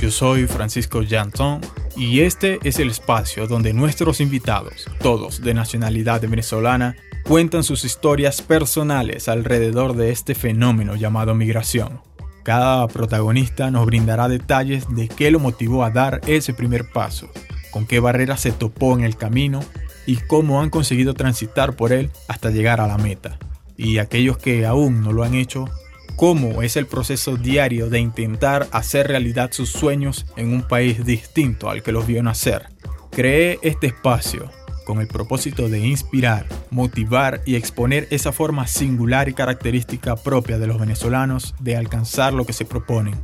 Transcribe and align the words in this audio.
Yo 0.00 0.10
soy 0.10 0.46
Francisco 0.46 1.02
Janton 1.06 1.60
y 1.94 2.20
este 2.20 2.58
es 2.64 2.78
el 2.78 2.88
espacio 2.88 3.46
donde 3.46 3.74
nuestros 3.74 4.22
invitados, 4.22 4.86
todos 5.02 5.42
de 5.42 5.52
nacionalidad 5.52 6.22
venezolana, 6.22 6.96
cuentan 7.22 7.64
sus 7.64 7.84
historias 7.84 8.40
personales 8.40 9.28
alrededor 9.28 9.94
de 9.94 10.10
este 10.10 10.34
fenómeno 10.34 10.96
llamado 10.96 11.34
migración. 11.34 12.00
Cada 12.44 12.88
protagonista 12.88 13.70
nos 13.70 13.84
brindará 13.84 14.26
detalles 14.28 14.86
de 14.88 15.08
qué 15.08 15.30
lo 15.30 15.38
motivó 15.38 15.84
a 15.84 15.90
dar 15.90 16.22
ese 16.26 16.54
primer 16.54 16.90
paso, 16.90 17.28
con 17.70 17.86
qué 17.86 18.00
barreras 18.00 18.40
se 18.40 18.52
topó 18.52 18.94
en 18.94 19.04
el 19.04 19.16
camino 19.16 19.60
y 20.06 20.16
cómo 20.16 20.62
han 20.62 20.70
conseguido 20.70 21.12
transitar 21.12 21.76
por 21.76 21.92
él 21.92 22.10
hasta 22.26 22.48
llegar 22.48 22.80
a 22.80 22.86
la 22.86 22.96
meta. 22.96 23.38
Y 23.76 23.98
aquellos 23.98 24.38
que 24.38 24.64
aún 24.64 25.02
no 25.02 25.12
lo 25.12 25.22
han 25.22 25.34
hecho, 25.34 25.68
cómo 26.16 26.62
es 26.62 26.76
el 26.76 26.86
proceso 26.86 27.36
diario 27.36 27.90
de 27.90 28.00
intentar 28.00 28.66
hacer 28.72 29.06
realidad 29.06 29.52
sus 29.52 29.70
sueños 29.70 30.26
en 30.36 30.52
un 30.52 30.62
país 30.62 31.04
distinto 31.04 31.68
al 31.68 31.82
que 31.82 31.92
los 31.92 32.06
vio 32.06 32.22
nacer. 32.22 32.68
Creé 33.10 33.58
este 33.62 33.86
espacio 33.88 34.50
con 34.86 35.00
el 35.00 35.08
propósito 35.08 35.68
de 35.68 35.80
inspirar, 35.80 36.46
motivar 36.70 37.42
y 37.44 37.56
exponer 37.56 38.08
esa 38.10 38.32
forma 38.32 38.66
singular 38.66 39.28
y 39.28 39.34
característica 39.34 40.16
propia 40.16 40.58
de 40.58 40.66
los 40.66 40.78
venezolanos 40.78 41.54
de 41.60 41.76
alcanzar 41.76 42.32
lo 42.32 42.46
que 42.46 42.52
se 42.52 42.64
proponen, 42.64 43.16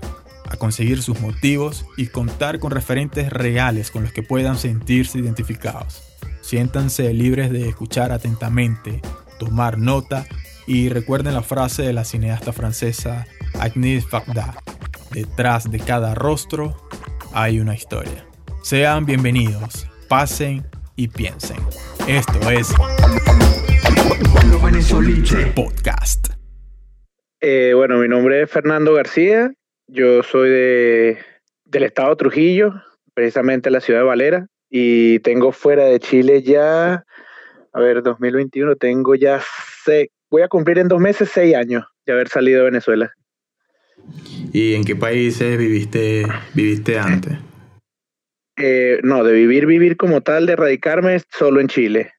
a 0.51 0.57
conseguir 0.57 1.03
sus 1.03 1.21
motivos 1.21 1.87
y 1.97 2.09
contar 2.09 2.59
con 2.59 2.73
referentes 2.73 3.31
reales 3.31 3.91
con 3.91 4.03
los 4.03 4.13
que 4.13 4.23
puedan 4.23 4.59
sentirse 4.59 5.19
identificados. 5.19 6.03
Siéntanse 6.43 7.15
libres 7.15 7.51
de 7.51 7.69
escuchar 7.69 8.13
atentamente, 8.13 9.01
tomar 9.39 9.79
nota 9.79 10.27
y 10.67 10.89
recuerden 10.89 11.35
la 11.35 11.43
frase 11.43 11.83
de 11.83 11.93
la 11.93 12.05
cineasta 12.05 12.53
francesa 12.53 13.27
Agnès 13.59 14.09
Varda, 14.11 14.55
detrás 15.13 15.71
de 15.71 15.79
cada 15.79 16.15
rostro 16.15 16.77
hay 17.35 17.61
una 17.61 17.75
historia. 17.75 18.27
Sean 18.63 19.07
bienvenidos, 19.07 19.87
pasen 20.09 20.65
y 20.97 21.09
piensen. 21.09 21.59
Esto 22.07 22.51
es 22.51 22.73
Podcast. 25.55 26.29
Eh, 27.41 27.73
bueno, 27.75 27.99
mi 27.99 28.09
nombre 28.09 28.43
es 28.43 28.51
Fernando 28.51 28.95
García, 28.95 29.53
yo 29.89 30.23
soy 30.23 30.49
de, 30.49 31.19
del 31.65 31.83
estado 31.83 32.17
Trujillo, 32.17 32.73
precisamente 33.15 33.71
la 33.71 33.81
ciudad 33.81 34.01
de 34.01 34.07
Valera, 34.07 34.47
y 34.71 35.19
tengo 35.21 35.51
fuera 35.51 35.85
de 35.85 35.99
Chile 35.99 36.43
ya, 36.43 37.05
a 37.73 37.81
ver, 37.81 38.03
2021, 38.03 38.77
tengo 38.77 39.17
ya 39.17 39.41
voy 40.33 40.43
a 40.43 40.49
cumplir 40.49 40.79
en 40.79 40.89
dos 40.89 40.99
meses 40.99 41.31
seis 41.33 41.55
años 41.55 41.85
de 42.07 42.13
haber 42.15 42.29
salido 42.29 42.61
de 42.61 42.71
Venezuela. 42.71 43.13
¿Y 44.53 44.75
en 44.75 44.83
qué 44.83 44.97
países 44.97 45.59
viviste, 45.59 46.27
viviste 46.55 46.99
antes? 46.99 47.35
Eh, 48.57 48.99
no, 49.03 49.23
de 49.25 49.35
vivir, 49.35 49.67
vivir 49.67 49.97
como 49.97 50.23
tal, 50.23 50.47
de 50.47 50.57
radicarme 50.57 51.21
solo 51.31 51.61
en 51.61 51.69
Chile. 51.69 52.13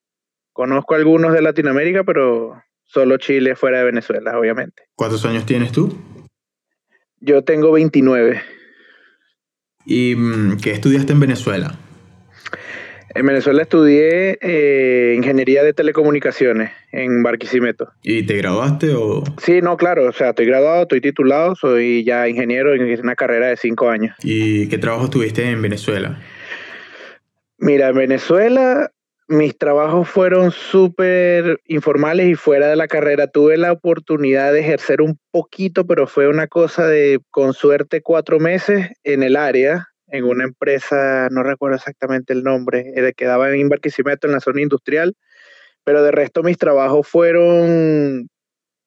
Conozco 0.53 0.93
algunos 0.93 1.33
de 1.33 1.41
Latinoamérica, 1.41 2.03
pero 2.03 2.61
solo 2.85 3.17
Chile 3.17 3.55
fuera 3.55 3.79
de 3.79 3.85
Venezuela, 3.85 4.37
obviamente. 4.37 4.83
¿Cuántos 4.95 5.25
años 5.25 5.47
tienes 5.47 5.71
tú? 5.71 5.97
Yo 7.19 7.43
tengo 7.43 7.71
29. 7.71 8.41
¿Y 9.85 10.15
mm, 10.15 10.57
qué 10.57 10.71
estudiaste 10.71 11.13
en 11.13 11.19
Venezuela? 11.19 11.79
En 13.15 13.27
Venezuela 13.27 13.61
estudié 13.61 14.39
eh, 14.41 15.13
ingeniería 15.15 15.63
de 15.63 15.73
telecomunicaciones 15.73 16.71
en 16.91 17.21
Barquisimeto. 17.21 17.91
¿Y 18.01 18.25
te 18.25 18.35
graduaste 18.37 18.95
o...? 18.95 19.23
Sí, 19.37 19.61
no, 19.61 19.77
claro. 19.77 20.09
O 20.09 20.11
sea, 20.11 20.29
estoy 20.29 20.47
graduado, 20.47 20.83
estoy 20.83 20.99
titulado, 20.99 21.55
soy 21.55 22.03
ya 22.03 22.27
ingeniero 22.27 22.73
en 22.73 22.99
una 22.99 23.15
carrera 23.15 23.47
de 23.47 23.57
cinco 23.57 23.89
años. 23.89 24.15
¿Y 24.23 24.67
qué 24.67 24.79
trabajo 24.79 25.11
tuviste 25.11 25.47
en 25.47 25.61
Venezuela? 25.61 26.19
Mira, 27.59 27.89
en 27.89 27.95
Venezuela 27.95 28.89
mis 29.27 29.57
trabajos 29.57 30.09
fueron 30.09 30.51
súper 30.51 31.61
informales 31.65 32.27
y 32.27 32.35
fuera 32.35 32.67
de 32.67 32.75
la 32.75 32.87
carrera. 32.87 33.27
Tuve 33.27 33.57
la 33.57 33.71
oportunidad 33.71 34.51
de 34.51 34.59
ejercer 34.61 35.01
un 35.01 35.19
poquito, 35.31 35.85
pero 35.85 36.07
fue 36.07 36.27
una 36.27 36.47
cosa 36.47 36.87
de, 36.87 37.19
con 37.29 37.53
suerte, 37.53 38.01
cuatro 38.01 38.39
meses 38.39 38.89
en 39.03 39.23
el 39.23 39.35
área 39.35 39.92
en 40.13 40.25
una 40.25 40.43
empresa, 40.43 41.27
no 41.31 41.41
recuerdo 41.41 41.75
exactamente 41.75 42.33
el 42.33 42.43
nombre, 42.43 42.93
eh, 42.95 43.13
quedaba 43.17 43.51
en 43.51 43.67
Barquisimeto, 43.67 44.27
en 44.27 44.33
la 44.33 44.39
zona 44.39 44.61
industrial, 44.61 45.15
pero 45.83 46.03
de 46.03 46.11
resto 46.11 46.43
mis 46.43 46.57
trabajos 46.59 47.07
fueron 47.07 48.29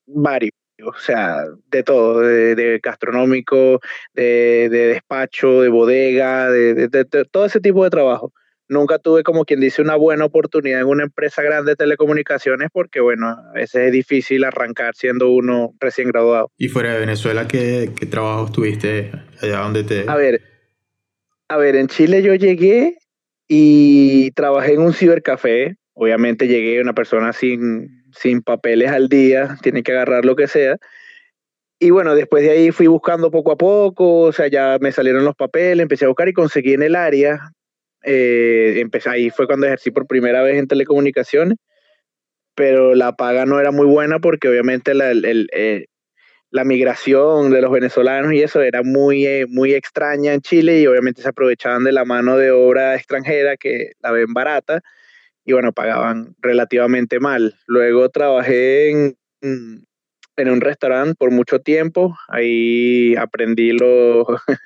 varios, 0.06 0.52
o 0.84 0.94
sea, 0.94 1.44
de 1.68 1.82
todo, 1.82 2.20
de, 2.20 2.80
gastronómico, 2.80 3.80
de, 4.14 4.68
despacho, 4.70 5.62
de 5.62 5.68
bodega, 5.68 6.48
de, 6.48 6.88
todo 7.30 7.44
ese 7.44 7.60
tipo 7.60 7.82
de 7.82 7.90
trabajo. 7.90 8.32
Nunca 8.68 8.98
tuve, 8.98 9.24
como 9.24 9.44
quien 9.44 9.60
dice, 9.60 9.82
una 9.82 9.96
buena 9.96 10.24
oportunidad 10.24 10.80
en 10.80 10.86
una 10.86 11.04
empresa 11.04 11.42
grande 11.42 11.72
de 11.72 11.76
telecomunicaciones 11.76 12.68
porque, 12.72 13.00
bueno, 13.00 13.28
a 13.28 13.52
veces 13.52 13.86
es 13.86 13.92
difícil 13.92 14.44
arrancar 14.44 14.94
siendo 14.94 15.30
uno 15.30 15.74
recién 15.80 16.08
graduado. 16.08 16.50
¿Y 16.56 16.68
fuera 16.68 16.94
de 16.94 17.00
Venezuela 17.00 17.48
qué, 17.48 17.92
qué 17.96 18.06
trabajos 18.06 18.52
tuviste 18.52 19.10
allá 19.40 19.58
donde 19.58 19.84
te...? 19.84 20.04
A 20.08 20.16
ver, 20.16 20.55
a 21.48 21.56
ver, 21.56 21.76
en 21.76 21.88
Chile 21.88 22.22
yo 22.22 22.34
llegué 22.34 22.98
y 23.48 24.30
trabajé 24.32 24.74
en 24.74 24.80
un 24.80 24.92
cibercafé. 24.92 25.76
Obviamente 25.94 26.48
llegué 26.48 26.80
una 26.80 26.94
persona 26.94 27.32
sin, 27.32 28.04
sin 28.12 28.42
papeles 28.42 28.90
al 28.90 29.08
día, 29.08 29.56
tiene 29.62 29.82
que 29.82 29.92
agarrar 29.92 30.24
lo 30.24 30.36
que 30.36 30.48
sea. 30.48 30.76
Y 31.78 31.90
bueno, 31.90 32.14
después 32.14 32.42
de 32.42 32.50
ahí 32.50 32.70
fui 32.70 32.86
buscando 32.86 33.30
poco 33.30 33.52
a 33.52 33.56
poco, 33.56 34.20
o 34.20 34.32
sea, 34.32 34.48
ya 34.48 34.78
me 34.80 34.92
salieron 34.92 35.24
los 35.24 35.34
papeles, 35.34 35.82
empecé 35.82 36.06
a 36.06 36.08
buscar 36.08 36.28
y 36.28 36.32
conseguí 36.32 36.72
en 36.72 36.82
el 36.82 36.96
área. 36.96 37.52
Eh, 38.02 38.74
empecé, 38.78 39.10
ahí 39.10 39.30
fue 39.30 39.46
cuando 39.46 39.66
ejercí 39.66 39.90
por 39.90 40.06
primera 40.06 40.42
vez 40.42 40.56
en 40.56 40.68
telecomunicaciones, 40.68 41.58
pero 42.54 42.94
la 42.94 43.12
paga 43.12 43.46
no 43.46 43.60
era 43.60 43.72
muy 43.72 43.86
buena 43.86 44.20
porque 44.20 44.48
obviamente 44.48 44.94
la, 44.94 45.10
el, 45.10 45.48
eh, 45.52 45.86
la 46.56 46.64
migración 46.64 47.50
de 47.50 47.60
los 47.60 47.70
venezolanos 47.70 48.32
y 48.32 48.42
eso 48.42 48.62
era 48.62 48.82
muy, 48.82 49.26
eh, 49.26 49.46
muy 49.46 49.74
extraña 49.74 50.32
en 50.32 50.40
Chile 50.40 50.80
y 50.80 50.86
obviamente 50.86 51.20
se 51.20 51.28
aprovechaban 51.28 51.84
de 51.84 51.92
la 51.92 52.06
mano 52.06 52.38
de 52.38 52.50
obra 52.50 52.96
extranjera 52.96 53.58
que 53.58 53.92
la 54.00 54.10
ven 54.10 54.32
barata 54.32 54.80
y 55.44 55.52
bueno, 55.52 55.72
pagaban 55.72 56.34
relativamente 56.40 57.20
mal. 57.20 57.54
Luego 57.66 58.08
trabajé 58.08 58.90
en, 58.90 59.16
en 59.42 60.50
un 60.50 60.60
restaurante 60.62 61.14
por 61.18 61.30
mucho 61.30 61.60
tiempo, 61.60 62.16
ahí 62.28 63.14
aprendí 63.16 63.72
los, 63.72 64.26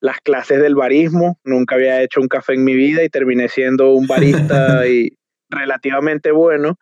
las 0.00 0.20
clases 0.20 0.60
del 0.60 0.74
barismo, 0.74 1.38
nunca 1.44 1.76
había 1.76 2.02
hecho 2.02 2.20
un 2.20 2.28
café 2.28 2.54
en 2.54 2.64
mi 2.64 2.74
vida 2.74 3.04
y 3.04 3.08
terminé 3.08 3.48
siendo 3.48 3.92
un 3.92 4.08
barista 4.08 4.84
y 4.88 5.16
relativamente 5.48 6.32
bueno. 6.32 6.76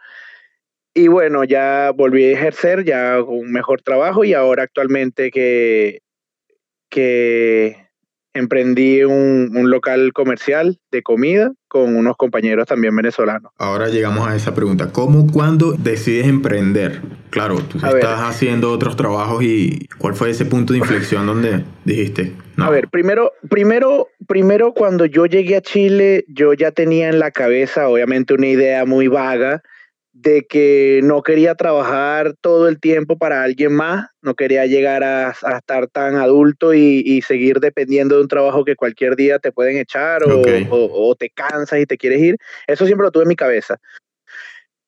Y 0.95 1.09
bueno, 1.09 1.45
ya 1.45 1.93
volví 1.95 2.25
a 2.25 2.33
ejercer 2.33 2.85
ya 2.85 3.23
un 3.23 3.53
mejor 3.53 3.83
trabajo 3.83 4.25
y 4.25 4.35
ahora 4.35 4.65
actualmente 4.65 5.31
que, 5.31 6.01
que 6.91 7.89
emprendí 8.35 9.05
un, 9.05 9.57
un, 9.57 9.71
local 9.71 10.13
comercial 10.13 10.79
de 10.91 11.03
comida 11.03 11.53
con 11.67 11.97
unos 11.97 12.17
compañeros 12.17 12.67
también 12.67 12.95
venezolanos. 12.97 13.53
Ahora 13.59 13.89
llegamos 13.89 14.27
a 14.29 14.37
esa 14.37 14.55
pregunta. 14.55 14.91
¿Cómo, 14.93 15.27
cuándo 15.31 15.73
decides 15.73 16.27
emprender? 16.27 17.03
Claro, 17.31 17.57
tú 17.61 17.79
estás 17.79 18.21
haciendo 18.21 18.73
otros 18.73 18.97
trabajos 18.97 19.43
y 19.43 19.87
¿cuál 19.99 20.15
fue 20.15 20.31
ese 20.31 20.47
punto 20.47 20.73
de 20.73 20.79
inflexión 20.79 21.27
donde 21.27 21.65
dijiste? 21.85 22.33
A 22.57 22.71
ver, 22.71 22.89
primero, 22.89 23.33
primero, 23.51 24.09
primero 24.27 24.73
cuando 24.73 25.05
yo 25.05 25.27
llegué 25.27 25.57
a 25.57 25.61
Chile, 25.61 26.25
yo 26.29 26.55
ya 26.55 26.73
tenía 26.73 27.09
en 27.09 27.19
la 27.19 27.31
cabeza 27.31 27.89
obviamente 27.89 28.35
una 28.35 28.47
idea 28.47 28.85
muy 28.87 29.09
vaga 29.09 29.63
de 30.21 30.47
que 30.49 31.01
no 31.05 31.23
quería 31.23 31.55
trabajar 31.55 32.35
todo 32.41 32.69
el 32.69 32.81
tiempo 32.81 33.17
para 33.19 33.43
alguien 33.45 33.73
más, 33.73 34.07
no 34.21 34.35
quería 34.35 34.67
llegar 34.67 35.05
a, 35.05 35.31
estar 35.31 35.87
tan 35.89 36.17
adulto 36.17 36.75
y, 36.75 37.23
seguir 37.23 37.61
dependiendo 37.61 38.17
de 38.17 38.23
un 38.23 38.29
trabajo 38.29 38.65
que 38.65 38.75
cualquier 38.75 39.15
día 39.15 39.39
te 39.39 39.53
pueden 39.53 39.77
echar 39.77 40.23
o, 40.25 41.15
te 41.15 41.31
cansas 41.31 41.81
y 41.81 41.87
te 41.87 41.97
quieres 41.97 42.21
ir. 42.21 42.37
Eso 42.67 42.87
siempre 42.87 43.05
lo 43.05 43.13
tuve 43.13 43.25
en 43.25 43.29
mi 43.29 43.37
cabeza. 43.37 43.79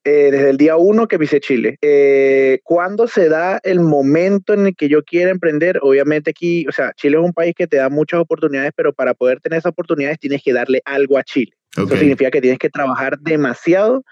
Eh, 0.02 0.30
desde 0.32 0.50
el 0.50 0.56
día 0.56 0.76
uno 0.76 1.06
que 1.06 1.18
pisé 1.18 1.40
Chile. 1.40 1.76
Eh, 1.82 2.58
¿Cuándo 2.64 3.06
se 3.06 3.28
da 3.28 3.60
el 3.62 3.80
momento 3.80 4.54
en 4.54 4.66
el 4.66 4.74
que 4.74 4.88
yo 4.88 5.04
quiera 5.04 5.30
emprender? 5.30 5.78
Obviamente 5.82 6.30
aquí, 6.30 6.66
o 6.66 6.72
sea, 6.72 6.92
Chile 6.96 7.18
es 7.18 7.22
un 7.22 7.34
país 7.34 7.54
que 7.54 7.66
te 7.66 7.76
da 7.76 7.88
muchas 7.88 8.20
oportunidades, 8.20 8.72
pero 8.74 8.92
para 8.92 9.14
poder 9.14 9.40
tener 9.40 9.58
esas 9.58 9.70
oportunidades 9.70 10.18
tienes 10.18 10.42
que 10.42 10.54
darle 10.54 10.80
algo 10.86 11.18
a 11.18 11.22
Chile. 11.22 11.52
Eso 11.76 11.96
significa 11.96 12.30
que 12.30 12.40
tienes 12.40 12.58
que 12.58 12.70
trabajar 12.70 13.18
demasiado 13.20 14.02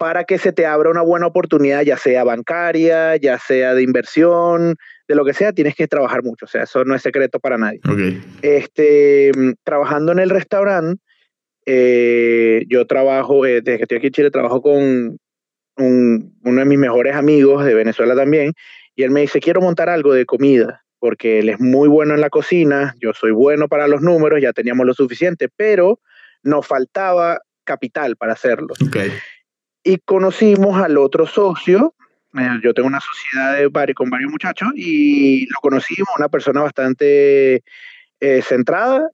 para 0.00 0.24
que 0.24 0.38
se 0.38 0.50
te 0.50 0.64
abra 0.64 0.88
una 0.88 1.02
buena 1.02 1.26
oportunidad, 1.26 1.82
ya 1.82 1.98
sea 1.98 2.24
bancaria, 2.24 3.16
ya 3.16 3.38
sea 3.38 3.74
de 3.74 3.82
inversión, 3.82 4.76
de 5.06 5.14
lo 5.14 5.26
que 5.26 5.34
sea, 5.34 5.52
tienes 5.52 5.74
que 5.74 5.86
trabajar 5.86 6.22
mucho. 6.22 6.46
O 6.46 6.48
sea, 6.48 6.62
eso 6.62 6.86
no 6.86 6.94
es 6.94 7.02
secreto 7.02 7.38
para 7.38 7.58
nadie. 7.58 7.80
Este, 8.40 9.30
trabajando 9.62 10.12
en 10.12 10.20
el 10.20 10.30
restaurante, 10.30 11.02
eh, 11.66 12.64
yo 12.66 12.86
trabajo, 12.86 13.44
eh, 13.44 13.60
desde 13.60 13.76
que 13.76 13.82
estoy 13.82 13.98
aquí 13.98 14.06
en 14.06 14.12
Chile, 14.14 14.30
trabajo 14.30 14.62
con 14.62 15.18
uno 15.76 16.60
de 16.60 16.64
mis 16.64 16.78
mejores 16.78 17.14
amigos 17.14 17.66
de 17.66 17.74
Venezuela 17.74 18.16
también. 18.16 18.54
Y 18.96 19.02
él 19.02 19.10
me 19.10 19.20
dice, 19.20 19.38
quiero 19.38 19.60
montar 19.60 19.90
algo 19.90 20.14
de 20.14 20.24
comida, 20.24 20.82
porque 20.98 21.40
él 21.40 21.50
es 21.50 21.60
muy 21.60 21.90
bueno 21.90 22.14
en 22.14 22.22
la 22.22 22.30
cocina, 22.30 22.94
yo 23.02 23.12
soy 23.12 23.32
bueno 23.32 23.68
para 23.68 23.86
los 23.86 24.00
números, 24.00 24.40
ya 24.40 24.54
teníamos 24.54 24.86
lo 24.86 24.94
suficiente, 24.94 25.50
pero 25.54 26.00
nos 26.42 26.66
faltaba 26.66 27.42
capital 27.64 28.16
para 28.16 28.32
hacerlo. 28.32 28.74
Okay. 28.88 29.12
Y 29.82 29.98
conocimos 29.98 30.80
al 30.80 30.98
otro 30.98 31.26
socio, 31.26 31.94
eh, 32.38 32.60
yo 32.62 32.74
tengo 32.74 32.88
una 32.88 33.00
sociedad 33.00 33.56
de, 33.86 33.94
con 33.94 34.10
varios 34.10 34.30
muchachos, 34.30 34.68
y 34.74 35.46
lo 35.46 35.56
conocimos, 35.62 36.08
una 36.18 36.28
persona 36.28 36.62
bastante 36.62 37.62
eh, 38.20 38.42
centrada, 38.42 39.08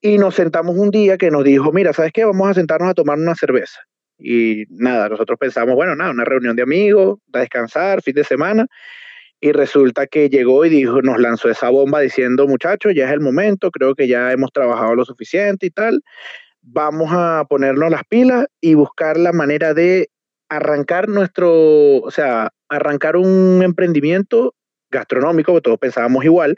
y 0.00 0.18
nos 0.18 0.36
sentamos 0.36 0.76
un 0.76 0.90
día 0.90 1.18
que 1.18 1.30
nos 1.30 1.44
dijo, 1.44 1.72
mira, 1.72 1.92
¿sabes 1.92 2.12
qué? 2.12 2.24
Vamos 2.24 2.48
a 2.48 2.54
sentarnos 2.54 2.90
a 2.90 2.94
tomar 2.94 3.18
una 3.18 3.34
cerveza. 3.34 3.80
Y 4.18 4.64
nada, 4.70 5.08
nosotros 5.08 5.38
pensamos, 5.38 5.74
bueno, 5.74 5.94
nada, 5.94 6.10
una 6.10 6.24
reunión 6.24 6.56
de 6.56 6.62
amigos, 6.62 7.18
a 7.32 7.40
descansar, 7.40 8.02
fin 8.02 8.14
de 8.14 8.24
semana. 8.24 8.66
Y 9.40 9.52
resulta 9.52 10.06
que 10.06 10.28
llegó 10.28 10.64
y 10.64 10.68
dijo, 10.68 11.00
nos 11.02 11.18
lanzó 11.18 11.48
esa 11.48 11.70
bomba 11.70 12.00
diciendo, 12.00 12.48
muchachos, 12.48 12.92
ya 12.94 13.06
es 13.06 13.12
el 13.12 13.20
momento, 13.20 13.70
creo 13.70 13.94
que 13.94 14.08
ya 14.08 14.32
hemos 14.32 14.52
trabajado 14.52 14.96
lo 14.96 15.04
suficiente 15.04 15.66
y 15.66 15.70
tal. 15.70 16.02
Vamos 16.70 17.10
a 17.12 17.44
ponernos 17.48 17.90
las 17.90 18.04
pilas 18.04 18.46
y 18.60 18.74
buscar 18.74 19.16
la 19.16 19.32
manera 19.32 19.74
de 19.74 20.10
arrancar 20.48 21.08
nuestro, 21.08 21.98
o 21.98 22.10
sea, 22.10 22.50
arrancar 22.68 23.16
un 23.16 23.62
emprendimiento 23.62 24.54
gastronómico, 24.90 25.54
que 25.54 25.60
todos 25.60 25.78
pensábamos 25.78 26.24
igual, 26.24 26.56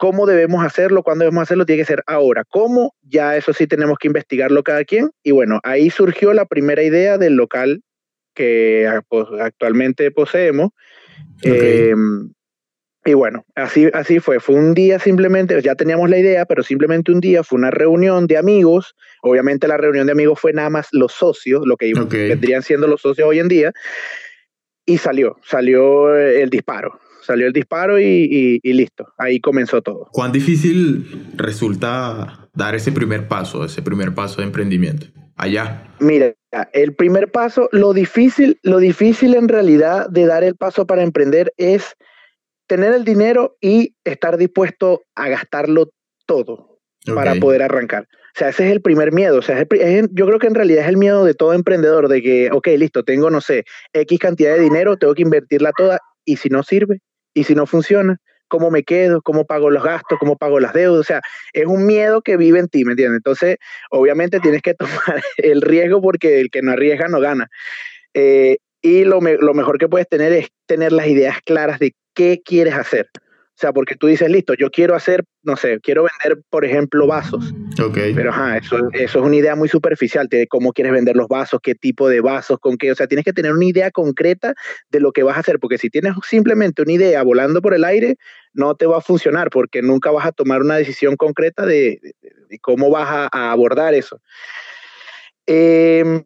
¿Cómo 0.00 0.24
debemos 0.24 0.64
hacerlo? 0.64 1.02
¿Cuándo 1.02 1.24
debemos 1.24 1.42
hacerlo? 1.42 1.66
Tiene 1.66 1.82
que 1.82 1.86
ser 1.86 2.02
ahora. 2.06 2.44
¿Cómo? 2.48 2.94
Ya 3.02 3.36
eso 3.36 3.52
sí 3.52 3.66
tenemos 3.66 3.98
que 3.98 4.08
investigarlo 4.08 4.62
cada 4.62 4.82
quien. 4.86 5.10
Y 5.22 5.32
bueno, 5.32 5.60
ahí 5.62 5.90
surgió 5.90 6.32
la 6.32 6.46
primera 6.46 6.82
idea 6.82 7.18
del 7.18 7.34
local 7.34 7.82
que 8.34 8.88
actualmente 8.88 10.10
poseemos. 10.10 10.70
Em, 11.42 12.32
y 13.04 13.14
bueno, 13.14 13.44
así, 13.54 13.88
así 13.94 14.20
fue. 14.20 14.40
Fue 14.40 14.56
un 14.56 14.74
día 14.74 14.98
simplemente, 14.98 15.60
ya 15.62 15.74
teníamos 15.74 16.10
la 16.10 16.18
idea, 16.18 16.44
pero 16.44 16.62
simplemente 16.62 17.12
un 17.12 17.20
día 17.20 17.42
fue 17.42 17.58
una 17.58 17.70
reunión 17.70 18.26
de 18.26 18.36
amigos. 18.36 18.94
Obviamente 19.22 19.66
la 19.68 19.76
reunión 19.76 20.06
de 20.06 20.12
amigos 20.12 20.38
fue 20.38 20.52
nada 20.52 20.70
más 20.70 20.88
los 20.92 21.12
socios, 21.12 21.62
lo 21.66 21.76
que 21.76 21.92
vendrían 22.10 22.62
siendo 22.62 22.86
los 22.86 23.00
socios 23.00 23.28
hoy 23.28 23.38
en 23.38 23.48
día. 23.48 23.72
Y 24.84 24.98
salió, 24.98 25.38
salió 25.42 26.14
el 26.16 26.50
disparo 26.50 27.00
salió 27.22 27.46
el 27.46 27.52
disparo 27.52 28.00
y, 28.00 28.60
listo, 28.64 29.12
ahí 29.16 29.40
comenzó 29.40 29.82
todo. 29.82 30.08
¿Cuán 30.12 30.32
difícil 30.32 31.28
resulta 31.36 32.48
dar 32.54 32.74
ese 32.74 32.90
primer 32.90 33.28
paso, 33.28 33.64
ese 33.64 33.82
primer 33.82 34.14
paso 34.14 34.40
de 34.40 34.46
emprendimiento? 34.46 35.06
Allá. 35.36 35.94
Mira, 36.00 36.34
el 36.72 36.94
primer 36.94 37.30
paso, 37.30 37.68
lo 37.72 37.92
difícil, 37.92 38.58
lo 38.62 38.78
difícil 38.78 39.34
en 39.34 39.48
realidad 39.48 40.08
de 40.10 40.26
dar 40.26 40.42
el 40.42 40.56
paso 40.56 40.86
para 40.86 41.02
emprender 41.02 41.52
es 41.56 41.94
tener 42.70 42.94
el 42.94 43.04
dinero 43.04 43.56
y 43.60 43.96
estar 44.04 44.36
dispuesto 44.36 45.02
a 45.16 45.28
gastarlo 45.28 45.90
todo 46.24 46.78
para 47.16 47.34
poder 47.34 47.62
arrancar. 47.62 48.04
O 48.04 48.38
sea, 48.38 48.50
ese 48.50 48.66
es 48.66 48.70
el 48.70 48.80
primer 48.80 49.10
miedo. 49.10 49.38
O 49.38 49.42
sea, 49.42 49.58
yo 49.58 50.26
creo 50.26 50.38
que 50.38 50.46
en 50.46 50.54
realidad 50.54 50.84
es 50.84 50.88
el 50.88 50.96
miedo 50.96 51.24
de 51.24 51.34
todo 51.34 51.52
emprendedor, 51.52 52.06
de 52.06 52.22
que, 52.22 52.48
ok, 52.52 52.68
listo, 52.78 53.02
tengo, 53.02 53.28
no 53.28 53.40
sé, 53.40 53.64
X 53.92 54.20
cantidad 54.20 54.54
de 54.54 54.60
dinero, 54.60 54.96
tengo 54.96 55.16
que 55.16 55.22
invertirla 55.22 55.72
toda, 55.76 55.98
y 56.24 56.36
si 56.36 56.48
no 56.48 56.62
sirve, 56.62 57.00
y 57.34 57.42
si 57.42 57.56
no 57.56 57.66
funciona, 57.66 58.18
¿cómo 58.46 58.70
me 58.70 58.84
quedo? 58.84 59.20
¿Cómo 59.20 59.46
pago 59.46 59.68
los 59.70 59.82
gastos? 59.82 60.20
¿Cómo 60.20 60.36
pago 60.36 60.60
las 60.60 60.72
deudas? 60.72 61.00
O 61.00 61.04
sea, 61.04 61.22
es 61.52 61.66
un 61.66 61.86
miedo 61.86 62.22
que 62.22 62.36
vive 62.36 62.60
en 62.60 62.68
ti, 62.68 62.84
¿me 62.84 62.92
entiendes? 62.92 63.16
Entonces, 63.16 63.56
obviamente 63.90 64.38
tienes 64.38 64.62
que 64.62 64.74
tomar 64.78 65.20
el 65.38 65.60
riesgo 65.60 66.00
porque 66.00 66.38
el 66.38 66.50
que 66.52 66.62
no 66.62 66.70
arriesga 66.70 67.08
no 67.08 67.18
gana. 67.18 67.48
Eh, 68.14 68.58
y 68.80 69.02
lo, 69.02 69.20
lo 69.20 69.54
mejor 69.54 69.76
que 69.78 69.88
puedes 69.88 70.08
tener 70.08 70.32
es 70.32 70.50
tener 70.66 70.92
las 70.92 71.08
ideas 71.08 71.38
claras 71.44 71.80
de 71.80 71.94
qué 72.14 72.42
quieres 72.44 72.74
hacer. 72.74 73.08
O 73.14 73.60
sea, 73.60 73.74
porque 73.74 73.94
tú 73.94 74.06
dices, 74.06 74.30
listo, 74.30 74.54
yo 74.54 74.70
quiero 74.70 74.94
hacer, 74.94 75.22
no 75.42 75.54
sé, 75.54 75.80
quiero 75.80 76.04
vender, 76.04 76.42
por 76.48 76.64
ejemplo, 76.64 77.06
vasos. 77.06 77.52
Ok. 77.78 77.98
Pero 78.14 78.30
ajá, 78.30 78.56
eso, 78.56 78.88
eso 78.94 79.18
es 79.18 79.24
una 79.24 79.36
idea 79.36 79.54
muy 79.54 79.68
superficial 79.68 80.28
de 80.28 80.46
cómo 80.46 80.72
quieres 80.72 80.94
vender 80.94 81.14
los 81.14 81.28
vasos, 81.28 81.60
qué 81.62 81.74
tipo 81.74 82.08
de 82.08 82.22
vasos, 82.22 82.58
con 82.58 82.78
qué. 82.78 82.90
O 82.90 82.94
sea, 82.94 83.06
tienes 83.06 83.26
que 83.26 83.34
tener 83.34 83.52
una 83.52 83.66
idea 83.66 83.90
concreta 83.90 84.54
de 84.88 85.00
lo 85.00 85.12
que 85.12 85.24
vas 85.24 85.36
a 85.36 85.40
hacer, 85.40 85.58
porque 85.58 85.76
si 85.76 85.90
tienes 85.90 86.14
simplemente 86.26 86.80
una 86.80 86.92
idea 86.92 87.22
volando 87.22 87.60
por 87.60 87.74
el 87.74 87.84
aire, 87.84 88.16
no 88.54 88.74
te 88.76 88.86
va 88.86 88.96
a 88.96 89.02
funcionar, 89.02 89.50
porque 89.50 89.82
nunca 89.82 90.10
vas 90.10 90.24
a 90.24 90.32
tomar 90.32 90.62
una 90.62 90.76
decisión 90.76 91.16
concreta 91.16 91.66
de, 91.66 92.00
cómo 92.62 92.88
vas 92.88 93.10
a, 93.10 93.28
a 93.30 93.52
abordar 93.52 93.92
eso. 93.92 94.22
Eh, 95.46 96.22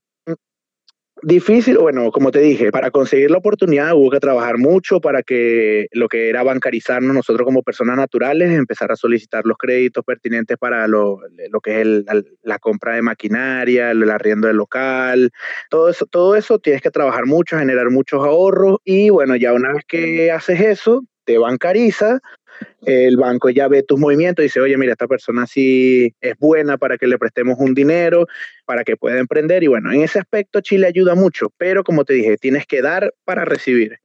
Difícil, 1.26 1.78
bueno, 1.78 2.10
como 2.10 2.30
te 2.30 2.40
dije, 2.40 2.70
para 2.70 2.90
conseguir 2.90 3.30
la 3.30 3.38
oportunidad 3.38 3.94
hubo 3.94 4.10
que 4.10 4.20
trabajar 4.20 4.58
mucho 4.58 5.00
para 5.00 5.22
que 5.22 5.88
lo 5.92 6.06
que 6.06 6.28
era 6.28 6.42
bancarizarnos 6.42 7.14
nosotros 7.14 7.46
como 7.46 7.62
personas 7.62 7.96
naturales, 7.96 8.52
empezar 8.52 8.92
a 8.92 8.96
solicitar 8.96 9.46
los 9.46 9.56
créditos 9.56 10.04
pertinentes 10.04 10.58
para 10.58 10.86
lo, 10.86 11.20
que 11.62 11.80
es 11.80 11.86
la 12.42 12.58
compra 12.58 12.96
de 12.96 13.00
maquinaria, 13.00 13.92
el 13.92 14.10
arriendo 14.10 14.48
del 14.48 14.58
local, 14.58 15.30
todo 15.70 15.88
eso, 15.88 16.04
todo 16.04 16.36
eso 16.36 16.58
tienes 16.58 16.82
que 16.82 16.90
trabajar 16.90 17.24
mucho, 17.24 17.58
generar 17.58 17.88
muchos 17.88 18.22
ahorros 18.22 18.76
y 18.84 19.08
bueno, 19.08 19.34
ya 19.34 19.54
una 19.54 19.72
vez 19.72 19.84
que 19.88 20.30
haces 20.30 20.60
eso, 20.60 21.04
te 21.24 21.38
bancariza, 21.38 22.20
el 22.86 23.16
banco 23.16 23.50
ya 23.50 23.68
ve 23.68 23.82
tus 23.82 23.98
movimientos 23.98 24.42
y 24.42 24.46
dice, 24.46 24.60
oye, 24.60 24.76
mira, 24.76 24.92
esta 24.92 25.06
persona 25.06 25.46
sí 25.46 26.14
es 26.20 26.38
buena 26.38 26.76
para 26.76 26.98
que 26.98 27.06
le 27.06 27.18
prestemos 27.18 27.56
un 27.58 27.74
dinero, 27.74 28.26
para 28.66 28.84
que 28.84 28.96
pueda 28.96 29.18
emprender. 29.18 29.62
Y 29.62 29.68
bueno, 29.68 29.92
en 29.92 30.02
ese 30.02 30.18
aspecto 30.18 30.60
Chile 30.60 30.86
ayuda 30.86 31.14
mucho, 31.14 31.52
pero 31.56 31.84
como 31.84 32.04
te 32.04 32.14
dije, 32.14 32.36
tienes 32.36 32.66
que 32.66 32.82
dar 32.82 33.12
para 33.24 33.44
recibir. 33.44 33.98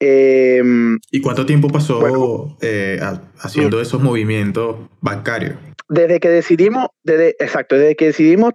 Em, 0.00 0.98
¿Y 1.10 1.20
cuánto 1.20 1.46
tiempo 1.46 1.68
pasó 1.68 2.56
eh, 2.60 3.00
haciendo 3.38 3.80
esos 3.80 4.02
movimientos 4.02 4.76
bancarios? 5.00 5.56
Desde 5.88 6.20
que 6.20 6.28
decidimos, 6.28 6.88
desde, 7.02 7.36
exacto, 7.38 7.76
desde 7.76 7.94
que 7.94 8.06
decidimos 8.06 8.52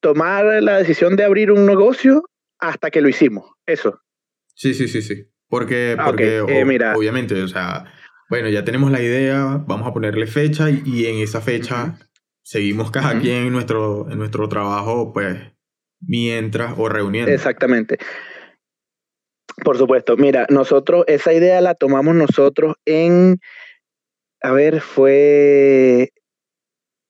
tomar 0.00 0.62
la 0.62 0.78
decisión 0.78 1.16
de 1.16 1.24
abrir 1.24 1.50
un 1.50 1.66
negocio 1.66 2.24
hasta 2.58 2.90
que 2.90 3.00
lo 3.00 3.08
hicimos, 3.08 3.50
eso. 3.66 4.00
Sí, 4.54 4.74
sí, 4.74 4.88
sí, 4.88 5.02
sí. 5.02 5.24
Porque, 5.48 5.96
ah, 5.98 6.04
porque 6.06 6.44
eh, 6.46 6.64
mira, 6.64 6.94
obviamente, 6.94 7.40
o 7.42 7.48
sea, 7.48 7.84
bueno, 8.28 8.48
ya 8.50 8.64
tenemos 8.64 8.90
la 8.90 9.00
idea, 9.00 9.62
vamos 9.66 9.88
a 9.88 9.92
ponerle 9.92 10.26
fecha 10.26 10.68
y, 10.70 11.06
en 11.06 11.16
esa 11.16 11.40
fecha 11.40 11.98
seguimos 12.42 12.90
cada 12.90 13.18
quien 13.20 13.46
en 13.46 13.52
nuestro, 13.52 14.10
en 14.10 14.18
nuestro 14.18 14.48
trabajo, 14.48 15.12
pues, 15.12 15.38
mientras 16.00 16.74
o 16.76 16.88
reuniendo. 16.88 17.30
Exactamente. 17.30 17.98
Por 19.64 19.76
supuesto, 19.76 20.16
mira, 20.16 20.46
nosotros, 20.50 21.04
esa 21.08 21.32
idea 21.32 21.60
la 21.60 21.74
tomamos 21.74 22.14
nosotros 22.14 22.76
en, 22.84 23.38
a 24.42 24.52
ver, 24.52 24.80
fue 24.80 26.12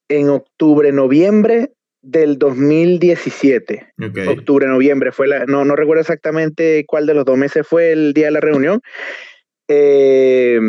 en 0.09 0.29
octubre, 0.29 0.91
noviembre 0.91 1.73
del 2.01 2.39
2017. 2.39 3.93
Octubre, 4.29 4.67
noviembre 4.67 5.11
fue 5.11 5.27
la, 5.27 5.45
no, 5.45 5.65
no 5.65 5.75
recuerdo 5.75 6.01
exactamente 6.01 6.85
cuál 6.87 7.05
de 7.05 7.13
los 7.13 7.25
dos 7.25 7.37
meses 7.37 7.67
fue 7.67 7.91
el 7.91 8.13
día 8.13 8.25
de 8.25 8.31
la 8.31 8.39
reunión. 8.39 8.81
Eh, 9.67 10.59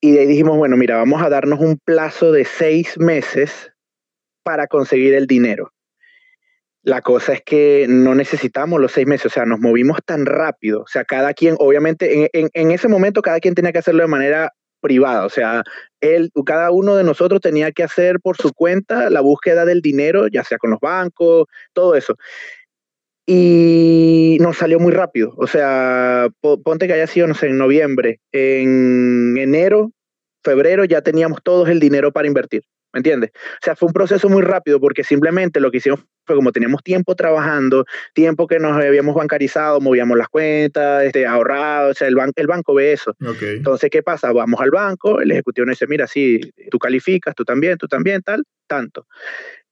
y 0.00 0.12
de 0.12 0.20
ahí 0.20 0.26
dijimos, 0.26 0.56
bueno, 0.56 0.76
mira, 0.76 0.96
vamos 0.96 1.22
a 1.22 1.28
darnos 1.28 1.58
un 1.60 1.78
plazo 1.78 2.30
de 2.30 2.44
seis 2.44 2.98
meses 2.98 3.72
para 4.44 4.66
conseguir 4.66 5.14
el 5.14 5.26
dinero. 5.26 5.72
La 6.82 7.02
cosa 7.02 7.32
es 7.32 7.42
que 7.42 7.86
no 7.88 8.14
necesitamos 8.14 8.80
los 8.80 8.92
seis 8.92 9.06
meses, 9.06 9.26
o 9.26 9.30
sea, 9.30 9.44
nos 9.44 9.58
movimos 9.58 9.98
tan 10.06 10.24
rápido. 10.24 10.82
O 10.82 10.86
sea, 10.86 11.04
cada 11.04 11.34
quien, 11.34 11.56
obviamente, 11.58 12.30
en, 12.32 12.70
ese 12.70 12.88
momento 12.88 13.20
cada 13.20 13.40
quien 13.40 13.54
tenía 13.54 13.72
que 13.72 13.80
hacerlo 13.80 14.02
de 14.02 14.08
manera 14.08 14.52
privada. 14.80 15.26
O 15.26 15.28
sea, 15.28 15.64
él, 16.00 16.30
cada 16.46 16.70
uno 16.70 16.94
de 16.94 17.02
nosotros 17.02 17.40
tenía 17.40 17.72
que 17.72 17.82
hacer 17.82 18.20
por 18.20 18.36
su 18.36 18.52
cuenta 18.52 19.10
la 19.10 19.20
búsqueda 19.20 19.64
del 19.64 19.82
dinero, 19.82 20.28
ya 20.28 20.44
sea 20.44 20.58
con 20.58 20.70
los 20.70 20.80
bancos, 20.80 21.46
todo 21.72 21.96
eso. 21.96 22.14
Y 23.30 24.38
nos 24.40 24.56
salió 24.56 24.80
muy 24.80 24.90
rápido. 24.90 25.34
O 25.36 25.46
sea, 25.46 26.28
ponte 26.40 26.86
que 26.86 26.94
haya 26.94 27.06
sido, 27.06 27.26
no 27.26 27.34
sé, 27.34 27.48
en 27.48 27.58
noviembre. 27.58 28.20
En 28.32 29.36
enero, 29.36 29.92
febrero 30.42 30.86
ya 30.86 31.02
teníamos 31.02 31.42
todos 31.42 31.68
el 31.68 31.78
dinero 31.78 32.10
para 32.10 32.26
invertir. 32.26 32.62
¿Me 32.94 33.00
entiendes? 33.00 33.32
O 33.34 33.62
sea, 33.62 33.76
fue 33.76 33.88
un 33.88 33.92
proceso 33.92 34.30
muy 34.30 34.40
rápido 34.40 34.80
porque 34.80 35.04
simplemente 35.04 35.60
lo 35.60 35.70
que 35.70 35.76
hicimos 35.76 36.00
fue 36.24 36.36
como 36.36 36.52
teníamos 36.52 36.82
tiempo 36.82 37.14
trabajando, 37.14 37.84
tiempo 38.14 38.46
que 38.46 38.58
nos 38.58 38.82
habíamos 38.82 39.14
bancarizado, 39.14 39.78
movíamos 39.78 40.16
las 40.16 40.28
cuentas, 40.28 41.04
este, 41.04 41.26
ahorrado, 41.26 41.90
o 41.90 41.94
sea, 41.94 42.08
el, 42.08 42.16
el 42.34 42.46
banco 42.46 42.72
ve 42.72 42.92
eso. 42.94 43.14
Entonces, 43.42 43.90
¿qué 43.90 44.02
pasa? 44.02 44.32
Vamos 44.32 44.58
al 44.62 44.70
banco, 44.70 45.20
el 45.20 45.30
ejecutivo 45.32 45.66
nos 45.66 45.74
dice, 45.74 45.86
mira, 45.86 46.06
sí, 46.06 46.40
tú 46.70 46.78
calificas, 46.78 47.34
tú 47.34 47.44
también, 47.44 47.76
tú 47.76 47.88
también, 47.88 48.22
tal, 48.22 48.42
tanto. 48.66 49.06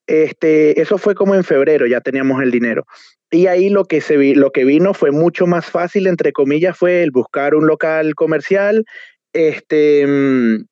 Este, 0.06 0.80
eso 0.80 0.98
fue 0.98 1.14
como 1.14 1.34
en 1.34 1.44
febrero, 1.44 1.86
ya 1.86 2.00
teníamos 2.00 2.42
el 2.42 2.50
dinero. 2.50 2.84
Y 3.30 3.48
ahí 3.48 3.70
lo 3.70 3.84
que, 3.84 4.00
se 4.00 4.16
vi, 4.16 4.34
lo 4.34 4.52
que 4.52 4.64
vino 4.64 4.94
fue 4.94 5.10
mucho 5.10 5.46
más 5.46 5.66
fácil, 5.66 6.06
entre 6.06 6.32
comillas, 6.32 6.76
fue 6.78 7.02
el 7.02 7.10
buscar 7.10 7.54
un 7.54 7.66
local 7.66 8.14
comercial, 8.14 8.84
este, 9.32 10.06
mm, 10.06 10.64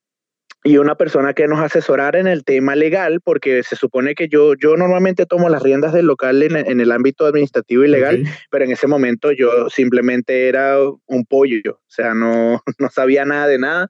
y 0.67 0.79
una 0.79 0.95
persona 0.95 1.35
que 1.35 1.47
nos 1.47 1.61
asesorara 1.61 2.19
en 2.19 2.27
el 2.27 2.43
tema 2.43 2.75
legal, 2.75 3.21
porque 3.23 3.63
se 3.63 3.77
supone 3.77 4.15
que 4.15 4.29
yo, 4.29 4.55
yo 4.55 4.77
normalmente 4.77 5.27
tomo 5.27 5.51
las 5.51 5.63
riendas 5.63 5.93
del 5.93 6.07
local 6.07 6.43
en, 6.43 6.81
el 6.81 6.91
ámbito 6.91 7.27
administrativo 7.27 7.85
y 7.85 7.89
legal, 7.89 8.25
pero 8.51 8.65
en 8.65 8.73
ese 8.73 8.87
momento 8.87 9.31
yo 9.31 9.69
simplemente 9.69 10.49
era 10.49 10.79
un 11.05 11.27
pollo, 11.27 11.75
o 11.75 11.91
sea, 11.91 12.15
no, 12.15 12.63
no 12.79 12.89
sabía 12.89 13.27
nada 13.27 13.47
de 13.47 13.59
nada 13.59 13.89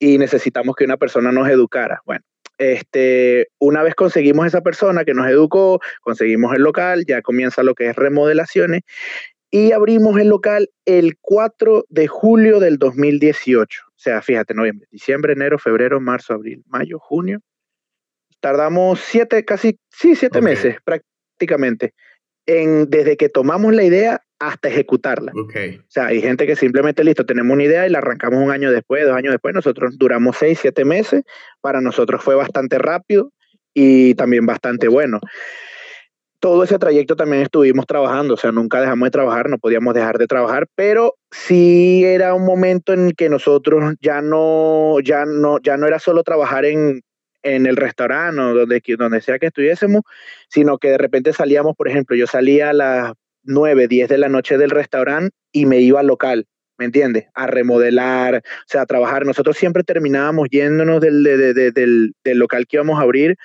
y 0.00 0.18
necesitamos 0.18 0.74
que 0.74 0.84
una 0.84 0.96
persona 0.96 1.30
nos 1.30 1.48
educara. 1.48 2.02
Bueno, 2.04 2.24
este, 2.58 3.48
una 3.58 3.82
vez 3.82 3.94
conseguimos 3.94 4.46
esa 4.46 4.60
persona 4.60 5.04
que 5.04 5.14
nos 5.14 5.28
educó, 5.28 5.80
conseguimos 6.02 6.54
el 6.54 6.62
local, 6.62 7.04
ya 7.06 7.22
comienza 7.22 7.62
lo 7.62 7.74
que 7.74 7.88
es 7.88 7.96
remodelaciones 7.96 8.82
y 9.50 9.72
abrimos 9.72 10.18
el 10.18 10.28
local 10.28 10.70
el 10.84 11.16
4 11.20 11.86
de 11.88 12.06
julio 12.06 12.60
del 12.60 12.78
2018. 12.78 13.82
O 13.88 13.92
sea, 13.96 14.22
fíjate, 14.22 14.54
noviembre, 14.54 14.86
diciembre, 14.90 15.32
enero, 15.32 15.58
febrero, 15.58 16.00
marzo, 16.00 16.34
abril, 16.34 16.62
mayo, 16.66 16.98
junio. 16.98 17.40
Tardamos 18.40 19.00
siete, 19.00 19.44
casi, 19.44 19.78
sí, 19.90 20.14
siete 20.14 20.40
meses 20.40 20.76
prácticamente, 20.84 21.94
en, 22.46 22.88
desde 22.88 23.16
que 23.16 23.28
tomamos 23.28 23.74
la 23.74 23.82
idea 23.82 24.22
hasta 24.38 24.68
ejecutarla. 24.68 25.32
Okay. 25.34 25.78
O 25.78 25.84
sea, 25.88 26.06
hay 26.06 26.20
gente 26.20 26.46
que 26.46 26.56
simplemente, 26.56 27.04
listo, 27.04 27.26
tenemos 27.26 27.54
una 27.54 27.64
idea 27.64 27.86
y 27.86 27.90
la 27.90 27.98
arrancamos 27.98 28.42
un 28.42 28.50
año 28.50 28.70
después, 28.70 29.04
dos 29.04 29.16
años 29.16 29.32
después. 29.32 29.54
Nosotros 29.54 29.98
duramos 29.98 30.36
seis, 30.36 30.58
siete 30.60 30.84
meses. 30.84 31.22
Para 31.60 31.80
nosotros 31.80 32.22
fue 32.22 32.34
bastante 32.34 32.78
rápido 32.78 33.32
y 33.74 34.14
también 34.14 34.46
bastante 34.46 34.88
bueno 34.88 35.20
todo 36.40 36.62
ese 36.62 36.78
trayecto 36.78 37.16
también 37.16 37.42
estuvimos 37.42 37.86
trabajando, 37.86 38.34
o 38.34 38.36
sea, 38.36 38.52
nunca 38.52 38.80
dejamos 38.80 39.06
de 39.06 39.10
trabajar, 39.10 39.50
no 39.50 39.58
podíamos 39.58 39.94
dejar 39.94 40.18
de 40.18 40.26
trabajar, 40.26 40.66
pero 40.74 41.16
sí 41.30 42.04
era 42.04 42.34
un 42.34 42.44
momento 42.44 42.92
en 42.92 43.12
que 43.12 43.28
nosotros 43.28 43.94
ya 44.00 44.20
no, 44.20 45.00
ya 45.00 45.24
no, 45.24 45.58
ya 45.60 45.76
no 45.76 45.86
era 45.86 45.98
solo 45.98 46.22
trabajar 46.22 46.64
en, 46.64 47.02
en 47.42 47.66
el 47.66 47.76
restaurante 47.76 48.40
o 48.40 48.54
donde, 48.54 48.82
donde 48.96 49.20
sea 49.20 49.38
que 49.38 49.46
estuviésemos, 49.46 50.02
sino 50.48 50.78
que 50.78 50.90
de 50.90 50.98
repente 50.98 51.32
salíamos, 51.32 51.74
por 51.76 51.88
ejemplo, 51.88 52.16
yo 52.16 52.26
salía 52.26 52.70
a 52.70 52.72
las 52.72 53.12
9, 53.48 53.88
10 53.88 54.08
de 54.08 54.18
la 54.18 54.28
noche 54.28 54.58
del 54.58 54.70
restaurante 54.70 55.34
y 55.52 55.66
me 55.66 55.80
iba 55.80 56.00
al 56.00 56.06
local, 56.06 56.46
¿me 56.78 56.84
entiendes? 56.84 57.26
A 57.34 57.46
remodelar, 57.46 58.36
o 58.36 58.64
sea, 58.66 58.82
a 58.82 58.86
trabajar. 58.86 59.26
Nosotros 59.26 59.56
siempre 59.56 59.82
terminábamos 59.82 60.48
yéndonos 60.50 61.00
del, 61.00 61.22
del, 61.22 62.14
del 62.24 62.38
local 62.38 62.66
que 62.66 62.76
íbamos 62.76 62.98
a 62.98 63.02
abrir 63.02 63.36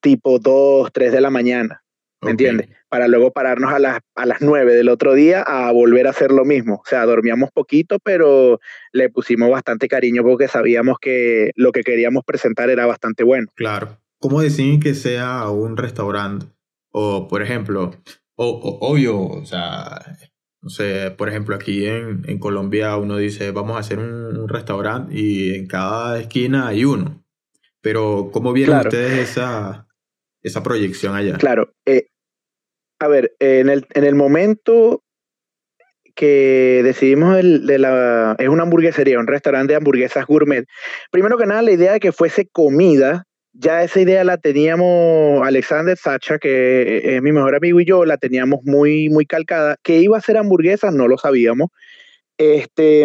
tipo 0.00 0.38
2, 0.38 0.90
3 0.92 1.12
de 1.12 1.20
la 1.20 1.30
mañana. 1.30 1.82
¿me 2.20 2.32
entiendes? 2.32 2.68
Para 2.88 3.06
luego 3.08 3.32
pararnos 3.32 3.72
a 3.72 3.78
las, 3.78 4.00
a 4.14 4.26
las 4.26 4.40
9 4.40 4.74
del 4.74 4.88
otro 4.88 5.14
día 5.14 5.42
a 5.42 5.70
volver 5.72 6.06
a 6.06 6.10
hacer 6.10 6.32
lo 6.32 6.44
mismo. 6.44 6.76
O 6.76 6.88
sea, 6.88 7.04
dormíamos 7.04 7.50
poquito, 7.50 7.98
pero 8.02 8.60
le 8.92 9.08
pusimos 9.10 9.50
bastante 9.50 9.88
cariño 9.88 10.22
porque 10.22 10.48
sabíamos 10.48 10.98
que 11.00 11.52
lo 11.54 11.72
que 11.72 11.82
queríamos 11.82 12.24
presentar 12.24 12.70
era 12.70 12.86
bastante 12.86 13.24
bueno. 13.24 13.48
Claro. 13.54 13.98
¿Cómo 14.18 14.40
deciden 14.40 14.80
que 14.80 14.94
sea 14.94 15.48
un 15.48 15.76
restaurante? 15.76 16.46
O, 16.90 17.28
por 17.28 17.42
ejemplo, 17.42 17.92
o, 18.40 18.78
obvio, 18.80 19.20
o 19.20 19.44
sea, 19.44 20.00
no 20.62 20.70
sé, 20.70 21.10
por 21.10 21.28
ejemplo, 21.28 21.56
aquí 21.56 21.86
en, 21.86 22.22
en 22.26 22.38
Colombia 22.38 22.96
uno 22.96 23.16
dice, 23.16 23.50
vamos 23.50 23.76
a 23.76 23.80
hacer 23.80 23.98
un, 23.98 24.48
restaurante 24.48 25.12
y 25.14 25.54
en 25.54 25.66
cada 25.66 26.20
esquina 26.20 26.68
hay 26.68 26.84
uno. 26.84 27.24
Pero, 27.80 28.30
¿cómo 28.32 28.52
vieron 28.52 28.78
ustedes 28.78 29.30
esa, 29.30 29.88
esa 30.42 30.62
proyección 30.62 31.14
allá? 31.14 31.36
Claro. 31.36 31.74
Eh, 31.84 32.08
a 33.00 33.08
ver, 33.08 33.34
en 33.40 33.68
el, 33.68 33.86
en 33.94 34.04
el 34.04 34.14
momento 34.14 35.02
que 36.14 36.80
decidimos 36.82 37.36
el, 37.38 37.66
de 37.66 37.78
la... 37.78 38.36
Es 38.38 38.48
una 38.48 38.62
hamburguesería, 38.62 39.20
un 39.20 39.26
restaurante 39.26 39.72
de 39.72 39.76
hamburguesas 39.76 40.26
gourmet. 40.26 40.66
Primero 41.10 41.38
que 41.38 41.46
nada, 41.46 41.62
la 41.62 41.72
idea 41.72 41.92
de 41.92 42.00
que 42.00 42.12
fuese 42.12 42.48
comida, 42.48 43.27
ya 43.58 43.82
esa 43.82 44.00
idea 44.00 44.22
la 44.22 44.38
teníamos 44.38 45.44
Alexander 45.44 45.96
Sacha, 45.96 46.38
que 46.38 47.16
es 47.16 47.22
mi 47.22 47.32
mejor 47.32 47.56
amigo 47.56 47.80
y 47.80 47.84
yo, 47.84 48.04
la 48.04 48.16
teníamos 48.16 48.60
muy, 48.62 49.08
muy 49.08 49.26
calcada. 49.26 49.76
Que 49.82 49.98
iba 49.98 50.16
a 50.16 50.20
ser 50.20 50.36
hamburguesas, 50.36 50.94
no 50.94 51.08
lo 51.08 51.18
sabíamos. 51.18 51.68
Este, 52.38 53.04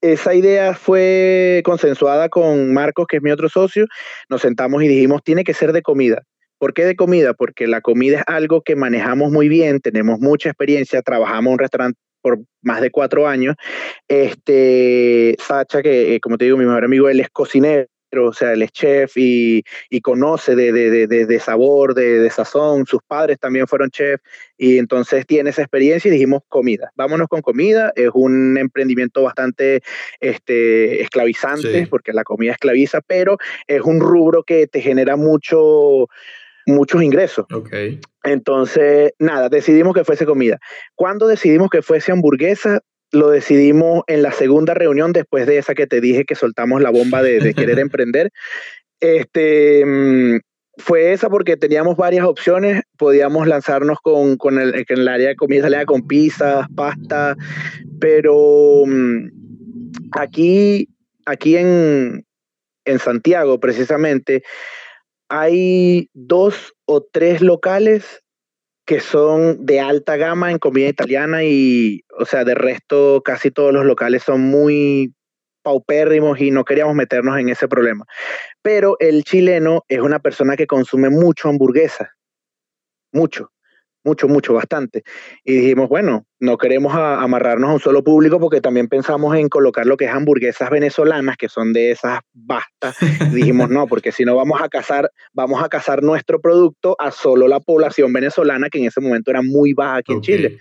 esa 0.00 0.34
idea 0.34 0.74
fue 0.74 1.62
consensuada 1.64 2.28
con 2.28 2.74
Marcos, 2.74 3.06
que 3.06 3.18
es 3.18 3.22
mi 3.22 3.30
otro 3.30 3.48
socio. 3.48 3.86
Nos 4.28 4.42
sentamos 4.42 4.82
y 4.82 4.88
dijimos, 4.88 5.22
tiene 5.22 5.44
que 5.44 5.54
ser 5.54 5.72
de 5.72 5.82
comida. 5.82 6.22
¿Por 6.58 6.74
qué 6.74 6.84
de 6.84 6.96
comida? 6.96 7.34
Porque 7.34 7.68
la 7.68 7.80
comida 7.82 8.18
es 8.18 8.24
algo 8.26 8.62
que 8.62 8.74
manejamos 8.74 9.30
muy 9.30 9.48
bien, 9.48 9.80
tenemos 9.80 10.18
mucha 10.18 10.48
experiencia, 10.48 11.02
trabajamos 11.02 11.46
en 11.46 11.52
un 11.52 11.58
restaurante 11.60 12.00
por 12.20 12.40
más 12.62 12.80
de 12.80 12.90
cuatro 12.90 13.28
años. 13.28 13.54
Este, 14.08 15.36
Sacha, 15.38 15.82
que 15.82 16.16
eh, 16.16 16.20
como 16.20 16.36
te 16.36 16.46
digo, 16.46 16.56
mi 16.56 16.64
mejor 16.64 16.84
amigo, 16.84 17.08
él 17.08 17.20
es 17.20 17.28
cocinero 17.30 17.86
o 18.18 18.32
sea, 18.32 18.52
él 18.52 18.62
es 18.62 18.72
chef 18.72 19.12
y, 19.16 19.62
conoce 20.02 20.54
de, 20.54 21.40
sabor, 21.40 21.94
de, 21.94 22.28
sazón, 22.30 22.86
sus 22.86 23.02
padres 23.02 23.38
también 23.38 23.66
fueron 23.66 23.90
chef 23.90 24.20
y 24.56 24.78
entonces 24.78 25.26
tiene 25.26 25.50
esa 25.50 25.62
experiencia 25.62 26.08
y 26.08 26.12
dijimos 26.12 26.42
comida, 26.48 26.90
vámonos 26.94 27.28
con 27.28 27.40
comida, 27.40 27.92
es 27.96 28.10
un 28.12 28.56
emprendimiento 28.58 29.22
bastante 29.22 29.82
este, 30.20 31.02
esclavizante 31.02 31.86
porque 31.88 32.12
la 32.12 32.24
comida 32.24 32.52
esclaviza, 32.52 33.00
pero 33.00 33.38
es 33.66 33.80
un 33.82 34.00
rubro 34.00 34.42
que 34.42 34.66
te 34.66 34.80
genera 34.80 35.16
mucho 35.16 36.08
muchos 36.66 37.02
ingresos. 37.02 37.46
Okay. 37.52 38.00
Entonces, 38.22 39.12
nada, 39.18 39.48
decidimos 39.48 39.94
que 39.94 40.04
fuese 40.04 40.24
comida. 40.24 40.58
Cuando 40.94 41.26
decidimos 41.26 41.68
que 41.70 41.82
fuese 41.82 42.12
hamburguesa, 42.12 42.80
lo 43.14 43.30
decidimos 43.30 44.02
en 44.06 44.22
la 44.22 44.32
segunda 44.32 44.74
reunión 44.74 45.12
después 45.12 45.46
de 45.46 45.58
esa 45.58 45.74
que 45.74 45.86
te 45.86 46.00
dije 46.00 46.24
que 46.24 46.34
soltamos 46.34 46.82
la 46.82 46.90
bomba 46.90 47.22
de, 47.22 47.54
querer 47.54 47.78
emprender. 47.78 48.30
Este, 49.00 49.84
mm, 49.84 50.40
fue 50.78 51.12
esa 51.12 51.30
porque 51.30 51.56
teníamos 51.56 51.96
varias 51.96 52.26
opciones. 52.26 52.82
Podíamos 52.98 53.46
lanzarnos 53.46 53.98
con, 54.02 54.36
con 54.36 54.58
el, 54.58 54.84
el, 54.86 55.08
área 55.08 55.28
de 55.28 55.36
comida, 55.36 55.84
con 55.86 56.06
pizzas, 56.06 56.66
pasta, 56.74 57.36
pero 58.00 58.82
mm, 58.86 59.28
aquí, 60.12 60.88
aquí 61.24 61.56
en, 61.56 62.26
en 62.84 62.98
Santiago 62.98 63.60
precisamente 63.60 64.42
hay 65.28 66.10
dos 66.12 66.74
o 66.84 67.02
tres 67.02 67.40
locales 67.40 68.23
que 68.86 69.00
son 69.00 69.64
de 69.64 69.80
alta 69.80 70.16
gama 70.16 70.50
en 70.50 70.58
comida 70.58 70.88
italiana 70.88 71.42
y, 71.44 72.02
o 72.18 72.26
sea, 72.26 72.44
de 72.44 72.54
resto 72.54 73.22
casi 73.24 73.50
todos 73.50 73.72
los 73.72 73.84
locales 73.84 74.22
son 74.22 74.42
muy 74.42 75.14
paupérrimos 75.62 76.40
y 76.40 76.50
no 76.50 76.64
queríamos 76.64 76.94
meternos 76.94 77.38
en 77.38 77.48
ese 77.48 77.68
problema. 77.68 78.04
Pero 78.62 78.96
el 79.00 79.24
chileno 79.24 79.82
es 79.88 80.00
una 80.00 80.18
persona 80.18 80.56
que 80.56 80.66
consume 80.66 81.08
mucho 81.08 81.48
hamburguesa, 81.48 82.10
mucho 83.12 83.53
mucho, 84.04 84.28
mucho, 84.28 84.54
bastante. 84.54 85.02
Y 85.44 85.54
dijimos, 85.54 85.88
bueno, 85.88 86.26
no 86.40 86.58
queremos 86.58 86.94
amarrarnos 86.94 87.70
a 87.70 87.72
un 87.74 87.80
solo 87.80 88.04
público 88.04 88.38
porque 88.38 88.60
también 88.60 88.88
pensamos 88.88 89.34
en 89.36 89.48
colocar 89.48 89.86
lo 89.86 89.96
que 89.96 90.04
es 90.04 90.10
hamburguesas 90.10 90.70
venezolanas, 90.70 91.36
que 91.36 91.48
son 91.48 91.72
de 91.72 91.90
esas 91.90 92.20
bastas. 92.32 92.96
dijimos, 93.32 93.70
no, 93.70 93.86
porque 93.86 94.12
si 94.12 94.24
no 94.24 94.36
vamos 94.36 94.60
a 94.60 94.68
casar, 94.68 95.10
vamos 95.32 95.62
a 95.62 95.68
casar 95.68 96.02
nuestro 96.02 96.40
producto 96.40 96.96
a 96.98 97.10
solo 97.10 97.48
la 97.48 97.60
población 97.60 98.12
venezolana, 98.12 98.68
que 98.68 98.78
en 98.78 98.86
ese 98.86 99.00
momento 99.00 99.30
era 99.30 99.42
muy 99.42 99.72
baja 99.72 99.96
aquí 99.96 100.12
en 100.12 100.20
Chile. 100.20 100.58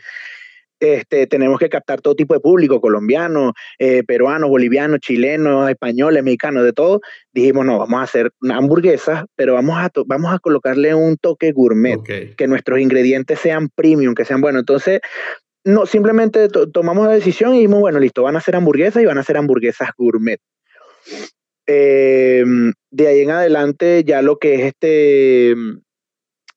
Este, 0.84 1.28
tenemos 1.28 1.60
que 1.60 1.70
captar 1.70 2.02
todo 2.02 2.14
tipo 2.14 2.34
de 2.34 2.42
público, 2.42 2.82
colombiano, 2.82 3.54
eh, 3.80 4.04
peruano, 4.04 4.50
boliviano, 4.50 4.98
chileno, 4.98 5.70
español, 5.70 6.22
mexicano, 6.22 6.62
de 6.62 6.74
todo. 6.74 7.00
Dijimos, 7.32 7.66
no, 7.66 7.80
vamos 7.80 8.02
a 8.02 8.04
hacer 8.04 8.32
una 8.42 8.58
hamburguesa, 8.58 9.26
pero 9.36 9.54
vamos 9.54 9.78
a, 9.78 9.90
vamos 10.06 10.34
a 10.34 10.40
colocarle 10.40 10.94
un 10.94 11.16
toque 11.18 11.54
gourmet, 11.54 12.00
que 12.04 12.48
nuestros 12.48 12.80
ingredientes 12.80 13.40
sean 13.40 13.70
premium, 13.74 14.14
que 14.14 14.26
sean 14.26 14.42
buenos. 14.42 14.62
Entonces, 14.62 15.00
no, 15.64 15.86
simplemente 15.86 16.50
tomamos 16.50 17.08
la 17.08 17.14
decisión 17.14 17.54
y 17.54 17.60
dijimos, 17.60 17.80
bueno, 17.80 18.00
listo, 18.00 18.24
van 18.24 18.36
a 18.36 18.40
hacer 18.40 18.56
hamburguesas 18.56 19.02
y 19.02 19.06
van 19.06 19.18
a 19.18 19.24
ser 19.24 19.38
hamburguesas 19.38 19.90
gourmet. 19.98 20.40
Em, 21.66 22.74
de 22.92 23.08
ahí 23.08 23.22
en 23.22 23.32
adelante, 23.32 24.04
ya 24.06 24.22
lo 24.22 24.38
que 24.38 24.56
es 24.56 24.62
este 24.66 25.56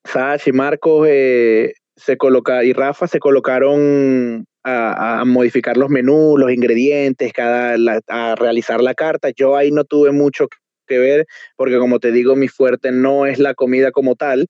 Sash 0.04 0.48
y 0.48 0.52
Marcos 0.52 1.06
eh, 1.08 1.74
se 1.96 2.16
coloca, 2.16 2.64
y 2.64 2.72
Rafa 2.72 3.06
se 3.08 3.18
colocaron 3.18 4.46
a, 4.64 5.24
modificar 5.24 5.76
los 5.76 5.88
menús, 5.88 6.38
los 6.38 6.52
ingredientes, 6.52 7.32
cada, 7.32 7.76
a 8.08 8.34
realizar 8.34 8.82
la 8.82 8.94
carta. 8.94 9.30
Yo 9.34 9.56
ahí 9.56 9.70
no 9.70 9.84
tuve 9.84 10.12
mucho 10.12 10.48
que 10.86 10.98
ver, 10.98 11.26
porque 11.56 11.78
como 11.78 11.98
te 12.00 12.12
digo, 12.12 12.36
mi 12.36 12.48
fuerte 12.48 12.92
no 12.92 13.26
es 13.26 13.38
la 13.38 13.54
comida 13.54 13.92
como 13.92 14.16
tal. 14.16 14.46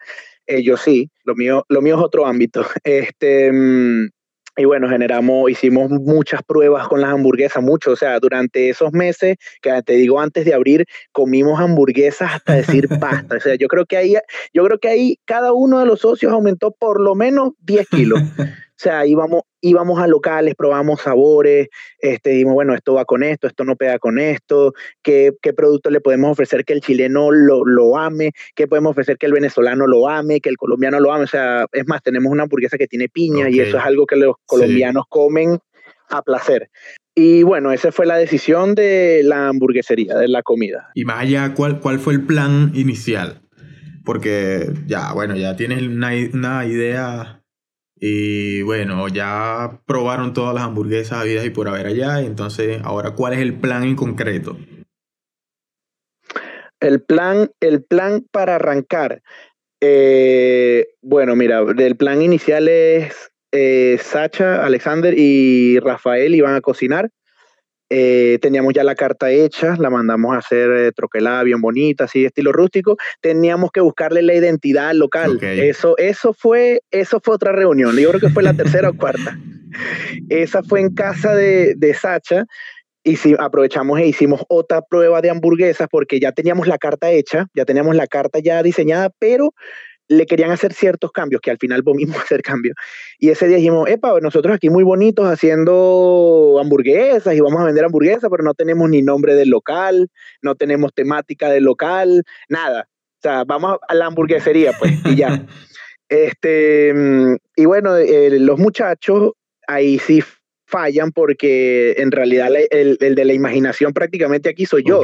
yo 0.63 0.77
sí, 0.77 1.11
lo 1.25 1.35
mío, 1.35 1.65
lo 1.69 1.83
mío 1.83 1.97
es 1.97 2.03
otro 2.03 2.27
ámbito. 2.27 2.65
Este, 2.85 3.53
mm, 3.53 4.09
y 4.57 4.65
bueno, 4.65 4.89
generamos, 4.89 5.51
hicimos 5.51 5.91
muchas 5.91 6.43
pruebas 6.43 6.89
con 6.89 7.01
las 7.01 7.11
hamburguesas, 7.11 7.63
mucho, 7.63 7.93
o 7.93 7.97
sea, 7.97 8.19
durante 8.19 8.71
esos 8.71 8.93
meses, 8.93 9.37
que 9.61 9.83
te 9.83 9.95
digo 9.95 10.21
antes 10.21 10.45
de 10.45 10.55
abrir, 10.55 10.87
comimos 11.13 11.61
hamburguesas 11.61 12.37
hasta 12.37 12.55
decir 12.55 12.89
pasta. 13.01 13.37
O 13.37 13.41
sea, 13.41 13.55
yo 13.57 13.69
creo 13.69 13.85
que 13.85 13.97
ahí, 13.97 14.15
yo 14.55 14.65
creo 14.65 14.79
que 14.79 14.89
ahí 14.89 15.19
cada 15.27 15.53
uno 15.53 15.79
de 15.79 15.87
los 15.87 16.01
socios 16.01 16.33
aumentó 16.33 16.71
por 16.71 17.01
lo 17.01 17.15
menos 17.15 17.53
10 17.61 17.89
kilos. 17.89 18.21
O 18.77 18.79
sea, 18.79 19.07
íbamos, 19.07 19.45
íbamos 19.63 19.99
a 19.99 20.07
locales, 20.07 20.55
probamos 20.55 21.01
sabores, 21.01 21.69
este, 21.99 22.31
dijimos, 22.31 22.53
bueno, 22.53 22.75
esto 22.75 22.93
va 22.93 23.07
con 23.07 23.23
esto, 23.23 23.47
esto 23.47 23.65
no 23.65 23.75
pega 23.75 23.99
con 23.99 24.19
esto, 24.19 24.75
qué, 25.03 25.33
qué 25.41 25.55
producto 25.55 25.89
le 25.89 26.03
podemos 26.03 26.31
ofrecer 26.31 26.67
que 26.67 26.75
el 26.75 26.83
chileno 26.83 27.31
lo, 27.31 27.65
lo 27.65 27.97
ame, 27.97 28.33
qué 28.55 28.67
podemos 28.67 28.91
ofrecer 28.91 29.17
que 29.17 29.25
el 29.25 29.33
venezolano 29.33 29.87
lo 29.87 30.11
ame, 30.11 30.43
que 30.43 30.51
el 30.51 30.59
colombiano 30.59 31.01
lo 31.01 31.11
ame. 31.11 31.25
O 31.25 31.29
sea, 31.29 31.65
es 31.73 31.87
más, 31.87 32.03
tenemos 32.03 32.31
una 32.31 32.43
hamburguesa 32.43 32.77
que 32.77 32.87
tiene 32.87 33.09
piña 33.09 33.49
y 33.49 33.61
eso 33.61 33.79
es 33.79 33.83
algo 33.83 34.05
que 34.05 34.17
los 34.17 34.37
colombianos 34.45 35.05
comen 35.09 35.59
a 36.11 36.21
placer. 36.21 36.69
Y 37.15 37.45
bueno, 37.45 37.73
esa 37.73 37.93
fue 37.93 38.05
la 38.05 38.19
decisión 38.19 38.75
de 38.75 39.23
la 39.25 39.49
hamburguesería, 39.49 40.19
de 40.19 40.29
la 40.29 40.43
comida. 40.43 40.91
Y 40.95 41.07
más 41.07 41.21
allá, 41.21 41.55
¿cuál, 41.55 41.81
¿cuál 41.81 41.99
fue 41.99 42.13
el 42.13 42.27
plan 42.27 42.73
inicial? 42.75 43.41
Porque 44.05 44.71
ya, 44.87 45.15
bueno, 45.15 45.35
ya 45.35 45.57
tienes 45.57 45.83
una, 45.83 46.11
una 46.35 46.67
idea 46.67 47.36
y 47.99 48.63
bueno, 48.63 49.09
ya 49.09 49.81
probaron 49.87 50.33
todas 50.33 50.55
las 50.55 50.65
hamburguesas 50.65 51.21
habidas 51.21 51.47
y 51.47 51.51
por 51.51 51.69
haber 51.69 51.87
allá. 51.87 52.21
Entonces, 52.21 52.81
ahora, 52.85 53.13
¿cuál 53.13 53.33
es 53.33 53.41
el 53.41 53.55
plan 53.55 53.85
en 53.85 53.97
concreto? 53.97 54.57
El 56.81 57.03
plan, 57.03 57.51
el 57.61 57.83
plan 57.83 58.27
para 58.31 58.57
arrancar. 58.57 59.23
eh, 59.81 60.87
bueno, 61.03 61.37
mira, 61.37 61.61
el 61.61 61.97
plan 61.97 62.23
inicial 62.23 62.69
es 62.69 63.31
eh, 63.53 63.99
Sacha, 64.01 64.65
Alexander 64.65 65.15
y 65.17 65.79
Rafael 65.81 66.35
iban 66.35 66.55
a 66.55 66.61
cocinar. 66.61 67.11
Eh, 67.89 68.39
teníamos 68.43 68.75
ya 68.75 68.83
la 68.83 68.95
carta 68.95 69.31
hecha, 69.31 69.77
la 69.79 69.91
mandamos 69.91 70.35
a 70.35 70.39
hacer 70.39 70.71
eh, 70.71 70.93
troquelada 70.93 71.45
bien 71.45 71.61
bonita, 71.61 72.05
así 72.05 72.25
estilo 72.25 72.53
rústico. 72.53 72.97
Teníamos 73.21 73.71
que 73.71 73.81
buscarle 73.81 74.23
la 74.23 74.35
identidad 74.35 74.89
al 74.89 74.99
local. 74.99 75.37
Ok. 75.37 75.43
Eso, 75.43 75.97
eso 75.99 76.33
fue, 76.33 76.81
eso 76.91 77.21
fue 77.23 77.35
otra 77.35 77.53
reunión. 77.53 77.97
Yo 77.97 78.09
creo 78.11 78.21
que 78.21 78.31
fue 78.31 78.43
la 78.43 78.55
tercera 78.55 78.91
o 78.91 78.95
cuarta. 78.97 79.39
Esa 80.29 80.63
fue 80.63 80.81
en 80.81 80.95
casa 80.95 81.35
de, 81.35 81.75
de 81.77 81.95
Sacha 81.95 82.47
y 83.05 83.17
si 83.17 83.37
aprovechamos 83.39 84.01
e 84.01 84.07
hicimos 84.09 84.43
otra 84.49 84.83
prueba 84.83 85.21
de 85.21 85.31
hamburguesas 85.31 85.87
porque 85.89 86.19
ya 86.19 86.33
teníamos 86.33 86.67
la 86.67 86.77
carta 86.77 87.11
hecha, 87.13 87.47
ya 87.55 87.65
teníamos 87.65 87.95
la 87.95 88.09
carta 88.09 88.41
ya 88.41 88.65
diseñada, 88.65 89.11
pero 89.21 89.55
le 90.09 90.27
querían 90.27 90.51
hacer 90.51 90.73
ciertos 90.73 91.13
cambios, 91.13 91.41
que 91.41 91.51
al 91.51 91.59
final 91.59 91.83
volvimos 91.83 92.17
a 92.17 92.21
hacer 92.23 92.43
cambios. 92.43 92.77
Y 93.19 93.31
ese 93.31 93.49
día 93.49 93.57
dijimos, 93.57 93.89
epa, 93.89 94.19
nosotros 94.21 94.55
aquí 94.55 94.71
muy 94.71 94.85
bonitos 94.85 95.27
haciendo 95.27 96.59
hamburguesas 96.61 97.35
y 97.35 97.41
vamos 97.41 97.61
a 97.61 97.65
vender 97.65 97.85
hamburguesas, 97.85 98.29
pero 98.31 98.43
no 98.43 98.55
tenemos 98.55 98.89
ni 98.89 99.03
nombre 99.03 99.35
del 99.35 99.49
local, 99.49 100.09
no 100.43 100.55
tenemos 100.55 100.93
temática 100.95 101.51
del 101.51 101.65
local, 101.65 102.25
nada. 102.49 102.89
O 103.19 103.23
sea, 103.23 103.45
vamos 103.45 103.79
a 103.89 103.95
la 103.95 104.07
hamburguesería, 104.07 104.73
pues, 104.79 104.93
y 105.05 105.17
ya. 105.17 105.47
Este, 106.09 106.95
y 107.57 107.65
bueno, 107.65 107.97
eh, 107.97 108.39
los 108.39 108.61
muchachos 108.61 109.33
ahí 109.67 109.99
sí 109.99 110.23
fallan 110.65 111.11
porque 111.11 111.95
en 111.99 112.13
realidad 112.13 112.49
el, 112.71 112.97
el 113.01 113.15
de 113.17 113.25
la 113.25 113.33
imaginación 113.33 113.93
prácticamente 113.93 114.49
aquí 114.49 114.67
soy 114.67 114.85
yo. 114.87 115.03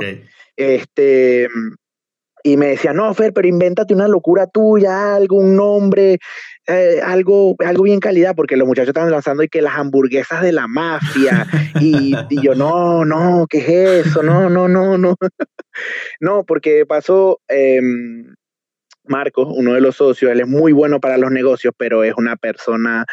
Este, 0.57 1.49
y 2.43 2.57
me 2.57 2.69
decía, 2.69 2.93
no, 2.93 3.13
Fer, 3.15 3.33
pero 3.33 3.49
invéntate 3.49 3.95
una 3.95 4.09
locura 4.09 4.47
tuya, 4.47 5.15
algún 5.15 5.57
nombre, 5.57 6.19
eh, 6.67 7.01
algo, 7.03 7.55
algo 7.59 7.85
bien 7.85 8.01
calidad, 8.01 8.35
porque 8.35 8.57
los 8.57 8.67
muchachos 8.67 8.89
estaban 8.89 9.11
lanzando 9.11 9.43
y 9.43 9.49
que 9.49 9.63
las 9.63 9.77
hamburguesas 9.77 10.43
de 10.43 10.53
la 10.53 10.67
mafia. 10.67 11.47
y, 11.81 12.15
yo, 12.43 12.55
no, 12.55 13.05
no, 13.05 13.47
¿qué 13.49 13.59
es 13.59 14.07
eso? 14.07 14.23
No, 14.23 14.49
no, 14.51 14.69
no, 14.69 14.99
no. 14.99 15.17
no, 16.21 16.45
porque 16.45 16.87
pasó. 16.87 17.41
em, 17.49 18.35
Marcos, 19.05 19.49
uno 19.51 19.75
de 19.75 19.81
los 19.81 19.97
socios, 19.97 20.31
él 20.31 20.41
es 20.41 20.49
muy 20.49 20.73
bueno 20.73 21.01
para 21.01 21.19
los 21.19 21.31
negocios, 21.33 21.75
pero 21.77 22.05
es 22.05 22.15
una 22.17 22.37
persona, 22.37 23.05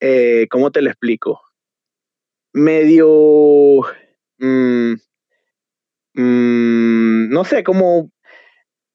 eh, 0.00 0.46
¿cómo 0.50 0.70
te 0.70 0.80
lo 0.80 0.88
explico? 0.88 1.42
Medio, 2.54 3.82
mm, 4.38 4.94
mm, 6.14 7.28
no 7.28 7.44
sé, 7.44 7.62
como 7.62 8.10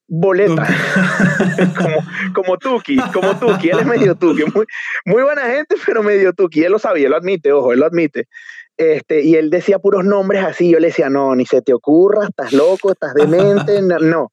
boleta, 0.08 0.68
como, 1.78 1.98
como 2.34 2.58
Tuki, 2.58 2.98
como 3.14 3.38
Tuki, 3.40 3.70
él 3.70 3.80
es 3.80 3.86
medio 3.86 4.16
Tuki, 4.20 4.44
muy, 4.54 4.66
muy 5.06 5.24
buena 5.24 5.44
gente, 5.44 5.76
pero 5.86 6.04
medio 6.04 6.34
Tuki, 6.34 6.64
él 6.64 6.72
lo 6.72 6.80
sabía, 6.80 7.06
él 7.06 7.12
lo 7.12 7.18
admite, 7.18 7.52
ojo, 7.52 7.74
él 7.74 7.80
lo 7.80 7.86
admite. 7.86 8.28
Este, 8.76 9.22
y 9.22 9.36
él 9.36 9.50
decía 9.50 9.80
puros 9.80 10.04
nombres 10.04 10.44
así, 10.44 10.72
yo 10.72 10.80
le 10.80 10.88
decía, 10.88 11.10
no, 11.10 11.36
ni 11.36 11.46
se 11.46 11.62
te 11.62 11.74
ocurra, 11.74 12.26
estás 12.26 12.54
loco, 12.54 12.92
estás 12.92 13.14
demente, 13.14 13.82
no. 13.82 14.00
no. 14.00 14.32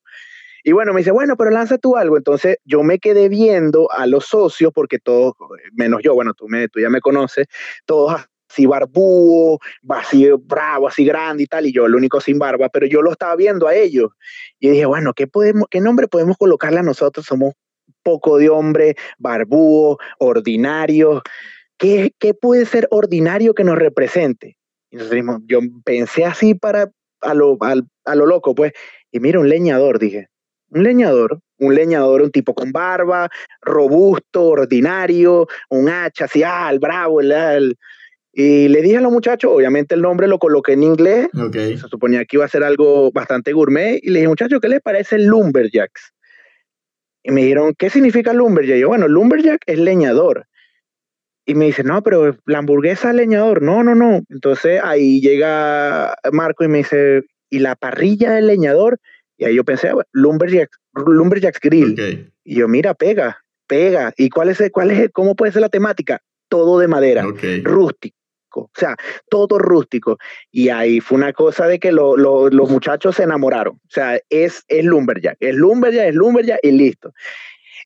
Y 0.63 0.73
bueno, 0.73 0.93
me 0.93 1.00
dice, 1.00 1.11
bueno, 1.11 1.37
pero 1.37 1.50
lanza 1.50 1.78
tú 1.78 1.97
algo. 1.97 2.17
Entonces 2.17 2.59
yo 2.65 2.83
me 2.83 2.99
quedé 2.99 3.28
viendo 3.28 3.91
a 3.91 4.06
los 4.06 4.26
socios, 4.26 4.73
porque 4.75 4.99
todos, 4.99 5.35
menos 5.73 6.00
yo, 6.02 6.15
bueno, 6.15 6.35
tú, 6.35 6.49
me, 6.49 6.69
tú 6.69 6.80
ya 6.80 6.91
me 6.91 7.00
conoces, 7.00 7.47
todos 7.87 8.21
así 8.50 8.67
barbúo, 8.67 9.60
así 9.89 10.28
bravo, 10.43 10.89
así 10.89 11.04
grande 11.04 11.45
y 11.45 11.47
tal, 11.47 11.67
y 11.67 11.73
yo 11.73 11.86
el 11.86 11.95
único 11.95 12.21
sin 12.21 12.39
barba, 12.39 12.69
pero 12.69 12.86
yo 12.86 13.00
lo 13.00 13.13
estaba 13.13 13.36
viendo 13.36 13.69
a 13.69 13.75
ellos. 13.75 14.10
Y 14.58 14.71
dije, 14.71 14.86
bueno, 14.86 15.13
¿qué, 15.15 15.26
podemos, 15.26 15.69
qué 15.71 15.80
nombre 15.80 16.08
podemos 16.08 16.36
colocarle 16.36 16.80
a 16.80 16.82
nosotros? 16.82 17.26
Somos 17.26 17.54
poco 18.02 18.39
de 18.39 18.49
hombre, 18.49 18.97
barbúo, 19.19 19.99
ordinario. 20.19 21.23
¿Qué, 21.78 22.13
¿Qué 22.19 22.34
puede 22.34 22.67
ser 22.67 22.89
ordinario 22.91 23.54
que 23.54 23.65
nos 23.65 23.78
represente? 23.78 24.56
Dijimos, 24.91 25.41
yo 25.47 25.60
pensé 25.84 26.25
así 26.25 26.54
para 26.54 26.91
a 27.21 27.34
lo, 27.34 27.56
a, 27.60 27.75
a 28.06 28.15
lo 28.15 28.26
loco, 28.26 28.54
pues, 28.54 28.73
y 29.13 29.21
mira, 29.21 29.39
un 29.39 29.49
leñador, 29.49 29.99
dije, 29.99 30.28
un 30.71 30.82
leñador, 30.82 31.41
un 31.58 31.75
leñador, 31.75 32.23
un 32.23 32.30
tipo 32.30 32.54
con 32.54 32.73
barba, 32.73 33.28
robusto, 33.60 34.45
ordinario, 34.45 35.47
un 35.69 35.89
hacha, 35.89 36.25
así, 36.25 36.43
ah, 36.43 36.71
el 36.73 36.78
bravo, 36.78 37.21
el, 37.21 37.30
el, 37.32 37.78
y 38.32 38.69
le 38.69 38.82
dije 38.82 38.99
a 38.99 39.00
los 39.00 39.12
muchachos, 39.12 39.50
obviamente 39.52 39.95
el 39.95 40.02
nombre 40.02 40.28
lo 40.28 40.38
coloqué 40.38 40.73
en 40.73 40.84
inglés, 40.84 41.28
se 41.52 41.88
suponía 41.88 42.25
que 42.25 42.36
iba 42.36 42.45
a 42.45 42.49
ser 42.49 42.62
algo 42.62 43.10
bastante 43.12 43.52
gourmet, 43.52 43.99
y 44.02 44.10
le 44.10 44.21
dije, 44.21 44.28
muchachos, 44.28 44.60
¿qué 44.60 44.69
les 44.69 44.80
parece 44.80 45.19
Lumberjacks? 45.19 46.12
Y 47.23 47.32
me 47.32 47.43
dijeron, 47.43 47.75
¿qué 47.76 47.90
significa 47.90 48.32
Lumberjack? 48.32 48.76
Y 48.76 48.80
yo, 48.80 48.88
bueno, 48.88 49.08
Lumberjack 49.08 49.62
es 49.66 49.78
leñador. 49.78 50.47
Y 51.45 51.54
me 51.54 51.66
dice, 51.66 51.82
no, 51.82 52.02
pero 52.02 52.36
la 52.47 52.58
hamburguesa 52.58 53.10
es 53.10 53.16
leñador. 53.16 53.60
No, 53.62 53.82
no, 53.82 53.95
no. 53.95 54.21
Entonces 54.28 54.80
ahí 54.82 55.21
llega 55.21 56.14
Marco 56.32 56.64
y 56.64 56.69
me 56.69 56.78
dice, 56.78 57.25
¿y 57.50 57.58
la 57.58 57.75
parrilla 57.75 58.32
del 58.32 58.47
leñador? 58.47 58.99
Y 59.36 59.47
ahí 59.47 59.56
yo 59.56 59.64
pensé, 59.64 59.93
bueno, 59.93 60.08
Lumberjacks, 60.12 60.78
Lumberjacks 60.95 61.60
Grill. 61.60 62.30
Y 62.45 62.54
yo, 62.54 62.69
mira, 62.69 62.95
pega, 62.95 63.43
pega. 63.66 64.12
¿Y 64.16 64.30
cuál 64.30 64.50
es, 64.50 64.62
cuál 64.73 64.90
es, 64.90 65.10
cómo 65.12 65.34
puede 65.34 65.52
ser 65.52 65.62
la 65.62 65.69
temática? 65.69 66.21
Todo 66.49 66.78
de 66.78 66.88
madera 66.88 67.25
rústico, 67.62 68.16
o 68.56 68.71
sea, 68.75 68.97
todo 69.28 69.58
rústico. 69.58 70.19
Y 70.50 70.69
ahí 70.69 71.00
fue 71.00 71.19
una 71.19 71.32
cosa 71.32 71.67
de 71.67 71.78
que 71.78 71.93
lo- 71.93 72.17
lo- 72.17 72.49
los 72.50 72.71
muchachos 72.71 73.17
se 73.17 73.23
enamoraron. 73.23 73.76
O 73.76 73.91
sea, 73.91 74.19
es, 74.28 74.65
es 74.69 74.84
Lumberjack, 74.84 75.36
es 75.41 75.54
Lumberjack, 75.54 76.08
es 76.08 76.15
Lumberjack 76.15 76.60
y 76.63 76.73
listo. 76.73 77.13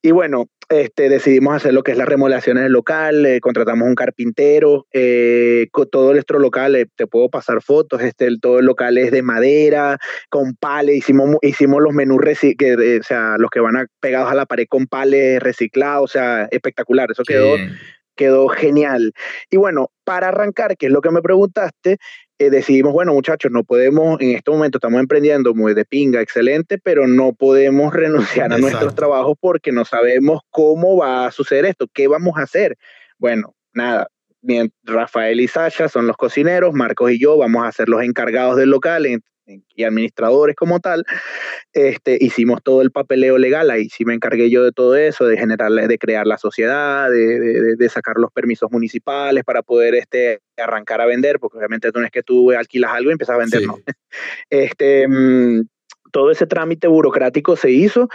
Y 0.02 0.10
bueno, 0.10 0.48
este, 0.68 1.08
decidimos 1.08 1.54
hacer 1.56 1.72
lo 1.72 1.82
que 1.82 1.92
es 1.92 1.98
las 1.98 2.08
remodelaciones 2.08 2.62
del 2.64 2.72
local, 2.72 3.24
eh, 3.24 3.40
contratamos 3.40 3.88
un 3.88 3.94
carpintero, 3.94 4.86
eh, 4.92 5.66
todo 5.90 6.12
nuestro 6.12 6.38
local, 6.38 6.74
eh, 6.76 6.86
te 6.94 7.06
puedo 7.06 7.28
pasar 7.30 7.62
fotos, 7.62 8.02
este, 8.02 8.26
el- 8.26 8.40
todo 8.40 8.58
el 8.58 8.66
local 8.66 8.98
es 8.98 9.10
de 9.12 9.22
madera, 9.22 9.98
con 10.28 10.54
pales, 10.56 10.96
hicimos, 10.96 11.36
hicimos 11.42 11.82
los 11.82 11.94
menús, 11.94 12.20
que, 12.58 12.98
o 13.00 13.02
sea, 13.02 13.36
los 13.38 13.50
que 13.50 13.60
van 13.60 13.76
a- 13.76 13.86
pegados 14.00 14.30
a 14.30 14.34
la 14.34 14.44
pared 14.46 14.66
con 14.68 14.86
pales 14.86 15.40
reciclados, 15.42 16.04
o 16.04 16.08
sea, 16.12 16.48
espectacular, 16.50 17.10
eso 17.10 17.22
quedó. 17.22 17.56
Quedó 18.14 18.48
genial. 18.48 19.12
Y 19.50 19.56
bueno, 19.56 19.90
para 20.04 20.28
arrancar, 20.28 20.76
que 20.76 20.86
es 20.86 20.92
lo 20.92 21.00
que 21.00 21.10
me 21.10 21.22
preguntaste, 21.22 21.98
eh, 22.38 22.50
decidimos, 22.50 22.92
bueno, 22.92 23.12
muchachos, 23.12 23.52
no 23.52 23.62
podemos, 23.62 24.20
en 24.20 24.34
este 24.34 24.50
momento 24.50 24.78
estamos 24.78 25.00
emprendiendo 25.00 25.54
muy 25.54 25.72
de 25.72 25.84
pinga, 25.84 26.20
excelente, 26.20 26.78
pero 26.78 27.06
no 27.06 27.32
podemos 27.32 27.94
renunciar 27.94 28.52
a 28.52 28.58
nuestros 28.58 28.94
trabajos 28.94 29.36
porque 29.40 29.72
no 29.72 29.84
sabemos 29.84 30.40
cómo 30.50 30.96
va 30.96 31.26
a 31.26 31.30
suceder 31.30 31.64
esto, 31.66 31.86
qué 31.92 32.08
vamos 32.08 32.36
a 32.36 32.42
hacer. 32.42 32.76
Bueno, 33.18 33.54
nada. 33.72 34.08
Rafael 34.82 35.40
y 35.40 35.48
Sasha 35.48 35.88
son 35.88 36.06
los 36.06 36.18
cocineros, 36.18 36.74
Marcos 36.74 37.12
y 37.12 37.18
yo 37.18 37.38
vamos 37.38 37.66
a 37.66 37.72
ser 37.72 37.88
los 37.88 38.02
encargados 38.02 38.56
del 38.56 38.68
local 38.68 39.06
y 39.46 39.84
administradores 39.84 40.56
como 40.56 40.80
tal. 40.80 41.04
Este, 41.72 42.16
hicimos 42.20 42.62
todo 42.62 42.82
el 42.82 42.90
papeleo 42.90 43.36
legal, 43.38 43.70
ahí 43.70 43.88
sí 43.88 44.04
me 44.04 44.14
encargué 44.14 44.48
yo 44.50 44.62
de 44.64 44.72
todo 44.72 44.96
eso, 44.96 45.26
de 45.26 45.36
generar, 45.36 45.70
de 45.70 45.98
crear 45.98 46.26
la 46.26 46.38
sociedad, 46.38 47.10
de, 47.10 47.40
de- 47.40 47.76
de 47.76 47.88
sacar 47.88 48.16
los 48.16 48.32
permisos 48.32 48.70
municipales 48.70 49.44
para 49.44 49.62
poder 49.62 49.94
este, 49.94 50.40
arrancar 50.56 51.00
a 51.00 51.06
vender, 51.06 51.38
porque 51.40 51.58
obviamente 51.58 51.90
no 51.94 52.04
es 52.04 52.10
que 52.10 52.22
tú 52.22 52.52
alquilas 52.52 52.92
algo 52.92 53.10
y 53.10 53.12
empiezas 53.12 53.34
a 53.34 53.38
vender, 53.38 53.60
Sí. 53.60 53.66
no. 53.66 53.76
Este, 54.50 55.06
mm, 55.08 55.66
todo 56.12 56.30
ese 56.30 56.46
trámite 56.46 56.86
burocrático 56.86 57.56
se 57.56 57.70
hizo 57.70 58.08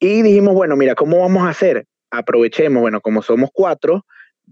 y 0.00 0.22
dijimos, 0.22 0.54
bueno, 0.54 0.76
mira, 0.76 0.94
¿cómo 0.94 1.20
vamos 1.20 1.42
a 1.46 1.50
hacer? 1.50 1.84
Aprovechemos, 2.10 2.80
bueno, 2.80 3.00
como 3.00 3.22
somos 3.22 3.50
cuatro, 3.52 4.04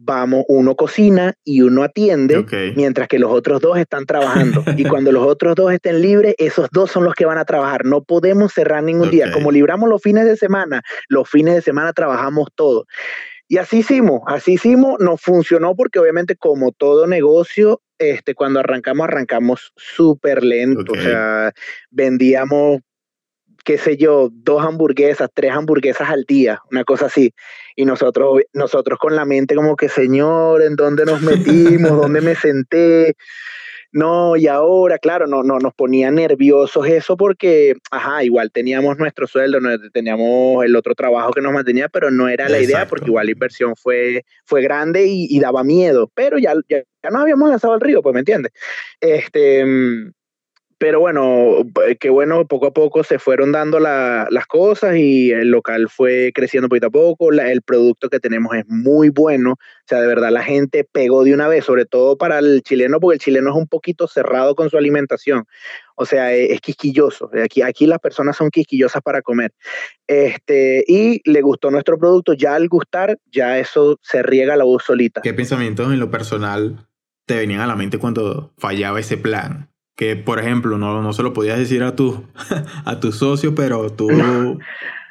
vamos, 0.03 0.45
uno 0.49 0.75
cocina 0.75 1.35
y 1.45 1.63
uno 1.63 1.83
atiende, 1.83 2.45
mientras 2.77 3.09
que 3.09 3.19
los 3.19 3.31
otros 3.31 3.61
dos 3.61 3.79
están 3.79 4.07
trabajando. 4.07 4.65
y 4.77 4.85
cuando 4.89 5.13
los 5.13 5.27
otros 5.27 5.55
dos 5.55 5.73
estén 5.73 6.01
libres, 6.01 6.35
esos 6.39 6.69
dos 6.73 6.91
son 6.91 7.05
los 7.05 7.15
que 7.15 7.27
van 7.27 7.39
a 7.39 7.45
trabajar. 7.45 7.85
No 7.85 8.03
podemos 8.03 8.53
cerrar 8.53 8.83
ningún 8.83 9.11
día. 9.11 9.33
Como 9.33 9.51
libramos 9.51 9.89
los 9.89 10.03
fines 10.03 10.25
de 10.25 10.37
semana, 10.37 10.83
los 11.09 11.29
fines 11.29 11.55
de 11.55 11.63
semana 11.63 11.93
trabajamos 11.93 12.49
todo. 12.55 12.87
Y 13.49 13.59
así 13.59 13.79
hicimos, 13.79 14.21
así 14.27 14.53
hicimos, 14.53 15.01
nos 15.01 15.21
funcionó 15.21 15.75
porque 15.75 15.99
obviamente 15.99 16.37
como 16.37 16.71
todo 16.71 17.09
negocio, 17.09 17.83
este, 17.99 18.37
cuando 18.37 18.61
arrancamos, 18.61 19.09
arrancamos 19.09 19.73
súper 19.77 20.45
lento, 20.45 20.93
o 20.93 20.95
sea, 20.95 21.53
vendíamos, 21.91 22.81
qué 23.65 23.79
sé 23.79 23.97
yo, 23.97 24.31
dos 24.33 24.65
hamburguesas, 24.65 25.31
tres 25.33 25.53
hamburguesas 25.53 26.09
al 26.11 26.25
día, 26.25 26.61
una 26.71 26.85
cosa 26.85 27.07
así. 27.07 27.33
Y 27.77 27.85
nosotros, 27.85 28.41
nosotros 28.53 28.99
con 28.99 29.17
la 29.17 29.25
mente 29.25 29.55
como 29.55 29.77
que, 29.77 29.89
señor, 29.89 30.63
¿en 30.63 30.77
dónde 30.77 31.05
nos 31.05 31.23
metimos? 31.23 31.91
¿Dónde 31.91 32.21
me 32.21 32.35
senté? 32.35 33.17
no, 33.93 34.37
y 34.37 34.47
ahora, 34.47 34.99
claro, 34.99 35.27
no, 35.27 35.43
no, 35.43 35.59
nos 35.59 35.75
ponía 35.75 36.11
nerviosos 36.11 36.87
eso 36.87 37.17
porque, 37.17 37.75
ajá, 37.91 38.23
igual 38.23 38.53
teníamos 38.53 38.99
nuestro 38.99 39.27
sueldo, 39.27 39.59
teníamos 39.93 40.65
el 40.65 40.77
otro 40.77 40.95
trabajo 40.95 41.33
que 41.33 41.41
nos 41.41 41.53
mantenía, 41.53 41.89
pero 41.89 42.11
no 42.11 42.29
era 42.29 42.49
la 42.49 42.61
idea 42.61 42.87
porque 42.87 43.07
igual 43.07 43.27
la 43.27 43.33
inversión 43.33 43.75
fue, 43.75 44.25
fue 44.45 44.63
grande 44.63 45.07
y, 45.07 45.41
daba 45.41 45.65
miedo, 45.65 46.11
pero 46.15 46.39
ya, 46.39 46.55
ya, 46.69 46.83
ya, 47.03 47.11
nos 47.11 47.23
habíamos 47.23 47.49
lanzado 47.51 47.75
al 47.75 47.81
río, 47.81 48.01
pues, 48.03 48.15
¿me 48.15 48.21
entiendes? 48.21 48.53
Este, 49.01 49.65
mm, 49.65 50.13
pero 50.81 50.99
bueno, 50.99 51.59
eh, 51.87 51.97
qué 52.01 52.09
bueno, 52.09 52.47
poco 52.47 52.69
a 52.69 52.73
poco 52.73 53.05
se 53.05 53.19
fueron 53.19 53.53
dando 53.53 53.79
las 53.79 54.47
cosas 54.47 54.97
y 54.97 55.31
el 55.31 55.51
local 55.51 55.91
fue 55.91 56.33
creciendo 56.35 56.71
poquito 56.71 56.87
a 56.87 56.91
poco, 56.91 57.31
el 57.31 57.61
producto 57.61 58.09
que 58.09 58.19
tenemos 58.19 58.57
es 58.57 58.65
muy 58.67 59.11
bueno, 59.11 59.53
o 59.53 59.87
sea, 59.87 60.01
de 60.01 60.07
verdad 60.07 60.31
la 60.31 60.43
gente 60.43 60.89
pegó 60.91 61.23
de 61.23 61.35
una 61.35 61.49
vez, 61.49 61.67
sobre 61.67 61.85
todo 61.85 62.17
para 62.17 62.39
el 62.39 62.63
chileno, 62.63 62.99
porque 62.99 63.17
el 63.17 63.21
chileno 63.21 63.51
es 63.51 63.57
un 63.57 63.69
poquito 63.69 64.09
cerrado 64.09 64.55
con 64.55 64.71
su 64.71 64.79
alimentación, 64.79 65.45
o 65.97 66.07
sea, 66.07 66.33
e, 66.33 66.55
es, 66.55 66.63
quisquilloso, 66.63 67.31
aquí, 67.45 67.61
aquí 67.61 67.87
las 67.87 67.99
personas 67.99 68.39
son 68.39 68.49
quisquillosas 68.49 69.03
para 69.03 69.21
comer, 69.21 69.53
este, 70.07 70.83
y 70.89 71.21
le 71.31 71.43
gustó 71.43 71.71
nuestro 71.71 71.99
producto, 71.99 72.33
ya 72.33 72.55
al 72.55 72.69
gustar, 72.69 73.19
ya 73.31 73.59
eso 73.59 73.99
se 74.01 74.23
riega 74.23 74.57
la 74.57 74.65
voz 74.65 74.85
solita. 74.85 75.21
¿Qué 75.21 75.35
pensamientos 75.35 75.93
en 75.93 76.01
lo 76.01 76.11
personal 76.11 76.89
te 77.27 77.37
venían 77.37 77.61
a 77.61 77.67
la 77.67 77.77
mente 77.77 77.99
cuando 77.99 78.55
fallaba 78.57 78.99
ese 78.99 79.19
plan? 79.19 79.71
Que 80.01 80.17
por 80.17 80.39
ejemplo 80.39 80.79
no, 80.79 81.03
no 81.03 81.13
se 81.13 81.23
lo 81.23 81.35
podías 81.35 81.59
decir 81.59 81.83
a 81.83 81.95
tu, 81.95 82.25
a 82.87 83.01
tu 83.01 83.13
socio, 83.13 83.55
pero 83.55 83.93
tú... 83.93 84.09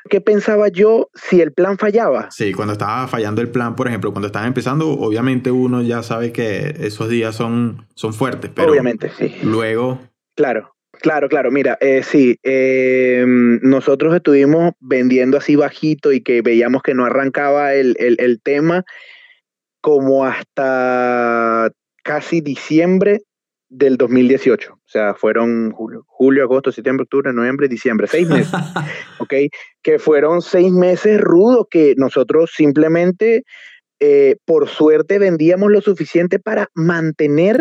¿Qué 0.10 0.20
pensaba 0.20 0.70
yo 0.70 1.12
si 1.14 1.42
el 1.42 1.54
plan 1.54 1.78
fallaba? 1.78 2.32
Sí, 2.32 2.54
cuando 2.54 2.72
estaba 2.72 3.08
fallando 3.08 3.42
el 3.42 3.50
plan, 3.50 3.76
por 3.76 3.88
ejemplo, 3.88 4.12
cuando 4.12 4.26
estás 4.26 4.48
empezando, 4.48 4.90
obviamente 4.90 5.52
uno 5.52 5.84
ya 5.84 6.02
sabe 6.02 6.32
que 6.32 6.76
esos 6.80 7.08
días 7.08 7.36
son, 7.36 7.86
son 7.94 8.16
fuertes, 8.16 8.50
pero 8.56 8.72
obviamente, 8.72 9.12
sí. 9.16 9.36
luego... 9.44 10.00
Claro, 10.36 10.74
Claro, 11.02 11.30
claro, 11.30 11.50
mira, 11.50 11.78
eh, 11.80 12.02
sí, 12.04 12.38
eh, 12.44 13.24
nosotros 13.62 14.14
estuvimos 14.14 14.74
vendiendo 14.82 15.38
así 15.38 15.56
bajito 15.56 16.12
y 16.12 16.20
que 16.22 16.42
veíamos 16.42 16.82
que 16.82 16.94
no 16.94 17.06
arrancaba 17.06 17.74
el, 17.74 17.96
el 18.00 18.42
tema 18.42 18.84
como 19.80 20.26
hasta 20.26 21.72
casi 22.04 22.42
diciembre 22.42 23.22
del 23.70 23.98
2018. 23.98 24.74
O 24.74 24.80
sea, 24.86 25.14
fueron 25.14 25.72
julio, 25.72 26.04
julio, 26.08 26.44
agosto, 26.44 26.72
septiembre, 26.72 27.04
octubre, 27.04 27.32
noviembre, 27.32 27.68
diciembre, 27.68 28.08
seis 28.08 28.28
meses. 28.28 28.52
¿Ok? 29.20 29.34
Que 29.82 30.00
fueron 30.00 30.42
seis 30.42 30.72
meses 30.72 31.22
rudos 31.22 31.68
que 31.70 31.94
nosotros 31.98 32.52
simplemente, 32.56 33.44
eh, 34.00 34.38
por 34.46 34.68
suerte, 34.68 35.20
vendíamos 35.20 35.72
lo 35.72 35.82
suficiente 35.82 36.40
para 36.40 36.70
mantener 36.74 37.60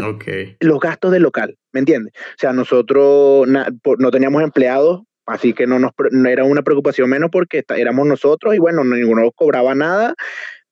los 0.60 0.80
gastos 0.80 1.12
del 1.12 1.22
local. 1.22 1.56
¿Me 1.72 1.80
entiendes? 1.80 2.14
O 2.16 2.38
sea, 2.38 2.52
nosotros 2.52 3.46
no 3.46 4.10
teníamos 4.10 4.42
empleados. 4.42 5.02
Así 5.26 5.52
que 5.52 5.66
no 5.66 5.78
nos 5.78 5.90
no 6.10 6.26
era 6.26 6.44
una 6.44 6.62
preocupación 6.62 7.10
menos 7.10 7.28
porque 7.30 7.62
éramos 7.76 8.06
nosotros 8.06 8.54
y 8.54 8.58
bueno, 8.58 8.82
ninguno 8.82 9.30
cobraba 9.32 9.74
nada, 9.74 10.14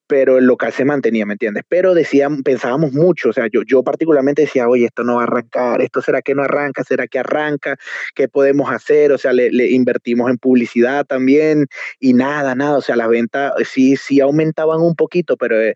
pero 0.06 0.38
el 0.38 0.44
local 0.44 0.72
se 0.72 0.84
mantenía, 0.84 1.26
¿me 1.26 1.34
entiendes? 1.34 1.64
Pero 1.68 1.94
decíamos, 1.94 2.42
pensábamos 2.42 2.92
mucho, 2.92 3.30
o 3.30 3.32
sea, 3.32 3.48
yo, 3.52 3.62
yo 3.66 3.82
particularmente 3.82 4.42
decía, 4.42 4.68
oye, 4.68 4.86
esto 4.86 5.04
no 5.04 5.16
va 5.16 5.22
a 5.22 5.24
arrancar, 5.24 5.82
esto 5.82 6.02
será 6.02 6.22
que 6.22 6.34
no 6.34 6.42
arranca, 6.42 6.84
será 6.84 7.06
que 7.06 7.18
arranca, 7.18 7.76
¿qué 8.14 8.28
podemos 8.28 8.70
hacer? 8.70 9.12
O 9.12 9.18
sea, 9.18 9.32
le, 9.32 9.70
invertimos 9.70 10.30
en 10.30 10.38
publicidad 10.38 11.04
también 11.04 11.66
y 12.00 12.14
nada, 12.14 12.54
nada, 12.54 12.78
o 12.78 12.82
sea, 12.82 12.96
las 12.96 13.08
ventas 13.08 13.52
sí, 13.64 13.96
sí 13.96 14.20
aumentaban 14.20 14.80
un 14.80 14.94
poquito, 14.94 15.36
pero 15.36 15.60
eh, 15.60 15.74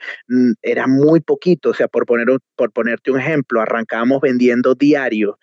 era 0.63 0.87
muy 0.87 1.21
poquito, 1.21 1.71
o 1.71 1.75
sea, 1.75 1.89
por, 1.89 2.07
poner, 2.07 2.29
por 2.57 2.73
ponerte 2.73 3.11
un 3.11 3.21
ejemplo, 3.21 3.61
arrancábamos 3.61 4.21
vendiendo 4.21 4.75
diario 4.75 5.39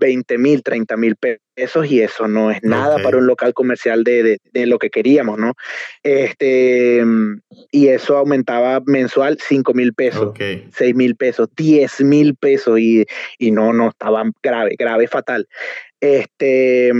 20 0.00 0.38
mil, 0.38 0.62
30 0.62 0.96
mil 0.96 1.14
pesos 1.16 1.86
y 1.86 2.00
eso 2.00 2.26
no 2.26 2.50
es 2.50 2.62
nada 2.62 2.98
para 3.02 3.18
un 3.18 3.26
local 3.26 3.52
comercial 3.54 4.02
de, 4.02 4.40
lo 4.54 4.78
que 4.78 4.90
queríamos, 4.90 5.38
¿no? 5.38 5.52
Este, 6.02 7.04
y 7.70 7.88
eso 7.88 8.16
aumentaba 8.16 8.80
mensual 8.86 9.38
5 9.38 9.74
mil 9.74 9.92
pesos, 9.92 10.34
6 10.72 10.94
mil 10.96 11.14
pesos, 11.16 11.48
10 11.56 12.00
mil 12.00 12.34
pesos 12.34 12.80
y, 12.80 13.06
no, 13.52 13.72
no, 13.72 13.90
estaba 13.90 14.24
grave, 14.42 14.74
grave, 14.78 15.06
fatal. 15.06 15.46
Este, 16.00 16.90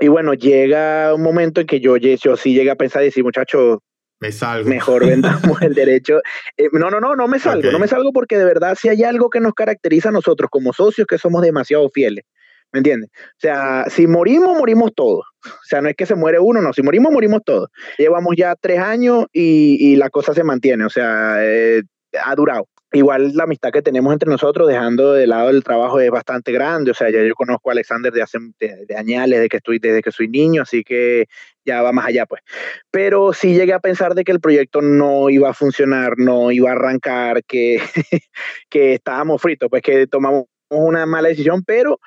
y 0.00 0.08
bueno, 0.08 0.34
llega 0.34 1.14
un 1.14 1.22
momento 1.22 1.60
en 1.60 1.66
que 1.66 1.80
yo, 1.80 1.96
yo 1.96 2.36
sí 2.36 2.54
llegué 2.54 2.70
a 2.70 2.76
pensar 2.76 3.02
y 3.02 3.06
decir, 3.06 3.22
muchachos, 3.22 3.78
me 4.20 4.32
salgo. 4.32 4.68
Mejor 4.68 5.06
vendamos 5.06 5.60
el 5.62 5.74
derecho. 5.74 6.20
Eh, 6.56 6.68
no, 6.72 6.90
no, 6.90 7.00
no, 7.00 7.16
no 7.16 7.28
me 7.28 7.38
salgo. 7.38 7.70
No 7.70 7.78
me 7.78 7.88
salgo 7.88 8.12
porque 8.12 8.38
de 8.38 8.44
verdad 8.44 8.76
si 8.80 8.88
hay 8.88 9.04
algo 9.04 9.30
que 9.30 9.40
nos 9.40 9.54
caracteriza 9.54 10.08
a 10.08 10.12
nosotros 10.12 10.50
como 10.50 10.72
socios 10.72 11.06
que 11.06 11.18
somos 11.18 11.42
demasiado 11.42 11.88
fieles. 11.90 12.24
¿Me 12.72 12.78
entiendes? 12.78 13.10
O 13.14 13.38
sea, 13.38 13.84
si 13.88 14.06
morimos, 14.06 14.58
morimos 14.58 14.92
todos. 14.94 15.24
O 15.44 15.64
sea, 15.64 15.80
no 15.80 15.88
es 15.88 15.96
que 15.96 16.04
se 16.04 16.14
muere 16.14 16.38
uno, 16.40 16.60
no. 16.60 16.72
Si 16.72 16.82
morimos, 16.82 17.12
morimos 17.12 17.42
todos. 17.44 17.68
Llevamos 17.96 18.34
ya 18.36 18.54
tres 18.60 18.80
años 18.80 19.26
y, 19.32 19.96
la 19.96 20.10
cosa 20.10 20.34
se 20.34 20.42
mantiene. 20.42 20.84
O 20.84 20.90
sea, 20.90 21.36
eh, 21.40 21.82
ha 22.22 22.34
durado 22.34 22.66
igual 22.96 23.32
la 23.34 23.44
amistad 23.44 23.70
que 23.70 23.82
tenemos 23.82 24.12
entre 24.12 24.30
nosotros, 24.30 24.68
dejando 24.68 25.12
de 25.12 25.26
lado 25.26 25.50
el 25.50 25.62
trabajo, 25.62 26.00
es 26.00 26.10
bastante 26.10 26.52
grande. 26.52 26.90
O 26.90 26.94
sea, 26.94 27.10
ya 27.10 27.22
yo 27.22 27.34
conozco 27.34 27.70
a 27.70 27.72
Alexander 27.72 28.12
de 28.12 28.22
hace 28.22 28.38
de, 28.58 28.96
años, 28.96 29.30
desde 29.30 29.48
que 29.48 29.58
estoy, 29.58 29.78
desde 29.78 30.02
que 30.02 30.12
soy 30.12 30.28
niño, 30.28 30.62
así 30.62 30.82
que 30.82 31.26
ya 31.64 31.82
va 31.82 31.92
más 31.92 32.06
allá, 32.06 32.26
pues. 32.26 32.42
Pero 32.90 33.32
sí 33.32 33.54
llegué 33.54 33.72
a 33.72 33.80
pensar 33.80 34.14
de 34.14 34.24
que 34.24 34.32
el 34.32 34.40
proyecto 34.40 34.80
no 34.80 35.30
iba 35.30 35.50
a 35.50 35.54
funcionar, 35.54 36.14
no 36.16 36.50
iba 36.50 36.70
a 36.70 36.74
arrancar, 36.74 37.44
que, 37.44 37.80
que 38.70 38.94
estábamos 38.94 39.40
fritos, 39.42 39.68
pues 39.70 39.82
que 39.82 40.06
tomamos 40.06 40.44
una 40.70 41.06
mala 41.06 41.28
decisión, 41.28 41.62
pero 41.64 42.00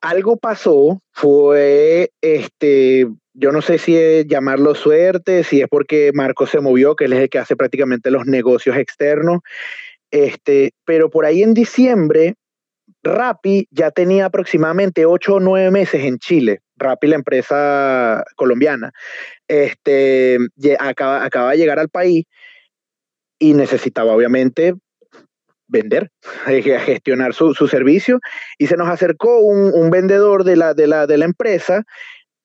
algo 0.00 0.36
pasó, 0.36 1.02
fue 1.12 2.12
este, 2.20 3.06
yo 3.34 3.52
no 3.52 3.62
sé 3.62 3.78
si 3.78 3.96
es 3.96 4.26
llamarlo 4.26 4.74
suerte, 4.74 5.44
si 5.44 5.60
es 5.60 5.68
porque 5.68 6.10
Marco 6.12 6.46
se 6.46 6.60
movió, 6.60 6.96
que 6.96 7.04
él 7.04 7.12
es 7.12 7.20
el 7.20 7.30
que 7.30 7.38
hace 7.38 7.56
prácticamente 7.56 8.10
los 8.10 8.26
negocios 8.26 8.76
externos, 8.76 9.40
este, 10.10 10.72
pero 10.84 11.10
por 11.10 11.24
ahí 11.24 11.42
en 11.42 11.54
diciembre, 11.54 12.34
Rappi 13.02 13.68
ya 13.70 13.90
tenía 13.90 14.26
aproximadamente 14.26 15.06
ocho 15.06 15.34
o 15.34 15.40
nueve 15.40 15.70
meses 15.70 16.04
en 16.04 16.18
Chile. 16.18 16.60
Rappi, 16.76 17.08
la 17.08 17.16
empresa 17.16 18.24
colombiana, 18.36 18.92
este, 19.48 20.38
acaba, 20.78 21.24
acaba 21.24 21.50
de 21.52 21.58
llegar 21.58 21.78
al 21.78 21.88
país 21.88 22.24
y 23.38 23.54
necesitaba 23.54 24.12
obviamente 24.12 24.74
vender, 25.66 26.10
gestionar 26.46 27.34
su, 27.34 27.54
su, 27.54 27.68
servicio 27.68 28.20
y 28.58 28.66
se 28.66 28.76
nos 28.76 28.88
acercó 28.88 29.40
un, 29.40 29.72
un 29.74 29.90
vendedor 29.90 30.44
de 30.44 30.56
la, 30.56 30.74
de, 30.74 30.86
la, 30.86 31.06
de 31.06 31.18
la 31.18 31.24
empresa 31.26 31.84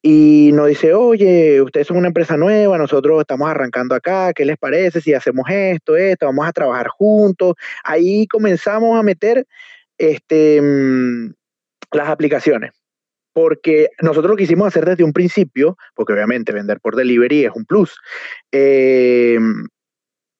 y 0.05 0.51
nos 0.51 0.67
dice, 0.67 0.93
oye, 0.93 1.61
ustedes 1.61 1.87
son 1.87 1.95
una 1.95 2.09
empresa 2.09 2.35
nueva, 2.35 2.77
nosotros 2.77 3.21
estamos 3.21 3.49
arrancando 3.49 3.95
acá, 3.95 4.33
¿qué 4.33 4.43
les 4.43 4.57
parece 4.57 4.99
si 4.99 5.13
hacemos 5.13 5.45
esto, 5.49 5.95
esto, 5.95 6.25
vamos 6.25 6.45
a 6.45 6.51
trabajar 6.51 6.89
juntos? 6.89 7.53
Ahí 7.85 8.27
comenzamos 8.27 8.99
a 8.99 9.01
meter 9.01 9.47
este, 9.97 10.61
mm, 10.61 11.33
las 11.93 12.09
aplicaciones, 12.09 12.73
porque 13.31 13.91
nosotros 14.01 14.31
lo 14.31 14.35
quisimos 14.35 14.67
hacer 14.67 14.83
desde 14.83 15.05
un 15.05 15.13
principio, 15.13 15.77
porque 15.95 16.11
obviamente 16.11 16.51
vender 16.51 16.81
por 16.81 16.97
delivery 16.97 17.45
es 17.45 17.51
un 17.55 17.63
plus. 17.63 17.95
Eh, 18.51 19.39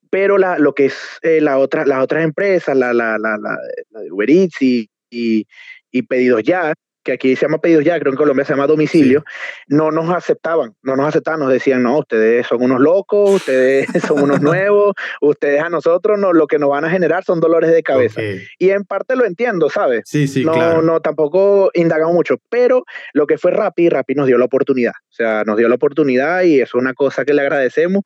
pero 0.09 0.37
lo 0.37 0.75
que 0.75 0.87
es 0.87 1.19
eh, 1.21 1.39
la 1.39 1.57
otra, 1.57 1.85
las 1.85 2.03
otras 2.03 2.25
empresas, 2.25 2.75
la, 2.75 2.91
la, 2.91 3.17
la, 3.17 3.37
la 3.37 3.99
de 4.01 4.11
Uber 4.11 4.29
Eats 4.29 4.61
y, 4.61 4.89
y, 5.09 5.47
y 5.89 6.01
Pedidos 6.01 6.43
Ya, 6.43 6.73
que 7.03 7.11
aquí 7.11 7.35
se 7.35 7.45
llama 7.45 7.59
pedidos 7.59 7.83
ya, 7.83 7.99
creo 7.99 8.11
que 8.11 8.15
en 8.15 8.17
Colombia 8.17 8.45
se 8.45 8.53
llama 8.53 8.67
domicilio, 8.67 9.23
no 9.67 9.91
nos 9.91 10.09
aceptaban, 10.09 10.75
no 10.81 10.95
nos 10.95 11.07
aceptaban, 11.07 11.39
nos 11.39 11.51
decían, 11.51 11.83
no, 11.83 11.99
ustedes 11.99 12.47
son 12.47 12.61
unos 12.61 12.79
locos, 12.79 13.29
ustedes 13.31 13.87
son 14.07 14.23
unos 14.23 14.41
nuevos, 14.41 14.93
ustedes 15.21 15.61
a 15.61 15.69
nosotros 15.69 16.17
no, 16.19 16.33
lo 16.33 16.47
que 16.47 16.59
nos 16.59 16.69
van 16.69 16.85
a 16.85 16.89
generar 16.89 17.23
son 17.23 17.39
dolores 17.39 17.71
de 17.71 17.83
cabeza. 17.83 18.21
Y 18.57 18.69
en 18.69 18.85
parte 18.85 19.15
lo 19.15 19.25
entiendo, 19.25 19.69
¿sabes? 19.69 20.03
Sí, 20.05 20.27
sí, 20.27 20.45
no, 20.45 20.53
claro. 20.53 20.81
No, 20.81 21.01
tampoco 21.01 21.71
indagamos 21.73 22.13
mucho, 22.13 22.37
pero 22.49 22.83
lo 23.13 23.27
que 23.27 23.37
fue 23.37 23.51
Rappi, 23.51 23.89
Rappi 23.89 24.15
nos 24.15 24.27
dio 24.27 24.37
la 24.37 24.45
oportunidad, 24.45 24.93
o 25.09 25.13
sea, 25.13 25.43
nos 25.43 25.57
dio 25.57 25.67
la 25.67 25.75
oportunidad 25.75 26.43
y 26.43 26.61
eso 26.61 26.77
es 26.77 26.81
una 26.81 26.93
cosa 26.93 27.25
que 27.25 27.33
le 27.33 27.41
agradecemos. 27.41 28.03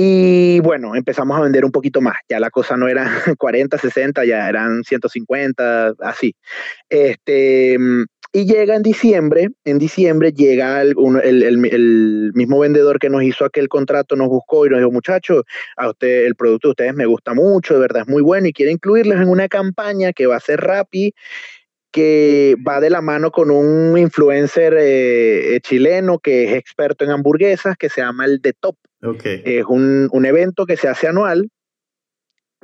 Y 0.00 0.60
bueno, 0.60 0.94
empezamos 0.94 1.36
a 1.36 1.40
vender 1.40 1.64
un 1.64 1.72
poquito 1.72 2.00
más. 2.00 2.14
Ya 2.28 2.38
la 2.38 2.50
cosa 2.50 2.76
no 2.76 2.86
era 2.86 3.10
40, 3.36 3.78
60, 3.78 4.24
ya 4.24 4.48
eran 4.48 4.84
150, 4.84 5.94
así. 5.98 6.36
Este, 6.88 7.76
Y 8.32 8.46
llega 8.46 8.76
en 8.76 8.84
diciembre, 8.84 9.48
en 9.64 9.78
diciembre 9.78 10.30
llega 10.30 10.82
el, 10.82 12.30
mismo 12.32 12.60
vendedor 12.60 13.00
que 13.00 13.10
nos 13.10 13.24
hizo 13.24 13.44
aquel 13.44 13.68
contrato, 13.68 14.14
nos 14.14 14.28
buscó 14.28 14.66
y 14.66 14.68
nos 14.68 14.78
dijo, 14.78 14.92
muchachos, 14.92 15.42
a 15.76 15.88
usted 15.88 16.26
el 16.26 16.36
producto 16.36 16.68
de 16.68 16.72
ustedes 16.72 16.94
me 16.94 17.06
gusta 17.06 17.34
mucho, 17.34 17.74
de 17.74 17.80
verdad 17.80 18.02
es 18.02 18.08
muy 18.08 18.22
bueno 18.22 18.46
y 18.46 18.52
quiere 18.52 18.70
incluirles 18.70 19.20
en 19.20 19.28
una 19.28 19.48
campaña 19.48 20.12
que 20.12 20.26
va 20.26 20.36
a 20.36 20.40
ser 20.40 20.60
Rappi 20.60 21.12
que 21.90 22.54
va 22.66 22.80
de 22.80 22.90
la 22.90 23.00
mano 23.00 23.32
con 23.32 23.50
un 23.50 23.98
influencer 23.98 24.74
eh, 24.74 25.56
eh, 25.56 25.60
chileno 25.60 26.20
que 26.20 26.44
es 26.44 26.52
experto 26.54 27.04
en 27.04 27.10
hamburguesas, 27.10 27.76
que 27.76 27.88
se 27.88 28.02
llama 28.02 28.26
el 28.26 28.40
The 28.40 28.52
Top. 28.52 28.76
Es 29.00 29.64
un, 29.66 30.08
un, 30.12 30.26
evento 30.26 30.66
que 30.66 30.76
se 30.76 30.88
hace 30.88 31.08
anual. 31.08 31.48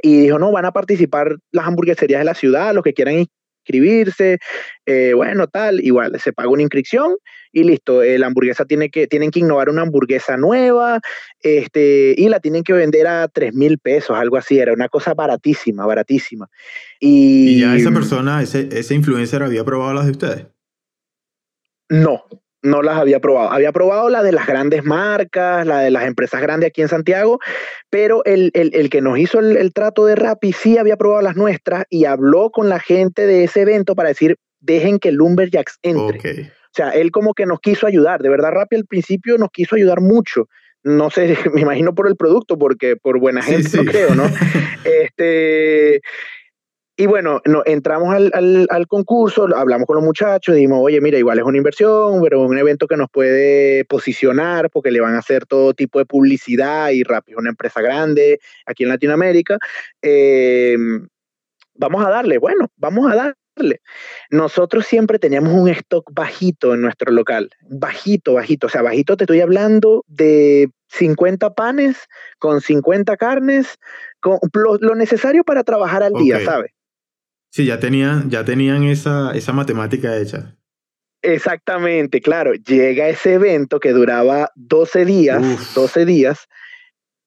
Y 0.03 0.23
dijo, 0.23 0.39
no, 0.39 0.51
van 0.53 0.65
a 0.65 0.73
participar 0.73 1.37
las 1.53 1.67
hamburgueserías 1.67 2.21
de 2.21 2.25
la 2.25 2.35
ciudad, 2.35 2.75
los 2.75 2.83
que 2.83 2.93
quieran 2.93 3.27
inscribirse, 3.65 4.39
eh, 4.85 5.13
bueno, 5.15 5.47
tal, 5.47 5.81
igual, 5.81 6.21
se 6.21 6.33
paga 6.33 6.51
una 6.51 6.63
inscripción 6.63 7.17
y 7.51 7.65
listo, 7.65 8.03
eh, 8.03 8.19
la 8.19 8.27
hamburguesa 8.27 8.65
tiene 8.65 8.91
que, 8.91 9.07
tienen 9.07 9.31
que 9.31 9.41
innovar 9.41 9.71
una 9.71 9.83
hamburguesa 9.83 10.37
nueva, 10.37 11.01
este, 11.41 12.15
y 12.17 12.29
la 12.29 12.41
tienen 12.41 12.65
que 12.65 12.73
vender 12.73 13.07
a 13.07 13.29
3 13.29 13.55
mil 13.55 13.79
pesos, 13.79 14.17
algo 14.17 14.37
así, 14.37 14.59
era 14.59 14.73
una 14.73 14.89
cosa 14.89 15.15
baratísima, 15.15 15.87
baratísima. 15.87 16.49
Y, 17.01 17.61
ya 17.61 17.77
esa 17.77 17.93
persona, 17.93 18.43
ese, 18.43 18.69
ese 18.73 18.95
influencer 18.95 19.43
había 19.43 19.65
probado 19.65 19.95
las 19.95 20.05
de 20.07 20.11
ustedes. 20.11 20.47
No, 21.89 22.25
no 22.65 22.83
las 22.83 22.97
había 22.97 23.21
probado. 23.21 23.53
Había 23.53 23.71
probado 23.73 24.09
la 24.09 24.23
de 24.23 24.33
las 24.33 24.47
grandes 24.47 24.85
marcas, 24.85 25.67
la 25.67 25.81
de 25.81 25.91
las 25.91 26.05
empresas 26.05 26.41
grandes 26.41 26.69
aquí 26.69 26.83
en 26.83 26.89
Santiago, 26.89 27.39
pero 27.91 28.25
el, 28.25 28.51
que 28.91 29.01
nos 29.03 29.19
hizo 29.19 29.39
el, 29.39 29.73
trato 29.73 30.07
de 30.07 30.17
Rappi 30.17 30.53
sí 30.53 30.79
había 30.79 30.97
probado 30.97 31.23
las 31.23 31.37
nuestras 31.37 31.85
y 31.91 32.07
habló 32.07 32.51
con 32.51 32.69
la 32.69 32.81
gente 32.81 33.27
de 33.27 33.45
ese 33.45 33.61
evento 33.61 33.95
para 33.95 34.09
decir, 34.09 34.37
dejen 34.61 34.99
que 34.99 35.13
Lumberjacks 35.13 35.79
entre. 35.83 36.19
O 36.51 36.77
sea, 36.77 36.91
él 36.91 37.13
como 37.13 37.35
que 37.35 37.47
nos 37.47 37.61
quiso 37.61 37.87
ayudar. 37.87 38.23
De 38.23 38.31
verdad, 38.31 38.51
Rappi 38.51 38.77
al 38.77 38.87
principio 38.87 39.37
nos 39.37 39.51
quiso 39.51 39.77
ayudar 39.77 40.01
mucho. 40.01 40.49
No 40.83 41.11
sé, 41.11 41.37
me 41.53 41.61
imagino 41.61 41.95
por 41.95 42.09
el 42.09 42.17
producto, 42.17 42.59
porque 42.59 42.97
por 42.97 43.21
buena 43.21 43.43
gente 43.43 43.77
no 43.77 43.85
creo, 43.85 44.15
¿no? 44.15 44.25
este, 44.85 46.01
y 46.97 47.07
bueno, 47.07 47.41
no, 47.45 47.63
entramos 47.67 48.15
al, 48.15 48.31
al, 48.71 48.87
concurso, 48.87 49.49
hablamos 49.57 49.87
con 49.87 49.97
los 49.97 50.05
muchachos, 50.05 50.55
dijimos, 50.55 50.79
oye, 50.81 51.01
mira, 51.01 51.19
igual 51.19 51.41
es 51.41 51.45
una 51.45 51.59
inversión, 51.59 52.23
pero 52.23 52.43
un 52.43 52.57
evento 52.57 52.87
que 52.87 52.97
nos 52.97 53.11
puede 53.11 53.85
posicionar 53.87 54.71
porque 54.71 54.93
le 54.93 55.01
van 55.01 55.17
a 55.17 55.19
hacer 55.19 55.45
todo 55.45 55.75
tipo 55.75 55.99
de 55.99 56.07
publicidad 56.07 56.91
y 56.91 57.03
rápido, 57.03 57.41
una 57.41 57.51
empresa 57.51 57.81
grande 57.81 58.39
aquí 58.65 58.85
en 58.85 58.91
Latinoamérica. 58.91 59.59
Em, 60.03 61.09
vamos 61.75 62.07
a 62.07 62.11
darle, 62.11 62.39
bueno, 62.39 62.69
vamos 62.77 63.11
a 63.11 63.17
darle. 63.17 63.81
Nosotros 64.31 64.87
siempre 64.87 65.19
teníamos 65.19 65.53
un 65.53 65.69
stock 65.71 66.09
bajito 66.13 66.75
en 66.75 66.83
nuestro 66.83 67.11
local, 67.11 67.51
bajito, 67.63 68.35
bajito, 68.35 68.69
o 68.69 68.71
sea, 68.71 68.83
bajito 68.83 69.17
te 69.17 69.25
estoy 69.25 69.41
hablando 69.41 70.05
de 70.07 70.71
50 70.91 71.55
panes 71.55 72.07
con 72.39 72.61
50 72.61 73.17
carnes, 73.17 73.79
con 74.21 74.39
lo, 74.81 74.95
necesario 74.95 75.43
para 75.43 75.65
trabajar 75.65 76.05
al 76.05 76.13
día, 76.13 76.39
¿sabes? 76.45 76.71
Sí, 77.55 77.67
ya 77.67 77.79
tenían, 77.79 78.31
ya 78.31 78.45
tenían 78.45 78.83
esa, 78.83 79.31
esa 79.33 79.53
matemática 79.53 80.17
hecha. 80.17 80.57
Exactamente, 81.23 82.21
claro. 82.21 82.53
Llega 82.55 83.09
ese 83.09 83.35
evento 83.35 83.79
que 83.79 83.93
duraba 83.93 84.51
12 84.57 85.05
días, 85.05 85.73
12 85.73 86.05
días, 86.05 86.49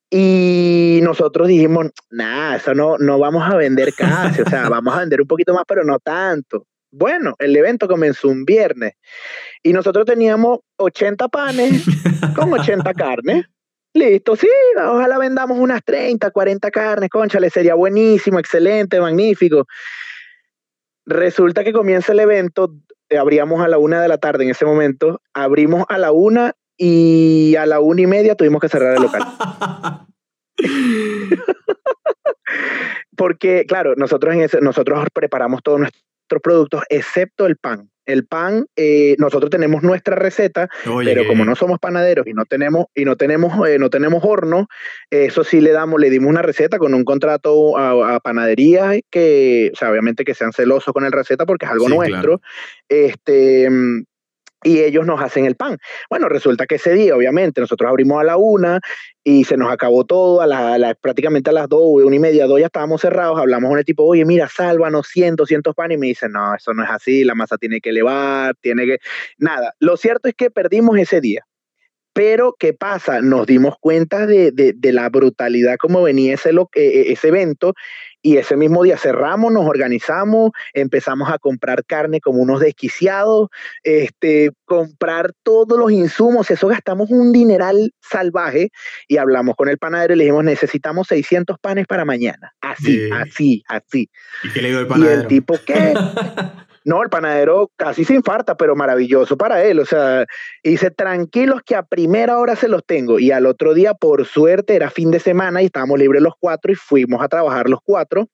y 0.10 1.00
nosotros 1.02 1.48
dijimos, 1.48 1.92
nada, 2.10 2.58
eso 2.58 2.76
no, 2.76 2.98
no 2.98 3.18
vamos 3.20 3.50
a 3.50 3.56
vender 3.56 3.94
casi, 3.94 4.42
o 4.42 4.50
sea, 4.50 4.68
vamos 4.70 4.94
a 4.94 5.00
vender 5.00 5.22
un 5.22 5.28
poquito 5.28 5.54
más, 5.54 5.64
pero 5.66 5.86
no 5.86 5.98
tanto. 5.98 6.66
Bueno, 6.92 7.36
el 7.40 7.56
evento 7.56 7.88
comenzó 7.88 8.28
un 8.28 8.44
viernes 8.44 8.96
y 9.64 9.72
nosotros 9.72 10.06
teníamos 10.06 10.60
80 10.76 11.30
panes 11.30 11.86
con 12.36 12.52
80 12.52 12.94
carnes. 12.96 13.46
Listo, 13.94 14.36
sí, 14.36 14.50
ojalá 14.78 15.20
vendamos 15.20 15.58
unas 15.58 15.82
30, 15.86 16.32
40 16.32 16.70
carnes, 16.70 17.10
conchale, 17.10 17.50
sería 17.50 17.76
buenísimo, 17.76 18.40
excelente, 18.40 19.00
magnífico. 19.00 19.66
Resulta 21.08 21.64
que 21.64 21.72
comienza 21.72 22.12
el 22.12 22.20
evento, 22.20 22.76
eh, 23.10 23.18
abríamos 23.18 23.62
a 23.62 23.70
la 23.70 23.78
una 23.78 24.02
de 24.02 24.10
la 24.10 24.18
tarde 24.18 24.44
en 24.44 24.50
ese 24.50 24.66
momento, 24.66 25.22
abrimos 25.34 25.86
a 25.88 25.98
la 25.98 26.12
una 26.12 26.54
y 26.78 27.56
a 27.56 27.66
la 27.66 27.80
una 27.80 28.02
y 28.02 28.08
media 28.08 28.36
tuvimos 28.36 28.60
que 28.60 28.68
cerrar 28.68 28.98
el 28.98 29.04
local. 29.04 29.24
Porque, 33.16 33.66
claro, 33.66 33.96
nosotros, 33.96 34.36
en 34.36 34.42
ese, 34.42 34.60
nosotros 34.60 35.06
preparamos 35.14 35.64
todos 35.64 35.80
nuestros 35.80 36.42
productos, 36.44 36.84
excepto 36.90 37.46
el 37.46 37.56
pan 37.56 37.90
el 38.08 38.26
pan, 38.26 38.66
eh, 38.76 39.16
nosotros 39.20 39.52
tenemos 39.52 39.84
nuestra 39.84 40.16
receta, 40.16 40.70
pero 41.04 41.28
como 41.28 41.46
no 41.46 41.56
somos 41.56 41.78
panaderos 41.78 42.26
y 42.26 42.34
no 42.34 42.46
tenemos, 42.46 42.86
y 42.96 43.06
no 43.06 43.16
tenemos, 43.16 43.68
eh, 43.68 43.78
no 43.78 43.90
tenemos 43.90 44.24
horno, 44.24 44.68
eso 45.12 45.44
sí 45.44 45.62
le 45.62 45.72
damos, 45.72 46.00
le 46.00 46.10
dimos 46.10 46.30
una 46.30 46.42
receta 46.42 46.80
con 46.80 46.94
un 46.94 47.04
contrato 47.04 47.78
a, 47.78 48.20
panadería 48.22 48.94
que, 49.12 49.72
o 49.74 49.76
sea, 49.76 49.92
obviamente 49.92 50.26
que 50.26 50.34
sean 50.34 50.54
celosos 50.54 50.94
con 50.94 51.06
el 51.06 51.12
receta 51.12 51.46
porque 51.46 51.66
es 51.66 51.72
algo 51.72 51.90
nuestro. 51.90 52.42
Este, 52.90 53.70
y 54.64 54.80
ellos 54.80 55.06
nos 55.06 55.22
hacen 55.22 55.46
el 55.46 55.56
pan. 55.56 55.78
Bueno, 56.10 56.30
resulta 56.30 56.66
que 56.66 56.76
ese 56.76 56.94
día, 56.94 57.16
obviamente, 57.16 57.62
nosotros 57.62 57.90
abrimos 57.90 58.20
a 58.20 58.24
la 58.24 58.38
una 58.38 58.80
y 59.24 59.44
se 59.44 59.58
nos 59.58 59.72
acabó 59.72 60.06
todo, 60.06 60.42
a 60.42 60.48
la, 60.48 60.96
prácticamente 60.96 61.50
a 61.50 61.54
las 61.54 61.70
dos, 61.70 61.82
una 62.04 62.16
y 62.16 62.20
media, 62.20 62.48
dos 62.48 62.60
ya 62.60 62.68
estábamos 62.68 63.02
cerrados, 63.02 63.40
hablamos 63.40 63.70
con 63.70 63.80
el 63.80 63.86
tipo, 63.86 64.04
oye, 64.04 64.26
mira, 64.26 64.48
sálvanos 64.48 65.08
100, 65.08 65.36
200 65.36 65.76
pan, 65.76 65.92
y 65.92 65.98
me 65.98 66.08
dice, 66.08 66.28
no, 66.30 66.56
eso 66.56 66.74
no 66.74 66.84
es 66.84 66.90
así, 66.90 67.24
la 67.24 67.36
masa 67.36 67.58
tiene 67.58 67.82
que 67.82 67.90
elevar, 67.90 68.56
tiene 68.62 68.86
que... 68.86 68.98
Nada, 69.38 69.74
lo 69.80 69.98
cierto 69.98 70.28
es 70.28 70.36
que 70.36 70.50
perdimos 70.50 70.98
ese 70.98 71.22
día. 71.22 71.46
Pero, 72.14 72.56
¿qué 72.58 72.74
pasa? 72.74 73.22
Nos 73.22 73.46
dimos 73.46 73.76
cuenta 73.80 74.26
de, 74.26 74.52
de, 74.52 74.92
la 74.92 75.08
brutalidad 75.10 75.78
como 75.78 76.02
venía 76.02 76.34
ese, 76.34 76.50
e, 76.50 76.82
e, 76.82 77.12
ese 77.12 77.28
evento 77.28 77.76
y 78.22 78.38
ese 78.38 78.56
mismo 78.56 78.84
día 78.84 78.98
cerramos, 78.98 79.52
nos 79.52 79.66
organizamos, 79.66 80.52
empezamos 80.74 81.30
a 81.32 81.38
comprar 81.38 81.86
carne 81.86 82.20
como 82.20 82.42
unos 82.42 82.60
desquiciados, 82.60 83.50
este, 83.84 84.52
comprar 84.66 85.34
todos 85.44 85.78
los 85.78 85.92
insumos, 85.92 86.50
eso 86.52 86.68
gastamos 86.68 87.10
un 87.10 87.32
dineral 87.32 87.92
salvaje 88.02 88.70
y 89.08 89.18
hablamos 89.18 89.56
con 89.56 89.70
el 89.70 89.78
panadero 89.78 90.14
y 90.14 90.18
le 90.18 90.24
dijimos, 90.26 90.44
necesitamos 90.44 91.08
600 91.08 91.58
panes 91.60 91.86
para 91.88 92.06
mañana. 92.06 92.54
Así, 92.62 93.10
así, 93.12 93.64
así. 93.68 94.10
¿Y 94.44 94.50
qué 94.52 94.62
le 94.62 94.70
dio 94.70 94.80
el 94.80 94.88
panadero? 94.88 95.16
Y 95.16 95.24
el 95.24 95.28
tipo, 95.28 95.56
¿qué? 95.66 95.94
No, 96.88 97.04
el 97.04 97.10
panadero 97.10 97.70
casi 97.76 98.06
se 98.06 98.14
infarta, 98.14 98.56
pero 98.56 98.74
maravilloso 98.74 99.36
para 99.36 99.62
él. 99.62 99.82
O 99.82 99.86
sea, 99.86 100.26
dice, 100.64 100.90
tranquilos 100.90 101.62
que 101.66 101.76
a 101.76 101.84
primera 101.84 102.38
hora 102.40 102.56
se 102.56 102.70
los 102.70 102.86
tengo. 102.86 103.20
Y 103.20 103.32
al 103.32 103.46
otro 103.46 103.74
día, 103.74 103.94
por 103.94 104.26
suerte, 104.26 104.74
era 104.74 104.90
fin 104.90 105.12
de 105.12 105.20
semana 105.20 105.62
y 105.62 105.66
estábamos 105.66 106.00
libres 106.00 106.22
los 106.22 106.36
cuatro 106.40 106.72
y 106.72 106.76
fuimos 106.76 107.22
a 107.22 107.28
trabajar 107.28 107.68
los 107.68 107.82
cuatro. 107.84 108.30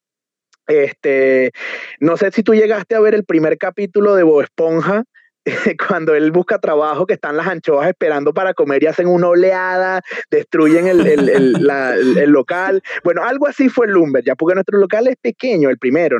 Este, 0.68 1.52
no 2.00 2.16
sé 2.16 2.30
si 2.30 2.44
tú 2.44 2.54
llegaste 2.54 2.94
a 2.94 3.00
ver 3.00 3.16
el 3.16 3.26
primer 3.26 3.58
capítulo 3.58 4.14
de 4.14 4.22
Bob 4.22 4.42
Esponja, 4.42 5.04
cuando 5.88 6.14
él 6.14 6.32
busca 6.32 6.60
trabajo, 6.60 7.08
que 7.08 7.16
están 7.16 7.36
las 7.36 7.48
anchoas 7.48 7.88
esperando 7.88 8.36
para 8.36 8.54
comer 8.54 8.84
y 8.84 8.86
hacen 8.86 9.08
una 9.08 9.30
oleada, 9.30 10.02
destruyen 10.30 10.86
el, 10.86 11.08
el, 11.08 11.28
el, 11.28 12.30
local. 12.30 12.84
Bueno, 13.04 13.24
algo 13.24 13.48
así 13.48 13.68
fue 13.68 13.88
el 13.88 13.94
Lumber, 13.94 14.24
ya 14.24 14.36
porque 14.36 14.54
nuestro 14.54 14.78
local 14.78 15.08
es 15.08 15.16
pequeño, 15.16 15.72
el 15.72 15.80
primero 15.80 16.20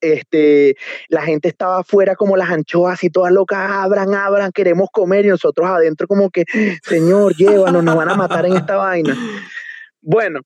este, 0.00 0.76
la 1.08 1.22
gente 1.22 1.48
estaba 1.48 1.80
afuera 1.80 2.14
como 2.16 2.36
las 2.36 2.50
anchoas 2.50 3.02
y 3.04 3.10
todas 3.10 3.32
locas, 3.32 3.70
abran, 3.70 4.14
abran, 4.14 4.52
queremos 4.52 4.88
comer 4.92 5.24
y 5.24 5.28
nosotros 5.28 5.68
adentro 5.68 6.06
como 6.06 6.30
que, 6.30 6.44
Señor, 6.82 7.34
llévanos, 7.36 7.84
nos 7.84 7.96
van 7.96 8.08
a 8.08 8.14
matar 8.14 8.46
en 8.46 8.56
esta 8.56 8.76
vaina. 8.76 9.16
Bueno, 10.02 10.40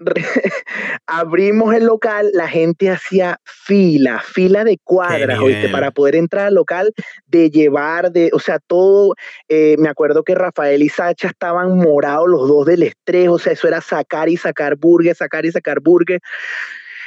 abrimos 1.06 1.74
el 1.74 1.84
local, 1.84 2.30
la 2.32 2.48
gente 2.48 2.90
hacía 2.90 3.38
fila, 3.44 4.20
fila 4.20 4.64
de 4.64 4.78
cuadras, 4.82 5.38
¿oíste? 5.38 5.68
Para 5.68 5.90
poder 5.90 6.16
entrar 6.16 6.46
al 6.46 6.54
local, 6.54 6.92
de 7.26 7.50
llevar, 7.50 8.10
de, 8.10 8.30
o 8.32 8.38
sea, 8.38 8.58
todo, 8.58 9.14
eh, 9.48 9.76
me 9.78 9.88
acuerdo 9.88 10.22
que 10.22 10.34
Rafael 10.34 10.82
y 10.82 10.88
Sacha 10.88 11.28
estaban 11.28 11.76
morados 11.76 12.28
los 12.28 12.48
dos 12.48 12.66
del 12.66 12.82
estrés, 12.82 13.28
o 13.28 13.38
sea, 13.38 13.52
eso 13.52 13.68
era 13.68 13.80
sacar 13.80 14.28
y 14.28 14.36
sacar 14.36 14.76
burgues, 14.76 15.18
sacar 15.18 15.46
y 15.46 15.52
sacar 15.52 15.80
burgues. 15.80 16.20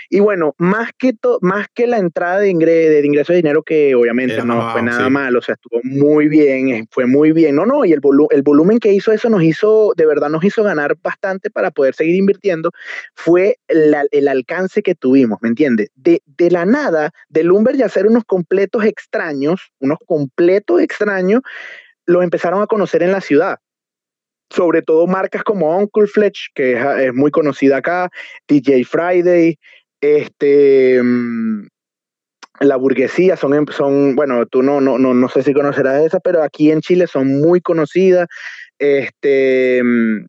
Y 0.09 0.19
bueno, 0.19 0.55
más 0.57 0.91
que, 0.97 1.13
más 1.41 1.67
que 1.73 1.87
la 1.87 1.97
entrada 1.97 2.39
de, 2.39 2.53
de 2.53 3.05
ingreso 3.05 3.33
de 3.33 3.37
dinero, 3.37 3.63
que 3.63 3.95
obviamente 3.95 4.43
no 4.43 4.71
fue 4.71 4.81
nada 4.81 5.09
mal, 5.09 5.35
o 5.35 5.41
sea, 5.41 5.55
estuvo 5.55 5.81
muy 5.83 6.27
bien, 6.27 6.69
eh, 6.69 6.87
fue 6.91 7.05
muy 7.05 7.31
bien. 7.31 7.55
No, 7.55 7.65
no, 7.65 7.85
y 7.85 7.93
el, 7.93 8.01
el 8.31 8.41
volumen 8.41 8.79
que 8.79 8.93
hizo 8.93 9.11
eso 9.11 9.29
nos 9.29 9.43
hizo, 9.43 9.93
de 9.95 10.05
verdad 10.05 10.29
nos 10.29 10.43
hizo 10.43 10.63
ganar 10.63 10.97
bastante 11.01 11.49
para 11.49 11.71
poder 11.71 11.95
seguir 11.95 12.15
invirtiendo, 12.15 12.71
fue 13.13 13.57
el 13.67 14.27
alcance 14.27 14.81
que 14.81 14.95
tuvimos, 14.95 15.39
¿me 15.41 15.49
entiendes? 15.49 15.89
De, 15.95 16.21
de 16.25 16.51
la 16.51 16.65
nada, 16.65 17.11
de 17.29 17.43
Lumber 17.43 17.75
y 17.75 17.83
hacer 17.83 18.07
unos 18.07 18.23
completos 18.25 18.85
extraños, 18.85 19.71
unos 19.79 19.97
completos 20.05 20.81
extraños, 20.81 21.41
los 22.05 22.23
empezaron 22.23 22.61
a 22.61 22.67
conocer 22.67 23.03
en 23.03 23.11
la 23.11 23.21
ciudad 23.21 23.57
sobre 24.49 24.81
todo 24.81 25.07
marcas 25.07 25.43
como 25.43 25.77
Uncle 25.77 26.07
Fletch, 26.07 26.51
que 26.55 26.73
es, 26.73 26.85
es, 26.99 27.13
muy 27.13 27.31
conocida 27.31 27.77
acá, 27.77 28.09
DJ 28.47 28.85
Friday, 28.85 29.59
este, 30.01 31.01
mm, 31.01 31.67
la 32.59 32.75
burguesía, 32.75 33.37
son, 33.37 33.53
em, 33.53 33.65
son 33.67 34.15
bueno, 34.15 34.45
tú 34.45 34.63
no, 34.63 34.81
no, 34.81 34.97
no, 34.97 35.13
no 35.13 35.29
sé 35.29 35.43
si 35.43 35.53
conocerás 35.53 36.03
esa, 36.03 36.19
pero 36.19 36.43
aquí 36.43 36.71
en 36.71 36.81
Chile 36.81 37.07
son 37.07 37.39
muy 37.39 37.61
conocidas. 37.61 38.27
Este, 38.79 39.81
mm, 39.83 40.25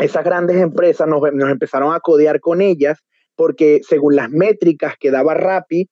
esas 0.00 0.24
grandes 0.24 0.56
empresas 0.56 1.06
nos, 1.08 1.20
nos 1.32 1.50
empezaron 1.50 1.94
a 1.94 2.00
codear 2.00 2.40
con 2.40 2.60
ellas 2.60 2.98
porque 3.36 3.80
según 3.86 4.16
las 4.16 4.30
métricas 4.30 4.94
que 4.98 5.10
daba 5.10 5.34
Rappi, 5.34 5.88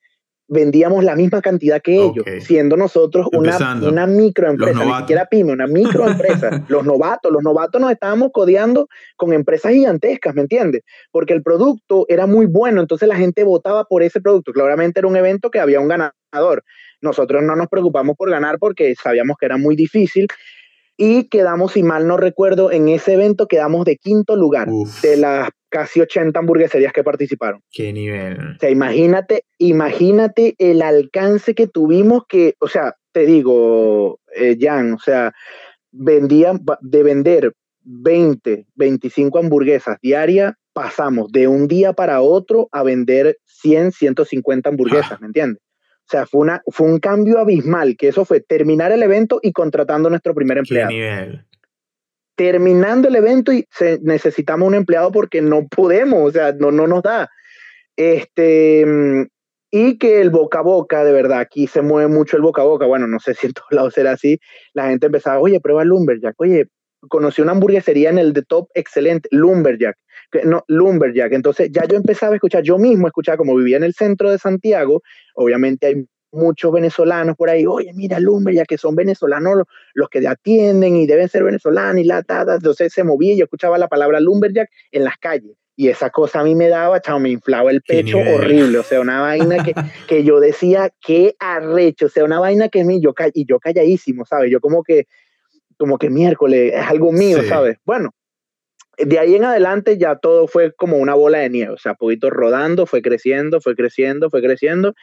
vendíamos 0.53 1.03
la 1.03 1.17
misma 1.17 1.41
cantidad 1.41 1.81
que 1.81 1.95
ellos, 1.95 2.25
siendo 2.41 2.77
nosotros 2.77 3.27
una, 3.33 3.57
una, 3.83 4.07
microempresa, 4.07 4.85
ni 4.85 4.95
siquiera 4.99 5.27
pyme, 5.27 5.53
una 5.53 5.67
microempresa. 5.67 6.65
los 6.69 6.85
novatos, 6.85 7.33
los 7.33 7.43
novatos 7.43 7.81
nos 7.81 7.91
estábamos 7.91 8.31
codeando 8.33 8.87
con 9.17 9.33
empresas 9.33 9.73
gigantescas, 9.73 10.35
¿me 10.35 10.43
entiendes? 10.43 10.83
Porque 11.11 11.33
el 11.33 11.43
producto 11.43 12.05
era 12.09 12.27
muy 12.27 12.45
bueno, 12.45 12.83
entonces 12.83 13.09
la 13.09 13.17
gente 13.17 13.45
votaba 13.45 13.85
por 13.85 14.03
ese 14.03 14.21
producto. 14.21 14.53
Claramente 14.53 15.01
era 15.01 15.09
un 15.09 15.17
evento 15.17 15.51
que 15.51 15.59
había 15.59 15.81
un 15.81 15.89
ganador. 15.89 16.65
Nosotros 17.01 17.43
no 17.43 17.57
nos 17.57 17.69
preocupamos 17.69 18.15
por 18.17 18.31
ganar 18.31 18.59
porque 18.59 18.95
sabíamos 18.95 19.39
que 19.39 19.47
era 19.47 19.57
muy 19.57 19.75
difícil 19.75 20.27
y 20.97 21.29
quedamos, 21.29 21.73
si 21.73 21.83
mal 21.83 22.07
no 22.07 22.17
recuerdo, 22.17 22.71
en 22.71 22.89
ese 22.89 23.15
evento 23.15 23.47
quedamos 23.47 23.85
de 23.85 23.97
quinto 23.97 24.37
lugar 24.37 24.69
de 25.03 25.17
las 25.17 25.51
casi 25.69 26.01
80 26.01 26.39
hamburgueserías 26.39 26.93
que 26.93 27.03
participaron. 27.03 27.63
Qué 27.71 27.93
nivel. 27.93 28.39
O 28.39 28.59
sea, 28.61 28.71
imagínate, 28.71 29.45
imagínate 29.59 30.55
el 30.59 30.83
alcance 30.83 31.55
que 31.55 31.67
tuvimos 31.67 32.25
que, 32.29 32.55
o 32.61 32.69
sea, 32.69 32.95
te 33.13 33.27
digo, 33.27 34.21
eh, 34.37 34.57
Jan, 34.61 34.93
o 34.93 34.99
sea, 34.99 35.33
vendían 35.91 36.61
de 36.81 37.03
vender 37.03 37.53
20, 37.85 38.67
25 38.75 39.39
hamburguesas 39.39 39.97
diarias, 40.03 40.55
pasamos 40.73 41.33
de 41.33 41.49
un 41.49 41.69
día 41.69 41.95
para 41.95 42.21
otro 42.21 42.69
a 42.71 42.83
vender 42.83 43.39
100, 43.45 43.93
150 43.93 44.69
hamburguesas, 44.69 45.13
ah. 45.13 45.19
¿me 45.21 45.27
entiendes? 45.29 45.63
O 46.13 46.15
sea, 46.15 46.27
fue, 46.27 46.43
una, 46.43 46.63
fue 46.67 46.89
un 46.89 46.99
cambio 46.99 47.39
abismal, 47.39 47.97
que 47.97 48.09
eso 48.09 48.27
fue 48.27 48.41
terminar 48.41 48.93
el 48.93 49.03
evento 49.03 49.41
y 49.43 49.53
contratando 49.53 50.09
a 50.09 50.11
nuestro 50.11 50.35
primer 50.35 50.59
empleado. 50.59 50.91
¿Qué 50.91 50.95
nivel? 50.95 51.47
Terminando 52.37 53.09
el 53.09 53.17
evento 53.17 53.51
y 53.51 53.67
necesitamos 54.03 54.69
un 54.69 54.75
empleado 54.75 55.11
porque 55.11 55.41
no 55.41 55.67
podemos, 55.69 56.29
o 56.29 56.31
sea, 56.31 56.53
no, 56.53 56.71
no 56.71 56.87
nos 56.87 57.03
da. 57.03 57.31
Este, 57.97 58.85
y 59.71 59.97
que 59.97 60.21
el 60.21 60.29
boca 60.29 60.59
a 60.59 60.63
boca, 60.63 61.03
de 61.03 61.13
verdad, 61.13 61.39
aquí 61.39 61.67
se 61.67 61.81
mueve 61.81 62.09
mucho 62.09 62.37
el 62.37 62.43
boca 62.43 62.61
a 62.61 62.67
boca. 62.67 62.85
Bueno, 62.85 63.07
no 63.07 63.19
sé 63.19 63.33
si 63.33 63.47
en 63.47 63.55
todos 63.55 63.71
lados 63.71 63.95
será 63.95 64.13
así. 64.13 64.39
La 64.75 64.89
gente 64.89 65.07
empezaba, 65.07 65.41
oye, 65.41 65.61
prueba 65.61 65.83
Lumberjack. 65.83 66.35
Oye, 66.37 66.67
conocí 67.09 67.41
una 67.41 67.53
hamburguesería 67.53 68.11
en 68.11 68.19
el 68.19 68.35
de 68.35 68.43
top 68.43 68.69
excelente, 68.75 69.31
Lumberjack 69.33 69.97
no, 70.45 70.65
Lumberjack. 70.69 71.33
Entonces 71.33 71.71
ya 71.71 71.85
yo 71.87 71.97
empezaba 71.97 72.33
a 72.33 72.37
escuchar, 72.37 72.63
yo 72.63 72.79
mismo 72.79 73.07
escuchaba, 73.07 73.37
como 73.37 73.55
vivía 73.55 73.77
en 73.77 73.85
el 73.85 73.95
centro 73.95 74.31
de 74.31 74.39
Santiago, 74.39 75.03
obviamente 75.35 75.87
hay 75.87 76.07
muchos 76.33 76.73
venezolanos 76.73 77.37
por 77.37 77.51
ahí, 77.51 77.67
oye, 77.67 77.93
mira, 77.95 78.19
Lumberjack, 78.19 78.67
que 78.67 78.79
son 78.79 78.97
venezolanos 78.97 79.65
los, 79.95 80.09
que 80.09 80.27
atienden 80.27 80.97
y 80.97 81.07
deben 81.07 81.29
ser 81.29 81.45
venezolanos 81.45 82.01
y 82.01 82.05
la, 82.05 82.23
tada. 82.23 82.57
entonces 82.57 82.93
se 82.93 83.05
movía 83.05 83.35
y 83.35 83.39
yo 83.39 83.45
escuchaba 83.45 83.79
la 83.79 83.89
palabra 83.89 84.19
Lumberjack 84.19 84.71
en 84.91 85.05
las 85.05 85.19
calles. 85.19 85.57
Y 85.75 85.89
esa 85.89 86.11
cosa 86.11 86.41
a 86.41 86.45
mí 86.45 86.55
me 86.55 86.69
daba, 86.69 87.01
chao, 87.01 87.19
me 87.19 87.31
inflaba 87.31 87.71
el 87.71 87.81
pecho 87.83 88.19
horrible, 88.19 88.79
o 88.79 88.83
sea, 88.83 89.01
una 89.01 89.23
vaina 89.23 89.65
que, 89.65 89.75
que 90.09 90.23
yo 90.23 90.39
decía, 90.39 90.91
qué 91.01 91.35
arrecho, 91.39 92.07
o 92.07 92.09
sea, 92.09 92.25
una 92.25 92.41
vaina 92.41 92.69
que 92.69 92.81
es 92.81 92.87
mí, 92.87 93.01
yo, 93.01 93.15
y 93.33 93.47
yo 93.47 93.59
calladísimo, 93.59 94.27
¿sabes? 94.27 94.51
Yo 94.51 94.61
como 94.61 94.83
que, 94.83 95.07
como 95.79 95.99
que 95.99 96.11
miércoles, 96.11 96.75
es 96.75 96.87
algo 96.87 97.11
mío, 97.11 97.43
¿sabes? 97.49 97.79
Bueno, 97.87 98.11
de 99.05 99.19
ahí 99.19 99.35
en 99.35 99.45
adelante 99.45 99.99
ya 99.99 100.17
todo 100.17 100.47
fue 100.47 100.73
como 100.73 100.97
una 100.97 101.15
bola 101.15 101.39
de 101.39 101.51
nieve, 101.51 101.73
o 101.73 101.79
sea, 101.79 101.95
poquito 101.95 102.31
rodando, 102.31 102.87
fue 102.87 103.03
creciendo, 103.03 103.61
fue 103.61 103.75
creciendo, 103.75 104.31
fue 104.31 104.43
creciendo, 104.43 104.95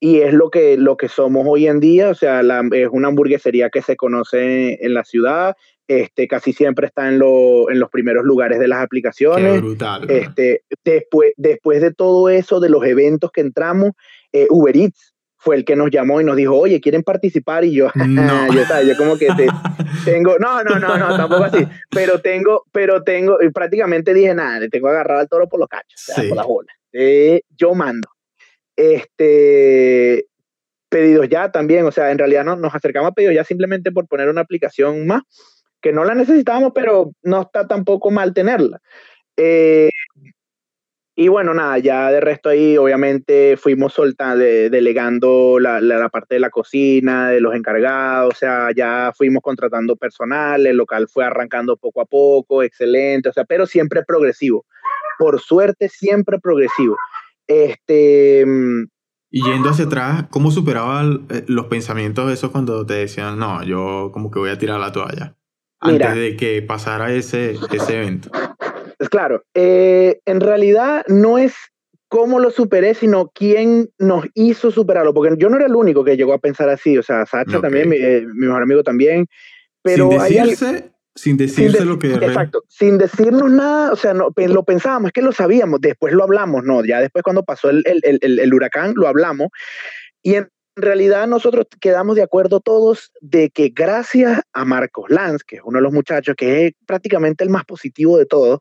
y 0.00 0.20
es 0.20 0.34
lo 0.34 0.50
que, 0.50 0.76
lo 0.76 0.96
que 0.96 1.08
somos 1.08 1.46
hoy 1.48 1.68
en 1.68 1.78
día, 1.78 2.08
o 2.08 2.14
sea, 2.14 2.40
es 2.72 2.88
una 2.90 3.08
hamburguesería 3.08 3.70
que 3.70 3.82
se 3.82 3.96
conoce 3.96 4.84
en 4.84 4.94
la 4.94 5.04
ciudad, 5.04 5.54
este, 5.86 6.26
casi 6.26 6.52
siempre 6.52 6.86
está 6.86 7.08
en, 7.08 7.14
en 7.14 7.80
los 7.80 7.90
primeros 7.90 8.24
lugares 8.24 8.58
de 8.58 8.68
las 8.68 8.82
aplicaciones. 8.82 9.54
Qué 9.54 9.60
brutal. 9.60 10.10
Este, 10.10 10.62
después, 10.84 11.32
después 11.36 11.80
de 11.80 11.92
todo 11.92 12.28
eso, 12.30 12.60
de 12.60 12.70
los 12.70 12.84
eventos 12.84 13.30
que 13.30 13.42
entramos, 13.42 13.92
eh, 14.32 14.46
Uber 14.50 14.76
Eats 14.76 15.11
fue 15.42 15.56
el 15.56 15.64
que 15.64 15.74
nos 15.74 15.90
llamó 15.90 16.20
y 16.20 16.24
nos 16.24 16.36
dijo, 16.36 16.56
oye, 16.56 16.80
¿quieren 16.80 17.02
participar? 17.02 17.64
Y 17.64 17.72
yo, 17.72 17.90
no. 17.94 18.46
yo, 18.54 18.62
yo 18.86 18.96
como 18.96 19.18
que 19.18 19.26
tengo, 20.04 20.38
no, 20.38 20.62
no, 20.62 20.78
no, 20.78 20.96
no, 20.96 21.16
tampoco 21.16 21.44
así, 21.44 21.66
pero 21.90 22.20
tengo, 22.20 22.64
pero 22.70 23.02
tengo, 23.02 23.42
y 23.42 23.50
prácticamente 23.50 24.14
dije, 24.14 24.34
nada, 24.34 24.60
le 24.60 24.68
tengo 24.68 24.88
agarrado 24.88 25.20
al 25.20 25.28
toro 25.28 25.48
por 25.48 25.58
los 25.58 25.68
cachos, 25.68 26.12
por 26.28 26.36
las 26.36 26.46
bolas. 26.46 26.76
Eh, 26.92 27.42
yo 27.56 27.74
mando. 27.74 28.08
Este, 28.76 30.26
pedidos 30.88 31.28
ya 31.28 31.50
también, 31.50 31.84
o 31.86 31.92
sea, 31.92 32.12
en 32.12 32.18
realidad 32.18 32.44
no, 32.44 32.54
nos 32.54 32.74
acercamos 32.74 33.10
a 33.10 33.14
pedidos 33.14 33.34
ya 33.34 33.44
simplemente 33.44 33.90
por 33.90 34.06
poner 34.06 34.28
una 34.28 34.42
aplicación 34.42 35.06
más, 35.06 35.22
que 35.80 35.92
no 35.92 36.04
la 36.04 36.14
necesitábamos, 36.14 36.72
pero 36.72 37.10
no 37.22 37.42
está 37.42 37.66
tampoco 37.66 38.12
mal 38.12 38.32
tenerla. 38.32 38.80
Eh, 39.36 39.90
y 41.14 41.28
bueno, 41.28 41.52
nada, 41.52 41.78
ya 41.78 42.10
de 42.10 42.20
resto 42.20 42.48
ahí 42.48 42.78
obviamente 42.78 43.58
fuimos 43.58 43.92
soltando, 43.92 44.42
delegando 44.42 45.58
la, 45.58 45.78
la, 45.80 46.08
parte 46.08 46.36
de 46.36 46.40
la 46.40 46.48
cocina, 46.48 47.28
de 47.28 47.40
los 47.42 47.54
encargados, 47.54 48.34
o 48.34 48.36
sea, 48.36 48.70
ya 48.74 49.12
fuimos 49.14 49.42
contratando 49.42 49.96
personal, 49.96 50.66
el 50.66 50.76
local 50.76 51.08
fue 51.08 51.26
arrancando 51.26 51.76
poco 51.76 52.00
a 52.00 52.06
poco, 52.06 52.62
excelente, 52.62 53.28
o 53.28 53.32
sea, 53.32 53.44
pero 53.44 53.66
siempre 53.66 54.04
progresivo. 54.06 54.64
Por 55.18 55.38
suerte, 55.40 55.90
siempre 55.90 56.38
progresivo. 56.38 56.96
Este... 57.46 58.46
Y 59.30 59.44
yendo 59.44 59.68
hacia 59.70 59.86
atrás, 59.86 60.24
¿cómo 60.30 60.50
superaban 60.50 61.26
eh, 61.30 61.44
los 61.46 61.66
pensamientos 61.66 62.30
esos 62.32 62.50
cuando 62.50 62.86
te 62.86 62.94
decían, 62.94 63.38
no, 63.38 63.62
yo 63.62 64.10
como 64.12 64.30
que 64.30 64.38
voy 64.38 64.50
a 64.50 64.58
tirar 64.58 64.80
la 64.80 64.92
toalla? 64.92 65.36
Antes 65.80 66.14
de 66.14 66.36
que 66.36 66.62
pasara 66.62 67.12
ese, 67.12 67.56
ese 67.72 67.96
evento. 67.96 68.30
Pues 69.02 69.10
claro, 69.10 69.42
eh, 69.52 70.20
en 70.26 70.40
realidad 70.40 71.04
no 71.08 71.36
es 71.36 71.54
cómo 72.06 72.38
lo 72.38 72.52
superé, 72.52 72.94
sino 72.94 73.32
quién 73.34 73.90
nos 73.98 74.26
hizo 74.34 74.70
superarlo, 74.70 75.12
porque 75.12 75.34
yo 75.38 75.48
no 75.48 75.56
era 75.56 75.66
el 75.66 75.74
único 75.74 76.04
que 76.04 76.16
llegó 76.16 76.32
a 76.34 76.38
pensar 76.38 76.68
así, 76.68 76.96
o 76.96 77.02
sea, 77.02 77.26
Sacha 77.26 77.60
también, 77.60 77.92
eh, 77.92 78.24
mi, 78.32 78.46
mejor 78.46 78.62
amigo 78.62 78.84
también, 78.84 79.26
pero... 79.82 80.08
Sin 80.08 80.20
decirse, 80.20 80.92
sin 81.16 81.36
decirse 81.36 81.84
lo 81.84 81.98
que... 81.98 82.14
Exacto, 82.14 82.62
sin 82.68 82.96
decirnos 82.96 83.50
nada, 83.50 83.90
o 83.90 83.96
sea, 83.96 84.14
no, 84.14 84.28
lo 84.36 84.62
pensábamos, 84.62 85.08
es 85.08 85.12
que 85.14 85.22
lo 85.22 85.32
sabíamos, 85.32 85.80
después 85.80 86.14
lo 86.14 86.22
hablamos, 86.22 86.62
no, 86.62 86.84
ya 86.84 87.00
después 87.00 87.24
cuando 87.24 87.42
pasó 87.42 87.70
el, 87.70 87.82
el, 87.84 88.20
el, 88.22 88.38
el 88.38 88.54
huracán 88.54 88.92
lo 88.94 89.08
hablamos, 89.08 89.48
y 90.22 90.36
en 90.36 90.48
en 90.74 90.82
realidad 90.82 91.26
nosotros 91.26 91.66
quedamos 91.80 92.16
de 92.16 92.22
acuerdo 92.22 92.60
todos 92.60 93.12
de 93.20 93.50
que 93.50 93.68
gracias 93.74 94.40
a 94.52 94.64
Marcos 94.64 95.10
Lanz, 95.10 95.42
que 95.44 95.56
es 95.56 95.62
uno 95.64 95.78
de 95.78 95.82
los 95.82 95.92
muchachos 95.92 96.34
que 96.36 96.66
es 96.66 96.72
prácticamente 96.86 97.44
el 97.44 97.50
más 97.50 97.64
positivo 97.64 98.16
de 98.16 98.24
todos, 98.24 98.60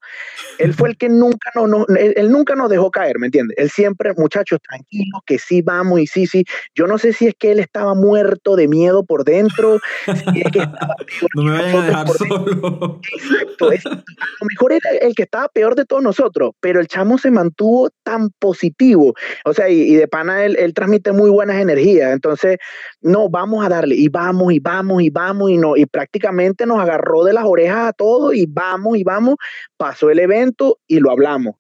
él 0.58 0.74
fue 0.74 0.90
el 0.90 0.98
que 0.98 1.08
nunca, 1.08 1.52
no, 1.56 1.68
no, 1.68 1.86
él, 1.88 2.30
nunca 2.30 2.56
nos 2.56 2.70
dejó 2.70 2.92
caer, 2.92 3.18
¿me 3.18 3.28
entiendes? 3.28 3.58
Él 3.58 3.70
siempre, 3.70 4.14
muchachos, 4.18 4.60
tranquilos, 4.62 5.22
que 5.26 5.40
sí 5.40 5.62
vamos 5.62 6.02
y 6.02 6.08
sí, 6.08 6.28
sí. 6.28 6.44
Yo 6.76 6.86
no 6.86 6.98
sé 6.98 7.14
si 7.14 7.28
es 7.28 7.36
que 7.36 7.52
él 7.52 7.60
estaba 7.60 7.94
muerto 7.96 8.58
de 8.58 8.68
miedo 8.68 9.06
por 9.06 9.24
dentro, 9.24 9.80
si 10.06 10.42
es 10.42 10.52
que 10.52 10.60
estaba 10.60 10.96
No 11.36 11.44
me 11.44 11.52
vayan 11.52 11.76
a 11.78 11.86
dejar 11.86 12.08
solo. 12.10 13.00
Exacto, 13.14 13.70
a 13.70 13.96
lo 13.96 14.48
mejor 14.50 14.74
era 14.74 14.90
el 15.02 15.16
que 15.16 15.24
estaba 15.24 15.48
peor 15.48 15.76
de 15.76 15.86
todos 15.86 16.04
nosotros, 16.04 16.52
pero 16.60 16.82
el 16.82 16.88
chamo 16.88 17.18
se 17.18 17.32
mantuvo 17.32 17.90
tan 18.04 18.32
positivo. 18.32 19.14
O 19.46 19.54
sea, 19.54 19.70
y, 19.70 19.96
de 19.96 20.08
pana 20.08 20.44
él, 20.44 20.58
él 20.60 20.74
transmite 20.74 21.14
muy 21.14 21.30
buenas 21.30 21.62
energías 21.62 22.01
entonces, 22.10 22.58
no, 23.02 23.30
vamos 23.30 23.66
a 23.66 23.70
darle, 23.70 23.96
y 23.96 24.10
vamos, 24.10 24.52
y 24.54 24.60
vamos, 24.60 25.04
y 25.04 25.10
vamos, 25.10 25.52
y 25.52 25.58
no, 25.58 25.78
y 25.78 25.86
prácticamente 25.86 26.66
nos 26.66 26.80
agarró 26.80 27.24
de 27.24 27.34
las 27.34 27.46
orejas 27.46 27.90
a 27.90 27.94
todos, 27.94 28.34
y 28.36 28.46
vamos, 28.48 28.98
y 28.98 29.04
vamos, 29.04 29.36
pasó 29.78 30.10
el 30.10 30.20
evento 30.20 30.80
y 30.88 31.00
lo 31.00 31.12
hablamos 31.12 31.56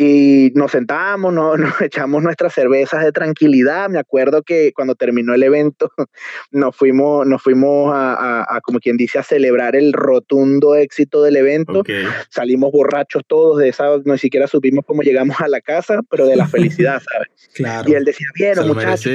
y 0.00 0.52
nos 0.54 0.70
sentamos, 0.70 1.34
nos, 1.34 1.58
nos, 1.58 1.80
echamos 1.82 2.22
nuestras 2.22 2.54
cervezas 2.54 3.04
de 3.04 3.12
tranquilidad. 3.12 3.90
Me 3.90 3.98
acuerdo 3.98 4.42
que 4.42 4.72
cuando 4.72 4.94
terminó 4.94 5.34
el 5.34 5.42
evento 5.42 5.90
nos 6.52 6.74
fuimos, 6.74 7.26
nos 7.26 7.42
fuimos 7.42 7.92
a, 7.92 8.60
como 8.62 8.78
quien 8.78 8.96
dice, 8.96 9.18
a 9.18 9.22
celebrar 9.22 9.76
el 9.76 9.92
rotundo 9.92 10.76
éxito 10.76 11.22
del 11.22 11.36
evento. 11.36 11.82
Salimos 12.30 12.70
borrachos 12.72 13.24
todos 13.26 13.58
de 13.58 13.68
esa, 13.68 13.86
no 14.04 14.16
siquiera 14.16 14.46
supimos 14.46 14.84
cómo 14.86 15.02
llegamos 15.02 15.40
a 15.40 15.48
la 15.48 15.60
casa, 15.60 16.00
pero 16.08 16.26
de 16.26 16.36
la 16.36 16.46
felicidad, 16.46 17.02
¿sabes? 17.12 17.28
Claro. 17.54 17.90
Y 17.90 17.94
él 17.94 18.04
decía, 18.04 18.28
bien, 18.34 18.54
muchachos 18.66 19.12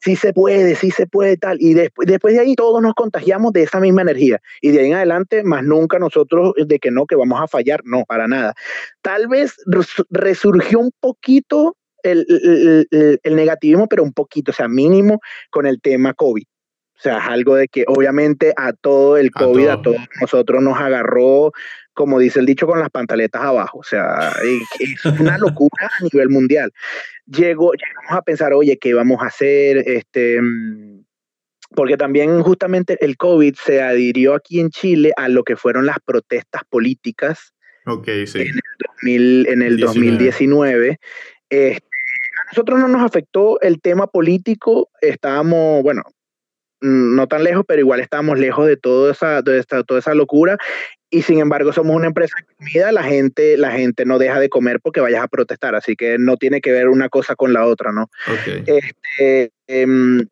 sí 0.00 0.16
se 0.16 0.32
puede, 0.32 0.74
sí 0.74 0.90
se 0.90 1.06
puede, 1.06 1.36
tal. 1.36 1.58
Y 1.60 1.74
después, 1.74 2.06
después 2.06 2.34
de 2.34 2.40
ahí 2.40 2.54
todos 2.54 2.82
nos 2.82 2.94
contagiamos 2.94 3.52
de 3.52 3.62
esa 3.62 3.80
misma 3.80 4.02
energía. 4.02 4.40
Y 4.60 4.70
de 4.70 4.80
ahí 4.80 4.86
en 4.86 4.94
adelante, 4.94 5.42
más 5.44 5.62
nunca 5.62 5.98
nosotros 5.98 6.52
de 6.56 6.78
que 6.78 6.90
no, 6.90 7.06
que 7.06 7.16
vamos 7.16 7.40
a 7.40 7.46
fallar, 7.46 7.82
no, 7.84 8.04
para 8.06 8.26
nada. 8.26 8.54
Tal 9.02 9.28
vez 9.28 9.56
resurgió 10.10 10.80
un 10.80 10.92
poquito 10.98 11.76
el, 12.02 12.26
el, 12.90 13.18
el, 13.22 13.36
negativismo, 13.36 13.86
pero 13.86 14.02
un 14.02 14.12
poquito, 14.12 14.52
o 14.52 14.54
sea, 14.54 14.68
mínimo 14.68 15.20
con 15.50 15.66
el 15.66 15.80
tema 15.80 16.14
COVID. 16.14 16.44
O 17.00 17.02
sea, 17.02 17.18
es 17.18 17.28
algo 17.28 17.56
de 17.56 17.66
que 17.66 17.84
obviamente 17.86 18.52
a 18.58 18.74
todo 18.74 19.16
el 19.16 19.30
COVID, 19.30 19.68
a, 19.68 19.80
todos 19.80 19.96
nosotros 20.20 20.62
nos 20.62 20.78
agarró 20.78 21.50
como 22.00 22.18
dice 22.18 22.40
el 22.40 22.46
dicho, 22.46 22.66
con 22.66 22.78
las 22.78 22.88
pantaletas 22.88 23.42
abajo. 23.42 23.80
O 23.80 23.82
sea, 23.82 24.32
es 24.78 25.04
una 25.20 25.36
locura 25.38 25.90
a 25.98 26.04
nivel 26.04 26.30
mundial. 26.30 26.72
Llego, 27.26 27.72
llegamos 27.72 28.12
a 28.12 28.22
pensar, 28.22 28.54
oye, 28.54 28.78
¿qué 28.78 28.94
vamos 28.94 29.22
a 29.22 29.26
hacer? 29.26 29.78
Este, 29.86 30.40
mm, 30.40 31.04
porque 31.74 31.98
también 31.98 32.42
justamente 32.42 32.96
el 33.04 33.18
COVID 33.18 33.54
se 33.54 33.82
adhirió 33.82 34.34
aquí 34.34 34.60
en 34.60 34.70
Chile 34.70 35.12
a 35.16 35.28
lo 35.28 35.44
que 35.44 35.56
fueron 35.56 35.84
las 35.84 35.98
protestas 36.04 36.62
políticas 36.70 37.54
okay, 37.84 38.26
sí. 38.26 38.46
en 39.02 39.62
el, 39.62 39.76
2019. 39.78 40.98
Este, 41.50 41.86
a 42.40 42.50
nosotros 42.50 42.80
no 42.80 42.88
nos 42.88 43.02
afectó 43.02 43.60
el 43.60 43.80
tema 43.80 44.06
político, 44.06 44.88
estábamos, 45.02 45.82
bueno, 45.82 46.02
no 46.80 47.26
tan 47.26 47.44
lejos, 47.44 47.64
pero 47.66 47.80
igual 47.80 48.00
estábamos 48.00 48.38
lejos 48.38 48.66
de, 48.66 48.76
toda 48.76 49.12
esa, 49.12 49.42
de 49.42 49.62
toda 49.86 50.00
esa 50.00 50.14
locura 50.14 50.56
y 51.10 51.22
sin 51.22 51.40
embargo 51.40 51.72
somos 51.72 51.96
una 51.96 52.06
empresa 52.06 52.34
de 52.38 52.54
comida, 52.54 52.92
la 52.92 53.02
gente, 53.02 53.56
la 53.56 53.72
gente 53.72 54.04
no 54.04 54.18
deja 54.18 54.38
de 54.38 54.48
comer 54.48 54.80
porque 54.80 55.00
vayas 55.00 55.22
a 55.22 55.28
protestar, 55.28 55.74
así 55.74 55.96
que 55.96 56.18
no 56.18 56.36
tiene 56.36 56.60
que 56.60 56.72
ver 56.72 56.88
una 56.88 57.08
cosa 57.08 57.34
con 57.34 57.52
la 57.52 57.66
otra, 57.66 57.92
¿no? 57.92 58.08
Okay. 58.40 58.62
Este, 58.66 59.50
em, 59.66 60.24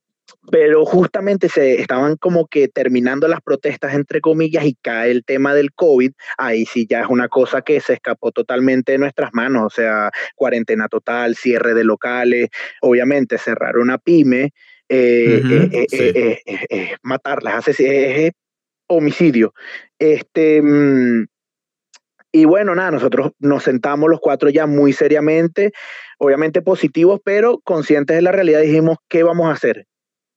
pero 0.50 0.84
justamente 0.84 1.48
se 1.48 1.80
estaban 1.80 2.16
como 2.16 2.46
que 2.46 2.68
terminando 2.68 3.28
las 3.28 3.40
protestas 3.40 3.94
entre 3.94 4.20
comillas 4.20 4.64
y 4.64 4.76
cae 4.80 5.10
el 5.10 5.24
tema 5.24 5.52
del 5.52 5.72
COVID, 5.72 6.12
ahí 6.38 6.64
sí 6.64 6.86
ya 6.88 7.00
es 7.00 7.08
una 7.08 7.28
cosa 7.28 7.62
que 7.62 7.80
se 7.80 7.94
escapó 7.94 8.30
totalmente 8.30 8.92
de 8.92 8.98
nuestras 8.98 9.30
manos, 9.32 9.64
o 9.66 9.70
sea, 9.70 10.10
cuarentena 10.36 10.88
total, 10.88 11.34
cierre 11.34 11.74
de 11.74 11.84
locales, 11.84 12.48
obviamente 12.80 13.36
cerrar 13.36 13.78
una 13.78 13.98
pyme, 13.98 14.52
eh, 14.88 15.68
eh, 15.72 16.38
eh, 16.46 16.66
eh 16.70 16.96
matarlas, 17.02 17.68
es 17.68 18.32
homicidio. 18.88 19.52
Este, 19.98 20.62
mm, 20.62 21.26
y 22.32 22.44
bueno, 22.44 22.74
nada, 22.74 22.90
nosotros 22.90 23.32
nos 23.38 23.64
sentamos 23.64 24.10
los 24.10 24.20
cuatro 24.20 24.50
ya 24.50 24.66
muy 24.66 24.92
seriamente, 24.92 25.72
obviamente 26.18 26.62
positivos, 26.62 27.20
pero 27.24 27.58
conscientes 27.64 28.16
de 28.16 28.22
la 28.22 28.32
realidad, 28.32 28.60
dijimos, 28.60 28.98
¿qué 29.08 29.22
vamos 29.22 29.48
a 29.48 29.52
hacer? 29.52 29.86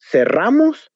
cerramos 0.01 0.91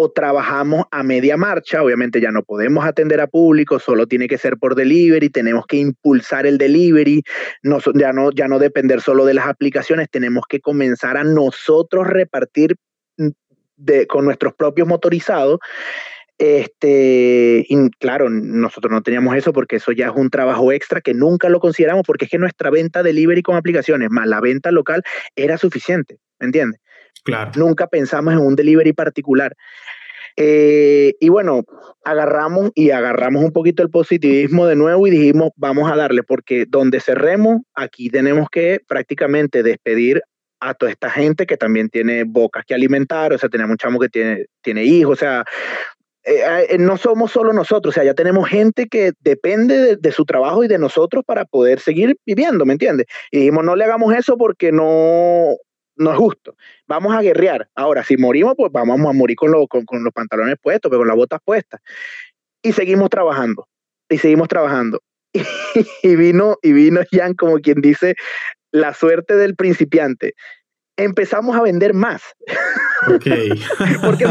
o 0.00 0.10
trabajamos 0.10 0.84
a 0.90 1.02
media 1.02 1.36
marcha. 1.36 1.82
Obviamente 1.82 2.20
ya 2.20 2.30
no 2.30 2.42
podemos 2.42 2.84
atender 2.84 3.20
a 3.20 3.26
público, 3.26 3.78
solo 3.78 4.06
tiene 4.06 4.28
que 4.28 4.38
ser 4.38 4.56
por 4.56 4.74
delivery, 4.74 5.28
tenemos 5.28 5.66
que 5.66 5.78
impulsar 5.78 6.46
el 6.46 6.56
delivery, 6.56 7.22
no, 7.62 7.78
ya, 7.94 8.12
no, 8.12 8.30
ya 8.30 8.46
no 8.46 8.58
depender 8.58 9.00
solo 9.00 9.24
de 9.24 9.34
las 9.34 9.48
aplicaciones, 9.48 10.08
tenemos 10.08 10.44
que 10.48 10.60
comenzar 10.60 11.16
a 11.16 11.24
nosotros 11.24 12.06
repartir 12.06 12.76
de, 13.78 14.06
con 14.06 14.24
nuestros 14.24 14.54
propios 14.54 14.86
motorizados. 14.86 15.58
Este, 16.38 17.66
y 17.68 17.90
claro, 17.98 18.30
nosotros 18.30 18.92
no 18.92 19.02
teníamos 19.02 19.36
eso 19.36 19.52
porque 19.52 19.76
eso 19.76 19.90
ya 19.90 20.06
es 20.06 20.12
un 20.14 20.30
trabajo 20.30 20.70
extra 20.70 21.00
que 21.00 21.12
nunca 21.12 21.48
lo 21.48 21.58
consideramos 21.58 22.04
porque 22.06 22.26
es 22.26 22.30
que 22.30 22.38
nuestra 22.38 22.70
venta 22.70 23.02
delivery 23.02 23.42
con 23.42 23.56
aplicaciones 23.56 24.08
más 24.10 24.28
la 24.28 24.40
venta 24.40 24.70
local 24.70 25.02
era 25.34 25.58
suficiente, 25.58 26.18
¿me 26.38 26.46
entiendes? 26.46 26.80
Nunca 27.56 27.88
pensamos 27.88 28.32
en 28.34 28.40
un 28.40 28.54
delivery 28.54 28.92
particular. 28.92 29.54
Eh, 30.36 31.14
y 31.18 31.28
bueno, 31.30 31.64
agarramos 32.04 32.70
y 32.76 32.90
agarramos 32.90 33.42
un 33.42 33.50
poquito 33.50 33.82
el 33.82 33.90
positivismo 33.90 34.66
de 34.66 34.76
nuevo 34.76 35.08
y 35.08 35.10
dijimos, 35.10 35.50
vamos 35.56 35.90
a 35.90 35.96
darle, 35.96 36.22
porque 36.22 36.64
donde 36.68 37.00
cerremos, 37.00 37.62
aquí 37.74 38.08
tenemos 38.08 38.48
que 38.48 38.78
prácticamente 38.86 39.64
despedir 39.64 40.22
a 40.60 40.74
toda 40.74 40.90
esta 40.90 41.10
gente 41.10 41.46
que 41.46 41.56
también 41.56 41.88
tiene 41.88 42.24
bocas 42.24 42.64
que 42.66 42.74
alimentar, 42.74 43.32
o 43.32 43.38
sea, 43.38 43.48
tenemos 43.48 43.72
un 43.72 43.76
chamo 43.78 43.98
que 43.98 44.08
tiene, 44.08 44.46
tiene 44.62 44.84
hijos, 44.84 45.12
o 45.12 45.16
sea, 45.16 45.44
eh, 46.24 46.66
eh, 46.70 46.78
no 46.78 46.96
somos 46.96 47.30
solo 47.32 47.52
nosotros, 47.52 47.92
o 47.92 47.94
sea, 47.94 48.04
ya 48.04 48.14
tenemos 48.14 48.48
gente 48.48 48.86
que 48.86 49.12
depende 49.20 49.96
de, 49.96 50.12
su 50.12 50.24
trabajo 50.24 50.62
y 50.62 50.68
de 50.68 50.78
nosotros 50.78 51.24
para 51.24 51.44
poder 51.44 51.80
seguir 51.80 52.16
viviendo, 52.26 52.66
¿me 52.66 52.74
entiendes? 52.74 53.06
Y 53.30 53.38
dijimos, 53.38 53.64
no 53.64 53.76
le 53.76 53.84
hagamos 53.84 54.14
eso 54.14 54.36
porque 54.36 54.70
no, 54.70 55.56
no 55.96 56.10
es 56.10 56.16
justo. 56.18 56.54
Vamos 56.86 57.14
a 57.14 57.22
guerrear. 57.22 57.68
Ahora, 57.74 58.04
si 58.04 58.16
morimos, 58.16 58.54
pues 58.56 58.70
vamos 58.72 59.00
a 59.08 59.12
morir 59.12 59.36
con, 59.36 59.66
con, 59.66 60.04
los 60.04 60.12
pantalones 60.12 60.56
puestos, 60.60 60.90
pero 60.90 61.00
con 61.00 61.08
las 61.08 61.16
botas 61.16 61.40
puestas. 61.44 61.80
Y 62.62 62.72
seguimos 62.72 63.08
trabajando. 63.08 63.66
Y 64.08 64.18
seguimos 64.18 64.48
trabajando. 64.48 65.00
Y, 66.02 66.16
vino, 66.16 66.56
y 66.62 66.72
vino 66.72 67.00
Jan, 67.10 67.34
como 67.34 67.58
quien 67.58 67.80
dice, 67.80 68.14
la 68.72 68.94
suerte 68.94 69.36
del 69.36 69.54
principiante. 69.54 70.34
Empezamos 70.96 71.56
a 71.56 71.62
vender 71.62 71.94
más. 71.94 72.22
Okay. 73.06 73.50
porque, 74.02 74.26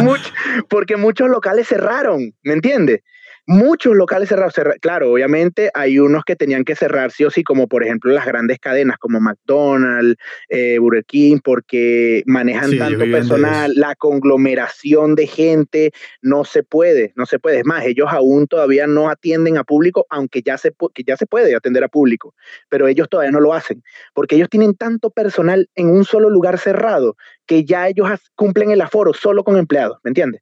porque 0.70 0.98
muchos 0.98 1.30
locales 1.30 1.68
cerraron, 1.68 2.34
¿me 2.44 2.54
entiendes? 2.54 3.02
Muchos 3.50 3.96
locales 3.96 4.28
cerrados. 4.28 4.56
claro, 4.82 5.14
obviamente 5.14 5.72
hay 5.74 6.00
unos 6.00 6.26
que 6.26 6.36
tenían 6.36 6.66
que 6.66 6.76
cerrar 6.76 7.12
sí 7.12 7.24
o 7.24 7.30
sí, 7.30 7.44
como 7.44 7.70
por 7.70 7.82
ejemplo 7.82 8.12
las 8.12 8.26
grandes 8.26 8.60
cadenas 8.60 8.98
como 8.98 9.22
McDonald's, 9.22 10.18
eh, 10.50 10.78
Burger 10.80 11.06
King, 11.06 11.38
porque 11.42 12.24
manejan 12.26 12.78
tanto 12.78 13.06
personal, 13.06 13.72
la 13.74 13.96
conglomeración 13.96 15.16
de 15.16 15.28
gente, 15.28 15.92
no 16.22 16.44
se 16.44 16.62
puede, 16.64 17.14
no 17.16 17.26
se 17.26 17.40
puede. 17.40 17.60
Es 17.60 17.66
más, 17.66 17.86
ellos 17.86 18.08
aún 18.12 18.48
todavía 18.48 18.86
no 18.86 19.10
atienden 19.10 19.58
a 19.58 19.64
público, 19.64 20.06
aunque 20.10 20.42
ya 20.42 20.58
se, 20.58 20.74
que 20.94 21.04
ya 21.08 21.16
se 21.16 21.26
puede 21.26 21.56
atender 21.56 21.86
a 21.86 21.88
público, 21.88 22.36
pero 22.68 22.90
ellos 22.90 23.08
todavía 23.08 23.32
no 23.32 23.40
lo 23.40 23.54
hacen, 23.54 23.82
porque 24.14 24.36
ellos 24.36 24.50
tienen 24.50 24.76
tanto 24.76 25.10
personal 25.10 25.70
en 25.76 25.90
un 25.90 26.04
solo 26.04 26.30
lugar 26.30 26.58
cerrado 26.60 27.16
que 27.46 27.64
ya 27.64 27.88
ellos 27.88 28.10
cumplen 28.36 28.72
el 28.72 28.82
aforo 28.82 29.14
solo 29.14 29.46
con 29.46 29.56
empleados, 29.56 30.00
¿me 30.04 30.10
entiendes? 30.10 30.42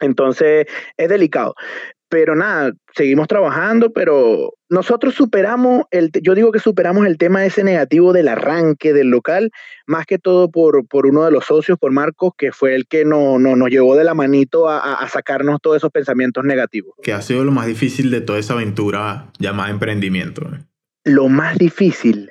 Entonces 0.00 0.66
es 0.96 1.08
delicado. 1.08 1.54
Pero 2.08 2.36
nada, 2.36 2.72
seguimos 2.94 3.26
trabajando, 3.26 3.92
pero 3.92 4.54
nosotros 4.68 5.14
superamos, 5.14 5.84
el, 5.90 6.10
yo 6.22 6.36
digo 6.36 6.52
que 6.52 6.60
superamos 6.60 7.04
el 7.06 7.18
tema 7.18 7.44
ese 7.44 7.64
negativo 7.64 8.12
del 8.12 8.28
arranque 8.28 8.92
del 8.92 9.08
local, 9.08 9.50
más 9.86 10.06
que 10.06 10.18
todo 10.18 10.50
por, 10.50 10.86
por 10.86 11.06
uno 11.06 11.24
de 11.24 11.32
los 11.32 11.46
socios, 11.46 11.78
por 11.78 11.90
Marcos, 11.90 12.32
que 12.38 12.52
fue 12.52 12.76
el 12.76 12.86
que 12.86 13.04
no, 13.04 13.40
no 13.40 13.56
nos 13.56 13.70
llevó 13.70 13.96
de 13.96 14.04
la 14.04 14.14
manito 14.14 14.68
a, 14.68 14.94
a, 14.94 15.08
sacarnos 15.08 15.60
todos 15.60 15.78
esos 15.78 15.90
pensamientos 15.90 16.44
negativos. 16.44 16.94
¿Qué 17.02 17.12
ha 17.12 17.22
sido 17.22 17.44
lo 17.44 17.50
más 17.50 17.66
difícil 17.66 18.10
de 18.10 18.20
toda 18.20 18.38
esa 18.38 18.54
aventura 18.54 19.32
llamada 19.38 19.70
emprendimiento? 19.70 20.48
Lo 21.04 21.28
más 21.28 21.58
difícil. 21.58 22.30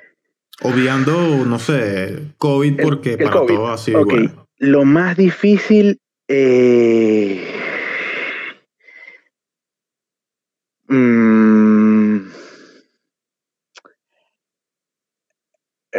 Obviando, 0.62 1.44
no 1.44 1.58
sé, 1.58 2.32
COVID, 2.38 2.80
porque 2.80 3.18
para 3.18 3.46
todo 3.46 3.68
ha 3.68 3.76
sido 3.76 4.00
okay. 4.00 4.30
Lo 4.58 4.84
más 4.84 5.18
difícil... 5.18 6.00
Eh 6.28 7.65
Mm. 10.88 12.30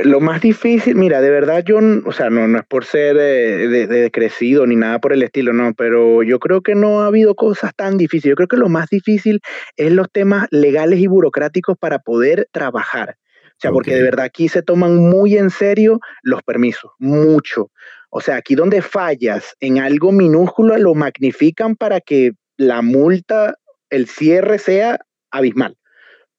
lo 0.04 0.20
más 0.20 0.42
difícil, 0.42 0.96
mira, 0.96 1.22
de 1.22 1.30
verdad 1.30 1.64
yo, 1.66 1.80
o 2.06 2.12
sea, 2.12 2.30
no, 2.30 2.48
no 2.48 2.60
es 2.60 2.66
por 2.66 2.86
ser 2.86 3.18
eh, 3.20 3.88
de, 3.88 4.12
crecido 4.12 4.66
ni 4.68 4.76
nada 4.76 5.00
por 5.00 5.14
el 5.14 5.24
estilo, 5.24 5.54
no, 5.54 5.74
pero 5.74 6.24
yo 6.24 6.40
creo 6.40 6.62
que 6.62 6.76
no 6.76 7.02
ha 7.02 7.08
habido 7.08 7.36
cosas 7.36 7.72
tan 7.76 7.98
difíciles. 7.98 8.32
Yo 8.32 8.36
creo 8.36 8.48
que 8.48 8.58
lo 8.58 8.70
más 8.70 8.90
difícil 8.90 9.42
es 9.76 9.92
los 9.92 10.12
temas 10.12 10.48
legales 10.52 11.00
y 11.00 11.08
burocráticos 11.08 11.78
para 11.78 12.00
poder 12.00 12.48
trabajar. 12.52 13.18
O 13.52 13.60
sea, 13.60 13.72
porque 13.72 13.96
de 13.96 14.04
verdad 14.04 14.26
aquí 14.26 14.50
se 14.50 14.62
toman 14.62 14.98
muy 14.98 15.36
en 15.36 15.50
serio 15.50 16.00
los 16.22 16.44
permisos, 16.44 16.92
mucho. 17.00 17.72
O 18.12 18.22
sea, 18.22 18.36
aquí 18.36 18.54
donde 18.54 18.84
fallas 18.84 19.56
en 19.60 19.80
algo 19.80 20.12
minúsculo 20.12 20.78
lo 20.78 20.94
magnifican 20.94 21.76
para 21.76 22.00
que 22.00 22.34
la 22.56 22.84
multa 22.84 23.56
el 23.90 24.08
cierre 24.08 24.60
sea 24.60 25.00
abismal. 25.32 25.78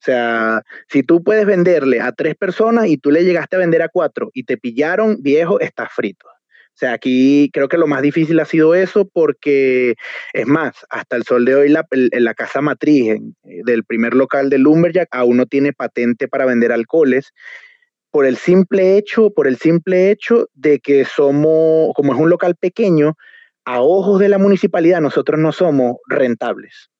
O 0.01 0.05
sea, 0.05 0.63
si 0.89 1.03
tú 1.03 1.25
puedes 1.25 1.45
venderle 1.45 2.01
a 2.01 2.13
tres 2.13 2.37
personas 2.37 2.87
y 2.87 2.99
tú 2.99 3.11
le 3.11 3.25
llegaste 3.25 3.57
a 3.57 3.61
vender 3.61 3.83
a 3.83 3.89
cuatro 3.89 4.31
y 4.33 4.45
te 4.45 4.57
pillaron, 4.57 5.17
viejo, 5.21 5.59
estás 5.59 5.93
frito. 5.93 6.27
O 6.27 6.79
sea, 6.79 6.93
aquí 6.93 7.51
creo 7.53 7.69
que 7.69 7.77
lo 7.77 7.89
más 7.89 8.03
difícil 8.03 8.39
ha 8.39 8.45
sido 8.45 8.77
eso 8.77 9.09
porque, 9.13 9.97
es 10.33 10.47
más, 10.47 10.87
hasta 10.91 11.17
el 11.17 11.25
sol 11.25 11.45
de 11.45 11.57
hoy 11.57 11.69
la, 11.69 12.35
casa 12.35 12.61
matriz 12.61 13.17
del 13.43 13.83
primer 13.83 14.15
local 14.15 14.49
de 14.49 14.59
Lumberjack 14.59 15.09
aún 15.11 15.39
no 15.39 15.47
tiene 15.47 15.73
patente 15.73 16.29
para 16.29 16.47
vender 16.47 16.71
alcoholes 16.71 17.33
por 18.13 18.27
el 18.27 18.37
simple 18.37 18.97
hecho, 18.97 19.31
por 19.31 19.49
el 19.49 19.57
simple 19.57 20.13
hecho 20.13 20.49
de 20.55 20.79
que 20.79 21.05
somos, 21.05 21.93
como 21.95 22.15
es 22.15 22.21
un 22.21 22.31
local 22.31 22.55
pequeño, 22.55 23.17
a 23.65 23.81
ojos 23.81 24.21
de 24.21 24.29
la 24.29 24.39
municipalidad 24.39 25.01
nosotros 25.01 25.41
no 25.41 25.51
somos 25.51 25.97
rentables. 26.07 26.91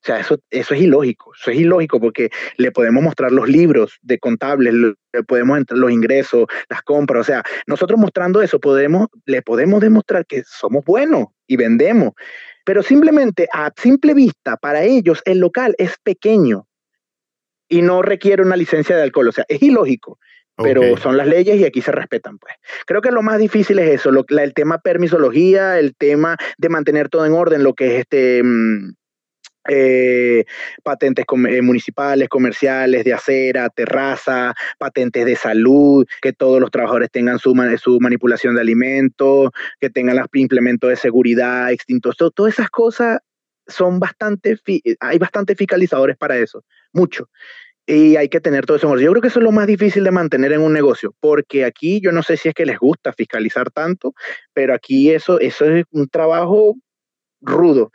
O 0.00 0.06
sea, 0.06 0.20
eso, 0.20 0.38
eso 0.50 0.74
es 0.74 0.80
ilógico, 0.80 1.32
eso 1.34 1.50
es 1.50 1.58
ilógico 1.58 2.00
porque 2.00 2.30
le 2.56 2.70
podemos 2.70 3.02
mostrar 3.02 3.32
los 3.32 3.48
libros 3.48 3.98
de 4.00 4.18
contables, 4.18 4.72
le 4.72 5.22
podemos 5.24 5.58
entrar 5.58 5.78
los 5.78 5.90
ingresos, 5.90 6.46
las 6.68 6.82
compras, 6.82 7.22
o 7.22 7.24
sea, 7.24 7.42
nosotros 7.66 7.98
mostrando 7.98 8.40
eso 8.40 8.60
podemos, 8.60 9.08
le 9.26 9.42
podemos 9.42 9.80
demostrar 9.80 10.24
que 10.24 10.44
somos 10.46 10.84
buenos 10.84 11.26
y 11.48 11.56
vendemos, 11.56 12.12
pero 12.64 12.82
simplemente 12.82 13.48
a 13.52 13.72
simple 13.76 14.14
vista, 14.14 14.56
para 14.56 14.84
ellos 14.84 15.20
el 15.24 15.38
local 15.40 15.74
es 15.78 15.96
pequeño 16.02 16.68
y 17.68 17.82
no 17.82 18.00
requiere 18.00 18.42
una 18.42 18.56
licencia 18.56 18.96
de 18.96 19.02
alcohol, 19.02 19.28
o 19.28 19.32
sea, 19.32 19.44
es 19.48 19.62
ilógico. 19.62 20.18
Pero 20.60 20.96
son 20.96 21.16
las 21.16 21.28
leyes 21.28 21.56
y 21.56 21.64
aquí 21.64 21.80
se 21.80 21.92
respetan, 21.92 22.36
pues. 22.36 22.52
Creo 22.84 23.00
que 23.00 23.12
lo 23.12 23.22
más 23.22 23.38
difícil 23.38 23.78
es 23.78 24.00
eso, 24.00 24.10
lo, 24.10 24.24
el 24.28 24.54
tema 24.54 24.78
permisología, 24.78 25.78
el 25.78 25.94
tema 25.94 26.36
de 26.56 26.68
mantener 26.68 27.08
todo 27.08 27.24
en 27.24 27.32
orden, 27.32 27.62
lo 27.62 27.74
que 27.74 27.94
es 27.94 28.00
este, 28.00 28.42
mm, 28.42 28.94
eh, 29.68 30.44
patentes 30.82 31.24
eh, 31.48 31.62
municipales, 31.62 32.28
comerciales, 32.28 33.04
de 33.04 33.12
acera, 33.12 33.68
terraza, 33.68 34.54
patentes 34.78 35.26
de 35.26 35.36
salud, 35.36 36.06
que 36.22 36.32
todos 36.32 36.60
los 36.60 36.70
trabajadores 36.70 37.10
tengan 37.10 37.38
su, 37.38 37.54
su 37.80 38.00
manipulación 38.00 38.54
de 38.54 38.62
alimentos, 38.62 39.50
que 39.80 39.90
tengan 39.90 40.16
los 40.16 40.26
implementos 40.32 40.90
de 40.90 40.96
seguridad, 40.96 41.70
extintos, 41.70 42.16
todas 42.16 42.54
esas 42.54 42.70
cosas 42.70 43.18
son 43.66 44.00
bastante, 44.00 44.58
hay 45.00 45.18
bastante 45.18 45.54
fiscalizadores 45.54 46.16
para 46.16 46.38
eso, 46.38 46.64
mucho. 46.92 47.28
Y 47.86 48.16
hay 48.16 48.28
que 48.28 48.40
tener 48.40 48.66
todo 48.66 48.76
eso. 48.76 48.98
Yo 48.98 49.10
creo 49.10 49.22
que 49.22 49.28
eso 49.28 49.38
es 49.38 49.44
lo 49.44 49.52
más 49.52 49.66
difícil 49.66 50.04
de 50.04 50.10
mantener 50.10 50.52
en 50.52 50.60
un 50.60 50.74
negocio, 50.74 51.14
porque 51.20 51.64
aquí 51.64 52.00
yo 52.02 52.12
no 52.12 52.22
sé 52.22 52.36
si 52.36 52.48
es 52.48 52.54
que 52.54 52.66
les 52.66 52.78
gusta 52.78 53.12
fiscalizar 53.14 53.70
tanto, 53.70 54.12
pero 54.52 54.74
aquí 54.74 55.10
eso, 55.10 55.40
eso 55.40 55.64
es 55.64 55.84
un 55.90 56.08
trabajo 56.08 56.76
rudo. 57.40 57.90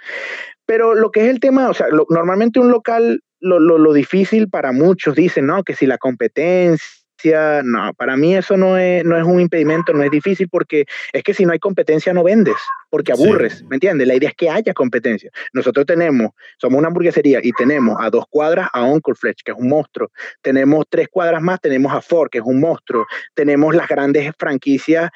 Pero 0.66 0.96
lo 0.96 1.12
que 1.12 1.22
es 1.22 1.30
el 1.30 1.40
tema, 1.40 1.70
o 1.70 1.74
sea, 1.74 1.88
normalmente 2.10 2.60
un 2.60 2.72
local, 2.72 3.22
lo, 3.40 3.60
lo, 3.60 3.78
lo, 3.78 3.94
difícil 3.94 4.50
para 4.50 4.72
muchos 4.72 5.16
dicen, 5.16 5.48
¿no? 5.48 5.64
Que 5.64 5.76
si 5.76 5.86
la 5.86 5.98
competencia 5.98 7.03
no, 7.32 7.94
para 7.94 8.18
mí 8.18 8.36
eso 8.36 8.58
no 8.58 8.78
es, 8.78 9.04
no 9.04 9.18
es 9.18 9.24
un 9.24 9.40
impedimento, 9.40 9.94
no 9.94 10.04
es 10.04 10.12
difícil 10.12 10.50
porque 10.50 10.86
es 11.12 11.24
que 11.24 11.34
si 11.34 11.46
no 11.46 11.54
hay 11.54 11.60
competencia 11.60 12.14
no 12.14 12.24
vendes, 12.24 12.56
porque 12.90 13.12
aburres, 13.12 13.64
¿me 13.64 13.78
entiendes? 13.78 14.08
La 14.08 14.16
idea 14.16 14.30
es 14.30 14.36
que 14.36 14.50
haya 14.50 14.74
competencia. 14.74 15.32
Nosotros 15.54 15.86
tenemos, 15.86 16.32
somos 16.58 16.80
una 16.80 16.90
hamburguesería 16.90 17.40
y 17.42 17.52
tenemos 17.54 17.98
a 18.00 18.10
dos 18.10 18.26
cuadras 18.30 18.70
a 18.74 18.84
Uncle 18.84 19.16
Fletch, 19.16 19.44
que 19.44 19.52
es 19.52 19.58
un 19.58 19.70
monstruo. 19.70 20.12
Tenemos 20.42 20.86
tres 20.90 21.08
cuadras 21.10 21.42
más, 21.42 21.60
tenemos 21.62 21.94
a 21.94 22.02
Ford, 22.02 22.30
que 22.30 22.40
es 22.40 22.44
un 22.46 22.60
monstruo. 22.60 23.06
Tenemos 23.34 23.76
las 23.76 23.88
grandes 23.88 24.32
franquicias 24.38 25.10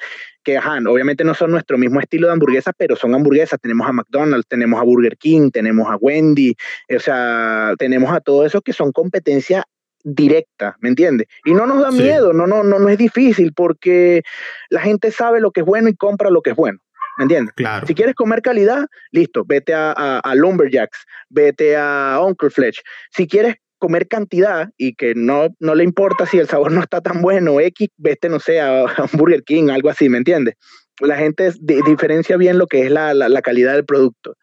que, 0.43 0.57
ajá, 0.57 0.79
obviamente 0.87 1.25
no 1.25 1.33
son 1.33 1.51
nuestro 1.51 1.77
mismo 1.77 1.99
estilo 1.99 2.27
de 2.27 2.33
hamburguesa, 2.33 2.71
pero 2.71 2.95
son 2.95 3.13
hamburguesas. 3.13 3.59
Tenemos 3.59 3.87
a 3.87 3.91
McDonald's, 3.91 4.47
tenemos 4.47 4.79
a 4.79 4.83
Burger 4.83 5.17
King, 5.17 5.51
tenemos 5.51 5.89
a 5.91 5.97
Wendy, 5.97 6.55
o 6.95 6.99
sea, 6.99 7.73
tenemos 7.77 8.13
a 8.13 8.21
todo 8.21 8.45
eso 8.45 8.61
que 8.61 8.71
son 8.71 8.91
competencia 8.93 9.65
directa, 10.07 10.77
¿me 10.79 10.89
entiendes? 10.89 11.27
Y 11.43 11.53
no 11.53 11.65
nos 11.65 11.81
da 11.81 11.91
miedo, 11.91 12.31
no, 12.31 12.47
no, 12.47 12.63
no, 12.63 12.79
no 12.79 12.89
es 12.89 12.97
difícil 12.97 13.53
porque 13.53 14.21
la 14.69 14.81
gente 14.81 15.11
sabe 15.11 15.41
lo 15.41 15.51
que 15.51 15.61
es 15.61 15.65
bueno 15.65 15.89
y 15.89 15.95
compra 15.95 16.29
lo 16.29 16.41
que 16.41 16.51
es 16.51 16.55
bueno. 16.55 16.79
¿Me 17.17 17.23
entiendes? 17.23 17.53
Claro. 17.55 17.85
Si 17.87 17.95
quieres 17.95 18.15
comer 18.15 18.41
calidad, 18.41 18.85
listo, 19.11 19.43
vete 19.45 19.73
a, 19.73 19.91
a, 19.91 20.35
Lumberjacks, 20.35 21.03
vete 21.29 21.75
a 21.75 22.19
Uncle 22.23 22.51
Fletch. 22.51 22.79
Si 23.11 23.27
quieres 23.27 23.55
comer 23.79 24.07
cantidad 24.07 24.69
y 24.77 24.93
que 24.93 25.13
no, 25.15 25.47
no 25.59 25.73
le 25.73 25.83
importa 25.83 26.25
si 26.27 26.37
el 26.37 26.47
sabor 26.47 26.71
no 26.73 26.81
está 26.81 27.01
tan 27.01 27.21
bueno, 27.21 27.59
X, 27.59 27.89
vete, 27.97 28.29
no 28.29 28.39
sé, 28.39 28.61
a, 28.61 28.85
Burger 29.13 29.43
King, 29.43 29.69
algo 29.69 29.89
así, 29.89 30.09
¿me 30.09 30.19
entiendes? 30.19 30.55
La 30.99 31.17
gente 31.17 31.51
diferencia 31.59 32.37
bien 32.37 32.57
lo 32.57 32.67
que 32.67 32.85
es 32.85 32.91
la, 32.91 33.13
la, 33.13 33.29
la 33.29 33.41
calidad 33.41 33.73
del 33.73 33.85
producto. 33.85 34.35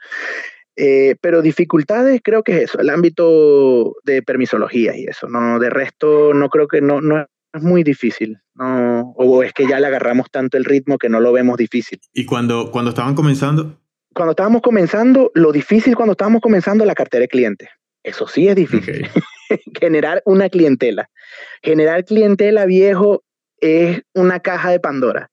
Eh, 0.77 1.15
pero 1.21 1.41
dificultades 1.41 2.21
creo 2.23 2.43
que 2.43 2.57
es 2.57 2.63
eso, 2.65 2.81
el 2.81 2.91
ámbito 2.91 3.95
de 4.03 4.23
permisología 4.23 4.97
y 4.97 5.05
eso, 5.05 5.29
no, 5.29 5.61
de 5.61 5.71
resto 5.71 6.35
no 6.35 6.49
creo 6.49 6.67
que 6.67 6.81
no, 6.81 7.01
no 7.01 7.27
es 7.53 7.63
muy 7.63 7.85
difícil, 7.85 8.39
no, 8.55 9.13
o 9.17 9.45
es 9.45 9.53
que 9.53 9.69
ya 9.69 9.79
le 9.79 9.87
agarramos 9.87 10.33
tanto 10.33 10.57
el 10.57 10.65
ritmo 10.65 10.99
que 10.99 11.09
no 11.09 11.21
lo 11.21 11.33
vemos 11.33 11.59
difícil. 11.59 12.01
¿Y 12.13 12.27
cuando, 12.27 12.73
cuando 12.73 12.89
estaban 12.89 13.15
comenzando? 13.15 13.79
Cuando 14.13 14.33
estábamos 14.33 14.63
comenzando, 14.63 15.31
lo 15.35 15.53
difícil 15.53 15.95
cuando 15.95 16.13
estábamos 16.13 16.41
comenzando 16.41 16.85
la 16.85 16.95
cartera 16.97 17.23
de 17.23 17.29
clientes, 17.29 17.69
eso 18.03 18.27
sí 18.27 18.49
es 18.49 18.57
difícil, 18.57 19.09
generar 19.81 20.23
una 20.27 20.49
clientela. 20.49 21.09
Generar 21.63 22.05
clientela 22.05 22.67
viejo 22.67 23.23
es 23.59 24.03
una 24.13 24.41
caja 24.41 24.71
de 24.71 24.81
Pandora, 24.81 25.31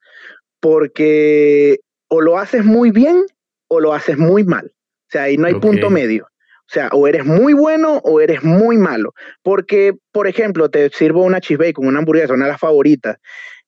porque 0.59 1.79
o 2.07 2.21
lo 2.21 2.37
haces 2.37 2.63
muy 2.63 2.91
bien 2.91 3.25
o 3.67 3.79
lo 3.79 3.93
haces 3.93 4.17
muy 4.17 4.43
mal. 4.43 4.71
O 5.11 5.13
sea, 5.13 5.23
ahí 5.23 5.35
no 5.35 5.47
hay 5.47 5.55
punto 5.55 5.89
medio. 5.89 6.23
O 6.23 6.73
sea, 6.73 6.87
o 6.93 7.05
eres 7.05 7.25
muy 7.25 7.51
bueno 7.51 7.97
o 7.97 8.21
eres 8.21 8.45
muy 8.45 8.77
malo. 8.77 9.13
Porque, 9.43 9.93
por 10.13 10.25
ejemplo, 10.25 10.69
te 10.69 10.89
sirvo 10.89 11.23
una 11.23 11.41
cheese 11.41 11.57
bacon, 11.57 11.85
una 11.85 11.99
hamburguesa, 11.99 12.33
una 12.33 12.45
de 12.45 12.51
las 12.51 12.61
favoritas, 12.61 13.17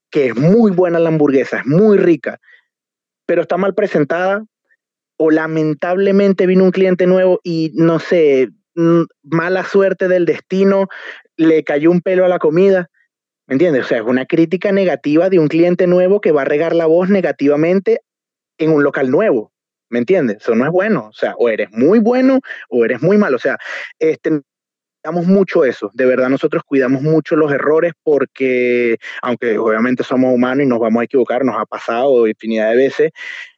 que 0.09 0.27
es 0.27 0.37
muy 0.37 0.71
buena 0.71 0.99
la 0.99 1.09
hamburguesa, 1.09 1.59
es 1.59 1.65
muy 1.65 1.97
rica, 1.97 2.39
pero 3.25 3.41
está 3.41 3.57
mal 3.57 3.75
presentada, 3.75 4.45
o 5.17 5.31
lamentablemente 5.31 6.47
vino 6.47 6.63
un 6.63 6.71
cliente 6.71 7.05
nuevo 7.07 7.41
y 7.43 7.73
no 7.75 7.99
sé, 7.99 8.47
mala 9.21 9.65
suerte 9.65 10.07
del 10.07 10.25
destino, 10.25 10.87
le 11.35 11.65
cayó 11.65 11.91
un 11.91 11.99
pelo 11.99 12.23
a 12.23 12.29
la 12.29 12.39
comida. 12.39 12.89
¿Me 13.47 13.55
entiendes? 13.55 13.83
O 13.83 13.87
sea, 13.89 13.97
es 13.97 14.05
una 14.05 14.25
crítica 14.25 14.71
negativa 14.71 15.29
de 15.29 15.39
un 15.39 15.49
cliente 15.49 15.87
nuevo 15.87 16.21
que 16.21 16.31
va 16.31 16.43
a 16.43 16.45
regar 16.45 16.73
la 16.73 16.85
voz 16.85 17.09
negativamente 17.09 17.99
en 18.57 18.71
un 18.71 18.81
local 18.81 19.11
nuevo. 19.11 19.52
¿Me 19.93 19.99
entiendes? 19.99 20.37
Eso 20.37 20.55
no 20.55 20.65
es 20.65 20.71
bueno. 20.71 21.09
O 21.09 21.13
sea, 21.13 21.35
o 21.37 21.49
eres 21.49 21.69
muy 21.71 21.99
bueno 21.99 22.39
o 22.67 22.83
eres 22.83 23.03
muy 23.03 23.15
malo. 23.15 23.35
O 23.35 23.39
sea, 23.39 23.59
este, 23.99 24.41
cuidamos 25.03 25.27
mucho 25.27 25.65
eso. 25.65 25.91
De 25.93 26.07
verdad, 26.07 26.29
nosotros 26.29 26.63
cuidamos 26.65 27.03
mucho 27.03 27.35
los 27.35 27.51
errores 27.51 27.93
porque, 28.01 28.97
aunque 29.21 29.59
obviamente 29.59 30.03
somos 30.03 30.33
humanos 30.33 30.65
y 30.65 30.67
nos 30.67 30.79
vamos 30.79 31.01
a 31.01 31.03
equivocar, 31.03 31.45
nos 31.45 31.57
ha 31.59 31.67
pasado 31.67 32.27
infinidad 32.27 32.71
de 32.71 32.75
veces. 32.75 33.11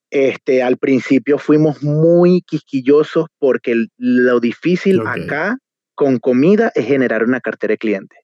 Este, 0.09 0.61
al 0.61 0.75
principio 0.75 1.37
fuimos 1.37 1.81
muy 1.81 2.41
quisquillosos 2.41 3.27
porque 3.39 3.85
lo 3.95 4.41
difícil 4.41 5.03
acá 5.07 5.57
con 5.93 6.19
comida 6.19 6.69
es 6.75 6.85
generar 6.85 7.23
una 7.23 7.39
cartera 7.39 7.71
de 7.71 7.77
clientes. 7.77 8.19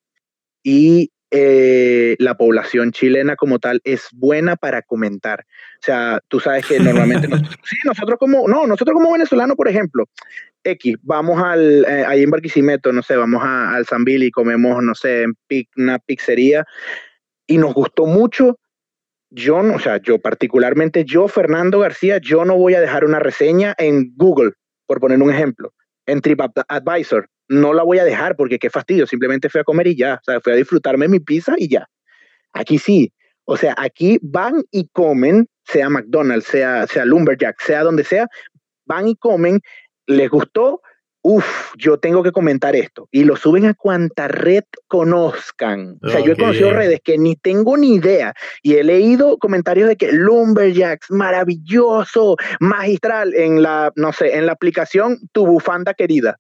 Y 0.64 1.12
eh, 1.34 2.18
la 2.20 2.36
población 2.36 2.92
chilena 2.92 3.38
como 3.38 3.58
tal 3.58 3.80
es 3.86 4.10
buena 4.12 4.58
para 4.58 4.82
comentar. 4.82 5.46
O 5.80 5.84
sea, 5.84 6.20
tú 6.28 6.42
sabes 6.42 6.66
que 6.66 6.78
normalmente, 6.80 7.30
nosotros, 7.30 7.56
sí, 7.64 7.78
nosotros 7.86 8.20
como, 8.20 8.48
no, 8.50 8.68
nosotros 8.68 8.94
como 8.94 9.14
venezolanos, 9.14 9.56
por 9.56 9.70
ejemplo, 9.70 10.10
X, 10.64 10.98
vamos 11.02 11.42
al, 11.42 11.86
eh, 11.86 12.04
ahí 12.06 12.24
en 12.24 12.32
Barquisimeto, 12.32 12.92
no 12.92 13.02
sé, 13.02 13.16
vamos 13.16 13.42
a, 13.44 13.74
al 13.74 13.86
Zambil 13.86 14.24
y 14.24 14.32
comemos, 14.32 14.84
no 14.84 14.94
sé, 14.94 15.24
en 15.24 15.36
una 15.78 16.00
pizzería 16.00 16.66
y 17.48 17.58
nos 17.58 17.74
gustó 17.74 18.06
mucho. 18.06 18.60
Yo, 19.30 19.64
no, 19.64 19.76
o 19.76 19.80
sea, 19.80 20.02
yo 20.02 20.20
particularmente, 20.20 21.06
yo, 21.06 21.30
Fernando 21.30 21.80
García, 21.80 22.18
yo 22.18 22.44
no 22.44 22.58
voy 22.58 22.76
a 22.76 22.82
dejar 22.82 23.06
una 23.06 23.20
reseña 23.20 23.74
en 23.78 24.14
Google, 24.18 24.52
por 24.86 25.00
poner 25.00 25.22
un 25.22 25.32
ejemplo, 25.32 25.74
en 26.06 26.20
TripAdvisor 26.20 27.30
no 27.52 27.74
la 27.74 27.84
voy 27.84 28.00
a 28.00 28.06
dejar 28.06 28.36
porque 28.36 28.58
qué 28.58 28.70
fastidio, 28.70 29.06
simplemente 29.06 29.50
fui 29.50 29.62
a 29.62 29.64
comer 29.64 29.88
y 29.88 29.96
ya, 29.96 30.16
o 30.16 30.24
sea, 30.24 30.40
fui 30.40 30.54
a 30.54 30.56
disfrutarme 30.56 31.08
mi 31.08 31.20
pizza 31.20 31.54
y 31.58 31.68
ya. 31.68 31.88
Aquí 32.54 32.78
sí, 32.80 33.12
o 33.46 33.58
sea, 33.58 33.76
aquí 33.78 34.20
van 34.22 34.64
y 34.72 34.88
comen, 34.94 35.48
sea 35.66 35.90
McDonald's, 35.90 36.46
sea, 36.46 36.88
sea 36.88 37.06
Lumberjack, 37.06 37.62
sea 37.62 37.84
donde 37.84 38.06
sea, 38.06 38.28
van 38.86 39.10
y 39.10 39.16
comen, 39.16 39.60
les 40.08 40.30
gustó, 40.30 40.82
uff, 41.24 41.74
yo 41.78 41.98
tengo 41.98 42.24
que 42.24 42.32
comentar 42.32 42.76
esto. 42.76 43.10
Y 43.12 43.26
lo 43.26 43.36
suben 43.36 43.66
a 43.66 43.74
cuanta 43.74 44.30
red 44.30 44.64
conozcan. 44.88 45.98
O 46.02 46.10
sea, 46.10 46.22
yo 46.22 46.34
he 46.34 46.38
conocido 46.38 46.72
redes 46.72 47.02
que 47.04 47.18
ni 47.18 47.36
tengo 47.36 47.78
ni 47.78 47.96
idea. 47.96 48.34
Y 48.64 48.76
he 48.76 48.84
leído 48.84 49.38
comentarios 49.38 49.90
de 49.90 49.98
que 49.98 50.12
Lumberjacks, 50.14 51.12
maravilloso, 51.12 52.38
magistral, 52.60 53.34
en 53.36 53.62
la, 53.62 53.92
no 53.96 54.14
sé, 54.14 54.38
en 54.38 54.46
la 54.46 54.54
aplicación 54.54 55.20
Tu 55.34 55.46
Bufanda 55.46 55.94
Querida 55.94 56.40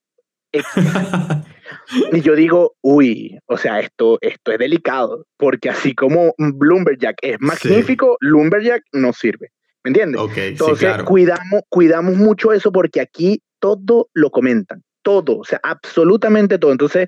y 2.11 2.21
yo 2.21 2.35
digo, 2.35 2.75
uy, 2.81 3.39
o 3.45 3.57
sea, 3.57 3.79
esto, 3.79 4.17
esto 4.21 4.51
es 4.51 4.59
delicado, 4.59 5.25
porque 5.37 5.69
así 5.69 5.95
como 5.95 6.33
Bloomberjack 6.37 7.17
es 7.21 7.37
magnífico, 7.39 8.17
Lumberjack 8.19 8.83
no 8.93 9.13
sirve. 9.13 9.51
¿Me 9.83 9.89
entiendes? 9.89 10.21
Entonces, 10.35 11.03
cuidamos, 11.03 11.61
cuidamos 11.69 12.15
mucho 12.15 12.53
eso 12.53 12.71
porque 12.71 13.01
aquí 13.01 13.41
todo 13.59 14.09
lo 14.13 14.29
comentan, 14.29 14.83
todo, 15.01 15.39
o 15.39 15.43
sea, 15.43 15.59
absolutamente 15.63 16.59
todo. 16.59 16.71
Entonces, 16.71 17.07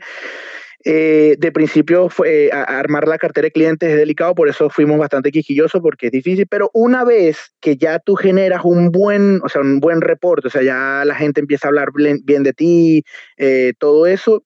eh, 0.85 1.35
de 1.37 1.51
principio 1.51 2.09
fue, 2.09 2.49
armar 2.51 3.07
la 3.07 3.17
cartera 3.17 3.45
de 3.45 3.51
clientes 3.51 3.89
es 3.89 3.97
delicado, 3.97 4.35
por 4.35 4.49
eso 4.49 4.69
fuimos 4.69 4.97
bastante 4.97 5.31
quisquillosos 5.31 5.81
porque 5.81 6.07
es 6.07 6.11
difícil, 6.11 6.47
pero 6.47 6.69
una 6.73 7.03
vez 7.03 7.53
que 7.61 7.77
ya 7.77 7.99
tú 7.99 8.15
generas 8.15 8.61
un 8.63 8.91
buen, 8.91 9.39
o 9.43 9.49
sea, 9.49 9.61
un 9.61 9.79
buen 9.79 10.01
reporte, 10.01 10.47
o 10.47 10.51
sea, 10.51 10.61
ya 10.61 11.03
la 11.05 11.15
gente 11.15 11.41
empieza 11.41 11.67
a 11.67 11.69
hablar 11.69 11.89
bien 11.93 12.43
de 12.43 12.53
ti, 12.53 13.03
eh, 13.37 13.73
todo 13.79 14.07
eso, 14.07 14.43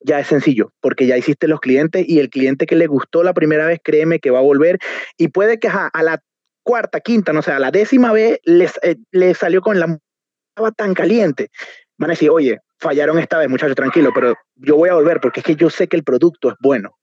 ya 0.00 0.20
es 0.20 0.26
sencillo, 0.28 0.72
porque 0.80 1.06
ya 1.06 1.16
hiciste 1.16 1.48
los 1.48 1.60
clientes 1.60 2.04
y 2.06 2.20
el 2.20 2.30
cliente 2.30 2.66
que 2.66 2.76
le 2.76 2.86
gustó 2.86 3.22
la 3.22 3.34
primera 3.34 3.66
vez, 3.66 3.80
créeme 3.82 4.20
que 4.20 4.30
va 4.30 4.38
a 4.38 4.42
volver 4.42 4.78
y 5.16 5.28
puede 5.28 5.58
que 5.58 5.68
a 5.68 6.02
la 6.02 6.22
cuarta, 6.62 7.00
quinta, 7.00 7.32
no 7.32 7.42
sé, 7.42 7.52
a 7.52 7.58
la 7.58 7.70
décima 7.70 8.12
vez 8.12 8.40
les, 8.44 8.78
eh, 8.82 8.96
salió 9.34 9.60
con 9.60 9.80
la 9.80 9.98
estaba 10.56 10.72
tan 10.72 10.94
caliente. 10.94 11.50
Van 11.98 12.10
a 12.10 12.14
decir, 12.14 12.30
oye, 12.30 12.58
fallaron 12.78 13.18
esta 13.18 13.38
vez, 13.38 13.48
muchachos, 13.48 13.76
tranquilo, 13.76 14.12
pero 14.14 14.34
yo 14.56 14.76
voy 14.76 14.88
a 14.88 14.94
volver 14.94 15.20
porque 15.20 15.40
es 15.40 15.46
que 15.46 15.56
yo 15.56 15.70
sé 15.70 15.88
que 15.88 15.96
el 15.96 16.04
producto 16.04 16.50
es 16.50 16.56
bueno, 16.60 16.96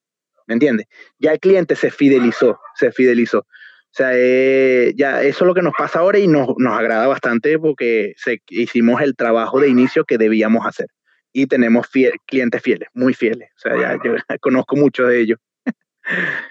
¿me 0.48 0.54
entiendes? 0.54 0.88
Ya 1.20 1.32
el 1.32 1.40
cliente 1.40 1.76
se 1.76 1.92
fidelizó, 1.92 2.60
se 2.76 2.92
fidelizó. 2.92 3.40
O 3.40 3.96
sea, 3.96 4.10
eh, 4.14 4.94
ya 4.96 5.22
eso 5.22 5.44
es 5.44 5.48
lo 5.48 5.54
que 5.54 5.62
nos 5.62 5.74
pasa 5.78 6.00
ahora 6.00 6.18
y 6.18 6.28
nos, 6.28 6.50
nos 6.58 6.74
agrada 6.74 7.06
bastante 7.06 7.60
porque 7.60 8.14
se, 8.18 8.42
hicimos 8.50 9.02
el 9.02 9.16
trabajo 9.16 9.60
de 9.60 9.70
inicio 9.70 10.04
que 10.04 10.18
debíamos 10.18 10.66
hacer. 10.66 10.88
Y 11.32 11.48
tenemos 11.48 11.88
clientes 12.26 12.62
fieles, 12.62 12.90
muy 12.94 13.14
fieles. 13.14 13.50
O 13.58 13.60
sea, 13.60 13.80
ya 13.80 14.00
yo 14.04 14.16
conozco 14.42 14.76
muchos 14.76 15.10
de 15.10 15.22
ellos. 15.22 15.40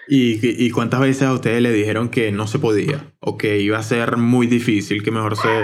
¿Y, 0.09 0.65
¿Y 0.65 0.71
cuántas 0.71 1.01
veces 1.01 1.25
a 1.25 1.33
ustedes 1.33 1.61
le 1.63 1.73
dijeron 1.73 2.11
que 2.11 2.33
no 2.33 2.47
se 2.47 2.59
podía 2.59 3.13
o 3.21 3.37
que 3.37 3.59
iba 3.59 3.77
a 3.77 3.83
ser 3.83 4.17
muy 4.17 4.47
difícil, 4.47 5.03
que 5.03 5.11
mejor 5.11 5.37
se, 5.37 5.63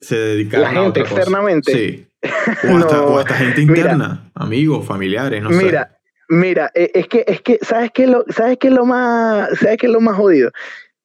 se 0.00 0.16
dedicaran 0.16 0.74
La 0.74 0.82
gente 0.82 1.00
externamente. 1.00 1.72
Sí 1.72 2.07
O 2.22 2.76
hasta, 2.76 3.02
o 3.02 3.18
hasta 3.18 3.34
gente 3.34 3.60
interna, 3.60 4.30
amigos, 4.34 4.84
familiares, 4.86 5.42
no 5.42 5.50
mira, 5.50 5.90
sé. 5.90 5.98
Mira, 6.30 6.70
e, 6.74 6.90
es 6.94 7.06
que, 7.08 7.24
es 7.26 7.40
que, 7.40 7.58
¿sabes 7.62 7.90
qué 7.92 8.06
lo, 8.06 8.24
sabes 8.28 8.58
qué 8.58 8.68
es 8.68 8.74
lo 8.74 8.84
más, 8.84 9.50
sabes 9.58 9.78
qué 9.78 9.86
es 9.86 9.92
lo 9.92 10.00
más 10.00 10.16
jodido? 10.16 10.50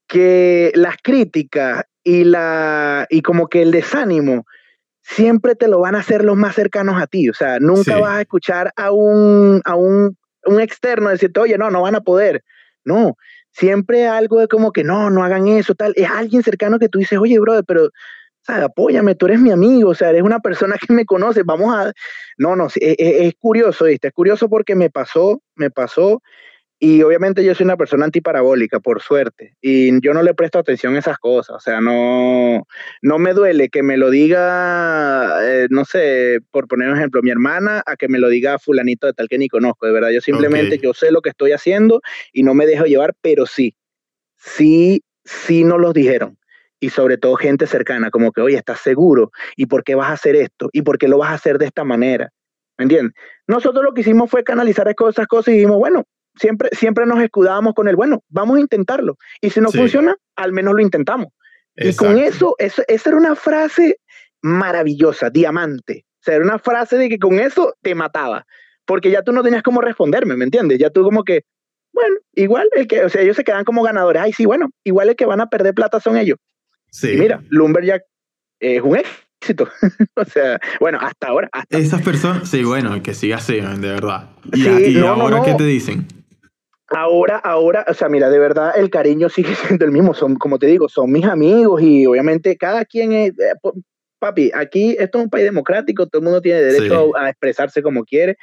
Que 0.07 0.71
las 0.75 0.97
críticas 1.01 1.85
y 2.03 2.23
la, 2.23 3.05
y 3.09 3.21
como 3.21 3.47
que 3.47 3.61
el 3.61 3.71
desánimo 3.71 4.45
siempre 5.01 5.55
te 5.55 5.67
lo 5.67 5.79
van 5.79 5.95
a 5.95 5.99
hacer 5.99 6.23
los 6.25 6.35
más 6.35 6.55
cercanos 6.55 7.01
a 7.01 7.07
ti. 7.07 7.29
O 7.29 7.33
sea, 7.33 7.59
nunca 7.59 7.95
Sí. 7.95 8.01
vas 8.01 8.17
a 8.17 8.21
escuchar 8.21 8.71
a 8.75 8.91
un, 8.91 9.61
a 9.65 9.75
un, 9.75 10.17
un 10.45 10.59
externo 10.59 11.09
decirte, 11.09 11.39
oye, 11.39 11.57
no, 11.57 11.69
no 11.69 11.81
van 11.83 11.95
a 11.95 12.01
poder. 12.01 12.43
No, 12.85 13.15
siempre 13.51 14.07
algo 14.07 14.39
de 14.39 14.47
como 14.47 14.71
que 14.73 14.83
no, 14.83 15.09
no 15.09 15.23
hagan 15.23 15.47
eso, 15.47 15.73
tal. 15.75 15.93
Es 15.95 16.09
alguien 16.09 16.43
cercano 16.43 16.79
que 16.79 16.89
tú 16.89 16.99
dices, 16.99 17.17
oye, 17.19 17.39
brother, 17.39 17.63
pero, 17.65 17.89
sea, 18.45 18.65
apóyame, 18.65 19.15
tú 19.15 19.25
eres 19.27 19.39
mi 19.39 19.51
amigo, 19.51 19.91
o 19.91 19.95
sea, 19.95 20.09
eres 20.09 20.21
una 20.23 20.39
persona 20.39 20.75
que 20.77 20.93
me 20.93 21.05
conoce, 21.05 21.43
vamos 21.43 21.73
a... 21.75 21.91
No, 22.37 22.55
no, 22.55 22.67
es, 22.67 22.73
es- 22.77 22.95
es 22.99 23.33
curioso, 23.39 23.85
¿viste? 23.85 24.07
Es 24.09 24.13
curioso 24.13 24.49
porque 24.49 24.75
me 24.75 24.89
pasó, 24.89 25.41
me 25.55 25.69
pasó, 25.71 26.21
y 26.79 27.01
obviamente 27.01 27.45
yo 27.45 27.55
soy 27.55 27.63
una 27.63 27.77
persona 27.77 28.03
antiparabólica, 28.03 28.81
por 28.81 29.01
suerte, 29.01 29.55
y 29.61 30.01
yo 30.01 30.13
no 30.13 30.21
le 30.21 30.33
presto 30.33 30.59
atención 30.59 30.95
a 30.95 30.99
esas 30.99 31.17
cosas, 31.17 31.55
o 31.55 31.59
sea, 31.61 31.79
no, 31.79 32.67
no 33.01 33.19
me 33.19 33.33
duele 33.33 33.69
que 33.69 33.83
me 33.83 33.95
lo 33.95 34.09
diga, 34.09 35.39
eh, 35.43 35.67
no 35.69 35.85
sé, 35.85 36.39
por 36.51 36.67
poner 36.67 36.89
un 36.89 36.97
ejemplo, 36.97 37.21
mi 37.21 37.29
hermana, 37.29 37.81
a 37.85 37.95
que 37.95 38.09
me 38.09 38.19
lo 38.19 38.27
diga 38.27 38.59
fulanito 38.59 39.07
de 39.07 39.13
tal 39.13 39.29
que 39.29 39.37
ni 39.37 39.47
conozco, 39.47 39.85
de 39.85 39.93
verdad, 39.93 40.09
yo 40.09 40.19
simplemente, 40.19 40.75
Ok. 40.75 40.81
yo 40.81 40.93
sé 40.93 41.11
lo 41.11 41.21
que 41.21 41.29
estoy 41.29 41.53
haciendo 41.53 42.01
y 42.33 42.43
no 42.43 42.53
me 42.53 42.65
dejo 42.65 42.83
llevar, 42.83 43.13
pero 43.21 43.45
sí, 43.45 43.75
sí, 44.35 45.03
sí 45.23 45.63
nos 45.63 45.79
los 45.79 45.93
dijeron. 45.93 46.37
Y 46.83 46.89
sobre 46.89 47.17
todo 47.17 47.37
gente 47.37 47.65
cercana, 47.65 48.11
como 48.11 48.33
que, 48.33 48.41
oye, 48.41 48.57
¿estás 48.57 48.81
seguro? 48.81 49.31
¿Y 49.55 49.67
por 49.67 49.85
qué 49.85 49.95
vas 49.95 50.09
a 50.09 50.13
hacer 50.15 50.35
esto? 50.35 50.69
¿Y 50.73 50.81
por 50.81 50.97
qué 50.97 51.07
lo 51.07 51.17
vas 51.17 51.29
a 51.29 51.35
hacer 51.35 51.57
de 51.57 51.65
esta 51.65 51.85
manera? 51.85 52.29
¿Me 52.77 52.83
entiendes? 52.83 53.13
Nosotros 53.47 53.85
lo 53.85 53.93
que 53.93 54.01
hicimos 54.01 54.29
fue 54.29 54.43
canalizar 54.43 54.89
esas 54.89 55.27
cosas 55.27 55.53
y 55.53 55.57
dijimos, 55.59 55.77
bueno, 55.77 56.03
siempre, 56.35 56.67
siempre 56.73 57.05
nos 57.05 57.21
escudábamos 57.23 57.73
con 57.73 57.87
el, 57.87 57.95
bueno, 57.95 58.21
vamos 58.27 58.57
a 58.57 58.59
intentarlo. 58.59 59.15
Y 59.39 59.51
si 59.51 59.61
no 59.61 59.69
Sí. 59.69 59.77
funciona, 59.77 60.17
al 60.35 60.51
menos 60.51 60.73
lo 60.73 60.81
intentamos. 60.81 61.27
Y 61.77 61.95
con 61.95 62.17
Exacto. 62.17 62.19
eso, 62.19 62.55
eso, 62.57 62.83
esa 62.89 63.09
era 63.11 63.17
una 63.17 63.35
frase 63.35 63.95
maravillosa, 64.41 65.29
diamante. 65.29 66.03
O 66.19 66.23
sea, 66.23 66.35
era 66.35 66.43
una 66.43 66.59
frase 66.59 66.97
de 66.97 67.07
que 67.07 67.17
con 67.17 67.39
eso 67.39 67.75
te 67.81 67.95
mataba. 67.95 68.45
Porque 68.85 69.09
ya 69.09 69.21
tú 69.21 69.31
no 69.31 69.41
tenías 69.41 69.63
cómo 69.63 69.79
responderme, 69.79 70.35
¿me 70.35 70.43
entiendes? 70.43 70.79
Ya 70.79 70.89
tú 70.89 71.03
como 71.03 71.23
que, 71.23 71.43
bueno, 71.93 72.17
igual 72.33 72.67
el 72.75 72.87
que, 72.87 73.05
o 73.05 73.09
sea, 73.09 73.21
ellos 73.21 73.37
se 73.37 73.45
quedan 73.45 73.63
como 73.63 73.83
ganadores. 73.83 74.21
Ay, 74.21 74.33
sí, 74.33 74.45
bueno, 74.45 74.69
igual 74.83 75.07
el 75.07 75.15
que 75.15 75.25
van 75.25 75.39
a 75.39 75.47
perder 75.47 75.73
plata 75.73 76.01
son 76.01 76.17
ellos. 76.17 76.37
Sí. 76.93 77.11
Y 77.13 77.17
mira, 77.17 77.41
Lumberjack 77.49 78.03
es 78.59 78.81
un 78.81 78.97
éxito. 78.97 79.67
o 80.15 80.25
sea, 80.25 80.59
bueno, 80.79 80.99
hasta 81.01 81.27
ahora, 81.27 81.49
hasta 81.51 81.77
Esas 81.77 82.01
personas, 82.03 82.47
sí, 82.49 82.63
bueno, 82.63 83.01
que 83.01 83.13
siga 83.15 83.37
así, 83.37 83.59
de 83.59 83.87
verdad. 83.89 84.29
Y, 84.53 84.61
Sí, 84.61 84.67
a- 84.69 84.79
y 84.87 84.93
no, 84.93 85.15
no, 85.17 85.23
ahora, 85.23 85.37
no. 85.37 85.43
¿qué 85.43 85.53
te 85.55 85.65
dicen? 85.65 86.05
ahora, 86.89 87.37
ahora, 87.37 87.85
o 87.87 87.93
sea, 87.95 88.07
mira, 88.07 88.29
de 88.29 88.37
verdad 88.37 88.73
el 88.77 88.89
cariño 88.91 89.27
sigue 89.29 89.55
siendo 89.79 89.85
el 89.85 89.91
mismo. 89.91 90.13
Son, 90.13 90.35
como 90.35 90.59
te 90.59 90.67
digo, 90.67 90.87
son 90.87 91.11
mis 91.11 91.25
amigos 91.25 91.81
y 91.81 92.05
obviamente 92.05 92.55
cada 92.55 92.85
quien 92.85 93.11
es, 93.13 93.31
eh, 93.39 93.53
papi, 94.19 94.51
aquí 94.53 94.95
esto 94.99 95.17
es 95.17 95.23
un 95.25 95.29
país 95.29 95.45
democrático, 95.45 96.07
todo 96.07 96.19
el 96.19 96.25
mundo 96.25 96.41
tiene 96.41 96.61
derecho 96.61 97.05
Sí. 97.05 97.11
a, 97.17 97.23
a 97.25 97.29
expresarse 97.29 97.81
como 97.81 98.03
quiere. 98.05 98.37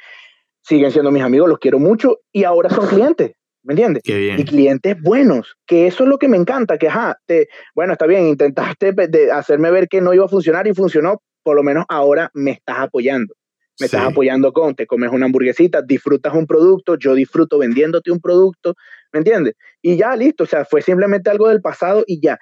Siguen 0.63 0.91
siendo 0.91 1.09
mis 1.11 1.23
amigos, 1.23 1.49
los 1.49 1.57
quiero 1.59 1.79
mucho 1.79 2.19
y 2.31 2.43
ahora 2.43 2.69
son 2.69 2.87
clientes, 2.87 3.31
¿me 3.63 3.73
entiendes? 3.73 4.03
Qué 4.03 4.17
bien. 4.17 4.39
y 4.39 4.45
clientes 4.45 4.95
buenos, 5.01 5.55
que 5.65 5.87
eso 5.87 6.03
es 6.03 6.09
lo 6.09 6.17
que 6.17 6.27
me 6.27 6.37
encanta, 6.37 6.77
que 6.77 6.87
ajá, 6.87 7.17
te, 7.25 7.47
bueno, 7.75 7.93
está 7.93 8.05
bien, 8.05 8.27
intentaste 8.27 8.91
de 8.93 9.31
hacerme 9.31 9.71
ver 9.71 9.87
que 9.87 10.01
no 10.01 10.13
iba 10.13 10.25
a 10.25 10.29
funcionar 10.29 10.67
y 10.67 10.73
funcionó, 10.73 11.21
por 11.43 11.55
lo 11.55 11.63
menos 11.63 11.85
ahora 11.89 12.31
me 12.33 12.51
estás 12.51 12.79
apoyando. 12.79 13.33
Me 13.79 13.85
estás 13.85 14.03
apoyando 14.03 14.53
con, 14.53 14.75
te 14.75 14.85
comes 14.85 15.11
una 15.11 15.25
hamburguesita, 15.25 15.81
disfrutas 15.81 16.35
un 16.35 16.45
producto, 16.45 16.97
yo 16.97 17.15
disfruto 17.15 17.57
vendiéndote 17.57 18.11
un 18.11 18.19
producto, 18.19 18.75
¿me 19.11 19.19
entiendes? 19.19 19.55
Y 19.81 19.97
ya, 19.97 20.15
listo, 20.15 20.43
o 20.43 20.47
sea, 20.47 20.65
fue 20.65 20.83
simplemente 20.83 21.31
algo 21.31 21.47
del 21.47 21.61
pasado 21.61 22.03
y 22.05 22.21
ya. 22.21 22.37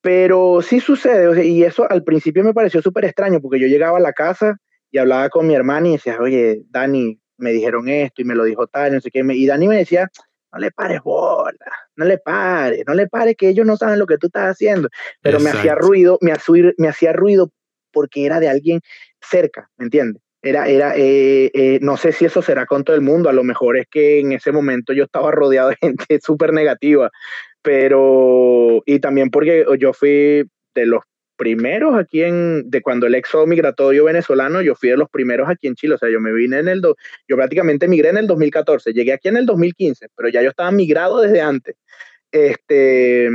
Pero 0.00 0.62
sí 0.62 0.80
sucede, 0.80 1.28
o 1.28 1.34
sea, 1.34 1.44
y 1.44 1.62
eso 1.62 1.88
al 1.88 2.02
principio 2.02 2.42
me 2.42 2.54
pareció 2.54 2.82
súper 2.82 3.04
extraño, 3.04 3.40
porque 3.40 3.60
yo 3.60 3.68
llegaba 3.68 3.98
a 3.98 4.00
la 4.00 4.12
casa 4.12 4.56
y 4.90 4.98
hablaba 4.98 5.28
con 5.28 5.46
mi 5.46 5.54
hermana 5.54 5.88
y 5.88 5.92
decía, 5.92 6.18
oye, 6.20 6.62
Dani, 6.70 7.20
me 7.36 7.52
dijeron 7.52 7.88
esto 7.88 8.22
y 8.22 8.24
me 8.24 8.34
lo 8.34 8.44
dijo 8.44 8.66
tal, 8.66 8.94
no 8.94 9.00
sé 9.00 9.10
qué, 9.12 9.24
y 9.28 9.46
Dani 9.46 9.68
me 9.68 9.76
decía, 9.76 10.10
no 10.54 10.60
le 10.60 10.70
pares 10.70 11.02
bola, 11.02 11.72
no 11.96 12.04
le 12.04 12.18
pares, 12.18 12.84
no 12.86 12.94
le 12.94 13.08
pares 13.08 13.34
que 13.36 13.48
ellos 13.48 13.66
no 13.66 13.76
saben 13.76 13.98
lo 13.98 14.06
que 14.06 14.18
tú 14.18 14.28
estás 14.28 14.52
haciendo. 14.52 14.88
Pero 15.20 15.40
me 15.40 15.50
hacía 15.50 15.74
ruido, 15.74 16.16
me 16.20 16.30
hacía, 16.32 16.72
me 16.78 16.88
hacía 16.88 17.12
ruido 17.12 17.50
porque 17.92 18.24
era 18.24 18.38
de 18.38 18.48
alguien 18.48 18.80
cerca, 19.20 19.68
¿me 19.76 19.86
entiendes? 19.86 20.22
Era, 20.42 20.68
era, 20.68 20.94
eh, 20.96 21.50
eh, 21.54 21.78
no 21.80 21.96
sé 21.96 22.12
si 22.12 22.26
eso 22.26 22.42
será 22.42 22.66
con 22.66 22.84
todo 22.84 22.94
el 22.94 23.02
mundo, 23.02 23.30
a 23.30 23.32
lo 23.32 23.44
mejor 23.44 23.78
es 23.78 23.86
que 23.90 24.20
en 24.20 24.32
ese 24.32 24.52
momento 24.52 24.92
yo 24.92 25.04
estaba 25.04 25.30
rodeado 25.30 25.70
de 25.70 25.76
gente 25.80 26.20
súper 26.22 26.52
negativa, 26.52 27.10
pero, 27.62 28.82
y 28.84 29.00
también 29.00 29.30
porque 29.30 29.64
yo 29.78 29.92
fui 29.92 30.44
de 30.74 30.86
los 30.86 31.02
primeros 31.36 31.96
aquí 31.96 32.22
en, 32.22 32.70
de 32.70 32.82
cuando 32.82 33.06
el 33.06 33.14
éxodo 33.14 33.46
migratorio 33.46 34.04
venezolano, 34.04 34.62
yo 34.62 34.74
fui 34.74 34.90
de 34.90 34.96
los 34.96 35.08
primeros 35.10 35.48
aquí 35.48 35.66
en 35.66 35.74
Chile, 35.74 35.94
o 35.94 35.98
sea, 35.98 36.10
yo 36.10 36.20
me 36.20 36.32
vine 36.32 36.58
en 36.58 36.68
el, 36.68 36.80
do, 36.80 36.96
yo 37.28 37.36
prácticamente 37.36 37.88
migré 37.88 38.10
en 38.10 38.18
el 38.18 38.26
2014, 38.26 38.92
llegué 38.92 39.12
aquí 39.12 39.28
en 39.28 39.36
el 39.36 39.46
2015, 39.46 40.08
pero 40.16 40.28
ya 40.28 40.42
yo 40.42 40.50
estaba 40.50 40.70
migrado 40.70 41.20
desde 41.20 41.40
antes. 41.40 41.76
Este, 42.30 43.30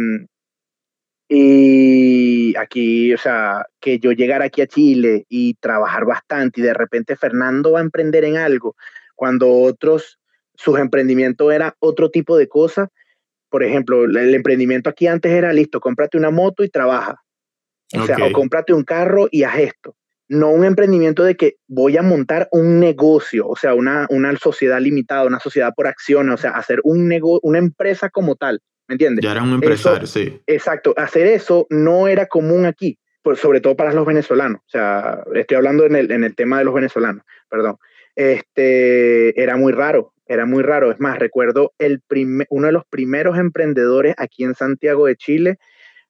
y 1.27 2.55
aquí, 2.57 3.13
o 3.13 3.17
sea, 3.17 3.65
que 3.79 3.99
yo 3.99 4.11
llegara 4.11 4.45
aquí 4.45 4.61
a 4.61 4.67
Chile 4.67 5.25
y 5.29 5.53
trabajar 5.55 6.05
bastante 6.05 6.59
y 6.59 6.63
de 6.63 6.73
repente 6.73 7.15
Fernando 7.15 7.73
va 7.73 7.79
a 7.79 7.83
emprender 7.83 8.25
en 8.25 8.37
algo, 8.37 8.75
cuando 9.15 9.51
otros, 9.51 10.19
sus 10.55 10.79
emprendimientos 10.79 11.53
era 11.53 11.75
otro 11.79 12.09
tipo 12.09 12.35
de 12.35 12.47
cosas. 12.47 12.89
Por 13.49 13.63
ejemplo, 13.63 14.05
el 14.05 14.33
emprendimiento 14.35 14.89
aquí 14.89 15.07
antes 15.07 15.31
era 15.31 15.53
listo, 15.53 15.79
cómprate 15.79 16.17
una 16.17 16.31
moto 16.31 16.63
y 16.63 16.69
trabaja. 16.69 17.21
O 17.97 18.05
sea, 18.05 18.15
Ok. 18.17 18.23
o 18.29 18.31
cómprate 18.33 18.73
un 18.73 18.83
carro 18.83 19.27
y 19.31 19.43
haz 19.43 19.59
esto. 19.59 19.95
No 20.27 20.51
un 20.51 20.63
emprendimiento 20.63 21.23
de 21.23 21.35
que 21.35 21.55
voy 21.67 21.97
a 21.97 22.03
montar 22.03 22.47
un 22.51 22.79
negocio, 22.79 23.47
o 23.47 23.55
sea, 23.55 23.73
una, 23.73 24.05
una 24.11 24.35
sociedad 24.37 24.79
limitada, 24.79 25.25
una 25.25 25.39
sociedad 25.39 25.73
por 25.75 25.87
acciones, 25.87 26.35
o 26.35 26.37
sea, 26.37 26.51
hacer 26.51 26.81
un 26.83 27.07
nego 27.07 27.39
una 27.41 27.57
empresa 27.57 28.09
como 28.09 28.35
tal, 28.35 28.61
¿me 28.87 28.93
entiendes? 28.93 29.23
Ya 29.23 29.31
eras 29.31 29.43
un 29.43 29.53
empresario, 29.53 30.05
sí. 30.05 30.39
Exacto, 30.45 30.93
hacer 30.97 31.25
eso 31.25 31.65
no 31.71 32.07
era 32.07 32.27
común 32.27 32.67
aquí, 32.67 32.99
por, 33.23 33.37
sobre 33.37 33.59
todo 33.59 33.75
para 33.75 33.91
los 33.91 34.05
venezolanos. 34.05 34.61
O 34.67 34.69
sea, 34.69 35.23
estoy 35.33 35.57
hablando 35.57 35.85
en 35.87 35.95
el, 35.95 36.11
en 36.11 36.23
el 36.23 36.35
tema 36.35 36.59
de 36.59 36.65
los 36.65 36.75
venezolanos, 36.75 37.23
perdón. 37.49 37.77
Este, 38.15 39.41
era 39.41 39.57
muy 39.57 39.71
raro, 39.71 40.13
era 40.27 40.45
muy 40.45 40.61
raro. 40.61 40.91
Es 40.91 40.99
más, 40.99 41.17
recuerdo 41.17 41.73
el 41.79 42.03
uno 42.49 42.67
de 42.67 42.73
los 42.73 42.83
primeros 42.89 43.37
emprendedores 43.37 44.13
aquí 44.17 44.43
en 44.43 44.53
Santiago 44.53 45.07
de 45.07 45.15
Chile, 45.15 45.57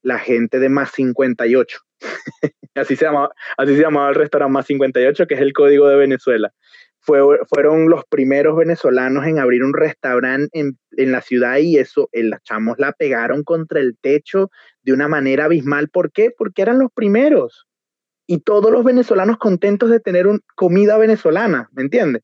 la 0.02 0.20
gente 0.20 0.60
de 0.60 0.70
Más 0.70 0.92
58. 0.92 1.80
así, 2.76 2.96
se 2.96 3.06
llamaba, 3.06 3.32
así 3.58 3.76
se 3.76 3.82
llamaba 3.82 4.10
el 4.10 4.16
restaurante 4.16 4.54
Más 4.54 4.66
58, 4.68 5.28
que 5.28 5.36
es 5.36 5.42
el 5.42 5.54
código 5.54 5.88
de 5.88 5.96
Venezuela. 5.96 6.52
Fue, 7.02 7.20
fueron 7.48 7.90
los 7.90 8.04
primeros 8.06 8.58
venezolanos 8.58 9.26
en 9.26 9.40
abrir 9.40 9.64
un 9.64 9.74
restaurante 9.74 10.50
en, 10.60 10.78
en 10.92 11.12
la 11.12 11.22
ciudad 11.22 11.58
y 11.58 11.78
eso, 11.78 12.10
eh, 12.12 12.24
las 12.24 12.44
chamos 12.44 12.78
la 12.78 12.92
pegaron 12.92 13.44
contra 13.44 13.80
el 13.80 13.98
techo 14.00 14.52
de 14.84 14.94
una 14.94 15.08
manera 15.08 15.46
abismal. 15.46 15.90
¿Por 15.90 16.12
qué? 16.12 16.30
Porque 16.36 16.62
eran 16.62 16.80
los 16.80 16.92
primeros. 16.92 17.68
Y 18.28 18.42
todos 18.42 18.72
los 18.72 18.84
venezolanos 18.84 19.38
contentos 19.38 19.90
de 19.90 20.00
tener 20.00 20.28
un, 20.28 20.42
comida 20.56 20.98
venezolana, 20.98 21.70
¿me 21.72 21.82
entiendes? 21.82 22.22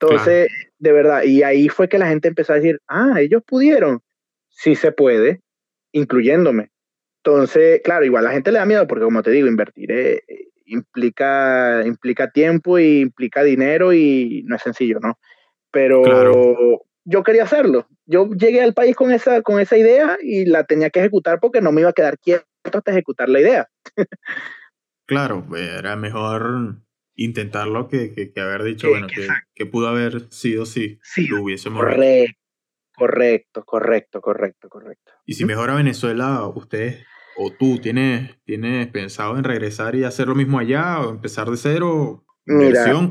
Entonces, 0.00 0.46
claro. 0.46 0.72
de 0.78 0.92
verdad, 0.92 1.22
y 1.24 1.42
ahí 1.42 1.68
fue 1.68 1.88
que 1.88 1.98
la 1.98 2.06
gente 2.06 2.28
empezó 2.28 2.52
a 2.52 2.56
decir, 2.56 2.80
ah, 2.86 3.14
ellos 3.18 3.42
pudieron. 3.44 4.00
Sí 4.48 4.76
se 4.76 4.92
puede, 4.92 5.40
incluyéndome. 5.90 6.70
Entonces, 7.28 7.82
claro, 7.84 8.06
igual 8.06 8.24
a 8.24 8.28
la 8.30 8.34
gente 8.34 8.50
le 8.50 8.58
da 8.58 8.64
miedo 8.64 8.86
porque, 8.86 9.04
como 9.04 9.22
te 9.22 9.30
digo, 9.30 9.46
invertir 9.46 9.92
eh, 9.92 10.22
implica, 10.64 11.82
implica 11.84 12.30
tiempo 12.30 12.78
y 12.78 13.00
implica 13.00 13.42
dinero 13.42 13.92
y 13.92 14.44
no 14.46 14.56
es 14.56 14.62
sencillo, 14.62 14.98
¿no? 14.98 15.18
Pero 15.70 16.02
claro. 16.02 16.82
yo 17.04 17.22
quería 17.22 17.42
hacerlo. 17.42 17.86
Yo 18.06 18.30
llegué 18.30 18.62
al 18.62 18.72
país 18.72 18.96
con 18.96 19.12
esa, 19.12 19.42
con 19.42 19.60
esa 19.60 19.76
idea 19.76 20.16
y 20.22 20.46
la 20.46 20.64
tenía 20.64 20.88
que 20.88 21.00
ejecutar 21.00 21.38
porque 21.38 21.60
no 21.60 21.70
me 21.70 21.82
iba 21.82 21.90
a 21.90 21.94
quedar 21.94 22.18
quieto 22.18 22.46
hasta 22.64 22.92
ejecutar 22.92 23.28
la 23.28 23.40
idea. 23.40 23.68
claro, 25.06 25.46
era 25.54 25.96
mejor 25.96 26.76
intentarlo 27.14 27.88
que, 27.88 28.14
que, 28.14 28.32
que 28.32 28.40
haber 28.40 28.62
dicho, 28.62 28.88
bueno, 28.88 29.06
que, 29.06 29.28
que, 29.54 29.66
pudo 29.66 29.88
haber 29.88 30.32
sido 30.32 30.64
si 30.64 30.98
sí, 31.02 31.26
lo 31.26 31.42
hubiésemos 31.42 31.82
correcto, 31.82 32.38
correcto, 32.96 33.64
correcto, 33.64 34.20
correcto, 34.22 34.68
correcto. 34.70 35.12
Y 35.26 35.34
si 35.34 35.44
mejora 35.44 35.74
Venezuela, 35.74 36.46
ustedes 36.46 37.04
o 37.38 37.50
tú 37.50 37.78
tienes, 37.78 38.36
tienes 38.44 38.88
pensado 38.88 39.38
en 39.38 39.44
regresar 39.44 39.94
y 39.94 40.04
hacer 40.04 40.28
lo 40.28 40.34
mismo 40.34 40.58
allá 40.58 41.00
o 41.00 41.10
empezar 41.10 41.48
de 41.50 41.56
cero, 41.56 42.24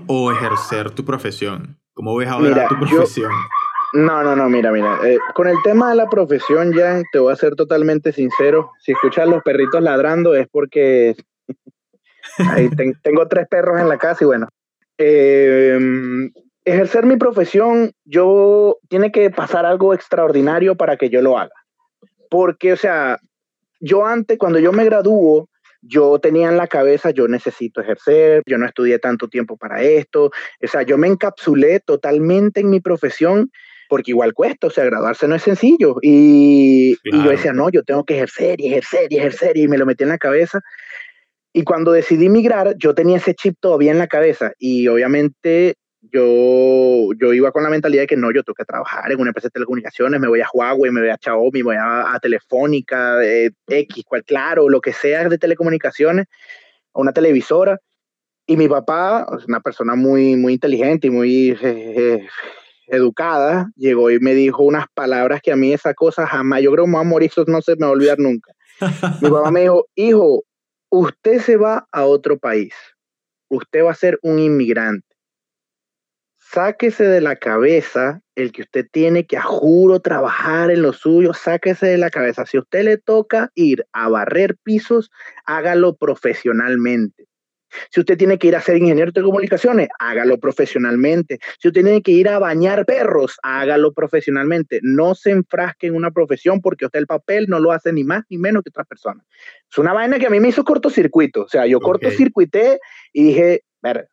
o 0.08 0.32
ejercer 0.32 0.92
tu 0.92 1.06
profesión? 1.06 1.80
¿Cómo 1.94 2.16
ves 2.16 2.28
ahora 2.28 2.50
mira, 2.50 2.68
tu 2.68 2.76
profesión? 2.76 3.32
Yo, 3.94 4.02
no, 4.02 4.22
no, 4.22 4.36
no, 4.36 4.50
mira, 4.50 4.72
mira. 4.72 5.00
Eh, 5.04 5.18
con 5.34 5.48
el 5.48 5.58
tema 5.64 5.90
de 5.90 5.96
la 5.96 6.10
profesión, 6.10 6.74
ya 6.74 7.02
te 7.12 7.20
voy 7.20 7.34
a 7.34 7.36
ser 7.36 7.56
totalmente 7.56 8.12
sincero. 8.12 8.72
Si 8.80 8.92
escuchas 8.92 9.28
los 9.28 9.42
perritos 9.42 9.82
ladrando 9.82 10.36
es 10.36 10.48
porque 10.52 11.16
Ahí 12.38 12.70
tengo 13.02 13.28
tres 13.28 13.48
perros 13.48 13.80
en 13.80 13.90
la 13.90 13.98
casa 13.98 14.24
y 14.24 14.28
bueno. 14.28 14.48
Em, 14.98 16.32
ejercer 16.66 17.06
mi 17.06 17.18
profesión, 17.18 17.92
yo 18.06 18.78
tiene 18.90 19.12
que 19.12 19.30
pasar 19.30 19.66
algo 19.66 19.94
extraordinario 19.94 20.76
para 20.76 20.98
que 20.98 21.10
yo 21.10 21.22
lo 21.22 21.38
haga. 21.38 21.54
Porque, 22.30 22.74
o 22.74 22.78
sea, 22.78 23.20
yo 23.80 24.06
antes, 24.06 24.38
cuando 24.38 24.60
yo 24.60 24.72
me 24.72 24.86
graduó, 24.86 25.50
yo 25.82 26.20
tenía 26.20 26.50
en 26.50 26.58
la 26.58 26.68
cabeza, 26.68 27.12
yo 27.12 27.28
necesito 27.28 27.82
ejercer, 27.82 28.44
yo 28.46 28.58
no 28.58 28.66
estudié 28.66 29.00
tanto 29.00 29.28
tiempo 29.28 29.58
para 29.58 29.82
esto, 29.84 30.26
o 30.26 30.68
sea, 30.68 30.82
yo 30.82 30.98
me 30.98 31.08
encapsulé 31.08 31.80
totalmente 31.80 32.62
en 32.62 32.70
mi 32.70 32.80
profesión 32.80 33.52
porque 33.90 34.12
igual 34.12 34.34
cuesta, 34.34 34.68
o 34.68 34.70
sea, 34.70 34.86
graduarse 34.86 35.28
no 35.28 35.36
es 35.36 35.44
sencillo. 35.44 35.96
Y, 36.02 36.98
y, 37.04 37.24
yo 37.24 37.30
decía, 37.30 37.54
no, 37.54 37.70
yo 37.70 37.84
tengo 37.84 38.04
que 38.04 38.16
ejercer 38.16 38.60
y 38.60 38.68
ejercer 38.68 39.08
y 39.10 39.18
ejercer 39.18 39.58
y 39.58 39.68
me 39.68 39.78
lo 39.78 39.86
metí 39.86 40.04
en 40.04 40.10
la 40.10 40.18
cabeza. 40.18 40.62
Y 41.54 41.64
cuando 41.64 41.92
decidí 41.92 42.30
migrar, 42.30 42.76
yo 42.78 42.94
tenía 42.94 43.18
ese 43.18 43.34
chip 43.34 43.56
todavía 43.60 43.92
en 43.92 43.98
la 43.98 44.08
cabeza 44.08 44.52
y 44.60 44.88
obviamente 44.90 45.76
yo, 46.02 47.10
yo 47.20 47.34
iba 47.34 47.52
con 47.52 47.64
la 47.64 47.70
mentalidad 47.70 48.04
de 48.04 48.08
que 48.08 48.18
no, 48.18 48.32
yo 48.32 48.44
tengo 48.44 48.56
que 48.56 48.66
trabajar 48.66 49.12
en 49.12 49.20
una 49.20 49.30
empresa 49.30 49.48
de 49.48 49.52
telecomunicaciones, 49.52 50.20
me 50.20 50.28
voy 50.28 50.42
a 50.42 50.48
Huawei, 50.52 50.92
me 50.92 51.02
voy 51.02 51.10
a 51.10 51.18
Xiaomi, 51.22 51.60
me 51.60 51.64
voy 51.64 51.76
a, 51.80 52.18
Telefónica, 52.22 53.24
eh, 53.24 53.52
X, 53.68 54.04
cual, 54.06 54.24
claro, 54.24 54.70
lo 54.70 54.82
que 54.82 54.94
sea 54.94 55.28
de 55.28 55.38
telecomunicaciones, 55.38 56.28
a 56.94 57.00
una 57.00 57.12
televisora. 57.14 57.80
Y 58.46 58.56
mi 58.56 58.70
papá, 58.70 59.28
una 59.48 59.60
persona 59.60 59.96
muy, 59.96 60.38
muy 60.38 60.54
inteligente 60.54 61.08
y 61.08 61.10
muy 61.10 61.50
eh, 61.52 61.58
eh, 61.62 62.28
educada, 62.88 63.70
llegó 63.76 64.10
y 64.10 64.20
me 64.20 64.34
dijo 64.34 64.64
unas 64.64 64.86
palabras 64.94 65.42
que 65.42 65.52
a 65.52 65.58
mí 65.58 65.74
esa 65.74 65.94
cosa 65.94 66.26
jamás, 66.26 66.62
yo 66.62 66.72
creo 66.72 66.86
que 66.86 66.92
me 66.92 66.98
voy 66.98 67.06
a 67.06 67.10
morir, 67.10 67.30
eso 67.30 67.44
no 67.48 67.62
se 67.62 67.76
me 67.76 67.82
va 67.82 67.88
a 67.88 67.92
olvidar 67.92 68.20
nunca. 68.20 68.54
mi 69.22 69.30
papá 69.30 69.52
me 69.52 69.62
dijo, 69.62 69.88
hijo, 69.96 70.44
usted 70.90 71.40
se 71.40 71.58
va 71.58 71.88
a 71.92 72.06
otro 72.06 72.38
país, 72.38 72.74
usted 73.50 73.84
va 73.84 73.92
a 73.92 73.96
ser 73.96 74.18
un 74.22 74.40
inmigrante 74.40 75.07
sáquese 76.52 77.04
de 77.04 77.22
la 77.22 77.36
cabeza 77.36 78.22
el 78.36 78.52
que 78.52 78.62
usted 78.62 78.86
tiene 78.92 79.26
que, 79.26 79.38
a 79.38 79.42
juro, 79.42 80.00
trabajar 80.00 80.72
en 80.72 80.82
lo 80.82 80.94
suyo, 80.94 81.34
sáquese 81.34 81.88
de 81.88 81.98
la 81.98 82.10
cabeza. 82.10 82.46
Si 82.46 82.58
a 82.58 82.62
usted 82.62 82.84
le 82.84 82.98
toca 82.98 83.52
ir 83.56 83.86
a 83.94 84.10
barrer 84.10 84.56
pisos, 84.64 85.10
hágalo 85.46 85.96
profesionalmente. 85.96 87.26
Si 87.92 88.00
usted 88.00 88.18
tiene 88.18 88.38
que 88.38 88.48
ir 88.48 88.56
a 88.56 88.62
ser 88.62 88.78
ingeniero 88.78 89.12
de 89.12 89.22
comunicaciones, 89.22 89.90
hágalo 90.00 90.40
profesionalmente. 90.40 91.40
Si 91.60 91.68
usted 91.68 91.84
tiene 91.84 92.02
que 92.02 92.12
ir 92.12 92.30
a 92.30 92.40
bañar 92.40 92.86
perros, 92.86 93.38
hágalo 93.44 93.92
profesionalmente. 93.94 94.80
No 94.84 95.16
se 95.16 95.32
enfrasque 95.32 95.88
en 95.88 95.96
una 95.96 96.12
profesión 96.12 96.62
porque 96.62 96.86
usted 96.86 97.00
el 97.00 97.08
papel 97.08 97.48
no 97.50 97.60
lo 97.60 97.74
hace 97.74 97.92
ni 97.92 98.04
más 98.04 98.24
ni 98.30 98.38
menos 98.38 98.64
que 98.64 98.70
otra 98.70 98.86
persona. 98.86 99.24
Es 99.70 99.78
una 99.78 99.94
vaina 99.94 100.18
que 100.18 100.28
a 100.28 100.30
mí 100.30 100.40
me 100.40 100.48
hizo 100.48 100.64
cortocircuito. 100.64 101.44
O 101.44 101.50
sea, 101.50 101.68
yo 101.68 101.80
cortocircuité 101.82 102.80
y 103.12 103.24
dije, 103.26 103.64
ver, 103.82 104.08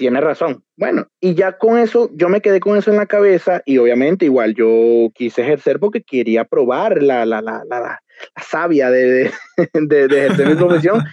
tiene 0.00 0.22
razón. 0.22 0.64
Bueno, 0.78 1.08
y 1.20 1.34
ya 1.34 1.58
con 1.58 1.78
eso, 1.78 2.08
yo 2.14 2.30
me 2.30 2.40
quedé 2.40 2.58
con 2.58 2.78
eso 2.78 2.90
en 2.90 2.96
la 2.96 3.04
cabeza 3.04 3.60
y 3.66 3.76
obviamente 3.76 4.24
igual 4.24 4.54
yo 4.54 5.10
quise 5.14 5.42
ejercer 5.42 5.78
porque 5.78 6.02
quería 6.02 6.46
probar 6.46 7.02
la, 7.02 7.26
la, 7.26 7.42
la, 7.42 7.62
la, 7.68 8.00
savia 8.42 8.90
de, 8.90 9.30
de, 9.74 10.08
de, 10.08 10.24
ejercer 10.24 10.48
mi 10.48 10.54
profesión. 10.54 11.04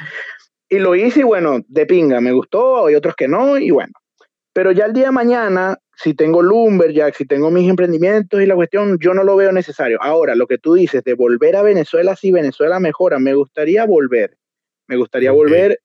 Y 0.69 0.79
lo 0.79 0.95
hice 0.95 1.19
y 1.19 1.23
bueno, 1.23 1.59
de 1.67 1.85
pinga, 1.85 2.21
me 2.21 2.31
gustó, 2.31 2.85
hay 2.85 2.95
otros 2.95 3.13
que 3.17 3.27
no, 3.27 3.57
y 3.57 3.71
bueno. 3.71 3.91
Pero 4.53 4.71
ya 4.71 4.85
el 4.85 4.93
día 4.93 5.07
de 5.07 5.11
mañana, 5.11 5.77
si 5.97 6.13
tengo 6.13 6.41
Lumberjack, 6.41 7.13
si 7.13 7.25
tengo 7.25 7.51
mis 7.51 7.69
emprendimientos 7.69 8.41
y 8.41 8.45
la 8.45 8.55
cuestión, 8.55 8.97
yo 9.01 9.13
no 9.13 9.25
lo 9.25 9.35
veo 9.35 9.51
necesario. 9.51 9.97
Ahora, 10.01 10.33
lo 10.33 10.47
que 10.47 10.59
tú 10.59 10.75
dices 10.75 11.03
de 11.03 11.13
volver 11.13 11.57
a 11.57 11.61
Venezuela, 11.61 12.15
si 12.15 12.31
Venezuela 12.31 12.79
mejora, 12.79 13.19
me 13.19 13.33
gustaría 13.33 13.85
volver. 13.85 14.37
Me 14.87 14.95
gustaría 14.95 15.33
volver, 15.33 15.81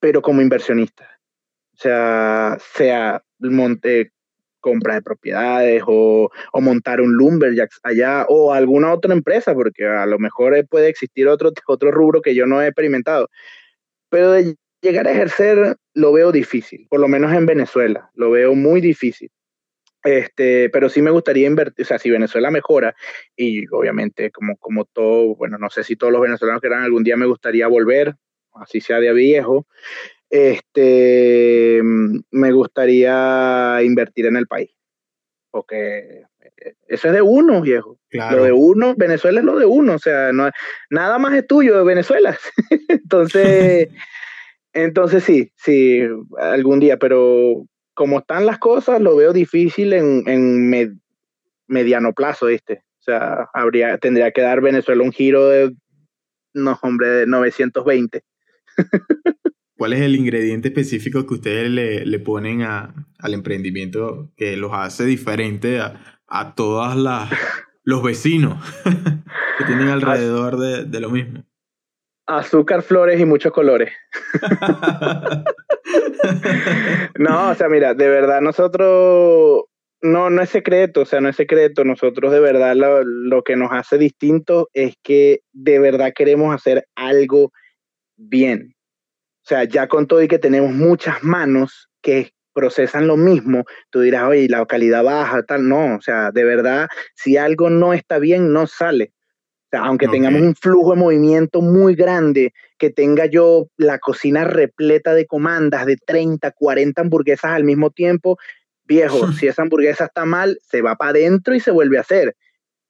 pero 0.00 0.22
como 0.22 0.42
inversionista 0.42 1.15
sea, 1.76 2.58
sea 2.74 3.22
monte, 3.38 4.12
compra 4.60 4.94
de 4.94 5.02
propiedades 5.02 5.82
o, 5.86 6.30
o, 6.52 6.60
montar 6.60 7.00
un 7.00 7.12
lumberjack 7.12 7.70
allá 7.84 8.26
o 8.28 8.52
alguna 8.52 8.92
otra 8.92 9.12
empresa, 9.12 9.54
porque 9.54 9.86
a 9.86 10.06
lo 10.06 10.18
mejor 10.18 10.66
puede 10.68 10.88
existir 10.88 11.28
otro, 11.28 11.52
otro 11.68 11.90
rubro 11.90 12.20
que 12.20 12.34
yo 12.34 12.46
no 12.46 12.60
he 12.60 12.66
experimentado. 12.66 13.28
Pero 14.10 14.32
de 14.32 14.56
llegar 14.82 15.06
a 15.06 15.12
ejercer 15.12 15.76
lo 15.94 16.12
veo 16.12 16.32
difícil, 16.32 16.86
por 16.88 17.00
lo 17.00 17.08
menos 17.08 17.32
en 17.32 17.46
Venezuela, 17.46 18.10
lo 18.14 18.30
veo 18.30 18.54
muy 18.54 18.80
difícil. 18.80 19.30
Este, 20.02 20.70
pero 20.70 20.88
sí 20.88 21.02
me 21.02 21.10
gustaría 21.10 21.48
invertir, 21.48 21.84
o 21.84 21.86
sea, 21.88 21.98
si 21.98 22.10
Venezuela 22.10 22.52
mejora, 22.52 22.94
y 23.36 23.64
obviamente 23.72 24.30
como, 24.30 24.56
como 24.56 24.84
todo, 24.84 25.34
bueno, 25.34 25.58
no 25.58 25.68
sé 25.68 25.82
si 25.82 25.96
todos 25.96 26.12
los 26.12 26.22
venezolanos 26.22 26.60
quieran 26.60 26.84
algún 26.84 27.02
día 27.02 27.16
me 27.16 27.26
gustaría 27.26 27.66
volver, 27.66 28.14
así 28.54 28.80
sea 28.80 29.00
de 29.00 29.12
viejo, 29.12 29.66
este, 30.30 31.80
me 31.82 32.52
gustaría 32.52 33.82
invertir 33.82 34.26
en 34.26 34.36
el 34.36 34.46
país. 34.46 34.70
Porque 35.50 36.24
eh, 36.56 36.74
eso 36.88 37.08
es 37.08 37.14
de 37.14 37.22
uno, 37.22 37.60
viejo. 37.60 37.98
Lo 38.10 38.44
de 38.44 38.52
uno, 38.52 38.94
Venezuela 38.96 39.40
es 39.40 39.46
lo 39.46 39.58
de 39.58 39.66
uno, 39.66 39.94
o 39.94 39.98
sea, 39.98 40.32
no, 40.32 40.50
nada 40.90 41.18
más 41.18 41.34
es 41.34 41.46
tuyo 41.46 41.76
de 41.76 41.84
Venezuela. 41.84 42.36
entonces, 42.88 43.88
entonces 44.72 45.24
sí, 45.24 45.52
sí, 45.56 46.00
algún 46.38 46.80
día, 46.80 46.96
pero 46.96 47.66
como 47.94 48.20
están 48.20 48.46
las 48.46 48.58
cosas, 48.58 49.00
lo 49.00 49.16
veo 49.16 49.32
difícil 49.32 49.92
en, 49.92 50.22
en 50.26 51.00
mediano 51.66 52.12
plazo, 52.12 52.46
¿viste? 52.46 52.82
O 53.00 53.02
sea, 53.02 53.48
habría, 53.52 53.98
tendría 53.98 54.30
que 54.32 54.42
dar 54.42 54.60
Venezuela 54.60 55.02
un 55.02 55.12
giro 55.12 55.48
de, 55.48 55.74
no, 56.54 56.78
hombre, 56.82 57.08
de 57.08 57.26
920. 57.26 58.22
¿Cuál 59.76 59.92
es 59.92 60.00
el 60.00 60.16
ingrediente 60.16 60.68
específico 60.68 61.26
que 61.26 61.34
ustedes 61.34 61.70
le, 61.70 62.06
le 62.06 62.18
ponen 62.18 62.62
a, 62.62 62.94
al 63.18 63.34
emprendimiento 63.34 64.32
que 64.34 64.56
los 64.56 64.72
hace 64.72 65.04
diferente 65.04 65.80
a, 65.80 66.22
a 66.26 66.54
todos 66.54 66.96
los 67.84 68.02
vecinos 68.02 68.64
que 69.58 69.64
tienen 69.64 69.88
alrededor 69.88 70.58
de, 70.58 70.84
de, 70.84 71.00
lo 71.00 71.10
mismo? 71.10 71.44
Azúcar, 72.26 72.82
flores 72.82 73.20
y 73.20 73.26
muchos 73.26 73.52
colores. 73.52 73.92
no, 77.18 77.50
o 77.50 77.54
sea, 77.54 77.68
mira, 77.68 77.92
de 77.92 78.08
verdad 78.08 78.40
nosotros, 78.40 79.64
no, 80.00 80.30
no 80.30 80.42
es 80.42 80.48
secreto, 80.48 81.02
o 81.02 81.04
sea, 81.04 81.20
no 81.20 81.28
es 81.28 81.36
secreto, 81.36 81.84
nosotros 81.84 82.32
de 82.32 82.40
verdad 82.40 82.74
lo, 82.74 83.04
lo 83.04 83.42
que 83.42 83.56
nos 83.56 83.72
hace 83.72 83.98
distinto 83.98 84.70
es 84.72 84.94
que 85.02 85.40
de 85.52 85.78
verdad 85.78 86.14
queremos 86.16 86.54
hacer 86.54 86.86
algo 86.96 87.52
bien. 88.16 88.75
O 89.46 89.48
sea, 89.48 89.62
ya 89.62 89.86
con 89.86 90.08
todo 90.08 90.20
y 90.22 90.26
que 90.26 90.40
tenemos 90.40 90.72
muchas 90.72 91.22
manos 91.22 91.88
que 92.02 92.32
procesan 92.52 93.06
lo 93.06 93.16
mismo, 93.16 93.64
tú 93.90 94.00
dirás, 94.00 94.24
oye, 94.24 94.48
la 94.48 94.66
calidad 94.66 95.04
baja, 95.04 95.44
tal, 95.44 95.68
no, 95.68 95.94
o 95.94 96.00
sea, 96.00 96.32
de 96.32 96.42
verdad, 96.42 96.88
si 97.14 97.36
algo 97.36 97.70
no 97.70 97.92
está 97.92 98.18
bien, 98.18 98.52
no 98.52 98.66
sale. 98.66 99.12
O 99.66 99.68
sea, 99.70 99.84
aunque 99.84 100.08
tengamos 100.08 100.42
un 100.42 100.56
flujo 100.56 100.94
de 100.94 101.00
movimiento 101.00 101.60
muy 101.60 101.94
grande, 101.94 102.54
que 102.76 102.90
tenga 102.90 103.26
yo 103.26 103.68
la 103.76 104.00
cocina 104.00 104.42
repleta 104.42 105.14
de 105.14 105.26
comandas 105.26 105.86
de 105.86 105.96
30, 105.96 106.50
40 106.50 107.02
hamburguesas 107.02 107.52
al 107.52 107.62
mismo 107.62 107.90
tiempo, 107.90 108.38
viejo, 108.82 109.30
si 109.32 109.46
esa 109.46 109.62
hamburguesa 109.62 110.06
está 110.06 110.24
mal, 110.24 110.58
se 110.60 110.82
va 110.82 110.96
para 110.96 111.10
adentro 111.10 111.54
y 111.54 111.60
se 111.60 111.70
vuelve 111.70 111.98
a 111.98 112.00
hacer. 112.00 112.34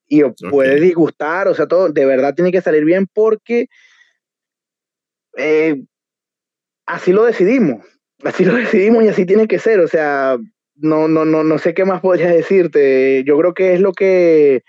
Y 0.09 0.23
puede 0.49 0.81
disgustar, 0.81 1.49
o 1.49 1.55
sea, 1.55 1.67
todo, 1.67 1.91
de 1.91 2.07
verdad 2.07 2.35
tiene 2.35 2.51
que 2.51 2.63
salir 2.63 2.87
bien 2.87 3.07
porque 3.13 3.69
eh, 5.37 5.83
así 6.87 7.13
lo 7.13 7.25
decidimos, 7.25 7.85
así 8.25 8.45
lo 8.45 8.55
decidimos 8.57 9.05
y 9.05 9.09
así 9.09 9.27
tiene 9.27 9.47
que 9.49 9.59
ser, 9.59 9.81
o 9.81 9.89
sea, 9.89 10.39
no, 10.77 11.09
no, 11.09 11.25
no, 11.25 11.45
no 11.45 11.59
sé 11.59 11.75
qué 11.75 11.85
más 11.85 12.01
podría 12.01 12.31
decirte, 12.31 13.25
yo 13.25 13.37
creo 13.39 13.55
que 13.55 13.75
es 13.75 13.81
lo 13.81 13.93
que, 13.93 14.63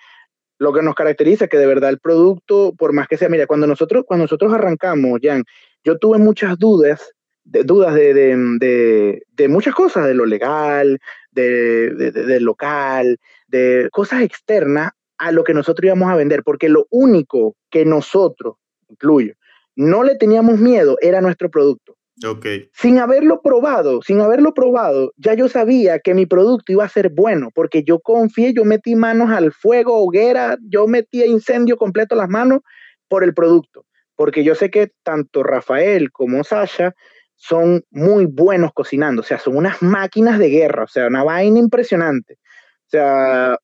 lo 0.60 0.74
que 0.74 0.82
nos 0.82 0.96
caracteriza, 0.96 1.48
que 1.48 1.58
de 1.58 1.68
verdad 1.68 1.90
el 1.90 2.00
producto, 2.00 2.74
por 2.78 2.94
más 2.94 3.08
que 3.08 3.18
sea, 3.18 3.30
mira, 3.30 3.48
cuando 3.48 3.68
nosotros, 3.68 4.04
cuando 4.06 4.24
nosotros 4.24 4.54
arrancamos, 4.54 5.20
Jan, 5.22 5.44
yo 5.84 5.98
tuve 5.98 6.18
muchas 6.18 6.58
dudas, 6.58 7.14
de, 7.44 7.64
dudas 7.64 7.94
de, 7.94 8.14
de, 8.14 9.22
de, 9.32 9.48
muchas 9.48 9.74
cosas, 9.74 10.06
de 10.06 10.14
lo 10.14 10.26
legal, 10.26 11.00
de, 11.32 11.92
del 12.12 12.44
local, 12.44 13.18
de 13.48 13.88
cosas 13.92 14.22
externas 14.24 14.92
a 15.18 15.32
lo 15.32 15.44
que 15.44 15.54
nosotros 15.54 15.86
íbamos 15.86 16.10
a 16.10 16.16
vender, 16.16 16.44
porque 16.44 16.70
lo 16.70 16.88
único 16.90 17.56
que 17.70 17.86
nosotros, 17.86 18.56
incluyo, 18.90 19.34
no 19.76 20.04
le 20.04 20.16
teníamos 20.16 20.60
miedo 20.60 20.98
era 21.02 21.22
nuestro 21.22 21.50
producto. 21.50 21.97
Okay. 22.24 22.70
Sin 22.74 22.98
haberlo 22.98 23.42
probado, 23.42 24.02
sin 24.02 24.22
haberlo 24.22 24.54
probado, 24.54 25.14
ya 25.18 25.36
yo 25.36 25.48
sabía 25.48 26.00
que 26.00 26.16
mi 26.16 26.26
producto 26.26 26.72
iba 26.72 26.84
a 26.84 26.90
ser 26.90 27.10
bueno, 27.10 27.50
porque 27.54 27.84
yo 27.84 28.00
confié, 28.00 28.54
yo 28.54 28.66
metí 28.66 28.96
manos 28.96 29.30
al 29.30 29.52
fuego, 29.52 30.04
hoguera, 30.04 30.58
yo 30.68 30.88
metí 30.88 31.24
incendio 31.24 31.78
completo 31.78 32.16
las 32.16 32.28
manos 32.28 32.62
por 33.08 33.24
el 33.24 33.36
producto, 33.36 33.86
porque 34.16 34.44
yo 34.44 34.56
sé 34.56 34.72
que 34.72 34.92
tanto 35.04 35.44
Rafael 35.44 36.12
como 36.12 36.44
Sasha 36.44 36.96
son 37.36 37.84
muy 37.92 38.26
buenos 38.26 38.72
cocinando, 38.74 39.22
o 39.22 39.26
sea, 39.26 39.38
son 39.38 39.56
unas 39.56 39.84
máquinas 39.84 40.40
de 40.40 40.50
guerra, 40.50 40.86
o 40.86 40.88
sea, 40.88 41.06
una 41.06 41.24
vaina 41.24 41.60
impresionante. 41.60 42.40
O 42.88 42.90
sea, 42.90 43.58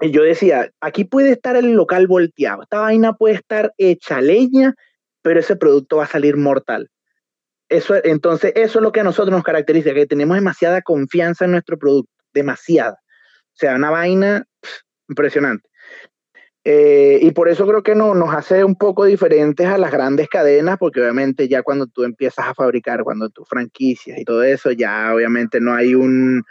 yo 0.00 0.22
decía, 0.24 0.68
aquí 0.80 1.04
puede 1.04 1.30
estar 1.30 1.54
el 1.54 1.72
local 1.74 2.08
volteado, 2.08 2.64
esta 2.64 2.80
vaina 2.80 3.12
puede 3.12 3.36
estar 3.36 3.72
hecha 3.78 4.20
leña, 4.20 4.74
pero 5.22 5.38
ese 5.38 5.54
producto 5.54 5.98
va 5.98 6.04
a 6.04 6.08
salir 6.08 6.36
mortal. 6.36 6.90
Entonces, 8.04 8.52
eso 8.54 8.78
es 8.78 8.82
lo 8.82 8.92
que 8.92 9.00
a 9.00 9.04
nosotros 9.04 9.32
nos 9.32 9.44
caracteriza, 9.44 9.94
que 9.94 10.06
tenemos 10.06 10.36
demasiada 10.36 10.82
confianza 10.82 11.44
en 11.44 11.52
nuestro 11.52 11.78
producto, 11.78 12.10
demasiada. 12.32 12.98
O 13.00 13.56
sea, 13.56 13.76
una 13.76 13.90
vaina 13.90 14.44
impresionante. 15.08 15.68
Eh, 16.66 17.18
y 17.20 17.30
por 17.32 17.50
eso 17.50 17.66
creo 17.66 17.82
que 17.82 17.94
no, 17.94 18.14
nos 18.14 18.34
hace 18.34 18.64
un 18.64 18.74
poco 18.76 19.04
diferentes 19.04 19.66
a 19.66 19.76
las 19.76 19.90
grandes 19.92 20.28
cadenas, 20.28 20.78
porque 20.78 21.00
obviamente 21.00 21.46
ya 21.46 21.62
cuando 21.62 21.86
tú 21.86 22.04
empiezas 22.04 22.46
a 22.46 22.54
fabricar, 22.54 23.04
cuando 23.04 23.28
tú 23.28 23.44
franquicias 23.44 24.18
y 24.18 24.24
todo 24.24 24.42
eso, 24.42 24.72
ya 24.72 25.14
obviamente 25.14 25.60
no 25.60 25.74
hay 25.74 25.94
un 25.94 26.42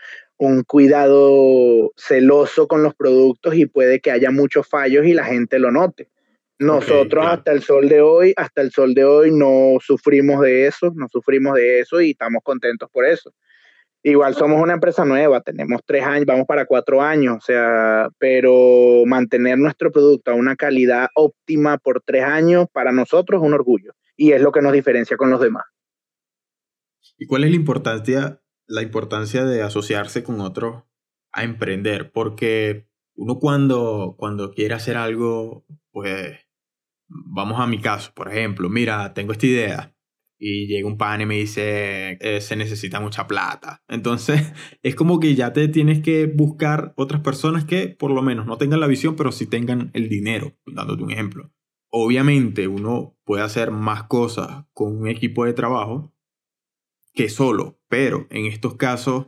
cuidado 0.67 1.91
celoso 1.97 2.67
con 2.67 2.83
los 2.83 2.93
productos 2.93 3.55
y 3.55 3.65
puede 3.65 4.01
que 4.01 4.11
haya 4.11 4.29
muchos 4.29 4.67
fallos 4.67 5.05
y 5.05 5.13
la 5.13 5.25
gente 5.25 5.57
lo 5.57 5.71
note. 5.71 6.09
Nosotros 6.63 7.25
hasta 7.25 7.51
el 7.51 7.61
sol 7.61 7.89
de 7.89 8.01
hoy, 8.01 8.33
hasta 8.35 8.61
el 8.61 8.71
sol 8.71 8.93
de 8.93 9.03
hoy 9.03 9.31
no 9.31 9.77
sufrimos 9.79 10.41
de 10.41 10.67
eso, 10.67 10.91
no 10.95 11.07
sufrimos 11.09 11.55
de 11.55 11.79
eso 11.79 12.01
y 12.01 12.11
estamos 12.11 12.41
contentos 12.43 12.89
por 12.91 13.05
eso. 13.05 13.33
Igual 14.05 14.35
somos 14.35 14.61
una 14.61 14.73
empresa 14.73 15.05
nueva, 15.05 15.39
tenemos 15.41 15.81
tres 15.85 16.03
años, 16.03 16.25
vamos 16.25 16.45
para 16.45 16.65
cuatro 16.65 17.01
años, 17.01 17.37
o 17.37 17.41
sea, 17.41 18.09
pero 18.17 19.05
mantener 19.05 19.57
nuestro 19.57 19.91
producto 19.91 20.31
a 20.31 20.33
una 20.33 20.57
calidad 20.57 21.07
óptima 21.15 21.77
por 21.77 22.01
tres 22.01 22.23
años 22.23 22.67
para 22.73 22.91
nosotros 22.91 23.41
es 23.41 23.47
un 23.47 23.53
orgullo 23.53 23.93
y 24.17 24.33
es 24.33 24.41
lo 24.41 24.51
que 24.51 24.61
nos 24.61 24.73
diferencia 24.73 25.15
con 25.15 25.29
los 25.29 25.39
demás. 25.39 25.63
¿Y 27.17 27.27
cuál 27.27 27.45
es 27.45 27.51
la 27.51 27.55
importancia, 27.55 28.41
la 28.67 28.81
importancia 28.81 29.45
de 29.45 29.61
asociarse 29.61 30.23
con 30.23 30.41
otros 30.41 30.83
a 31.31 31.45
emprender? 31.45 32.11
Porque 32.11 32.89
uno 33.15 33.39
cuando, 33.39 34.15
cuando 34.17 34.51
quiere 34.51 34.73
hacer 34.73 34.97
algo, 34.97 35.65
pues 35.91 36.42
vamos 37.25 37.59
a 37.59 37.67
mi 37.67 37.79
caso, 37.79 38.11
por 38.15 38.31
ejemplo, 38.31 38.69
mira, 38.69 39.13
tengo 39.13 39.31
esta 39.31 39.45
idea, 39.45 39.93
y 40.45 40.67
llega 40.67 40.89
un 40.89 40.97
pan 40.97 41.21
y 41.21 41.25
me 41.25 41.37
dice, 41.37 42.17
eh, 42.19 42.41
se 42.41 42.57
necesita 42.57 42.99
mucha 42.99 43.27
plata. 43.27 43.81
Entonces, 43.87 44.41
es 44.83 44.93
como 44.93 45.21
que 45.21 45.35
ya 45.35 45.53
te 45.53 45.69
tienes 45.69 46.01
que 46.01 46.25
buscar 46.25 46.93
otras 46.97 47.21
personas 47.21 47.63
que 47.63 47.87
por 47.87 48.11
lo 48.11 48.21
menos 48.21 48.45
no 48.45 48.57
tengan 48.57 48.81
la 48.81 48.87
visión, 48.87 49.15
pero 49.15 49.31
sí 49.31 49.45
tengan 49.45 49.89
el 49.93 50.09
dinero, 50.09 50.53
dándote 50.65 51.03
un 51.03 51.11
ejemplo. 51.11 51.53
Obviamente, 51.89 52.67
uno 52.67 53.17
puede 53.23 53.43
hacer 53.43 53.71
más 53.71 54.03
cosas 54.03 54.65
con 54.73 54.97
un 54.97 55.07
equipo 55.07 55.45
de 55.45 55.53
trabajo 55.53 56.13
que 57.13 57.29
solo, 57.29 57.79
pero 57.87 58.27
en 58.29 58.45
estos 58.45 58.75
casos 58.75 59.27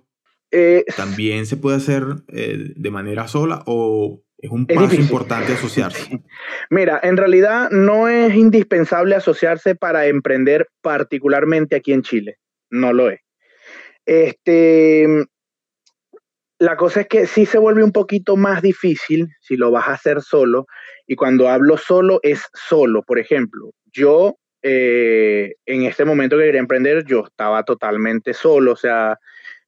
eh, 0.51 0.83
también 0.97 1.45
se 1.45 1.55
puede 1.55 1.77
hacer 1.77 2.03
eh, 2.27 2.73
de 2.75 2.91
manera 2.91 3.29
sola 3.29 3.63
o 3.67 4.21
es 4.37 4.51
un 4.51 4.65
paso 4.65 4.95
importante 4.95 5.53
asociarse. 5.53 6.21
Mira, 6.69 6.99
en 7.03 7.17
realidad 7.17 7.69
no 7.71 8.07
es 8.07 8.35
indispensable 8.35 9.15
asociarse 9.15 9.75
para 9.75 10.07
emprender, 10.07 10.67
particularmente 10.81 11.75
aquí 11.75 11.93
en 11.93 12.01
Chile. 12.01 12.37
No 12.69 12.93
lo 12.93 13.09
es. 13.09 13.21
Este, 14.05 15.25
la 16.59 16.77
cosa 16.77 17.01
es 17.01 17.07
que 17.07 17.27
sí 17.27 17.45
se 17.45 17.57
vuelve 17.57 17.83
un 17.83 17.91
poquito 17.91 18.35
más 18.37 18.61
difícil 18.61 19.27
si 19.41 19.57
lo 19.57 19.71
vas 19.71 19.87
a 19.87 19.93
hacer 19.93 20.21
solo. 20.21 20.67
Y 21.07 21.15
cuando 21.15 21.49
hablo 21.49 21.77
solo, 21.77 22.19
es 22.23 22.45
solo. 22.53 23.03
Por 23.03 23.19
ejemplo, 23.19 23.71
yo 23.91 24.37
eh, 24.61 25.55
en 25.65 25.83
este 25.83 26.05
momento 26.05 26.37
que 26.37 26.45
quería 26.45 26.59
emprender, 26.59 27.05
yo 27.05 27.25
estaba 27.25 27.63
totalmente 27.63 28.33
solo. 28.33 28.73
O 28.73 28.77
sea, 28.77 29.17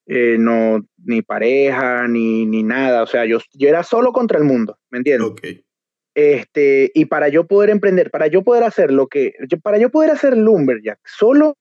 eh, 0.07 0.37
no, 0.39 0.85
ni 1.03 1.21
pareja, 1.21 2.07
ni, 2.07 2.45
ni, 2.45 2.63
nada. 2.63 3.03
O 3.03 3.07
sea, 3.07 3.25
yo, 3.25 3.39
yo 3.53 3.67
era 3.67 3.83
solo 3.83 4.13
contra 4.13 4.39
el 4.39 4.45
mundo, 4.45 4.77
¿me 4.89 4.99
entiendes? 4.99 5.61
Este, 6.15 6.91
y 6.95 7.05
para 7.05 7.27
yo 7.29 7.45
poder 7.45 7.69
emprender, 7.69 8.09
para 8.09 8.27
yo 8.27 8.41
poder 8.41 8.63
hacer 8.63 8.91
lo 8.91 9.07
que, 9.07 9.33
para 9.61 9.77
yo 9.77 9.89
poder 9.91 10.09
hacer 10.09 10.35
Lumberjack, 10.35 10.99
solo 11.05 11.57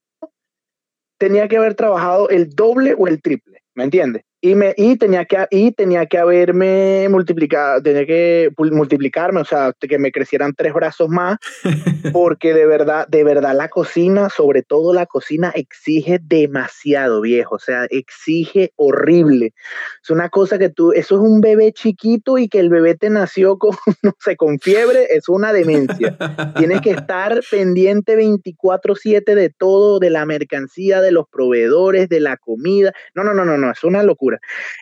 tenía 1.19 1.49
que 1.49 1.57
haber 1.57 1.75
trabajado 1.75 2.29
el 2.31 2.51
doble 2.51 2.95
o 2.97 3.09
el 3.09 3.21
triple, 3.21 3.63
¿me 3.75 3.85
entiendes? 3.85 4.23
Y, 4.47 4.55
me, 4.55 4.75
y, 4.77 4.97
tenía 4.97 5.25
que, 5.25 5.45
y 5.51 5.73
tenía 5.73 6.07
que 6.07 6.19
haberme 6.19 7.09
multiplicado, 7.09 7.83
tenía 7.83 8.07
que 8.07 8.53
multiplicarme, 8.57 9.41
o 9.41 9.45
sea, 9.45 9.73
que 9.81 9.99
me 9.99 10.13
crecieran 10.13 10.55
tres 10.55 10.73
brazos 10.73 11.09
más, 11.09 11.39
porque 12.13 12.55
de 12.55 12.65
verdad, 12.65 13.09
de 13.09 13.25
verdad 13.25 13.57
la 13.57 13.69
cocina, 13.69 14.31
sobre 14.31 14.63
todo 14.63 14.95
la 14.95 15.07
cocina, 15.07 15.51
exige 15.53 16.21
demasiado, 16.23 17.23
viejo, 17.23 17.57
o 17.57 17.59
sea, 17.59 17.87
exige 17.91 18.73
horrible. 18.77 19.53
Es 20.01 20.11
una 20.11 20.29
cosa 20.29 20.61
que 20.61 20.69
tú, 20.69 20.93
eso 20.93 21.17
es 21.17 21.21
un 21.23 21.41
bebé 21.41 21.73
chiquito 21.73 22.39
y 22.39 22.49
que 22.49 22.61
el 22.61 22.69
bebé 22.69 22.95
te 22.95 23.11
nació 23.11 23.59
con, 23.59 23.73
no 24.05 24.13
sé, 24.21 24.37
con 24.37 24.61
fiebre, 24.61 25.09
es 25.11 25.29
una 25.29 25.53
demencia. 25.53 26.17
Tienes 26.57 26.83
que 26.83 26.91
estar 26.91 27.41
pendiente 27.51 28.17
24/7 28.17 29.35
de 29.35 29.51
todo, 29.51 29.99
de 29.99 30.11
la 30.11 30.25
mercancía, 30.25 31.01
de 31.01 31.11
los 31.11 31.27
proveedores, 31.29 32.09
de 32.09 32.21
la 32.21 32.37
comida. 32.37 32.93
No, 33.17 33.25
no, 33.25 33.35
no, 33.35 33.45
no, 33.45 33.59
no, 33.59 33.73
es 33.73 33.83
una 33.83 34.05
locura. 34.05 34.36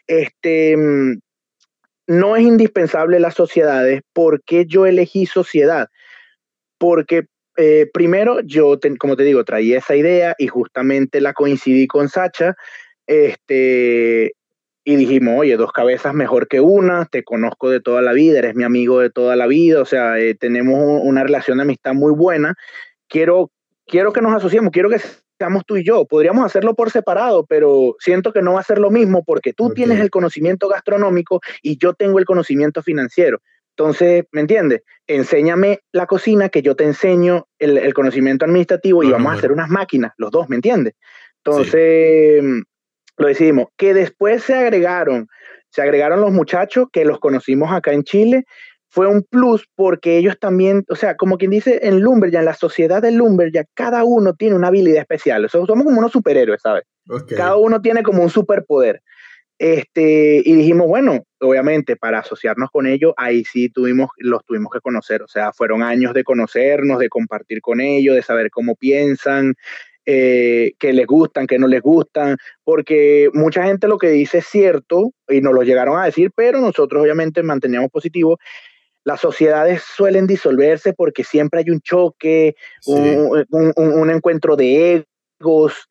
Este, 0.06 0.76
mm, 0.76 1.18
no 2.06 2.36
es 2.36 2.42
indispensable 2.42 3.20
las 3.20 3.34
sociedades. 3.34 4.02
¿Por 4.12 4.42
qué 4.44 4.66
yo 4.66 4.86
elegí 4.86 5.26
sociedad? 5.26 5.88
Porque 6.78 7.26
eh, 7.56 7.88
primero 7.92 8.40
yo, 8.40 8.78
como 8.98 9.16
te 9.16 9.22
digo, 9.22 9.44
traía 9.44 9.78
esa 9.78 9.96
idea 9.96 10.34
y 10.38 10.48
justamente 10.48 11.20
la 11.20 11.32
coincidí 11.32 11.86
con 11.86 12.08
Sacha. 12.08 12.56
Este, 13.06 14.32
y 14.84 14.96
dijimos, 14.96 15.34
oye, 15.38 15.56
dos 15.56 15.72
cabezas 15.72 16.12
mejor 16.12 16.46
que 16.46 16.60
una, 16.60 17.06
te 17.06 17.24
conozco 17.24 17.70
de 17.70 17.80
toda 17.80 18.02
la 18.02 18.12
vida, 18.12 18.38
eres 18.38 18.54
mi 18.54 18.64
amigo 18.64 19.00
de 19.00 19.10
toda 19.10 19.34
la 19.34 19.46
vida, 19.46 19.80
o 19.80 19.86
sea, 19.86 20.18
eh, 20.18 20.34
tenemos 20.34 21.00
una 21.02 21.22
relación 21.22 21.56
de 21.56 21.62
amistad 21.62 21.94
muy 21.94 22.12
buena. 22.12 22.54
Quiero, 23.08 23.50
quiero 23.86 24.12
que 24.12 24.20
nos 24.20 24.34
asociemos, 24.34 24.72
quiero 24.72 24.90
que 24.90 25.00
estamos 25.34 25.64
tú 25.66 25.76
y 25.76 25.84
yo. 25.84 26.04
Podríamos 26.06 26.44
hacerlo 26.44 26.74
por 26.74 26.90
separado, 26.90 27.44
pero 27.46 27.96
siento 27.98 28.32
que 28.32 28.42
no 28.42 28.54
va 28.54 28.60
a 28.60 28.64
ser 28.64 28.78
lo 28.78 28.90
mismo 28.90 29.24
porque 29.24 29.52
tú 29.52 29.70
tienes 29.70 30.00
el 30.00 30.10
conocimiento 30.10 30.68
gastronómico 30.68 31.40
y 31.62 31.76
yo 31.76 31.94
tengo 31.94 32.18
el 32.18 32.24
conocimiento 32.24 32.82
financiero. 32.82 33.40
Entonces, 33.76 34.24
¿me 34.30 34.40
entiendes? 34.40 34.82
Enséñame 35.08 35.80
la 35.92 36.06
cocina, 36.06 36.48
que 36.48 36.62
yo 36.62 36.76
te 36.76 36.84
enseño 36.84 37.48
el, 37.58 37.92
conocimiento 37.92 38.44
administrativo 38.44 39.02
y 39.02 39.10
vamos 39.10 39.32
a 39.32 39.36
hacer 39.36 39.50
unas 39.50 39.68
máquinas, 39.68 40.12
los 40.16 40.30
dos, 40.30 40.48
¿me 40.48 40.56
entiendes? 40.56 40.94
Entonces, 41.44 42.42
lo 43.16 43.26
decidimos. 43.26 43.66
Que 43.76 43.92
después 43.92 44.44
se 44.44 44.54
agregaron, 44.54 45.26
se 45.70 45.82
agregaron 45.82 46.20
los 46.20 46.30
muchachos 46.30 46.86
que 46.92 47.04
los 47.04 47.18
conocimos 47.18 47.72
acá 47.72 47.92
en 47.92 48.04
Chile 48.04 48.44
fue 48.94 49.08
un 49.08 49.24
plus 49.24 49.68
porque 49.74 50.18
ellos 50.18 50.38
también, 50.38 50.84
o 50.88 50.94
sea, 50.94 51.16
como 51.16 51.36
quien 51.36 51.50
dice 51.50 51.80
en 51.82 51.98
Lumberjack, 51.98 52.38
en 52.38 52.44
la 52.44 52.54
sociedad 52.54 53.02
de 53.02 53.10
Lumberjack, 53.10 53.66
cada 53.74 54.04
uno 54.04 54.34
tiene 54.34 54.54
una 54.54 54.68
habilidad 54.68 55.00
especial. 55.00 55.44
O 55.44 55.48
sea, 55.48 55.66
somos 55.66 55.84
como 55.84 55.98
unos 55.98 56.12
superhéroes, 56.12 56.62
¿sabes? 56.62 56.84
Cada 57.36 57.56
uno 57.56 57.80
tiene 57.80 58.04
como 58.04 58.22
un 58.22 58.30
superpoder. 58.30 59.02
Este, 59.58 60.42
y 60.44 60.54
dijimos, 60.54 60.86
bueno, 60.86 61.24
obviamente 61.40 61.96
para 61.96 62.20
asociarnos 62.20 62.70
con 62.70 62.86
ellos, 62.86 63.14
ahí 63.16 63.42
sí 63.44 63.68
tuvimos, 63.68 64.10
los 64.18 64.44
tuvimos 64.44 64.70
que 64.72 64.80
conocer. 64.80 65.22
O 65.22 65.28
sea, 65.28 65.52
fueron 65.52 65.82
años 65.82 66.14
de 66.14 66.22
conocernos, 66.22 67.00
de 67.00 67.08
compartir 67.08 67.62
con 67.62 67.80
ellos, 67.80 68.14
de 68.14 68.22
saber 68.22 68.48
cómo 68.50 68.76
piensan, 68.76 69.54
eh, 70.06 70.74
que 70.78 70.92
les 70.92 71.06
gustan, 71.08 71.48
que 71.48 71.58
no 71.58 71.66
les 71.66 71.82
gustan, 71.82 72.36
porque 72.62 73.28
mucha 73.32 73.64
gente 73.64 73.88
lo 73.88 73.98
que 73.98 74.10
dice 74.10 74.38
es 74.38 74.46
cierto 74.46 75.10
y 75.28 75.40
nos 75.40 75.52
lo 75.52 75.62
llegaron 75.62 75.98
a 75.98 76.04
decir, 76.04 76.30
pero 76.36 76.60
nosotros 76.60 77.02
obviamente 77.02 77.42
manteníamos 77.42 77.90
positivo 77.90 78.38
las 79.04 79.20
sociedades 79.20 79.82
suelen 79.82 80.26
disolverse 80.26 80.94
porque 80.94 81.24
siempre 81.24 81.60
hay 81.60 81.70
un 81.70 81.80
choque, 81.80 82.56
un, 82.86 84.10
encuentro 84.10 84.56
de 84.56 85.06
egos. 85.40 85.88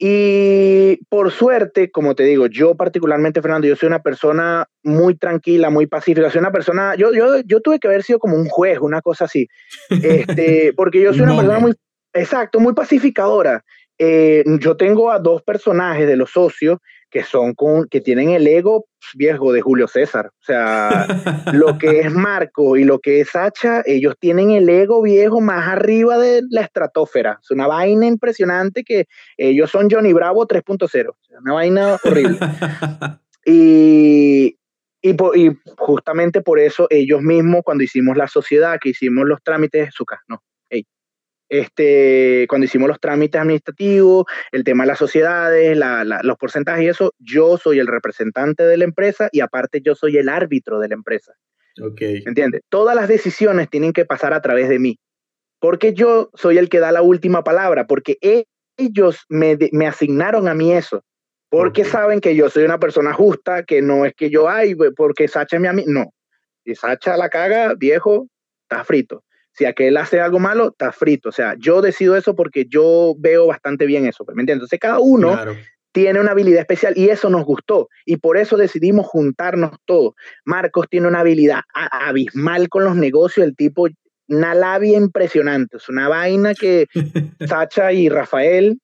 Y 0.00 1.04
por 1.08 1.30
suerte, 1.30 1.90
como 1.90 2.14
te 2.14 2.22
digo, 2.22 2.46
yo 2.46 2.76
particularmente, 2.76 3.42
Fernando, 3.42 3.66
yo 3.66 3.76
soy 3.76 3.88
una 3.88 4.00
persona 4.00 4.66
muy 4.82 5.16
tranquila, 5.16 5.70
muy 5.70 5.86
pacífica. 5.86 6.30
Soy 6.30 6.38
una 6.38 6.52
persona, 6.52 6.94
yo, 6.94 7.12
yo, 7.12 7.40
yo 7.44 7.60
tuve 7.60 7.78
que 7.78 7.88
haber 7.88 8.02
sido 8.02 8.18
como 8.18 8.36
un 8.36 8.48
juez, 8.48 8.78
una 8.80 9.02
cosa 9.02 9.26
así. 9.26 9.48
Este, 9.90 10.72
porque 10.76 11.02
yo 11.02 11.12
soy 11.12 11.22
una 11.22 11.36
persona 11.36 11.58
muy, 11.58 11.74
exacto, 12.14 12.60
muy 12.60 12.74
pacificadora. 12.74 13.64
Eh, 13.98 14.44
yo 14.60 14.76
tengo 14.76 15.10
a 15.10 15.18
dos 15.18 15.42
personajes 15.42 16.06
de 16.06 16.16
los 16.16 16.30
socios 16.30 16.78
que 17.10 17.22
son 17.22 17.54
con, 17.54 17.88
que 17.88 18.00
tienen 18.00 18.30
el 18.30 18.46
ego 18.46 18.86
viejo 19.14 19.52
de 19.52 19.60
Julio 19.60 19.88
César. 19.88 20.26
O 20.26 20.44
sea, 20.44 21.06
lo 21.52 21.78
que 21.78 22.00
es 22.00 22.12
Marco 22.12 22.76
y 22.76 22.84
lo 22.84 22.98
que 22.98 23.20
es 23.20 23.30
Sacha, 23.30 23.82
ellos 23.86 24.14
tienen 24.18 24.50
el 24.50 24.68
ego 24.68 25.02
viejo 25.02 25.40
más 25.40 25.68
arriba 25.68 26.18
de 26.18 26.42
la 26.50 26.62
estratosfera. 26.62 27.38
Es 27.42 27.50
una 27.50 27.66
vaina 27.66 28.06
impresionante 28.06 28.84
que 28.84 29.06
ellos 29.36 29.70
son 29.70 29.88
Johnny 29.90 30.12
Bravo 30.12 30.46
3.0. 30.46 31.14
una 31.40 31.52
vaina 31.54 31.96
horrible. 32.04 32.38
y, 33.46 34.58
y, 35.00 35.10
y, 35.10 35.58
justamente 35.76 36.40
por 36.42 36.58
eso 36.58 36.86
ellos 36.90 37.22
mismos, 37.22 37.62
cuando 37.64 37.84
hicimos 37.84 38.16
la 38.16 38.28
sociedad, 38.28 38.78
que 38.80 38.90
hicimos 38.90 39.26
los 39.26 39.42
trámites, 39.42 39.94
su 39.94 40.04
no, 40.28 40.42
este, 41.48 42.46
cuando 42.48 42.66
hicimos 42.66 42.88
los 42.88 43.00
trámites 43.00 43.40
administrativos, 43.40 44.26
el 44.52 44.64
tema 44.64 44.84
de 44.84 44.88
las 44.88 44.98
sociedades, 44.98 45.78
los 46.22 46.36
porcentajes 46.36 46.84
y 46.84 46.88
eso, 46.88 47.14
yo 47.18 47.56
soy 47.56 47.78
el 47.78 47.86
representante 47.86 48.64
de 48.64 48.76
la 48.76 48.84
empresa 48.84 49.28
y 49.32 49.40
aparte 49.40 49.80
yo 49.80 49.94
soy 49.94 50.16
el 50.16 50.28
árbitro 50.28 50.78
de 50.78 50.88
la 50.88 50.94
empresa. 50.94 51.32
Okay. 51.80 52.22
¿Entiendes? 52.26 52.62
Todas 52.68 52.96
las 52.96 53.08
decisiones 53.08 53.70
tienen 53.70 53.92
que 53.92 54.04
pasar 54.04 54.34
a 54.34 54.42
través 54.42 54.68
de 54.68 54.78
mí, 54.78 54.98
porque 55.60 55.94
yo 55.94 56.30
soy 56.34 56.58
el 56.58 56.68
que 56.68 56.80
da 56.80 56.92
la 56.92 57.02
última 57.02 57.44
palabra, 57.44 57.86
porque 57.86 58.18
ellos 58.76 59.24
me, 59.28 59.56
me 59.72 59.86
asignaron 59.86 60.48
a 60.48 60.54
mí 60.54 60.72
eso. 60.72 61.04
Porque 61.50 61.84
saben 61.84 62.20
que 62.20 62.36
yo 62.36 62.50
soy 62.50 62.64
una 62.64 62.78
persona 62.78 63.14
justa, 63.14 63.62
que 63.62 63.80
no 63.80 64.04
es 64.04 64.12
que 64.14 64.28
yo, 64.28 64.50
ay, 64.50 64.74
porque 64.94 65.28
Sacha 65.28 65.56
es 65.56 65.62
mi 65.62 65.68
amigo. 65.68 65.90
No. 65.90 66.12
Si 66.64 66.74
Sacha 66.74 67.16
la 67.16 67.30
caga, 67.30 67.72
viejo, 67.74 68.28
está 68.68 68.84
frito. 68.84 69.24
Si 69.58 69.64
aquel 69.64 69.96
hace 69.96 70.20
algo 70.20 70.38
malo, 70.38 70.68
está 70.68 70.92
frito. 70.92 71.30
O 71.30 71.32
sea, 71.32 71.56
yo 71.58 71.82
decido 71.82 72.16
eso 72.16 72.36
porque 72.36 72.66
yo 72.68 73.16
veo 73.18 73.48
bastante 73.48 73.86
bien 73.86 74.06
eso. 74.06 74.24
¿Me 74.28 74.42
entiendes? 74.42 74.58
Entonces, 74.58 74.78
cada 74.78 75.00
uno 75.00 75.36
tiene 75.90 76.20
una 76.20 76.30
habilidad 76.30 76.60
especial 76.60 76.92
y 76.96 77.08
eso 77.08 77.28
nos 77.28 77.44
gustó. 77.44 77.88
Y 78.06 78.18
por 78.18 78.36
eso 78.36 78.56
decidimos 78.56 79.06
juntarnos 79.06 79.72
todos. 79.84 80.14
Marcos 80.44 80.86
tiene 80.88 81.08
una 81.08 81.20
habilidad 81.20 81.62
abismal 81.74 82.68
con 82.68 82.84
los 82.84 82.94
negocios. 82.94 83.48
El 83.48 83.56
tipo, 83.56 83.88
una 84.28 84.54
labia 84.54 84.96
impresionante. 84.96 85.78
Es 85.78 85.88
una 85.88 86.08
vaina 86.08 86.54
que 86.54 86.86
Sacha 87.48 87.92
y 87.92 88.08
Rafael 88.08 88.78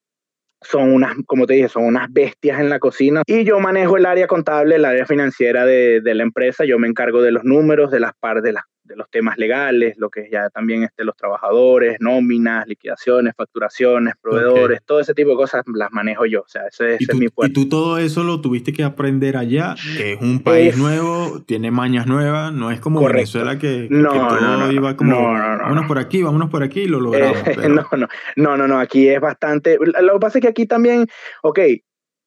son 0.61 0.93
unas, 0.93 1.15
como 1.27 1.47
te 1.47 1.55
dije, 1.55 1.69
son 1.69 1.85
unas 1.85 2.13
bestias 2.13 2.59
en 2.59 2.69
la 2.69 2.81
cocina. 2.81 3.23
Y 3.29 3.45
yo 3.45 3.61
manejo 3.61 3.97
el 3.97 4.07
área 4.07 4.27
contable, 4.27 4.75
el 4.75 4.85
área 4.85 5.07
financiera 5.07 5.65
de, 5.65 6.01
de 6.01 6.15
la 6.17 6.25
empresa. 6.25 6.65
Yo 6.65 6.81
me 6.81 6.89
encargo 6.89 7.23
de 7.23 7.31
los 7.31 7.45
números, 7.45 7.93
de 7.93 8.01
las 8.01 8.15
partes, 8.19 8.43
de 8.43 8.55
las 8.55 8.65
de 8.85 8.97
los 8.97 9.11
temas 9.11 9.39
legales, 9.39 9.97
lo 9.97 10.11
que 10.11 10.21
es 10.21 10.31
ya 10.31 10.51
también 10.51 10.83
este, 10.83 11.05
los 11.05 11.17
trabajadores, 11.17 11.97
nóminas, 12.01 12.67
liquidaciones, 12.67 13.35
facturaciones, 13.37 14.15
proveedores, 14.21 14.81
todo 14.85 15.01
ese 15.01 15.15
tipo 15.15 15.31
de 15.31 15.37
cosas 15.37 15.65
las 15.75 15.91
manejo 15.91 16.27
yo. 16.27 16.43
O 16.43 16.49
sea, 16.49 16.67
ese, 16.67 16.97
es 16.97 17.15
mi 17.15 17.29
puesto. 17.29 17.51
¿Y 17.51 17.65
tú 17.65 17.69
todo 17.69 17.99
eso 17.99 18.23
lo 18.23 18.41
tuviste 18.41 18.73
que 18.73 18.85
aprender 18.85 19.37
allá? 19.37 19.75
Que 19.97 20.13
es 20.15 20.21
un 20.21 20.43
país 20.43 20.77
nuevo, 20.77 21.43
tiene 21.47 21.71
mañas 21.71 22.07
nuevas, 22.07 22.53
no 22.53 22.71
es 22.71 22.81
como 22.81 23.03
Venezuela 23.05 23.59
que, 23.59 23.89
no, 23.91 24.13
todo 24.13 24.41
no, 24.41 24.57
no, 24.59 24.73
iba 24.73 24.97
como, 24.97 25.17
vámonos 25.23 25.87
por 25.87 25.99
aquí, 25.99 26.23
vámonos 26.23 26.51
por 26.51 26.63
aquí 26.63 26.83
y 26.83 26.89
lo 26.89 27.01
logramos. 27.01 27.39
no, 27.69 27.87
no, 27.97 28.09
no, 28.37 28.57
no, 28.57 28.69
no, 28.69 28.79
aquí 28.79 29.09
es 29.09 29.21
bastante... 29.21 29.79
Lo 29.79 30.15
que 30.15 30.21
pasa 30.21 30.39
es 30.39 30.43
que 30.43 30.49
aquí 30.49 30.67
también, 30.67 31.07
ok, 31.43 31.59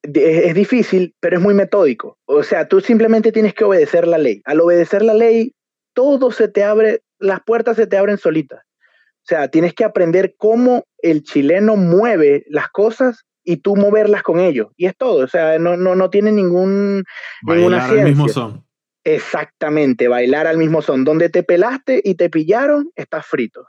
es 0.02 0.54
difícil, 0.54 1.14
pero 1.20 1.36
es 1.36 1.42
muy 1.42 1.54
metódico. 1.54 2.18
O 2.26 2.42
sea, 2.42 2.68
tú 2.68 2.80
simplemente 2.80 3.32
tienes 3.32 3.54
que 3.54 3.64
obedecer 3.64 4.06
la 4.06 4.18
ley. 4.18 4.42
Al 4.44 4.60
obedecer 4.60 5.02
la 5.02 5.14
ley, 5.14 5.54
todo 5.98 6.30
se 6.30 6.46
te 6.46 6.62
abre, 6.62 7.02
las 7.18 7.40
puertas 7.40 7.74
se 7.74 7.88
te 7.88 7.96
abren 7.96 8.18
solitas. 8.18 8.60
O 8.60 9.24
sea, 9.24 9.48
tienes 9.48 9.74
que 9.74 9.82
aprender 9.82 10.36
cómo 10.38 10.84
el 11.02 11.24
chileno 11.24 11.74
mueve 11.74 12.44
las 12.46 12.68
cosas 12.68 13.26
y 13.42 13.56
tú 13.56 13.74
moverlas 13.74 14.22
con 14.22 14.38
ellos. 14.38 14.68
Y 14.76 14.86
es 14.86 14.96
todo. 14.96 15.24
O 15.24 15.26
sea, 15.26 15.58
no, 15.58 15.76
no, 15.76 15.96
no 15.96 16.08
tiene 16.08 16.30
ningún, 16.30 17.02
bailar 17.42 17.90
al 17.90 18.04
mismo 18.04 18.28
son. 18.28 18.64
Exactamente, 19.02 20.06
bailar 20.06 20.46
al 20.46 20.56
mismo 20.56 20.82
son. 20.82 21.02
Donde 21.02 21.30
te 21.30 21.42
pelaste 21.42 22.00
y 22.04 22.14
te 22.14 22.30
pillaron, 22.30 22.92
estás 22.94 23.26
frito. 23.26 23.66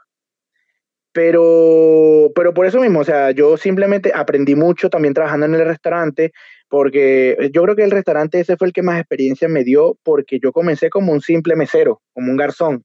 Pero, 1.12 2.30
pero 2.34 2.54
por 2.54 2.66
eso 2.66 2.80
mismo, 2.80 3.00
o 3.00 3.04
sea, 3.04 3.32
yo 3.32 3.56
simplemente 3.56 4.12
aprendí 4.14 4.54
mucho 4.54 4.88
también 4.90 5.12
trabajando 5.12 5.46
en 5.46 5.54
el 5.54 5.66
restaurante 5.66 6.32
porque 6.68 7.32
eh, 7.32 7.50
yo 7.52 7.62
creo 7.64 7.74
que 7.74 7.82
el 7.82 7.90
restaurante 7.90 8.38
ese 8.38 8.56
fue 8.56 8.68
el 8.68 8.72
que 8.72 8.82
más 8.82 9.00
experiencia 9.00 9.48
me 9.48 9.64
dio, 9.64 9.98
porque 10.04 10.38
yo 10.40 10.52
comencé 10.52 10.88
como 10.88 11.12
un 11.12 11.20
simple 11.20 11.56
mesero, 11.56 12.00
como 12.12 12.30
un 12.30 12.36
garzón, 12.36 12.84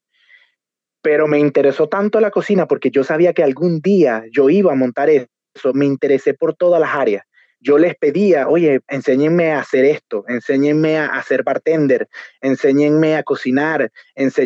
pero 1.03 1.27
me 1.27 1.37
interesó 1.37 1.87
tanto 1.87 2.19
la 2.19 2.31
cocina 2.31 2.67
porque 2.67 2.89
yo 2.89 3.03
sabía 3.03 3.33
que 3.33 3.43
algún 3.43 3.79
día 3.79 4.23
yo 4.31 4.49
iba 4.49 4.71
a 4.71 4.75
montar 4.75 5.09
eso, 5.09 5.27
me 5.73 5.85
interesé 5.85 6.33
por 6.33 6.55
todas 6.55 6.81
las 6.81 6.95
áreas 6.95 7.25
yo 7.65 7.79
les 7.79 7.95
pedía, 7.95 8.47
oye, 8.47 8.81
enséñenme 8.87 9.51
a 9.51 9.59
hacer 9.59 9.85
esto, 9.85 10.23
enséñenme 10.27 10.99
a 10.99 11.07
hacer 11.07 11.43
bartender, 11.43 12.07
enséñenme 12.39 13.15
a 13.15 13.23
cocinar. 13.23 13.91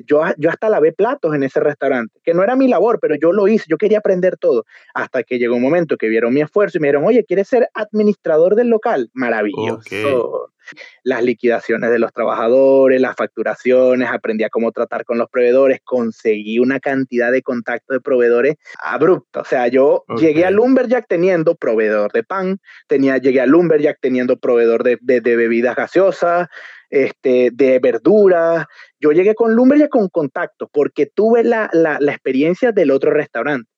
yo, 0.05 0.23
hasta 0.23 0.69
lavé 0.69 0.93
platos 0.93 1.35
en 1.35 1.43
ese 1.43 1.59
restaurante, 1.59 2.17
que 2.23 2.33
no 2.33 2.43
era 2.43 2.55
mi 2.55 2.69
labor, 2.69 2.97
pero 3.01 3.15
yo 3.15 3.33
lo 3.33 3.49
hice, 3.49 3.65
yo 3.67 3.77
quería 3.77 3.97
aprender 3.97 4.37
todo. 4.37 4.63
Hasta 4.93 5.23
que 5.23 5.37
llegó 5.37 5.57
un 5.57 5.61
momento 5.61 5.97
que 5.97 6.07
vieron 6.07 6.33
mi 6.33 6.41
esfuerzo 6.41 6.77
y 6.77 6.81
me 6.81 6.87
dijeron, 6.87 7.05
oye, 7.05 7.25
¿quieres 7.25 7.49
ser 7.49 7.69
administrador 7.73 8.55
del 8.55 8.69
local? 8.69 9.09
Maravilloso 9.13 10.49
las 11.03 11.23
liquidaciones 11.23 11.89
de 11.89 11.99
los 11.99 12.11
trabajadores, 12.13 13.01
las 13.01 13.15
facturaciones, 13.15 14.09
aprendí 14.09 14.43
a 14.43 14.49
cómo 14.49 14.71
tratar 14.71 15.05
con 15.05 15.17
los 15.17 15.29
proveedores, 15.29 15.79
conseguí 15.83 16.59
una 16.59 16.79
cantidad 16.79 17.31
de 17.31 17.41
contactos 17.41 17.95
de 17.95 18.01
proveedores 18.01 18.55
abrupta. 18.81 19.41
O 19.41 19.45
sea, 19.45 19.67
yo 19.67 20.03
llegué 20.17 20.45
a 20.45 20.51
Lumberjack 20.51 21.07
teniendo 21.07 21.55
proveedor 21.55 22.11
de 22.11 22.23
pan, 22.23 22.59
tenía, 22.87 23.17
llegué 23.17 23.41
a 23.41 23.45
Lumberjack 23.45 23.97
teniendo 24.01 24.37
proveedor 24.37 24.83
de, 24.83 24.97
bebidas 25.01 25.75
gaseosas, 25.75 26.47
este, 26.89 27.51
de 27.53 27.79
verduras. 27.79 28.65
Yo 28.99 29.11
llegué 29.11 29.35
con 29.35 29.53
Lumberjack 29.53 29.89
con 29.89 30.09
contactos 30.09 30.69
porque 30.71 31.05
tuve 31.05 31.43
la, 31.43 31.69
la, 31.73 31.97
la 31.99 32.11
experiencia 32.11 32.71
del 32.71 32.91
otro 32.91 33.11
restaurante. 33.11 33.69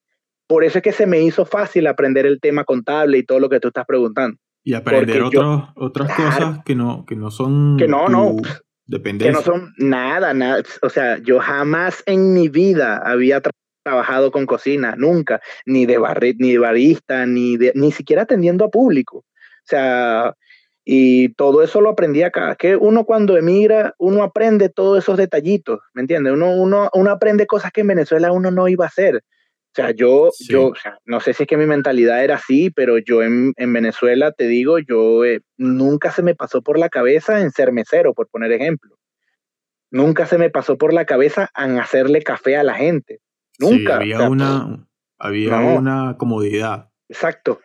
Por 0.47 0.65
eso 0.65 0.79
es 0.79 0.83
que 0.83 0.91
se 0.91 1.05
me 1.05 1.21
hizo 1.21 1.45
fácil 1.45 1.87
aprender 1.87 2.25
el 2.25 2.41
tema 2.41 2.65
contable 2.65 3.17
y 3.17 3.23
todo 3.23 3.39
lo 3.39 3.47
que 3.47 3.61
tú 3.61 3.69
estás 3.69 3.85
preguntando. 3.85 4.37
Y 4.63 4.73
aprender 4.73 5.23
otras 5.23 6.15
cosas 6.15 6.59
que 6.63 6.75
no, 6.75 7.05
que 7.05 7.15
no 7.15 7.31
son. 7.31 7.77
Que 7.77 7.87
no, 7.87 8.07
no. 8.07 8.35
Dependencia. 8.85 9.31
Que 9.31 9.37
no 9.37 9.41
son 9.41 9.73
nada, 9.77 10.33
nada. 10.33 10.63
O 10.81 10.89
sea, 10.89 11.17
yo 11.19 11.39
jamás 11.39 12.03
en 12.05 12.33
mi 12.33 12.49
vida 12.49 12.97
había 13.03 13.41
trabajado 13.83 14.31
con 14.31 14.45
cocina, 14.45 14.95
nunca. 14.97 15.41
Ni 15.65 15.85
de, 15.85 15.97
barri 15.97 16.35
ni 16.37 16.51
de 16.51 16.59
barista, 16.59 17.25
ni, 17.25 17.57
de, 17.57 17.71
ni 17.75 17.91
siquiera 17.91 18.23
atendiendo 18.23 18.65
a 18.65 18.69
público. 18.69 19.17
O 19.19 19.65
sea, 19.65 20.35
y 20.83 21.29
todo 21.35 21.63
eso 21.63 21.81
lo 21.81 21.89
aprendí 21.89 22.23
acá. 22.23 22.55
Que 22.55 22.75
uno 22.75 23.05
cuando 23.05 23.37
emigra, 23.37 23.93
uno 23.97 24.23
aprende 24.23 24.69
todos 24.69 24.99
esos 24.99 25.17
detallitos, 25.17 25.79
¿me 25.93 26.01
entiendes? 26.01 26.33
Uno, 26.33 26.51
uno, 26.51 26.89
uno 26.93 27.11
aprende 27.11 27.47
cosas 27.47 27.71
que 27.71 27.81
en 27.81 27.87
Venezuela 27.87 28.31
uno 28.31 28.51
no 28.51 28.67
iba 28.67 28.85
a 28.85 28.89
hacer. 28.89 29.23
O 29.71 29.73
sea, 29.73 29.91
yo, 29.91 30.31
yo 30.49 30.73
no 31.05 31.21
sé 31.21 31.33
si 31.33 31.43
es 31.43 31.47
que 31.47 31.55
mi 31.55 31.65
mentalidad 31.65 32.21
era 32.21 32.35
así, 32.35 32.71
pero 32.71 32.97
yo 32.97 33.23
en, 33.23 33.53
Venezuela, 33.55 34.33
te 34.33 34.45
digo, 34.47 34.79
yo 34.79 35.23
eh, 35.23 35.39
nunca 35.55 36.11
se 36.11 36.23
me 36.23 36.35
pasó 36.35 36.61
por 36.61 36.77
la 36.77 36.89
cabeza 36.89 37.39
en 37.39 37.51
ser 37.51 37.71
mesero, 37.71 38.13
por 38.13 38.27
poner 38.27 38.51
ejemplo. 38.51 38.97
Nunca 39.89 40.25
se 40.25 40.37
me 40.37 40.49
pasó 40.49 40.77
por 40.77 40.93
la 40.93 41.05
cabeza 41.05 41.49
en 41.55 41.79
hacerle 41.79 42.21
café 42.21 42.57
a 42.57 42.63
la 42.63 42.73
gente. 42.73 43.19
Nunca. 43.59 43.95
había 43.95 44.27
una, 44.27 44.87
había 45.17 45.55
una 45.57 46.17
comodidad. 46.17 46.89
Exacto. 47.07 47.61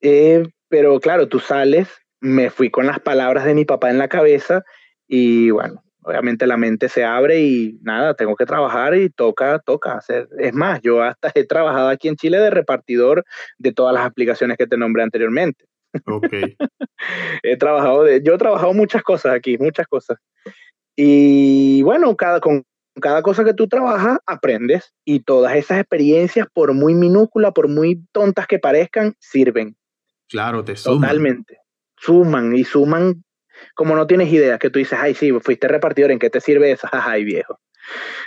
Eh, 0.00 0.48
pero 0.68 0.98
claro, 0.98 1.28
tú 1.28 1.38
sales, 1.38 1.88
me 2.20 2.50
fui 2.50 2.70
con 2.70 2.86
las 2.86 2.98
palabras 2.98 3.44
de 3.44 3.54
mi 3.54 3.64
papá 3.64 3.90
en 3.90 3.98
la 3.98 4.08
cabeza 4.08 4.64
y 5.06 5.50
bueno, 5.50 5.84
obviamente 6.06 6.46
la 6.46 6.56
mente 6.56 6.88
se 6.88 7.04
abre 7.04 7.40
y 7.40 7.78
nada, 7.82 8.14
tengo 8.14 8.36
que 8.36 8.46
trabajar 8.46 8.94
y 8.94 9.10
toca, 9.10 9.58
toca 9.58 9.94
hacer. 9.94 10.28
Es 10.38 10.54
más, 10.54 10.80
yo 10.80 11.02
hasta 11.02 11.32
he 11.34 11.44
trabajado 11.44 11.88
aquí 11.88 12.06
en 12.06 12.16
Chile 12.16 12.38
de 12.38 12.50
repartidor 12.50 13.24
de 13.58 13.72
todas 13.72 13.92
las 13.92 14.06
aplicaciones 14.06 14.56
que 14.56 14.68
te 14.68 14.76
nombré 14.76 15.02
anteriormente. 15.02 15.64
Ok. 16.06 16.32
he 17.42 17.56
trabajado 17.56 18.04
de, 18.04 18.22
yo 18.22 18.34
he 18.34 18.38
trabajado 18.38 18.72
muchas 18.72 19.02
cosas 19.02 19.34
aquí, 19.34 19.58
muchas 19.58 19.88
cosas. 19.88 20.18
Y 20.94 21.82
bueno, 21.82 22.16
cada, 22.16 22.38
con 22.38 22.62
cada 23.00 23.22
cosa 23.22 23.44
que 23.44 23.52
tú 23.52 23.66
trabajas, 23.66 24.18
aprendes 24.26 24.94
y 25.04 25.20
todas 25.20 25.56
esas 25.56 25.80
experiencias, 25.80 26.46
por 26.52 26.72
muy 26.72 26.94
minúsculas, 26.94 27.52
por 27.52 27.68
muy 27.68 28.06
tontas 28.12 28.46
que 28.46 28.60
parezcan, 28.60 29.14
sirven. 29.18 29.76
Claro, 30.28 30.64
te 30.64 30.76
suman. 30.76 31.00
Totalmente. 31.00 31.58
Suman 31.98 32.54
y 32.54 32.62
suman 32.62 33.24
como 33.74 33.96
no 33.96 34.06
tienes 34.06 34.32
idea, 34.32 34.58
que 34.58 34.70
tú 34.70 34.78
dices, 34.78 34.98
ay, 35.00 35.14
sí, 35.14 35.32
fuiste 35.40 35.68
repartidor, 35.68 36.10
¿en 36.10 36.18
qué 36.18 36.30
te 36.30 36.40
sirve 36.40 36.72
eso? 36.72 36.88
Ay, 36.92 37.24
viejo. 37.24 37.60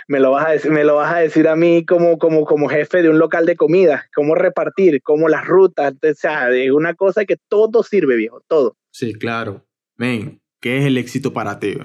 Me 0.08 0.20
lo 0.20 0.30
vas 0.30 0.46
a 0.46 0.50
decir, 0.52 0.70
me 0.70 0.84
lo 0.84 0.96
vas 0.96 1.14
a, 1.14 1.18
decir 1.18 1.46
a 1.46 1.54
mí 1.54 1.84
como, 1.84 2.18
como, 2.18 2.46
como 2.46 2.68
jefe 2.68 3.02
de 3.02 3.10
un 3.10 3.18
local 3.18 3.44
de 3.44 3.56
comida, 3.56 4.08
cómo 4.14 4.34
repartir, 4.34 5.02
cómo 5.02 5.28
las 5.28 5.46
rutas, 5.46 5.92
o 6.02 6.14
sea, 6.14 6.50
es 6.50 6.70
una 6.70 6.94
cosa 6.94 7.26
que 7.26 7.36
todo 7.48 7.82
sirve, 7.82 8.16
viejo, 8.16 8.42
todo. 8.48 8.76
Sí, 8.90 9.12
claro. 9.12 9.66
Men, 9.96 10.40
¿qué 10.60 10.78
es 10.78 10.86
el 10.86 10.96
éxito 10.96 11.34
para 11.34 11.58
ti? 11.58 11.76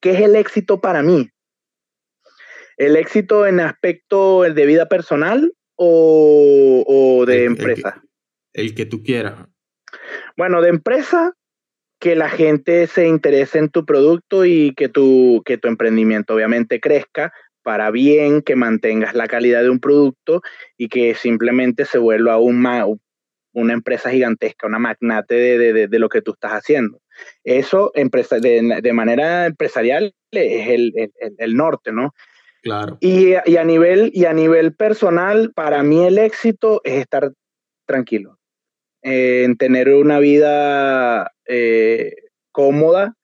¿Qué 0.00 0.10
es 0.10 0.20
el 0.20 0.34
éxito 0.34 0.80
para 0.80 1.02
mí? 1.02 1.30
¿El 2.76 2.96
éxito 2.96 3.46
en 3.46 3.60
aspecto 3.60 4.42
de 4.42 4.66
vida 4.66 4.88
personal 4.88 5.52
o, 5.76 7.24
de 7.26 7.44
empresa? 7.44 8.02
el 8.52 8.74
que 8.74 8.86
tú 8.86 9.02
quieras. 9.02 9.48
Bueno, 10.36 10.60
de 10.60 10.68
empresa, 10.68 11.34
que 11.98 12.14
la 12.14 12.28
gente 12.28 12.86
se 12.86 13.08
interese 13.08 13.58
en 13.58 13.70
tu 13.70 13.84
producto 13.84 14.44
y 14.44 14.72
que 14.74 14.88
tu, 14.88 15.42
que 15.44 15.58
tu 15.58 15.68
emprendimiento 15.68 16.34
obviamente 16.34 16.80
crezca 16.80 17.32
para 17.62 17.90
bien, 17.90 18.42
que 18.42 18.56
mantengas 18.56 19.14
la 19.14 19.26
calidad 19.26 19.62
de 19.62 19.70
un 19.70 19.80
producto 19.80 20.40
y 20.76 20.88
que 20.88 21.14
simplemente 21.14 21.84
se 21.84 21.98
vuelva 21.98 22.38
un, 22.38 22.64
una 23.52 23.72
empresa 23.72 24.10
gigantesca, 24.10 24.66
una 24.66 24.78
magnate 24.78 25.34
de, 25.34 25.88
de, 25.88 25.98
lo 25.98 26.08
que 26.08 26.22
tú 26.22 26.32
estás 26.32 26.52
haciendo. 26.52 27.00
Eso 27.44 27.90
empresa, 27.94 28.38
de, 28.38 28.92
manera 28.92 29.46
empresarial 29.46 30.14
es 30.30 30.68
el, 30.68 30.92
el, 30.96 31.34
el, 31.36 31.56
norte, 31.56 31.92
¿no? 31.92 32.14
Claro. 32.62 32.96
Y, 33.00 33.34
y, 33.44 33.56
a 33.56 33.64
nivel, 33.64 34.12
y 34.14 34.24
a 34.24 34.32
nivel 34.32 34.72
personal, 34.74 35.52
para 35.54 35.82
mí 35.82 36.06
el 36.06 36.18
éxito 36.18 36.80
es 36.84 36.94
estar 36.94 37.32
tranquilo 37.86 38.37
en 39.02 39.56
tener 39.56 39.88
una 39.94 40.18
vida 40.18 41.32
eh, 41.46 42.14
cómoda, 42.52 43.14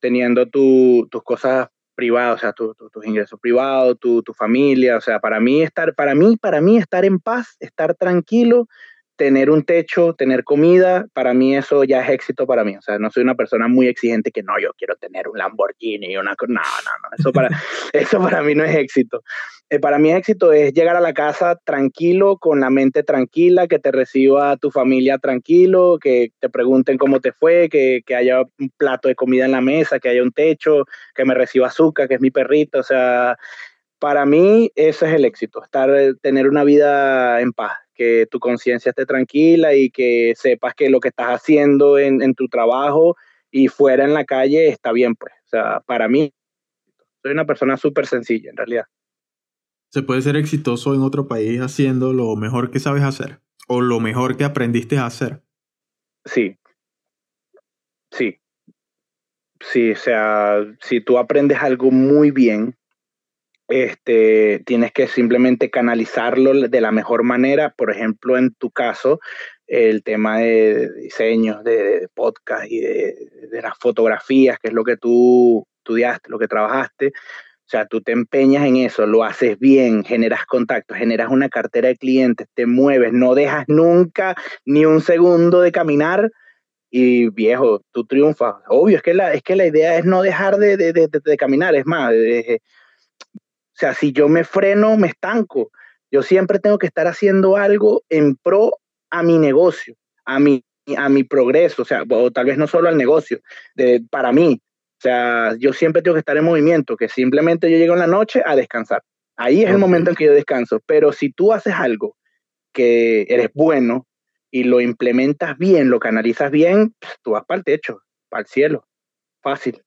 teniendo 0.00 0.46
tus 0.48 1.22
cosas 1.24 1.68
privadas, 1.94 2.36
o 2.36 2.38
sea, 2.38 2.52
tus 2.52 3.06
ingresos 3.06 3.40
privados, 3.40 3.98
tu, 3.98 4.22
familia, 4.36 4.98
o 4.98 5.00
sea, 5.00 5.18
para 5.18 5.40
mí 5.40 5.62
estar, 5.62 5.94
para 5.94 6.14
mí, 6.14 6.36
para 6.36 6.60
mí 6.60 6.76
estar 6.76 7.04
en 7.04 7.18
paz, 7.18 7.56
estar 7.58 7.94
tranquilo, 7.94 8.68
tener 9.16 9.50
un 9.50 9.64
techo, 9.64 10.14
tener 10.14 10.44
comida, 10.44 11.06
para 11.12 11.34
mí 11.34 11.56
eso 11.56 11.84
ya 11.84 12.02
es 12.02 12.10
éxito 12.10 12.46
para 12.46 12.64
mí. 12.64 12.76
O 12.76 12.82
sea, 12.82 12.98
no 12.98 13.10
soy 13.10 13.22
una 13.22 13.34
persona 13.34 13.66
muy 13.66 13.88
exigente 13.88 14.30
que 14.30 14.42
no, 14.42 14.58
yo 14.60 14.72
quiero 14.76 14.94
tener 14.96 15.28
un 15.28 15.38
Lamborghini 15.38 16.12
y 16.12 16.16
una... 16.16 16.34
No, 16.46 16.54
no, 16.54 16.60
no, 16.60 17.08
eso 17.18 17.32
para, 17.32 17.48
eso 17.92 18.20
para 18.20 18.42
mí 18.42 18.54
no 18.54 18.64
es 18.64 18.76
éxito. 18.76 19.22
Eh, 19.68 19.80
para 19.80 19.98
mí 19.98 20.12
éxito 20.12 20.52
es 20.52 20.72
llegar 20.74 20.96
a 20.96 21.00
la 21.00 21.12
casa 21.12 21.58
tranquilo, 21.64 22.36
con 22.36 22.60
la 22.60 22.70
mente 22.70 23.02
tranquila, 23.02 23.66
que 23.66 23.78
te 23.78 23.90
reciba 23.90 24.56
tu 24.58 24.70
familia 24.70 25.18
tranquilo, 25.18 25.98
que 26.00 26.30
te 26.38 26.48
pregunten 26.48 26.98
cómo 26.98 27.20
te 27.20 27.32
fue, 27.32 27.68
que, 27.68 28.02
que 28.06 28.14
haya 28.14 28.42
un 28.42 28.70
plato 28.76 29.08
de 29.08 29.16
comida 29.16 29.46
en 29.46 29.52
la 29.52 29.60
mesa, 29.60 29.98
que 29.98 30.10
haya 30.10 30.22
un 30.22 30.32
techo, 30.32 30.84
que 31.14 31.24
me 31.24 31.34
reciba 31.34 31.66
azúcar, 31.66 32.06
que 32.06 32.14
es 32.14 32.20
mi 32.20 32.30
perrito. 32.30 32.78
O 32.78 32.84
sea, 32.84 33.36
para 33.98 34.26
mí 34.26 34.70
eso 34.74 35.06
es 35.06 35.14
el 35.14 35.24
éxito, 35.24 35.62
estar, 35.62 35.90
tener 36.20 36.48
una 36.48 36.64
vida 36.64 37.40
en 37.40 37.52
paz 37.52 37.72
que 37.96 38.26
tu 38.30 38.38
conciencia 38.38 38.90
esté 38.90 39.06
tranquila 39.06 39.74
y 39.74 39.90
que 39.90 40.34
sepas 40.36 40.74
que 40.74 40.90
lo 40.90 41.00
que 41.00 41.08
estás 41.08 41.28
haciendo 41.28 41.98
en, 41.98 42.34
tu 42.34 42.46
trabajo 42.48 43.16
y 43.50 43.68
fuera 43.68 44.04
en 44.04 44.14
la 44.14 44.24
calle 44.24 44.68
está 44.68 44.92
bien, 44.92 45.14
pues. 45.14 45.32
O 45.46 45.48
sea, 45.48 45.80
para 45.86 46.08
mí, 46.08 46.32
soy 47.22 47.32
una 47.32 47.46
persona 47.46 47.76
súper 47.76 48.06
sencilla, 48.06 48.50
en 48.50 48.56
realidad. 48.56 48.84
¿Se 49.90 50.02
puede 50.02 50.20
ser 50.20 50.36
exitoso 50.36 50.94
en 50.94 51.00
otro 51.00 51.26
país 51.26 51.60
haciendo 51.60 52.12
lo 52.12 52.36
mejor 52.36 52.70
que 52.70 52.80
sabes 52.80 53.02
hacer? 53.02 53.40
¿O 53.66 53.80
lo 53.80 53.98
mejor 53.98 54.36
que 54.36 54.44
aprendiste 54.44 54.98
a 54.98 55.06
hacer? 55.06 55.42
Sí. 56.24 56.58
Sí. 58.10 58.38
Sí, 59.60 59.92
o 59.92 59.96
sea, 59.96 60.58
si 60.82 61.00
tú 61.00 61.16
aprendes 61.18 61.58
algo 61.58 61.90
muy 61.90 62.30
bien, 62.30 62.76
este, 63.68 64.62
tienes 64.64 64.92
que 64.92 65.08
simplemente 65.08 65.70
canalizarlo 65.70 66.68
de 66.68 66.80
la 66.80 66.92
mejor 66.92 67.24
manera. 67.24 67.70
Por 67.76 67.90
ejemplo, 67.90 68.38
en 68.38 68.54
tu 68.54 68.70
caso, 68.70 69.20
el 69.66 70.02
tema 70.02 70.38
de 70.38 70.92
diseños, 70.94 71.64
de, 71.64 72.08
podcast 72.14 72.70
y 72.70 72.80
de, 72.80 73.16
las 73.62 73.76
fotografías, 73.78 74.58
que 74.58 74.68
es 74.68 74.74
lo 74.74 74.84
que 74.84 74.96
tú 74.96 75.66
estudiaste, 75.78 76.30
lo 76.30 76.38
que 76.38 76.48
trabajaste. 76.48 77.08
O 77.08 77.68
sea, 77.68 77.86
tú 77.86 78.00
te 78.00 78.12
empeñas 78.12 78.64
en 78.64 78.76
eso, 78.76 79.06
lo 79.06 79.24
haces 79.24 79.58
bien, 79.58 80.04
generas 80.04 80.46
contactos, 80.46 80.96
generas 80.96 81.30
una 81.30 81.48
cartera 81.48 81.88
de 81.88 81.96
clientes, 81.96 82.46
te 82.54 82.64
mueves, 82.66 83.12
no 83.12 83.34
dejas 83.34 83.64
nunca 83.66 84.36
ni 84.64 84.84
un 84.84 85.00
segundo 85.00 85.60
de 85.60 85.72
caminar 85.72 86.30
y 86.90 87.28
viejo, 87.30 87.82
tú 87.90 88.06
triunfas. 88.06 88.54
Obvio, 88.68 88.98
es 88.98 89.02
que 89.02 89.14
la, 89.14 89.32
es 89.32 89.42
que 89.42 89.56
la 89.56 89.66
idea 89.66 89.98
es 89.98 90.04
no 90.04 90.22
dejar 90.22 90.58
de, 90.58 90.76
de, 90.76 90.92
de 90.92 91.36
caminar, 91.36 91.74
es 91.74 91.86
más, 91.86 92.12
o 93.76 93.78
sea, 93.78 93.92
si 93.92 94.10
yo 94.10 94.26
me 94.26 94.42
freno, 94.42 94.96
me 94.96 95.08
estanco. 95.08 95.70
Yo 96.10 96.22
siempre 96.22 96.58
tengo 96.58 96.78
que 96.78 96.86
estar 96.86 97.06
haciendo 97.06 97.58
algo 97.58 98.04
en 98.08 98.36
pro 98.36 98.72
a 99.10 99.22
mi 99.22 99.36
negocio, 99.38 99.96
a 100.24 100.40
mi, 100.40 100.64
a 100.96 101.10
mi 101.10 101.24
progreso, 101.24 101.82
o 101.82 101.84
sea, 101.84 102.04
o 102.08 102.30
tal 102.30 102.46
vez 102.46 102.56
no 102.56 102.66
solo 102.66 102.88
al 102.88 102.96
negocio, 102.96 103.38
de, 103.74 104.02
para 104.10 104.32
mí. 104.32 104.62
O 104.62 105.00
sea, 105.02 105.54
yo 105.58 105.74
siempre 105.74 106.00
tengo 106.00 106.14
que 106.14 106.20
estar 106.20 106.38
en 106.38 106.44
movimiento, 106.44 106.96
que 106.96 107.10
simplemente 107.10 107.70
yo 107.70 107.76
llego 107.76 107.92
en 107.92 107.98
la 107.98 108.06
noche 108.06 108.42
a 108.46 108.56
descansar. 108.56 109.02
Ahí 109.36 109.62
es 109.62 109.68
el 109.68 109.76
momento 109.76 110.08
en 110.08 110.16
que 110.16 110.24
yo 110.24 110.32
descanso. 110.32 110.80
Pero 110.86 111.12
si 111.12 111.30
tú 111.30 111.52
haces 111.52 111.74
algo 111.74 112.16
que 112.72 113.26
eres 113.28 113.50
bueno 113.52 114.06
y 114.50 114.64
lo 114.64 114.80
implementas 114.80 115.58
bien, 115.58 115.90
lo 115.90 116.00
canalizas 116.00 116.50
bien, 116.50 116.94
pues, 116.98 117.12
tú 117.20 117.32
vas 117.32 117.44
para 117.44 117.58
el 117.58 117.64
techo, 117.64 118.00
para 118.30 118.40
el 118.40 118.46
cielo. 118.46 118.86
Fácil. 119.42 119.82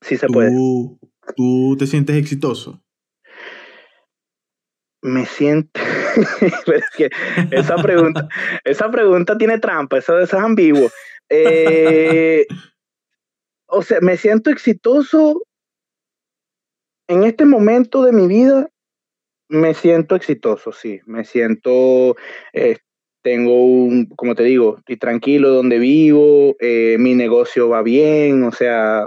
Sí 0.00 0.16
se 0.16 0.28
puede. 0.28 0.50
¿Tú 0.50 0.98
te 1.78 1.86
sientes 1.86 2.16
exitoso? 2.16 2.82
Me 5.02 5.26
siento. 5.26 5.80
esa 7.50 7.76
pregunta, 7.76 8.28
esa 8.64 8.90
pregunta 8.90 9.36
tiene 9.36 9.58
trampa, 9.58 9.98
eso, 9.98 10.18
es 10.18 10.32
ambiguo. 10.32 10.88
Eh, 11.28 12.46
o 13.66 13.82
sea, 13.82 14.00
me 14.00 14.16
siento 14.16 14.50
exitoso 14.50 15.42
en 17.08 17.24
este 17.24 17.44
momento 17.44 18.02
de 18.02 18.12
mi 18.12 18.26
vida. 18.26 18.70
Me 19.48 19.74
siento 19.74 20.16
exitoso, 20.16 20.72
sí. 20.72 21.00
Me 21.04 21.24
siento, 21.24 22.16
eh, 22.52 22.78
tengo 23.22 23.64
un, 23.64 24.06
como 24.06 24.34
te 24.34 24.44
digo, 24.44 24.78
estoy 24.78 24.96
tranquilo 24.96 25.50
donde 25.50 25.78
vivo, 25.78 26.56
eh, 26.60 26.96
mi 26.98 27.14
negocio 27.14 27.68
va 27.68 27.82
bien, 27.82 28.42
o 28.44 28.52
sea, 28.52 29.06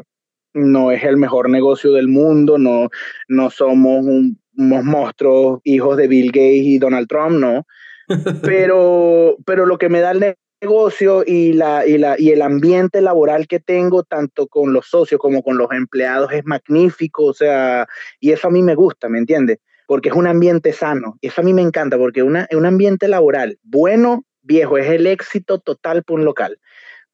no 0.57 0.91
es 0.91 1.03
el 1.03 1.17
mejor 1.17 1.49
negocio 1.49 1.91
del 1.93 2.07
mundo, 2.07 2.57
no, 2.57 2.89
no 3.27 3.49
somos 3.49 4.05
unos 4.05 4.83
monstruos 4.83 5.61
hijos 5.63 5.97
de 5.97 6.07
Bill 6.07 6.27
Gates 6.27 6.65
y 6.65 6.77
Donald 6.79 7.07
Trump, 7.07 7.39
no. 7.39 7.65
Pero, 8.41 9.35
pero 9.45 9.65
lo 9.65 9.77
que 9.77 9.89
me 9.89 9.99
da 9.99 10.11
el 10.11 10.37
negocio 10.61 11.25
y, 11.27 11.51
la, 11.51 11.85
y, 11.85 11.97
la, 11.97 12.15
y 12.17 12.31
el 12.31 12.41
ambiente 12.41 13.01
laboral 13.01 13.47
que 13.47 13.59
tengo, 13.59 14.03
tanto 14.03 14.47
con 14.47 14.71
los 14.71 14.87
socios 14.87 15.19
como 15.19 15.43
con 15.43 15.57
los 15.57 15.69
empleados, 15.73 16.31
es 16.31 16.45
magnífico, 16.45 17.25
o 17.25 17.33
sea, 17.33 17.85
y 18.21 18.31
eso 18.31 18.47
a 18.47 18.51
mí 18.51 18.63
me 18.63 18.75
gusta, 18.75 19.09
¿me 19.09 19.19
entiendes? 19.19 19.59
Porque 19.87 20.07
es 20.07 20.15
un 20.15 20.25
ambiente 20.25 20.71
sano, 20.71 21.17
y 21.19 21.27
eso 21.27 21.41
a 21.41 21.43
mí 21.43 21.53
me 21.53 21.61
encanta, 21.61 21.97
porque 21.97 22.23
una, 22.23 22.47
un 22.53 22.65
ambiente 22.65 23.09
laboral 23.09 23.59
bueno, 23.63 24.23
viejo, 24.41 24.77
es 24.77 24.87
el 24.87 25.05
éxito 25.05 25.59
total 25.59 26.03
por 26.03 26.19
un 26.19 26.25
local 26.25 26.57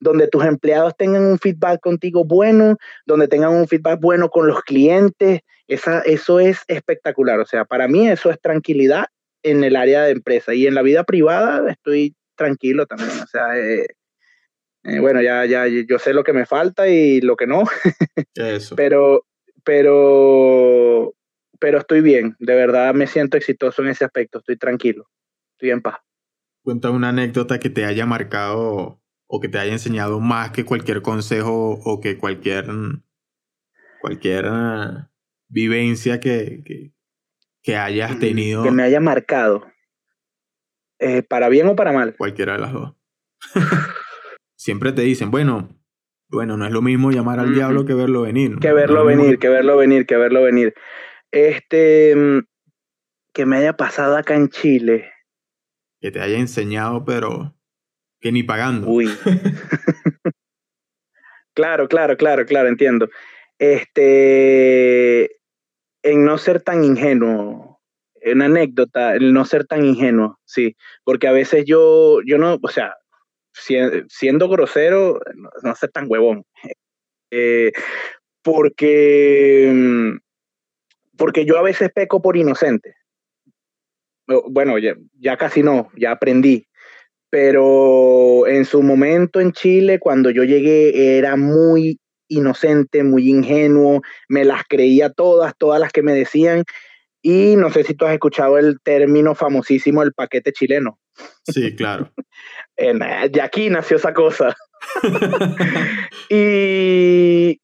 donde 0.04 0.28
tus 0.28 0.44
empleados 0.44 0.94
tengan 0.96 1.24
un 1.24 1.38
feedback 1.38 1.80
contigo 1.80 2.24
bueno, 2.24 2.76
donde 3.06 3.26
tengan 3.26 3.54
un 3.54 3.66
feedback 3.66 3.98
bueno 4.00 4.28
con 4.28 4.46
los 4.46 4.60
clientes. 4.62 5.40
Esa, 5.66 6.00
eso 6.02 6.40
es 6.40 6.62
espectacular. 6.68 7.40
O 7.40 7.46
sea, 7.46 7.64
para 7.64 7.88
mí 7.88 8.06
eso 8.06 8.30
es 8.30 8.38
tranquilidad 8.38 9.06
en 9.42 9.64
el 9.64 9.76
área 9.76 10.02
de 10.02 10.12
empresa 10.12 10.54
y 10.54 10.66
en 10.66 10.74
la 10.74 10.82
vida 10.82 11.04
privada 11.04 11.70
estoy 11.70 12.14
tranquilo 12.36 12.84
también. 12.84 13.18
O 13.18 13.26
sea, 13.26 13.58
eh, 13.58 13.86
eh, 14.84 15.00
bueno, 15.00 15.22
ya, 15.22 15.46
ya 15.46 15.66
yo 15.66 15.98
sé 15.98 16.12
lo 16.12 16.22
que 16.22 16.34
me 16.34 16.44
falta 16.44 16.86
y 16.86 17.22
lo 17.22 17.36
que 17.36 17.46
no. 17.46 17.64
Eso. 18.34 18.76
pero, 18.76 19.24
pero, 19.64 21.14
pero 21.58 21.78
estoy 21.78 22.02
bien. 22.02 22.36
De 22.38 22.54
verdad 22.54 22.92
me 22.92 23.06
siento 23.06 23.38
exitoso 23.38 23.80
en 23.80 23.88
ese 23.88 24.04
aspecto. 24.04 24.40
Estoy 24.40 24.58
tranquilo. 24.58 25.08
Estoy 25.52 25.70
en 25.70 25.80
paz. 25.80 25.96
Cuenta 26.62 26.90
una 26.90 27.08
anécdota 27.08 27.58
que 27.58 27.70
te 27.70 27.86
haya 27.86 28.04
marcado 28.04 29.00
o 29.34 29.40
que 29.40 29.48
te 29.48 29.58
haya 29.58 29.72
enseñado 29.72 30.20
más 30.20 30.52
que 30.52 30.64
cualquier 30.64 31.02
consejo 31.02 31.72
o 31.84 32.00
que 32.00 32.16
cualquier, 32.16 32.66
cualquier 34.00 34.44
ah, 34.46 35.10
vivencia 35.48 36.20
que, 36.20 36.92
que, 37.60 37.76
hayas 37.76 38.20
tenido. 38.20 38.62
Que 38.62 38.70
me 38.70 38.84
haya 38.84 39.00
marcado. 39.00 39.66
Eh, 41.00 41.24
¿Para 41.24 41.48
bien 41.48 41.66
o 41.66 41.74
para 41.74 41.90
mal? 41.90 42.14
Cualquiera 42.16 42.52
de 42.52 42.58
las 42.60 42.72
dos. 42.72 42.94
Siempre 44.54 44.92
te 44.92 45.02
dicen, 45.02 45.32
bueno, 45.32 45.68
bueno, 46.28 46.56
no 46.56 46.64
es 46.64 46.70
lo 46.70 46.80
mismo 46.80 47.10
llamar 47.10 47.40
al 47.40 47.52
diablo 47.52 47.84
que 47.84 47.94
verlo 47.94 48.22
venir. 48.22 48.60
Que 48.60 48.72
verlo 48.72 49.04
venir, 49.04 49.40
que... 49.40 49.48
verlo 49.48 49.76
venir, 49.76 50.06
que 50.06 50.16
verlo 50.16 50.42
venir. 50.42 50.74
Este, 51.32 52.14
mm, 52.14 52.38
que 53.32 53.46
me 53.46 53.56
haya 53.56 53.76
pasado 53.76 54.16
acá 54.16 54.36
en 54.36 54.48
Chile. 54.48 55.10
Que 56.00 56.12
te 56.12 56.20
haya 56.20 56.38
enseñado, 56.38 57.04
pero 57.04 57.53
que 58.24 58.32
ni 58.32 58.42
pagando. 58.42 58.88
Uy. 58.88 59.06
claro, 61.54 61.88
claro, 61.88 62.16
claro, 62.16 62.46
claro, 62.46 62.70
entiendo. 62.70 63.10
Este, 63.58 65.24
en 66.02 66.24
no 66.24 66.38
ser 66.38 66.62
tan 66.62 66.84
ingenuo, 66.84 67.82
una 68.24 68.46
anécdota, 68.46 69.14
el 69.14 69.34
no 69.34 69.44
ser 69.44 69.66
tan 69.66 69.84
ingenuo, 69.84 70.38
sí, 70.46 70.74
porque 71.04 71.28
a 71.28 71.32
veces 71.32 71.66
yo, 71.66 72.20
yo 72.24 72.38
no, 72.38 72.58
o 72.62 72.68
sea, 72.68 72.94
siendo 74.08 74.48
grosero, 74.48 75.20
no, 75.62 75.74
ser 75.74 75.90
tan 75.90 76.06
huevón. 76.08 76.46
Eh, 77.30 77.72
porque, 78.42 79.70
mm, 79.70 80.16
porque 81.18 81.44
yo 81.44 81.58
a 81.58 81.62
veces 81.62 81.92
peco 81.94 82.22
por 82.22 82.38
inocente. 82.38 82.96
Bueno, 84.26 84.78
ya, 84.78 84.94
ya 85.12 85.36
casi 85.36 85.62
no, 85.62 85.90
ya 85.94 86.12
aprendí 86.12 86.66
pero 87.34 88.46
en 88.46 88.64
su 88.64 88.80
momento 88.80 89.40
en 89.40 89.50
Chile, 89.50 89.98
cuando 89.98 90.30
yo 90.30 90.44
llegué, 90.44 91.18
era 91.18 91.34
muy 91.34 91.98
inocente, 92.28 93.02
muy 93.02 93.28
ingenuo, 93.28 94.02
me 94.28 94.44
las 94.44 94.62
creía 94.68 95.10
todas, 95.10 95.52
todas 95.58 95.80
las 95.80 95.90
que 95.90 96.04
me 96.04 96.12
decían, 96.12 96.62
y 97.22 97.56
no 97.56 97.72
sé 97.72 97.82
si 97.82 97.94
tú 97.94 98.04
has 98.04 98.12
escuchado 98.12 98.56
el 98.56 98.78
término 98.80 99.34
famosísimo 99.34 100.04
el 100.04 100.12
paquete 100.12 100.52
chileno. 100.52 101.00
Sí, 101.42 101.74
claro. 101.74 102.12
de 102.76 103.42
aquí 103.42 103.68
nació 103.68 103.96
esa 103.96 104.14
cosa. 104.14 104.54
y, 106.30 107.60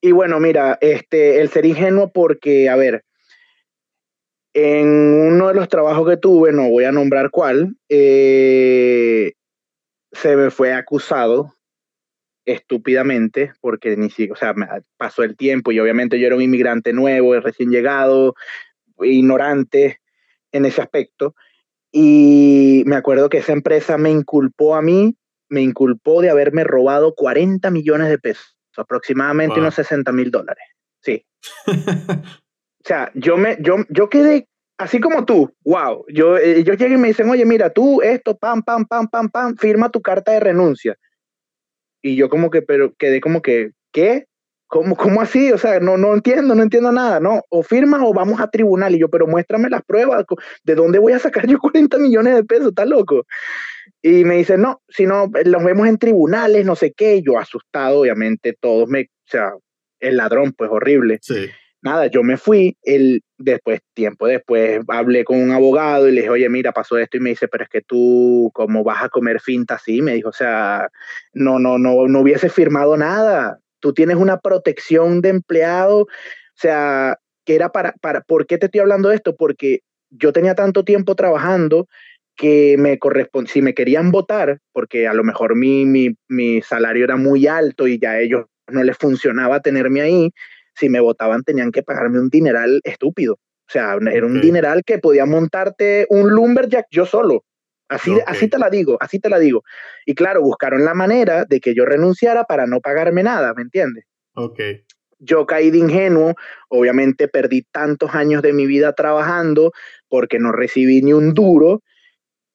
y 0.00 0.10
bueno, 0.10 0.40
mira, 0.40 0.78
este, 0.80 1.40
el 1.40 1.48
ser 1.50 1.64
ingenuo 1.64 2.10
porque, 2.12 2.68
a 2.68 2.74
ver, 2.74 3.04
en 4.58 4.88
uno 4.88 5.48
de 5.48 5.54
los 5.54 5.68
trabajos 5.68 6.08
que 6.08 6.16
tuve, 6.16 6.50
no 6.50 6.70
voy 6.70 6.84
a 6.84 6.92
nombrar 6.92 7.30
cuál, 7.30 7.76
eh, 7.90 9.34
se 10.12 10.34
me 10.34 10.50
fue 10.50 10.72
acusado 10.72 11.52
estúpidamente, 12.46 13.52
porque 13.60 13.98
ni 13.98 14.08
siquiera, 14.08 14.32
o 14.32 14.36
sea, 14.36 14.54
pasó 14.96 15.24
el 15.24 15.36
tiempo 15.36 15.72
y 15.72 15.80
obviamente 15.80 16.18
yo 16.18 16.26
era 16.26 16.36
un 16.36 16.42
inmigrante 16.42 16.94
nuevo, 16.94 17.38
recién 17.38 17.70
llegado, 17.70 18.34
ignorante 19.02 20.00
en 20.52 20.64
ese 20.64 20.80
aspecto, 20.80 21.34
y 21.92 22.82
me 22.86 22.96
acuerdo 22.96 23.28
que 23.28 23.38
esa 23.38 23.52
empresa 23.52 23.98
me 23.98 24.10
inculpó 24.10 24.74
a 24.74 24.80
mí, 24.80 25.18
me 25.50 25.60
inculpó 25.60 26.22
de 26.22 26.30
haberme 26.30 26.64
robado 26.64 27.14
40 27.14 27.70
millones 27.70 28.08
de 28.08 28.18
pesos, 28.18 28.56
aproximadamente 28.74 29.60
unos 29.60 29.74
60 29.74 30.12
mil 30.12 30.30
dólares. 30.30 30.64
Sí. 31.02 31.26
o 32.86 32.88
sea, 32.88 33.10
yo, 33.14 33.36
me, 33.36 33.56
yo, 33.58 33.78
yo 33.88 34.08
quedé 34.08 34.46
así 34.78 35.00
como 35.00 35.24
tú, 35.24 35.52
wow. 35.64 36.04
Yo, 36.06 36.36
ellos 36.36 36.76
eh, 36.76 36.78
llegan 36.78 36.98
y 36.98 37.00
me 37.00 37.08
dicen, 37.08 37.28
oye, 37.28 37.44
mira, 37.44 37.70
tú 37.70 38.00
esto, 38.00 38.36
pam, 38.36 38.62
pam, 38.62 38.86
pam, 38.86 39.08
pam, 39.08 39.28
pam, 39.28 39.56
firma 39.56 39.90
tu 39.90 40.00
carta 40.00 40.30
de 40.30 40.38
renuncia. 40.38 40.96
Y 42.00 42.14
yo 42.14 42.28
como 42.28 42.48
que, 42.48 42.62
pero 42.62 42.94
quedé 42.96 43.20
como 43.20 43.42
que, 43.42 43.72
¿qué? 43.90 44.26
¿Cómo, 44.68 44.94
¿Cómo 44.94 45.20
así? 45.20 45.50
O 45.50 45.58
sea, 45.58 45.80
no, 45.80 45.96
no 45.96 46.14
entiendo, 46.14 46.54
no 46.54 46.62
entiendo 46.62 46.92
nada, 46.92 47.18
¿no? 47.18 47.42
O 47.50 47.64
firmas 47.64 48.02
o 48.04 48.14
vamos 48.14 48.40
a 48.40 48.50
tribunal. 48.50 48.94
Y 48.94 49.00
yo, 49.00 49.08
pero 49.08 49.26
muéstrame 49.26 49.68
las 49.68 49.82
pruebas, 49.82 50.24
¿de 50.62 50.74
dónde 50.76 51.00
voy 51.00 51.12
a 51.12 51.18
sacar 51.18 51.48
yo 51.48 51.58
40 51.60 51.98
millones 51.98 52.36
de 52.36 52.44
pesos? 52.44 52.68
¿Estás 52.68 52.86
loco? 52.86 53.26
Y 54.00 54.22
me 54.22 54.36
dice, 54.36 54.58
no, 54.58 54.80
si 54.88 55.06
no, 55.06 55.28
los 55.44 55.64
vemos 55.64 55.88
en 55.88 55.98
tribunales, 55.98 56.64
no 56.64 56.76
sé 56.76 56.92
qué. 56.92 57.20
yo 57.20 57.36
asustado, 57.36 58.02
obviamente, 58.02 58.56
todos 58.60 58.88
me, 58.88 59.00
o 59.00 59.28
sea, 59.28 59.54
el 59.98 60.18
ladrón, 60.18 60.52
pues 60.52 60.70
horrible. 60.70 61.18
Sí. 61.20 61.50
Nada, 61.86 62.08
yo 62.08 62.24
me 62.24 62.36
fui, 62.36 62.76
el, 62.82 63.22
después, 63.38 63.78
tiempo 63.94 64.26
después, 64.26 64.80
hablé 64.88 65.22
con 65.24 65.40
un 65.40 65.52
abogado 65.52 66.08
y 66.08 66.10
le 66.10 66.22
dije, 66.22 66.30
oye, 66.30 66.48
mira, 66.48 66.72
pasó 66.72 66.98
esto, 66.98 67.16
y 67.16 67.20
me 67.20 67.30
dice, 67.30 67.46
pero 67.46 67.62
es 67.62 67.70
que 67.70 67.80
tú, 67.80 68.50
¿cómo 68.54 68.82
vas 68.82 69.04
a 69.04 69.08
comer 69.08 69.38
finta 69.40 69.74
así? 69.76 70.02
Me 70.02 70.14
dijo, 70.14 70.30
o 70.30 70.32
sea, 70.32 70.88
no, 71.32 71.60
no, 71.60 71.78
no, 71.78 72.08
no 72.08 72.20
hubiese 72.20 72.48
firmado 72.48 72.96
nada, 72.96 73.60
tú 73.78 73.94
tienes 73.94 74.16
una 74.16 74.40
protección 74.40 75.20
de 75.20 75.28
empleado, 75.28 75.98
o 76.00 76.08
sea, 76.56 77.18
que 77.44 77.54
era 77.54 77.70
para, 77.70 77.92
para, 78.00 78.20
¿por 78.22 78.48
qué 78.48 78.58
te 78.58 78.66
estoy 78.66 78.80
hablando 78.80 79.10
de 79.10 79.14
esto? 79.14 79.36
Porque 79.36 79.82
yo 80.10 80.32
tenía 80.32 80.56
tanto 80.56 80.84
tiempo 80.84 81.14
trabajando 81.14 81.86
que 82.34 82.74
me 82.80 82.98
corresponde, 82.98 83.48
si 83.48 83.62
me 83.62 83.74
querían 83.74 84.10
votar, 84.10 84.58
porque 84.72 85.06
a 85.06 85.14
lo 85.14 85.22
mejor 85.22 85.54
mi, 85.54 85.86
mi, 85.86 86.16
mi 86.26 86.62
salario 86.62 87.04
era 87.04 87.14
muy 87.14 87.46
alto 87.46 87.86
y 87.86 88.00
ya 88.00 88.10
a 88.10 88.20
ellos 88.20 88.46
no 88.66 88.82
les 88.82 88.98
funcionaba 88.98 89.60
tenerme 89.60 90.00
ahí, 90.00 90.32
si 90.76 90.88
me 90.88 91.00
votaban 91.00 91.42
tenían 91.42 91.72
que 91.72 91.82
pagarme 91.82 92.20
un 92.20 92.28
dineral 92.28 92.80
estúpido. 92.84 93.34
O 93.34 93.72
sea, 93.72 93.96
era 94.12 94.26
un 94.26 94.40
dineral 94.40 94.84
que 94.84 94.98
podía 94.98 95.26
montarte 95.26 96.06
un 96.08 96.30
lumberjack 96.30 96.86
yo 96.90 97.04
solo. 97.04 97.44
Así, 97.88 98.12
así 98.26 98.48
te 98.48 98.58
la 98.58 98.68
digo, 98.68 98.96
así 99.00 99.18
te 99.18 99.28
la 99.28 99.38
digo. 99.38 99.62
Y 100.06 100.14
claro, 100.14 100.42
buscaron 100.42 100.84
la 100.84 100.94
manera 100.94 101.44
de 101.44 101.60
que 101.60 101.74
yo 101.74 101.84
renunciara 101.84 102.44
para 102.44 102.66
no 102.66 102.80
pagarme 102.80 103.22
nada, 103.22 103.54
¿me 103.54 103.62
entiendes? 103.62 104.04
Ok. 104.34 104.60
Yo 105.18 105.46
caí 105.46 105.70
de 105.70 105.78
ingenuo, 105.78 106.34
obviamente 106.68 107.26
perdí 107.26 107.62
tantos 107.70 108.14
años 108.14 108.42
de 108.42 108.52
mi 108.52 108.66
vida 108.66 108.92
trabajando 108.92 109.72
porque 110.08 110.38
no 110.38 110.52
recibí 110.52 111.00
ni 111.00 111.12
un 111.12 111.32
duro 111.32 111.82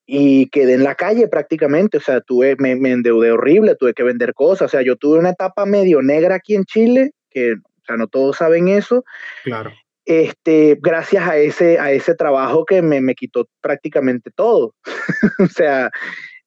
y 0.06 0.50
quedé 0.50 0.74
en 0.74 0.84
la 0.84 0.96
calle 0.96 1.28
prácticamente, 1.28 1.98
o 1.98 2.02
sea, 2.02 2.22
tuve, 2.22 2.56
me, 2.60 2.76
me 2.76 2.92
endeudé 2.92 3.32
horrible, 3.32 3.76
tuve 3.76 3.94
que 3.94 4.04
vender 4.04 4.34
cosas, 4.34 4.66
o 4.66 4.70
sea, 4.70 4.82
yo 4.82 4.98
tuve 4.98 5.18
una 5.18 5.30
etapa 5.30 5.66
medio 5.66 6.02
negra 6.02 6.36
aquí 6.36 6.56
en 6.56 6.66
Chile, 6.66 7.12
que, 7.30 7.56
sea, 7.92 7.98
no 7.98 8.08
todos 8.08 8.38
saben 8.38 8.68
eso. 8.68 9.04
Claro 9.44 9.72
este, 10.06 10.78
gracias 10.82 11.28
a 11.28 11.38
ese, 11.38 11.80
a 11.80 11.92
ese 11.92 12.16
trabajo 12.16 12.66
que 12.66 12.82
me, 12.82 13.02
me 13.02 13.16
quitó 13.16 13.48
prácticamente 13.62 14.32
todo. 14.32 14.76
o 15.40 15.48
sea, 15.48 15.90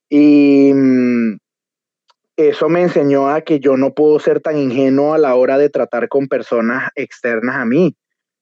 y 0.08 0.72
mm, 0.74 1.38
eso 2.36 2.68
me 2.68 2.82
enseñó 2.82 3.28
a 3.28 3.42
que 3.42 3.60
yo 3.60 3.76
no 3.76 3.94
puedo 3.94 4.18
ser 4.18 4.40
tan 4.40 4.58
ingenuo 4.58 5.14
a 5.14 5.18
la 5.18 5.34
hora 5.34 5.56
de 5.58 5.70
tratar 5.70 6.08
con 6.08 6.28
personas 6.28 6.90
externas 6.96 7.56
a 7.56 7.64
mí, 7.64 7.96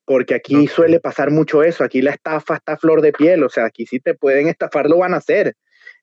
porque 0.04 0.34
aquí 0.34 0.66
suele 0.66 0.98
pasar 0.98 1.30
mucho 1.30 1.62
eso, 1.62 1.84
aquí 1.84 2.02
la 2.02 2.12
estafa 2.12 2.56
está 2.56 2.72
a 2.72 2.78
flor 2.78 3.02
de 3.02 3.12
piel, 3.12 3.44
o 3.44 3.48
sea, 3.48 3.66
aquí 3.66 3.86
si 3.86 4.00
te 4.00 4.14
pueden 4.14 4.48
estafar 4.48 4.88
lo 4.88 4.98
van 4.98 5.14
a 5.14 5.18
hacer. 5.18 5.54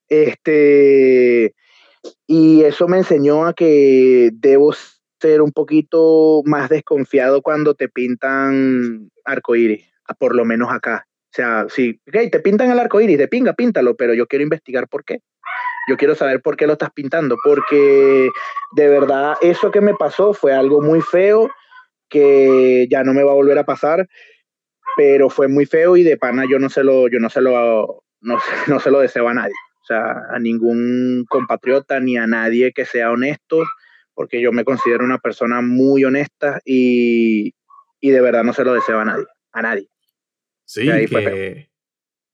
Este, 0.08 1.54
y 2.26 2.64
eso 2.64 2.88
me 2.88 2.98
enseñó 2.98 3.46
a 3.46 3.54
que 3.54 4.30
debo 4.34 4.74
ser 5.20 5.42
un 5.42 5.52
poquito 5.52 6.42
más 6.46 6.70
desconfiado 6.70 7.42
cuando 7.42 7.76
te 7.76 7.90
pintan 7.90 9.12
arcoíris, 9.26 9.86
por 10.18 10.36
lo 10.36 10.46
menos 10.46 10.72
acá. 10.72 11.06
O 11.08 11.36
sea, 11.36 11.66
si 11.70 12.00
te 12.12 12.40
pintan 12.40 12.72
el 12.72 12.80
arcoíris, 12.80 13.18
de 13.18 13.28
pinga, 13.28 13.54
píntalo, 13.54 13.96
pero 13.96 14.14
yo 14.14 14.28
quiero 14.28 14.44
investigar 14.44 14.88
por 14.88 15.04
qué. 15.04 15.20
Yo 15.88 15.98
quiero 15.98 16.16
saber 16.16 16.42
por 16.42 16.56
qué 16.56 16.68
lo 16.68 16.74
estás 16.74 16.92
pintando, 16.92 17.36
porque 17.44 18.30
de 18.76 18.88
verdad 18.88 19.36
eso 19.42 19.72
que 19.72 19.82
me 19.82 19.94
pasó 19.96 20.34
fue 20.34 20.54
algo 20.54 20.82
muy 20.82 21.02
feo 21.02 21.50
que 22.10 22.88
ya 22.90 23.04
no 23.04 23.14
me 23.14 23.24
va 23.24 23.32
a 23.32 23.36
volver 23.36 23.58
a 23.58 23.66
pasar, 23.66 24.08
pero 24.98 25.30
fue 25.30 25.48
muy 25.48 25.66
feo 25.66 25.96
y 25.98 26.04
de 26.04 26.18
pana 26.18 26.46
yo 26.50 26.60
no 26.60 26.70
se 26.70 26.84
lo, 26.84 27.08
yo 27.08 27.20
no 27.20 27.30
se 27.30 27.42
lo, 27.42 28.04
no, 28.22 28.38
no 28.68 28.80
se 28.80 28.92
lo 28.92 29.00
deseo 29.00 29.28
a 29.28 29.34
nadie. 29.34 29.54
O 29.82 29.86
sea, 29.86 30.14
a 30.30 30.40
ningún 30.40 31.26
compatriota 31.30 32.00
ni 32.00 32.18
a 32.18 32.28
nadie 32.28 32.72
que 32.74 32.86
sea 32.86 33.12
honesto 33.12 33.64
porque 34.20 34.42
yo 34.42 34.52
me 34.52 34.66
considero 34.66 35.06
una 35.06 35.20
persona 35.20 35.62
muy 35.62 36.04
honesta 36.04 36.60
y, 36.66 37.54
de 38.02 38.20
verdad 38.20 38.44
no 38.44 38.52
se 38.52 38.66
lo 38.66 38.74
deseo 38.74 39.00
a 39.00 39.06
nadie, 39.06 39.24
a 39.54 39.62
nadie. 39.62 39.88
Sí, 40.66 40.90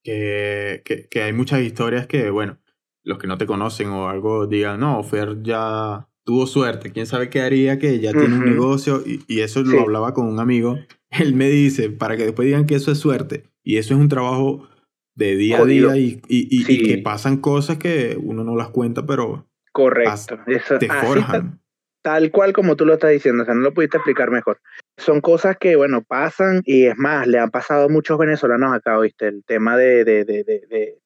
que, 0.04 1.06
que, 1.12 1.22
hay 1.22 1.34
muchas 1.34 1.62
historias 1.62 2.08
que, 2.08 2.32
bueno, 2.32 2.58
los 3.04 3.20
que 3.20 3.28
no 3.28 3.38
te 3.38 3.46
conocen 3.46 3.90
o 3.90 4.10
algo 4.10 4.48
digan, 4.48 4.80
no, 4.80 5.04
Fer 5.04 5.44
ya 5.44 6.10
tuvo 6.24 6.48
suerte, 6.48 6.92
quién 6.92 7.06
sabe 7.06 7.30
qué 7.30 7.42
haría, 7.42 7.78
que 7.78 8.00
ya 8.00 8.14
tiene 8.14 8.34
un 8.34 8.46
negocio, 8.46 9.04
y, 9.06 9.42
eso 9.42 9.62
lo 9.62 9.82
hablaba 9.82 10.16
con 10.16 10.26
un 10.26 10.40
amigo, 10.40 10.80
él 11.12 11.36
me 11.36 11.52
dice, 11.52 11.92
para 11.92 12.18
que 12.18 12.24
después 12.24 12.48
digan 12.48 12.66
que 12.66 12.74
eso 12.74 12.92
es 12.92 12.98
suerte, 12.98 13.44
y 13.62 13.78
eso 13.78 13.94
es 13.94 14.00
un 14.00 14.10
trabajo 14.10 14.68
de 15.14 15.36
día 15.36 15.60
a 15.60 15.66
día 15.66 15.96
y, 15.98 16.18
que 16.66 16.98
pasan 16.98 17.38
cosas 17.38 17.78
que 17.78 18.18
uno 18.20 18.44
no 18.44 18.56
las 18.56 18.70
cuenta, 18.70 19.06
pero 19.06 19.48
Correcto. 19.72 20.40
te 20.80 20.88
forjan 20.88 21.62
tal 22.06 22.30
cual 22.30 22.54
como 22.54 22.76
tú 22.76 22.86
lo 22.86 22.94
estás 22.94 23.10
diciendo, 23.10 23.42
o 23.42 23.46
sea, 23.48 23.56
no 23.56 23.62
lo 23.62 23.74
pudiste 23.74 23.98
explicar 23.98 24.30
mejor. 24.30 24.62
Son 24.96 25.22
cosas 25.22 25.58
que, 25.60 25.76
bueno, 25.76 26.04
pasan 26.04 26.62
y 26.64 26.86
es 26.86 26.96
más, 26.96 27.26
le 27.26 27.40
han 27.40 27.50
pasado 27.50 27.86
a 27.86 27.90
muchos 27.90 28.20
venezolanos 28.20 28.76
acá, 28.76 29.00
¿viste? 29.00 29.26
El 29.26 29.44
tema 29.44 29.76
de, 29.76 30.06
de, 30.06 30.24
de, 30.24 30.44
de, 30.44 31.00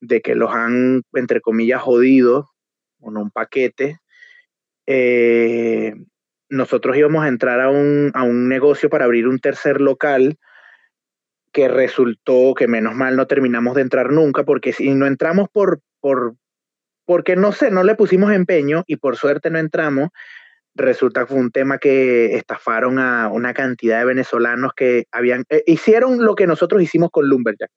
de 0.00 0.20
que 0.20 0.36
los 0.36 0.54
han, 0.54 1.02
entre 1.14 1.40
comillas, 1.40 1.82
jodido 1.82 2.50
con 3.00 3.16
un 3.16 3.32
paquete. 3.32 3.98
Eh, 4.86 5.96
nosotros 6.48 6.96
íbamos 6.96 7.24
a 7.24 7.28
entrar 7.28 7.60
a 7.60 7.70
un, 7.70 8.12
a 8.14 8.22
un 8.22 8.48
negocio 8.48 8.88
para 8.88 9.06
abrir 9.06 9.26
un 9.26 9.40
tercer 9.40 9.80
local 9.80 10.36
que 11.52 11.66
resultó 11.66 12.54
que 12.54 12.68
menos 12.68 12.94
mal 12.94 13.16
no 13.16 13.26
terminamos 13.26 13.74
de 13.74 13.82
entrar 13.82 14.12
nunca, 14.12 14.44
porque 14.44 14.72
si 14.72 14.94
no 14.94 15.04
entramos 15.04 15.48
por, 15.52 15.80
por, 15.98 16.36
porque 17.08 17.36
no 17.36 17.52
sé, 17.52 17.70
no 17.70 17.84
le 17.84 17.94
pusimos 17.94 18.34
empeño 18.34 18.84
y 18.86 18.96
por 18.96 19.16
suerte 19.16 19.48
no 19.48 19.58
entramos. 19.58 20.10
Resulta 20.74 21.22
que 21.22 21.28
fue 21.28 21.38
un 21.38 21.50
tema 21.50 21.78
que 21.78 22.36
estafaron 22.36 22.98
a 22.98 23.28
una 23.28 23.54
cantidad 23.54 24.00
de 24.00 24.04
venezolanos 24.04 24.72
que 24.76 25.06
habían, 25.10 25.46
eh, 25.48 25.62
hicieron 25.66 26.22
lo 26.22 26.34
que 26.34 26.46
nosotros 26.46 26.82
hicimos 26.82 27.08
con 27.10 27.26
Lumberjack. 27.26 27.70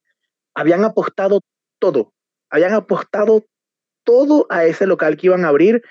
Habían 0.54 0.84
apostado 0.84 1.40
todo, 1.80 2.12
habían 2.50 2.74
apostado 2.74 3.46
todo 4.04 4.48
a 4.50 4.66
ese 4.66 4.86
local 4.86 5.16
que 5.16 5.28
iban 5.28 5.46
a 5.46 5.48
abrir 5.48 5.82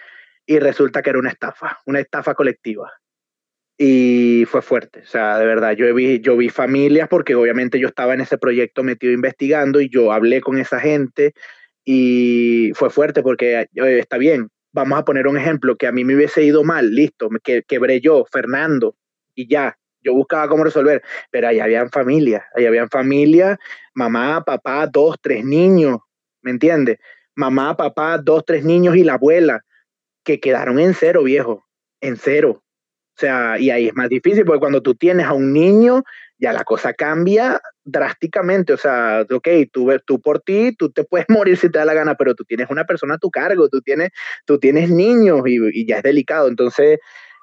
y 0.44 0.58
resulta 0.58 1.00
que 1.00 1.08
era 1.08 1.18
una 1.18 1.30
estafa, 1.30 1.78
una 1.86 2.00
estafa 2.00 2.34
colectiva. 2.34 2.92
Y 3.78 4.44
fue 4.50 4.60
fuerte, 4.60 5.00
o 5.00 5.06
sea, 5.06 5.38
de 5.38 5.46
verdad, 5.46 5.72
yo 5.72 5.94
vi, 5.94 6.20
yo 6.20 6.36
vi 6.36 6.50
familias 6.50 7.08
porque 7.08 7.34
obviamente 7.34 7.80
yo 7.80 7.88
estaba 7.88 8.12
en 8.12 8.20
ese 8.20 8.36
proyecto 8.36 8.82
metido 8.82 9.14
investigando 9.14 9.80
y 9.80 9.88
yo 9.88 10.12
hablé 10.12 10.42
con 10.42 10.58
esa 10.58 10.78
gente, 10.78 11.32
y 11.84 12.72
fue 12.74 12.90
fuerte 12.90 13.22
porque 13.22 13.66
está 13.74 14.18
bien, 14.18 14.48
vamos 14.72 14.98
a 14.98 15.04
poner 15.04 15.26
un 15.26 15.36
ejemplo 15.36 15.76
que 15.76 15.86
a 15.86 15.92
mí 15.92 16.04
me 16.04 16.14
hubiese 16.14 16.42
ido 16.42 16.64
mal, 16.64 16.94
listo, 16.94 17.28
que 17.42 17.62
quebré 17.62 18.00
yo, 18.00 18.24
Fernando, 18.30 18.94
y 19.34 19.48
ya, 19.48 19.76
yo 20.02 20.14
buscaba 20.14 20.48
cómo 20.48 20.64
resolver, 20.64 21.02
pero 21.30 21.48
ahí 21.48 21.60
habían 21.60 21.90
familia, 21.90 22.46
ahí 22.54 22.66
habían 22.66 22.88
familia, 22.88 23.58
mamá, 23.94 24.42
papá, 24.44 24.86
dos, 24.86 25.16
tres 25.20 25.44
niños, 25.44 25.98
¿me 26.42 26.52
entiendes? 26.52 26.98
Mamá, 27.34 27.76
papá, 27.76 28.18
dos, 28.18 28.44
tres 28.44 28.64
niños 28.64 28.96
y 28.96 29.04
la 29.04 29.14
abuela, 29.14 29.64
que 30.24 30.40
quedaron 30.40 30.78
en 30.78 30.94
cero, 30.94 31.22
viejo, 31.22 31.66
en 32.00 32.16
cero. 32.16 32.62
O 33.16 33.20
sea, 33.20 33.58
y 33.58 33.70
ahí 33.70 33.88
es 33.88 33.94
más 33.94 34.08
difícil 34.08 34.44
porque 34.44 34.60
cuando 34.60 34.82
tú 34.82 34.94
tienes 34.94 35.26
a 35.26 35.34
un 35.34 35.52
niño, 35.52 36.02
ya 36.40 36.52
la 36.52 36.64
cosa 36.64 36.94
cambia 36.94 37.60
drásticamente. 37.84 38.72
O 38.72 38.76
sea, 38.76 39.24
ok, 39.30 39.48
tú, 39.70 40.20
por 40.20 40.40
ti, 40.40 40.74
tú 40.76 40.90
te 40.90 41.04
puedes 41.04 41.26
morir 41.28 41.56
si 41.56 41.70
te 41.70 41.78
da 41.78 41.84
la 41.84 41.94
gana, 41.94 42.14
pero 42.16 42.34
tú 42.34 42.44
tienes 42.44 42.68
una 42.70 42.84
persona 42.84 43.14
a 43.14 43.18
tu 43.18 43.30
cargo, 43.30 43.68
tú 43.68 43.80
tienes, 43.82 44.10
tú 44.46 44.58
tienes 44.58 44.90
niños 44.90 45.42
y, 45.46 45.86
ya 45.86 45.98
es 45.98 46.02
delicado. 46.02 46.48
Entonces, 46.48 46.98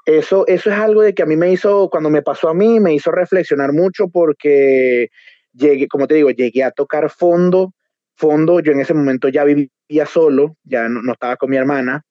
eso, 0.06 0.46
eso 0.48 0.72
es 0.72 0.78
algo 0.78 1.02
de 1.02 1.14
que 1.14 1.24
a 1.24 1.26
mí 1.26 1.38
me 1.38 1.52
hizo, 1.52 1.90
cuando 1.90 2.10
me 2.10 2.22
pasó 2.22 2.50
a 2.50 2.54
mí, 2.54 2.80
me 2.80 2.94
hizo 2.94 3.12
reflexionar 3.12 3.72
mucho 3.72 4.08
porque 4.10 5.10
llegué, 5.54 5.88
como 5.88 6.08
te 6.08 6.16
digo, 6.16 6.32
llegué 6.32 6.64
a 6.64 6.72
tocar 6.72 7.10
fondo, 7.10 7.74
fondo, 8.16 8.60
yo 8.62 8.72
en 8.72 8.80
ese 8.80 8.94
momento 8.94 9.30
ya 9.30 9.44
vivía 9.44 10.06
solo, 10.06 10.56
ya 10.64 10.88
no 10.90 11.12
estaba 11.12 11.36
con 11.36 11.50
mi 11.50 11.58
hermana, 11.58 12.04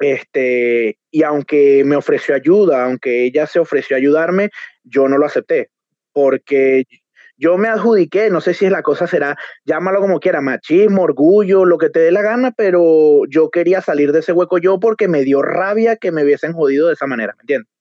este, 0.00 0.98
y 1.10 1.22
aunque 1.22 1.84
me 1.84 1.94
ofreció 1.94 2.34
ayuda, 2.34 2.84
aunque 2.84 3.24
ella 3.24 3.46
se 3.46 3.60
ofreció 3.60 3.96
a 3.96 3.98
ayudarme, 3.98 4.50
yo 4.82 5.08
no 5.08 5.16
lo 5.16 5.26
acepté, 5.26 5.70
porque 6.12 6.84
yo 7.36 7.58
me 7.58 7.68
adjudiqué, 7.68 8.30
no 8.30 8.40
sé 8.40 8.54
si 8.54 8.66
es 8.66 8.72
la 8.72 8.82
cosa 8.82 9.06
será, 9.06 9.36
llámalo 9.64 10.00
como 10.00 10.20
quiera, 10.20 10.40
machismo, 10.40 11.02
orgullo, 11.02 11.64
lo 11.64 11.78
que 11.78 11.90
te 11.90 12.00
dé 12.00 12.12
la 12.12 12.22
gana, 12.22 12.52
pero 12.56 13.22
yo 13.28 13.50
quería 13.50 13.80
salir 13.80 14.12
de 14.12 14.20
ese 14.20 14.32
hueco 14.32 14.58
yo 14.58 14.78
porque 14.78 15.08
me 15.08 15.22
dio 15.22 15.42
rabia 15.42 15.96
que 15.96 16.12
me 16.12 16.22
hubiesen 16.22 16.52
jodido 16.52 16.86
de 16.86 16.94
esa 16.94 17.06
manera, 17.06 17.34
¿me 17.36 17.42
entiendes? 17.42 17.72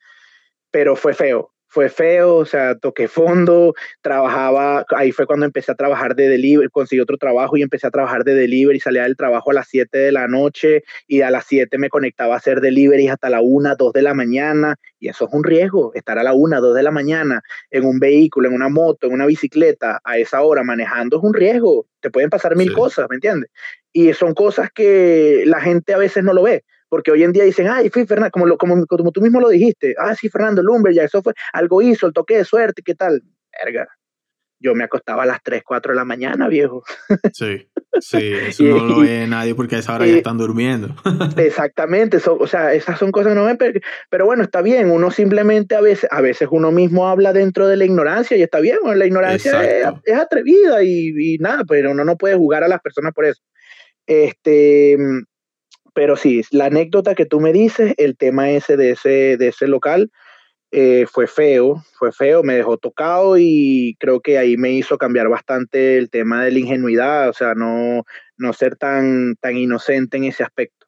Pero 0.71 0.95
fue 0.95 1.13
feo, 1.13 1.53
fue 1.71 1.87
feo, 1.87 2.35
o 2.35 2.45
sea, 2.45 2.75
toqué 2.75 3.07
fondo, 3.07 3.73
trabajaba, 4.01 4.85
ahí 4.89 5.13
fue 5.13 5.25
cuando 5.25 5.45
empecé 5.45 5.71
a 5.71 5.75
trabajar 5.75 6.15
de 6.17 6.27
delivery, 6.27 6.67
conseguí 6.69 6.99
otro 6.99 7.17
trabajo 7.17 7.55
y 7.55 7.61
empecé 7.61 7.87
a 7.87 7.91
trabajar 7.91 8.25
de 8.25 8.35
delivery, 8.35 8.81
salía 8.81 9.03
del 9.03 9.15
trabajo 9.15 9.51
a 9.51 9.53
las 9.53 9.69
7 9.69 9.97
de 9.97 10.11
la 10.11 10.27
noche 10.27 10.83
y 11.07 11.21
a 11.21 11.31
las 11.31 11.45
7 11.45 11.77
me 11.77 11.87
conectaba 11.87 12.33
a 12.33 12.37
hacer 12.37 12.59
delivery 12.59 13.07
hasta 13.07 13.29
la 13.29 13.39
1, 13.39 13.77
2 13.77 13.93
de 13.93 14.01
la 14.01 14.13
mañana 14.13 14.75
y 14.99 15.07
eso 15.07 15.29
es 15.29 15.33
un 15.33 15.45
riesgo, 15.45 15.93
estar 15.93 16.19
a 16.19 16.23
la 16.23 16.33
1, 16.33 16.59
2 16.59 16.75
de 16.75 16.83
la 16.83 16.91
mañana 16.91 17.41
en 17.69 17.85
un 17.85 17.99
vehículo, 17.99 18.49
en 18.49 18.55
una 18.55 18.67
moto, 18.67 19.07
en 19.07 19.13
una 19.13 19.25
bicicleta 19.25 20.01
a 20.03 20.17
esa 20.17 20.41
hora 20.41 20.63
manejando 20.63 21.19
es 21.19 21.23
un 21.23 21.33
riesgo, 21.33 21.85
te 22.01 22.09
pueden 22.09 22.29
pasar 22.29 22.57
mil 22.57 22.73
cosas, 22.73 23.07
¿me 23.09 23.15
entiendes? 23.15 23.49
Y 23.93 24.11
son 24.11 24.33
cosas 24.33 24.71
que 24.75 25.43
la 25.45 25.61
gente 25.61 25.93
a 25.93 25.97
veces 25.97 26.21
no 26.21 26.33
lo 26.33 26.43
ve 26.43 26.65
porque 26.91 27.09
hoy 27.09 27.23
en 27.23 27.31
día 27.31 27.45
dicen, 27.45 27.69
ay, 27.69 27.89
fui 27.89 28.05
Fernando, 28.05 28.31
como, 28.31 28.57
como, 28.57 28.85
como, 28.85 29.11
tú 29.13 29.21
mismo 29.21 29.39
lo 29.39 29.47
dijiste, 29.47 29.95
ah, 29.97 30.13
sí, 30.13 30.27
Fernando 30.27 30.61
Lumber, 30.61 30.93
ya 30.93 31.05
eso 31.05 31.23
fue, 31.23 31.33
algo 31.53 31.81
hizo, 31.81 32.05
el 32.05 32.11
toque 32.11 32.35
de 32.35 32.43
suerte, 32.43 32.81
¿qué 32.83 32.95
tal? 32.95 33.23
Verga. 33.63 33.87
Yo 34.59 34.75
me 34.75 34.83
acostaba 34.83 35.23
a 35.23 35.25
las 35.25 35.41
3, 35.41 35.63
4 35.65 35.93
de 35.93 35.95
la 35.95 36.03
mañana, 36.03 36.49
viejo. 36.49 36.83
Sí, 37.33 37.65
sí, 38.01 38.33
eso 38.33 38.63
no 38.63 38.85
lo 38.85 38.99
ve 38.99 39.25
nadie 39.25 39.55
porque 39.55 39.77
a 39.77 39.79
esa 39.79 39.95
hora 39.95 40.05
ya 40.05 40.17
están 40.17 40.37
durmiendo. 40.37 40.93
exactamente, 41.37 42.17
o 42.27 42.45
sea, 42.45 42.73
esas 42.73 42.99
son 42.99 43.13
cosas 43.13 43.31
que 43.31 43.39
no 43.39 43.45
ven, 43.45 43.57
pero, 44.09 44.25
bueno, 44.25 44.43
está 44.43 44.61
bien, 44.61 44.91
uno 44.91 45.11
simplemente 45.11 45.75
a 45.75 45.81
veces, 45.81 46.09
a 46.11 46.19
veces 46.19 46.49
uno 46.51 46.73
mismo 46.73 47.07
habla 47.07 47.31
dentro 47.31 47.69
de 47.69 47.77
la 47.77 47.85
ignorancia 47.85 48.35
y 48.35 48.41
está 48.43 48.59
bien, 48.59 48.79
la 48.83 49.05
ignorancia 49.05 49.63
es, 49.63 50.13
atrevida 50.13 50.83
y, 50.83 51.13
y, 51.17 51.37
nada, 51.37 51.63
pero 51.65 51.91
uno 51.91 52.03
no 52.03 52.17
puede 52.17 52.35
jugar 52.35 52.65
a 52.65 52.67
las 52.67 52.81
personas 52.81 53.13
por 53.13 53.23
eso. 53.23 53.41
Este, 54.05 54.97
pero 55.93 56.15
sí, 56.15 56.41
la 56.51 56.65
anécdota 56.65 57.15
que 57.15 57.25
tú 57.25 57.39
me 57.39 57.53
dices, 57.53 57.93
el 57.97 58.17
tema 58.17 58.49
ese 58.51 58.77
de 58.77 58.91
ese, 58.91 59.37
de 59.37 59.47
ese 59.49 59.67
local, 59.67 60.11
eh, 60.73 61.05
fue 61.11 61.27
feo, 61.27 61.83
fue 61.99 62.13
feo, 62.13 62.43
me 62.43 62.55
dejó 62.55 62.77
tocado 62.77 63.37
y 63.37 63.97
creo 63.99 64.21
que 64.21 64.37
ahí 64.37 64.55
me 64.55 64.71
hizo 64.71 64.97
cambiar 64.97 65.27
bastante 65.27 65.97
el 65.97 66.09
tema 66.09 66.45
de 66.45 66.51
la 66.51 66.59
ingenuidad, 66.59 67.27
o 67.27 67.33
sea, 67.33 67.55
no, 67.55 68.05
no 68.37 68.53
ser 68.53 68.77
tan, 68.77 69.35
tan 69.41 69.57
inocente 69.57 70.15
en 70.15 70.23
ese 70.23 70.43
aspecto. 70.43 70.87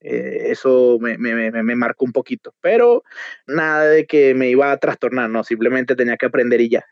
Eh, 0.00 0.52
eso 0.52 0.98
me, 1.00 1.18
me, 1.18 1.50
me, 1.50 1.74
marcó 1.74 2.04
un 2.04 2.12
poquito, 2.12 2.54
pero 2.60 3.02
nada 3.48 3.86
de 3.86 4.06
que 4.06 4.34
me 4.34 4.48
iba 4.48 4.70
a 4.70 4.76
trastornar, 4.76 5.28
no, 5.28 5.42
simplemente 5.42 5.96
tenía 5.96 6.16
que 6.16 6.26
aprender 6.26 6.60
y 6.60 6.68
ya. 6.68 6.84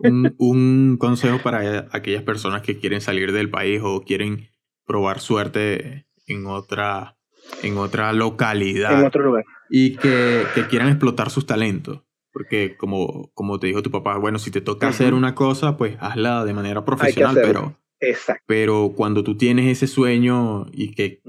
un, 0.00 0.34
un 0.38 0.96
consejo 0.98 1.38
para 1.40 1.86
aquellas 1.92 2.24
personas 2.24 2.62
que 2.62 2.78
quieren 2.78 3.00
salir 3.00 3.30
del 3.30 3.50
país 3.50 3.80
o 3.84 4.00
quieren 4.00 4.48
probar 4.84 5.20
suerte 5.20 6.07
en 6.28 6.46
otra, 6.46 7.16
en 7.62 7.76
otra 7.76 8.12
localidad. 8.12 9.00
En 9.00 9.06
otro 9.06 9.24
lugar. 9.24 9.44
Y 9.70 9.96
que, 9.96 10.44
que 10.54 10.66
quieran 10.66 10.88
explotar 10.88 11.30
sus 11.30 11.46
talentos. 11.46 12.02
Porque 12.32 12.76
como, 12.76 13.32
como 13.34 13.58
te 13.58 13.66
dijo 13.66 13.82
tu 13.82 13.90
papá, 13.90 14.16
bueno, 14.18 14.38
si 14.38 14.50
te 14.50 14.60
toca 14.60 14.88
hacer 14.88 15.14
una 15.14 15.34
cosa, 15.34 15.76
pues 15.76 15.96
hazla 15.98 16.44
de 16.44 16.54
manera 16.54 16.84
profesional, 16.84 17.34
pero... 17.42 17.78
Exacto. 18.00 18.44
Pero 18.46 18.92
cuando 18.94 19.24
tú 19.24 19.36
tienes 19.36 19.66
ese 19.66 19.88
sueño 19.88 20.66
y 20.72 20.94
que 20.94 21.20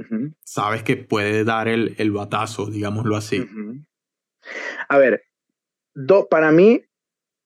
sabes 0.43 0.83
que 0.83 0.97
puede 0.97 1.43
dar 1.43 1.67
el, 1.67 1.95
el 1.97 2.11
batazo, 2.11 2.67
digámoslo 2.67 3.15
así. 3.15 3.43
A 4.87 4.97
ver, 4.99 5.23
do, 5.95 6.27
para 6.29 6.51
mí, 6.51 6.83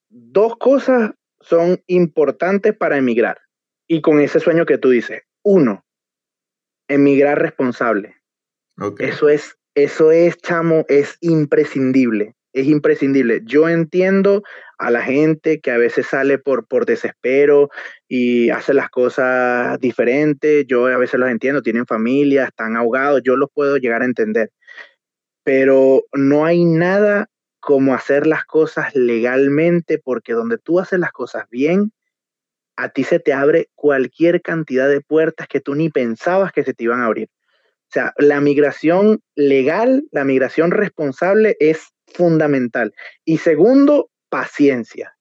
dos 0.09 0.57
cosas 0.57 1.11
son 1.39 1.81
importantes 1.87 2.75
para 2.75 2.97
emigrar. 2.97 3.37
Y 3.87 4.01
con 4.01 4.19
ese 4.19 4.41
sueño 4.41 4.65
que 4.65 4.77
tú 4.77 4.89
dices. 4.89 5.21
Uno, 5.41 5.85
emigrar 6.93 7.41
responsable. 7.41 8.15
Eso 8.99 9.29
es, 9.29 9.57
eso 9.75 10.11
es, 10.11 10.37
chamo, 10.37 10.85
es 10.87 11.17
imprescindible. 11.21 12.35
Es 12.53 12.67
imprescindible. 12.67 13.41
Yo 13.45 13.67
entiendo 13.67 14.43
a 14.77 14.91
la 14.91 15.01
gente 15.01 15.59
que 15.59 15.71
a 15.71 15.77
veces 15.77 16.07
sale 16.07 16.37
por, 16.37 16.67
por 16.67 16.85
desespero 16.85 17.69
y 18.07 18.51
hace 18.51 18.73
las 18.73 18.89
cosas 18.89 19.79
diferentes. 19.79 20.65
Yo 20.67 20.85
a 20.85 20.97
veces 20.97 21.19
los 21.19 21.29
entiendo, 21.29 21.63
tienen 21.63 21.87
familia, 21.87 22.45
están 22.45 22.75
ahogados, 22.75 23.21
yo 23.23 23.37
los 23.37 23.49
puedo 23.51 23.77
llegar 23.77 24.03
a 24.03 24.05
entender. 24.05 24.51
Pero 25.43 26.03
no 26.13 26.45
hay 26.45 26.63
nada 26.65 27.27
como 27.59 27.95
hacer 27.95 28.27
las 28.27 28.45
cosas 28.45 28.93
legalmente, 28.93 29.97
porque 29.97 30.33
donde 30.33 30.57
tú 30.57 30.79
haces 30.79 30.99
las 30.99 31.11
cosas 31.11 31.45
bien, 31.49 31.91
a 32.75 32.89
ti 32.89 33.03
se 33.03 33.19
te 33.19 33.33
abre 33.33 33.69
cualquier 33.75 34.41
cantidad 34.41 34.89
de 34.89 35.01
puertas 35.01 35.47
que 35.47 35.61
tú 35.61 35.75
ni 35.75 35.89
pensabas 35.89 36.51
que 36.51 36.63
se 36.63 36.73
te 36.73 36.85
iban 36.85 37.01
a 37.01 37.05
abrir. 37.05 37.29
O 37.29 37.93
sea, 37.93 38.13
la 38.17 38.41
migración 38.41 39.21
legal, 39.35 40.03
la 40.11 40.23
migración 40.23 40.71
responsable 40.71 41.55
es 41.59 41.93
fundamental. 42.07 42.93
Y 43.23 43.37
segundo, 43.37 44.09
paciencia. 44.29 45.15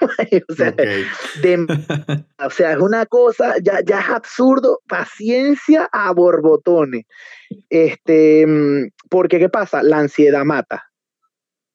o, 0.00 0.54
sea, 0.54 0.74
o, 2.38 2.50
sea, 2.50 2.72
es 2.72 2.78
una 2.78 3.06
cosa, 3.06 3.54
ya, 3.62 3.80
ya 3.84 4.00
es 4.00 4.08
absurdo, 4.08 4.80
paciencia 4.88 5.88
a 5.92 6.12
borbotones. 6.12 7.04
Este, 7.70 8.46
porque, 9.08 9.38
¿qué 9.38 9.48
pasa? 9.48 9.82
La 9.82 9.98
ansiedad 9.98 10.44
mata. 10.44 10.90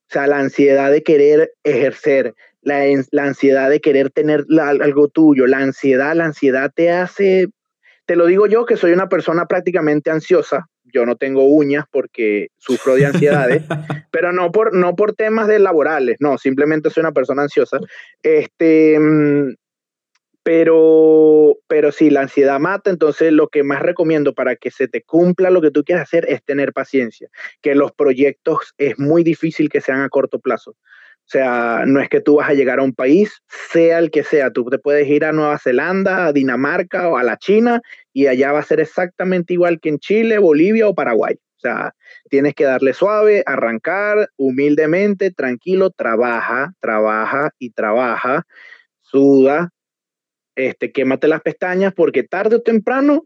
O 0.09 0.13
sea, 0.13 0.27
la 0.27 0.39
ansiedad 0.39 0.91
de 0.91 1.03
querer 1.03 1.53
ejercer, 1.63 2.35
la, 2.61 2.83
ansiedad 3.23 3.69
de 3.69 3.81
querer 3.81 4.09
tener 4.09 4.45
algo 4.59 5.07
tuyo, 5.07 5.47
la 5.47 5.59
ansiedad, 5.59 6.15
la 6.15 6.25
ansiedad 6.25 6.71
te 6.73 6.91
hace, 6.91 7.47
te 8.05 8.15
lo 8.15 8.25
digo 8.25 8.47
yo 8.47 8.65
que 8.65 8.77
soy 8.77 8.91
una 8.91 9.09
persona 9.09 9.45
prácticamente 9.45 10.11
ansiosa, 10.11 10.67
yo 10.83 11.05
no 11.05 11.15
tengo 11.15 11.45
uñas 11.45 11.85
porque 11.91 12.47
sufro 12.57 12.95
de 12.95 13.05
ansiedades, 13.05 13.63
pero 14.11 14.31
no 14.31 14.51
por, 14.51 14.75
no 14.75 14.95
por 14.95 15.13
temas 15.13 15.47
de 15.47 15.59
laborales, 15.59 16.17
no, 16.19 16.37
simplemente 16.37 16.89
soy 16.89 17.01
una 17.01 17.13
persona 17.13 17.43
ansiosa. 17.43 17.79
Este, 18.21 18.99
mm, 18.99 19.53
pero, 20.43 21.57
pero 21.67 21.91
si 21.91 22.09
la 22.09 22.21
ansiedad 22.21 22.59
mata, 22.59 22.89
entonces 22.89 23.31
lo 23.31 23.47
que 23.47 23.63
más 23.63 23.81
recomiendo 23.81 24.33
para 24.33 24.55
que 24.55 24.71
se 24.71 24.87
te 24.87 25.03
cumpla 25.03 25.51
lo 25.51 25.61
que 25.61 25.69
tú 25.69 25.83
quieres 25.83 26.03
hacer 26.03 26.25
es 26.27 26.43
tener 26.43 26.73
paciencia, 26.73 27.29
que 27.61 27.75
los 27.75 27.91
proyectos 27.91 28.73
es 28.77 28.97
muy 28.97 29.23
difícil 29.23 29.69
que 29.69 29.81
sean 29.81 30.01
a 30.01 30.09
corto 30.09 30.39
plazo. 30.39 30.75
O 31.27 31.31
sea, 31.31 31.83
no 31.85 32.01
es 32.01 32.09
que 32.09 32.19
tú 32.19 32.35
vas 32.35 32.49
a 32.49 32.53
llegar 32.53 32.79
a 32.79 32.83
un 32.83 32.93
país, 32.93 33.41
sea 33.71 33.99
el 33.99 34.11
que 34.11 34.23
sea, 34.23 34.51
tú 34.51 34.65
te 34.65 34.77
puedes 34.77 35.07
ir 35.07 35.23
a 35.23 35.31
Nueva 35.31 35.57
Zelanda, 35.59 36.25
a 36.25 36.33
Dinamarca 36.33 37.07
o 37.07 37.17
a 37.17 37.23
la 37.23 37.37
China 37.37 37.81
y 38.11 38.27
allá 38.27 38.51
va 38.51 38.59
a 38.59 38.63
ser 38.63 38.81
exactamente 38.81 39.53
igual 39.53 39.79
que 39.79 39.89
en 39.89 39.99
Chile, 39.99 40.39
Bolivia 40.39 40.89
o 40.89 40.95
Paraguay. 40.95 41.35
O 41.35 41.59
sea, 41.61 41.93
tienes 42.29 42.53
que 42.53 42.65
darle 42.65 42.93
suave, 42.93 43.43
arrancar 43.45 44.29
humildemente, 44.35 45.31
tranquilo, 45.31 45.91
trabaja, 45.91 46.73
trabaja 46.79 47.51
y 47.59 47.69
trabaja, 47.69 48.43
suda, 49.01 49.69
este, 50.55 50.91
quémate 50.91 51.27
las 51.27 51.41
pestañas 51.41 51.93
porque 51.93 52.23
tarde 52.23 52.57
o 52.57 52.61
temprano, 52.61 53.25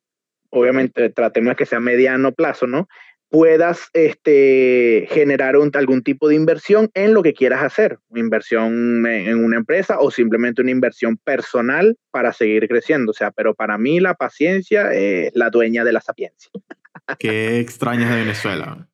obviamente 0.50 1.10
tratemos 1.10 1.56
que 1.56 1.66
sea 1.66 1.80
mediano 1.80 2.34
plazo, 2.34 2.68
¿no? 2.68 2.88
Puedas 3.36 3.90
este, 3.92 5.10
generar 5.10 5.56
algún 5.74 6.04
tipo 6.04 6.30
de 6.30 6.36
inversión 6.36 6.90
en 6.94 7.14
lo 7.14 7.22
que 7.22 7.34
quieras 7.34 7.64
hacer, 7.64 8.00
inversión 8.14 9.06
en, 9.06 9.44
una 9.44 9.58
empresa 9.58 10.00
o 10.00 10.10
simplemente 10.10 10.62
una 10.62 10.72
inversión 10.72 11.18
personal 11.18 11.98
para 12.12 12.32
seguir 12.32 12.66
creciendo. 12.70 13.12
O 13.12 13.14
sea, 13.14 13.32
pero 13.32 13.54
para 13.54 13.78
mí 13.78 14.00
la 14.00 14.14
paciencia 14.14 14.94
es 14.94 15.34
la 15.36 15.50
dueña 15.50 15.84
de 15.84 15.92
la 15.92 16.00
sapiencia. 16.00 16.50
¿Qué 17.20 17.60
extrañas 17.60 18.10
de 18.10 18.22
Venezuela? 18.22 18.88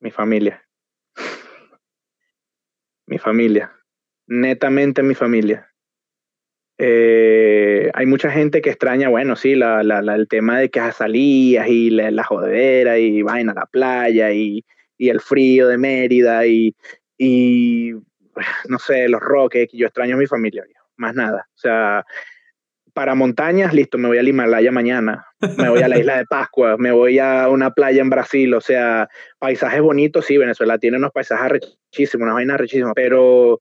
Mi 0.00 0.10
familia. 0.10 0.66
Mi 3.04 3.18
familia. 3.18 3.70
Netamente 4.26 5.02
mi 5.02 5.14
familia. 5.14 5.67
Eh, 6.80 7.90
hay 7.92 8.06
mucha 8.06 8.30
gente 8.30 8.62
que 8.62 8.70
extraña, 8.70 9.08
bueno, 9.08 9.34
sí, 9.34 9.56
la, 9.56 9.80
el 9.80 10.28
tema 10.28 10.60
de 10.60 10.70
que 10.70 10.80
salías 10.92 11.66
y 11.68 11.90
la, 11.90 12.22
jodera 12.22 12.98
y 12.98 13.22
vaina, 13.22 13.52
la 13.52 13.66
playa 13.66 14.32
y, 14.32 14.64
el 14.98 15.20
frío 15.20 15.68
de 15.68 15.78
Mérida 15.78 16.46
y, 16.46 16.74
y, 17.16 17.92
no 18.68 18.78
sé, 18.78 19.08
los 19.08 19.20
roques, 19.20 19.68
yo 19.72 19.86
extraño 19.86 20.14
a 20.14 20.18
mi 20.18 20.26
familia, 20.26 20.64
más 20.96 21.14
nada. 21.14 21.48
O 21.54 21.58
sea, 21.58 22.04
para 22.92 23.14
montañas, 23.14 23.72
listo, 23.74 23.96
me 23.98 24.08
voy 24.08 24.18
al 24.18 24.26
Himalaya 24.26 24.72
mañana, 24.72 25.26
me 25.56 25.68
voy 25.68 25.82
a 25.82 25.88
la 25.88 25.98
isla 25.98 26.16
de 26.16 26.26
Pascua, 26.26 26.76
me 26.78 26.90
voy 26.90 27.18
a 27.18 27.48
una 27.48 27.70
playa 27.70 28.02
en 28.02 28.10
Brasil, 28.10 28.52
o 28.54 28.60
sea, 28.60 29.08
paisajes 29.38 29.80
bonitos, 29.80 30.26
sí, 30.26 30.36
Venezuela 30.36 30.78
tiene 30.78 30.96
unos 30.96 31.12
paisajes 31.12 31.48
rechísimos, 31.48 32.24
unas 32.24 32.34
vainas 32.34 32.58
rechísimas, 32.58 32.92
pero 32.96 33.60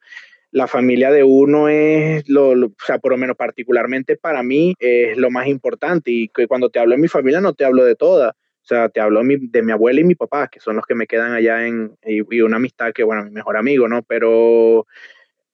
la 0.58 0.68
familia 0.68 1.12
de 1.12 1.24
uno 1.24 1.70
es, 1.70 2.28
lo, 2.28 2.50
o 2.50 2.74
sea, 2.84 2.98
por 2.98 3.12
lo 3.12 3.18
menos 3.18 3.38
particularmente 3.38 4.18
para 4.18 4.42
mí, 4.42 4.74
es 4.80 5.16
lo 5.16 5.30
más 5.30 5.46
importante. 5.46 6.10
Y 6.10 6.30
que 6.30 6.48
cuando 6.48 6.72
te 6.72 6.80
hablo 6.80 6.96
de 6.96 7.02
mi 7.02 7.08
familia, 7.08 7.40
no 7.40 7.54
te 7.54 7.64
hablo 7.64 7.84
de 7.86 7.96
toda. 7.96 8.32
O 8.32 8.66
sea, 8.68 8.90
te 8.90 9.00
hablo 9.00 9.20
de 9.20 9.26
mi, 9.26 9.36
de 9.38 9.62
mi 9.62 9.72
abuela 9.72 10.02
y 10.02 10.04
mi 10.04 10.16
papá, 10.16 10.48
que 10.48 10.60
son 10.60 10.76
los 10.76 10.86
que 10.88 10.96
me 10.96 11.06
quedan 11.06 11.34
allá 11.34 11.68
en, 11.68 11.96
y, 12.04 12.42
una 12.42 12.56
amistad 12.58 12.92
que, 12.92 13.04
bueno, 13.04 13.24
mi 13.24 13.30
mejor 13.30 13.56
amigo, 13.56 13.88
¿no? 13.88 14.02
Pero 14.02 14.88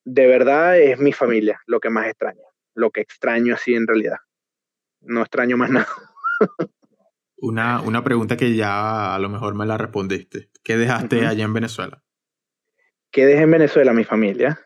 de 0.05 0.25
verdad 0.25 0.79
es 0.79 0.97
mi 0.99 1.11
familia 1.11 1.59
lo 1.67 1.81
que 1.81 1.89
más 1.89 2.07
extraño, 2.07 2.43
lo 2.73 2.89
que 2.89 3.01
extraño 3.01 3.55
así 3.55 3.75
en 3.75 3.85
realidad. 3.85 4.17
No 5.01 5.19
extraño 5.19 5.57
más 5.57 5.69
nada. 5.69 5.87
Una, 7.35 7.81
una 7.81 8.05
pregunta 8.05 8.37
que 8.37 8.55
ya 8.55 9.13
a 9.13 9.19
lo 9.19 9.27
mejor 9.27 9.53
me 9.53 9.65
la 9.65 9.77
respondiste. 9.77 10.49
¿Qué 10.63 10.77
dejaste 10.77 11.25
allá 11.27 11.43
en 11.43 11.53
Venezuela? 11.53 12.01
¿Qué 13.11 13.25
dejé 13.25 13.43
en 13.43 13.51
Venezuela? 13.51 13.91
Mi 13.91 14.05
familia. 14.05 14.61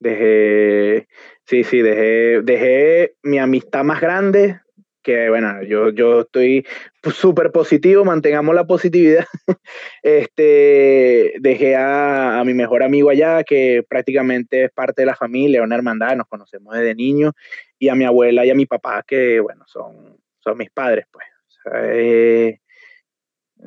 Dejé, 0.00 1.08
sí, 1.44 1.64
sí, 1.64 1.82
dejé, 1.82 2.42
dejé 2.42 3.14
mi 3.22 3.38
amistad 3.38 3.82
más 3.84 4.00
grande, 4.00 4.60
que 5.02 5.28
bueno, 5.28 5.62
yo, 5.62 5.90
yo 5.90 6.20
estoy 6.20 6.66
súper 7.12 7.50
positivo, 7.50 8.04
mantengamos 8.04 8.54
la 8.54 8.66
positividad. 8.66 9.24
este, 10.02 11.34
dejé 11.40 11.76
a, 11.76 12.38
a, 12.38 12.44
mi 12.44 12.54
mejor 12.54 12.82
amigo 12.82 13.10
allá, 13.10 13.42
que 13.42 13.82
prácticamente 13.88 14.64
es 14.64 14.70
parte 14.70 15.02
de 15.02 15.06
la 15.06 15.16
familia, 15.16 15.62
una 15.62 15.76
hermandad, 15.76 16.16
nos 16.16 16.28
conocemos 16.28 16.74
desde 16.74 16.94
niños, 16.94 17.32
y 17.78 17.88
a 17.88 17.94
mi 17.94 18.04
abuela 18.04 18.44
y 18.44 18.50
a 18.50 18.54
mi 18.54 18.66
papá, 18.66 19.02
que 19.06 19.40
bueno, 19.40 19.64
son, 19.66 20.18
son 20.40 20.58
mis 20.58 20.70
padres, 20.70 21.06
pues. 21.10 21.26
Eh, 21.72 22.58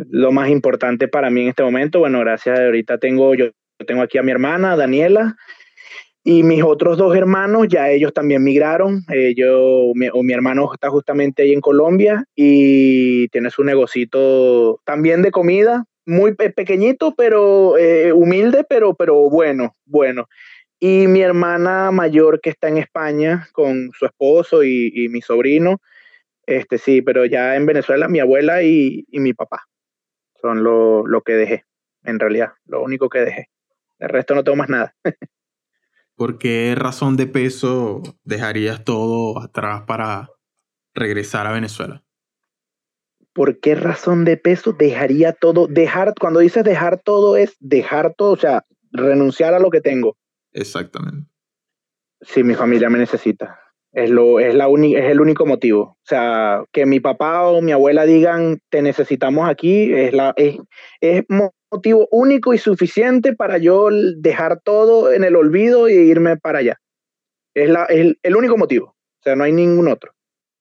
lo 0.10 0.32
más 0.32 0.49
importante 0.49 1.08
para 1.08 1.30
mí 1.30 1.41
en 1.41 1.49
este 1.49 1.64
momento, 1.64 1.99
bueno, 1.99 2.20
gracias, 2.20 2.60
ahorita 2.60 2.98
tengo, 2.98 3.36
yo 3.36 3.52
tengo 3.86 4.02
aquí 4.02 4.18
a 4.18 4.24
mi 4.24 4.32
hermana, 4.32 4.76
Daniela, 4.76 5.36
y 6.23 6.43
mis 6.43 6.64
otros 6.64 6.98
dos 6.98 7.15
hermanos, 7.15 7.68
ya 7.68 7.89
ellos 7.89 8.14
también 8.14 8.43
migraron. 8.43 9.03
Eh, 9.11 9.34
yo, 9.35 9.91
mi, 9.95 10.07
o 10.14 10.22
mi 10.22 10.34
hermano 10.34 10.69
está 10.72 10.89
justamente 10.89 11.43
ahí 11.43 11.53
en 11.53 11.61
Colombia 11.61 12.26
y 12.35 13.27
tiene 13.30 13.49
su 13.49 13.64
negocito 13.64 14.80
también 14.85 15.23
de 15.23 15.31
comida, 15.31 15.85
muy 16.06 16.35
pequeñito, 16.35 17.15
pero 17.15 17.77
eh, 17.77 18.11
humilde, 18.14 18.65
pero, 18.68 18.93
pero 18.93 19.30
bueno, 19.30 19.76
bueno. 19.85 20.27
Y 20.80 21.07
mi 21.07 21.22
hermana 21.22 21.91
mayor 21.91 22.39
que 22.41 22.49
está 22.52 22.68
en 22.68 22.77
España 22.77 23.48
con 23.53 23.91
su 23.98 24.06
esposo 24.06 24.64
y, 24.64 24.91
y 24.93 25.10
mi 25.10 25.22
sobrino, 25.22 25.81
este 26.45 26.77
sí, 26.77 27.02
pero 27.02 27.26
ya 27.26 27.56
en 27.56 27.65
Venezuela 27.65 28.07
mi 28.07 28.19
abuela 28.19 28.64
y, 28.64 29.06
y 29.10 29.19
mi 29.19 29.34
papá 29.34 29.64
son 30.41 30.64
lo, 30.64 31.06
lo 31.06 31.22
que 31.22 31.34
dejé, 31.34 31.65
en 32.03 32.19
realidad, 32.19 32.53
lo 32.65 32.81
único 32.84 33.10
que 33.10 33.19
dejé. 33.19 33.49
El 33.99 34.10
resto 34.10 34.35
no 34.35 34.43
tengo 34.43 34.57
más 34.57 34.69
nada. 34.69 34.95
¿Por 36.22 36.38
qué 36.38 36.76
razón 36.76 37.18
de 37.18 37.26
peso 37.26 38.03
dejarías 38.23 38.84
todo 38.84 39.41
atrás 39.41 39.85
para 39.88 40.30
regresar 40.93 41.48
a 41.48 41.52
Venezuela? 41.52 42.03
¿Por 43.34 43.60
qué 43.60 43.73
razón 43.73 44.23
de 44.23 44.38
peso 44.38 44.72
dejaría 44.72 45.34
todo? 45.34 45.65
Dejar, 45.65 46.14
cuando 46.14 46.39
dices 46.39 46.64
dejar 46.64 47.02
todo 47.02 47.38
es 47.38 47.56
dejar 47.60 48.14
todo, 48.15 48.34
o 48.34 48.38
sea, 48.38 48.68
renunciar 48.91 49.56
a 49.56 49.60
lo 49.60 49.72
que 49.72 49.81
tengo. 49.81 50.15
Exactamente. 50.52 51.27
Sí, 52.22 52.43
mi 52.43 52.53
familia 52.53 52.91
me 52.91 52.99
necesita. 52.99 53.60
Es, 53.91 54.11
lo, 54.11 54.39
es, 54.39 54.53
la 54.53 54.68
es 54.68 55.11
el 55.11 55.22
único 55.22 55.48
motivo. 55.48 55.81
O 55.81 56.06
sea, 56.06 56.64
que 56.72 56.85
mi 56.85 56.99
papá 56.99 57.48
o 57.48 57.64
mi 57.64 57.72
abuela 57.72 58.06
digan 58.06 58.60
te 58.69 58.84
necesitamos 58.84 59.49
aquí 59.49 59.91
es, 59.91 60.14
la, 60.14 60.35
es, 60.38 60.60
es 60.99 61.23
motivo 61.72 62.07
único 62.11 62.53
y 62.53 62.57
suficiente 62.57 63.34
para 63.34 63.57
yo 63.57 63.89
dejar 64.18 64.61
todo 64.61 65.11
en 65.11 65.23
el 65.23 65.35
olvido 65.35 65.88
e 65.88 65.93
irme 65.93 66.38
para 66.38 66.60
allá. 66.60 66.81
Es, 67.53 67.69
la, 67.69 67.85
es 67.85 68.15
el 68.22 68.35
único 68.35 68.57
motivo. 68.57 68.88
O 68.88 69.23
sea, 69.23 69.35
no 69.35 69.43
hay 69.43 69.52
ningún 69.52 69.88
otro. 69.88 70.11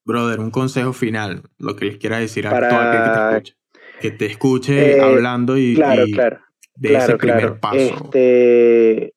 Brother, 0.04 0.40
un 0.40 0.50
consejo 0.50 0.92
final, 0.92 1.42
lo 1.58 1.76
que 1.76 1.86
les 1.86 1.96
quiera 1.98 2.18
decir 2.18 2.46
a 2.46 2.50
todo 2.50 2.78
aquel 2.78 3.02
que 3.02 3.08
te 3.08 3.36
escuche. 3.36 3.54
Que 4.00 4.10
te 4.10 4.26
escuche 4.26 4.96
eh, 4.96 5.00
hablando 5.00 5.56
y, 5.58 5.74
claro, 5.74 6.04
claro, 6.12 6.40
de 6.76 6.88
claro, 6.88 7.04
ese 7.04 7.16
primer 7.16 7.40
claro. 7.40 7.60
paso. 7.60 7.76
Este, 7.76 9.14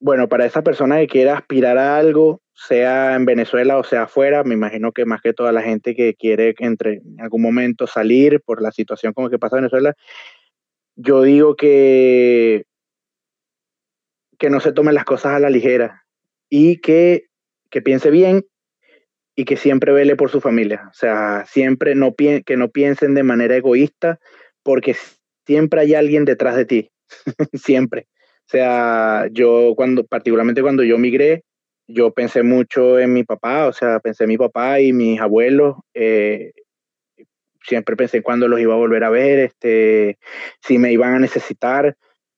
bueno, 0.00 0.28
para 0.28 0.46
esa 0.46 0.62
persona 0.62 0.98
que 0.98 1.08
quiera 1.08 1.36
aspirar 1.36 1.76
a 1.76 1.96
algo, 1.96 2.40
sea 2.54 3.14
en 3.14 3.24
Venezuela 3.24 3.78
o 3.78 3.84
sea 3.84 4.02
afuera, 4.02 4.42
me 4.42 4.54
imagino 4.54 4.92
que 4.92 5.04
más 5.04 5.20
que 5.20 5.32
toda 5.32 5.52
la 5.52 5.62
gente 5.62 5.94
que 5.94 6.14
quiere 6.14 6.54
entre 6.58 6.94
en 6.94 7.20
algún 7.20 7.42
momento 7.42 7.86
salir 7.86 8.40
por 8.40 8.60
la 8.60 8.72
situación 8.72 9.12
como 9.12 9.30
que 9.30 9.38
pasa 9.38 9.56
en 9.56 9.62
Venezuela, 9.62 9.94
yo 10.98 11.22
digo 11.22 11.54
que, 11.54 12.64
que 14.36 14.50
no 14.50 14.60
se 14.60 14.72
tomen 14.72 14.94
las 14.94 15.04
cosas 15.04 15.34
a 15.34 15.38
la 15.38 15.48
ligera 15.48 16.04
y 16.50 16.80
que, 16.80 17.26
que 17.70 17.80
piense 17.80 18.10
bien 18.10 18.44
y 19.36 19.44
que 19.44 19.56
siempre 19.56 19.92
vele 19.92 20.16
por 20.16 20.30
su 20.30 20.40
familia. 20.40 20.88
O 20.90 20.94
sea, 20.94 21.44
siempre 21.46 21.94
no 21.94 22.14
que 22.16 22.56
no 22.56 22.68
piensen 22.70 23.14
de 23.14 23.22
manera 23.22 23.56
egoísta 23.56 24.18
porque 24.64 24.96
siempre 25.46 25.82
hay 25.82 25.94
alguien 25.94 26.24
detrás 26.24 26.56
de 26.56 26.64
ti. 26.64 26.90
siempre. 27.54 28.08
O 28.46 28.50
sea, 28.50 29.28
yo 29.30 29.74
cuando, 29.76 30.04
particularmente 30.04 30.62
cuando 30.62 30.82
yo 30.82 30.98
migré, 30.98 31.44
yo 31.86 32.12
pensé 32.12 32.42
mucho 32.42 32.98
en 32.98 33.12
mi 33.12 33.22
papá, 33.22 33.68
o 33.68 33.72
sea, 33.72 34.00
pensé 34.00 34.24
en 34.24 34.28
mi 34.30 34.36
papá 34.36 34.80
y 34.80 34.92
mis 34.92 35.20
abuelos. 35.20 35.76
Eh, 35.94 36.52
siempre 37.68 37.96
pensé 37.96 38.22
cuándo 38.22 38.48
los 38.48 38.60
iba 38.60 38.74
a 38.74 38.78
volver 38.78 39.04
a 39.04 39.10
ver, 39.10 39.38
este, 39.38 40.18
si 40.60 40.78
me 40.78 40.90
iban 40.90 41.14
a 41.14 41.18
necesitar, 41.18 41.96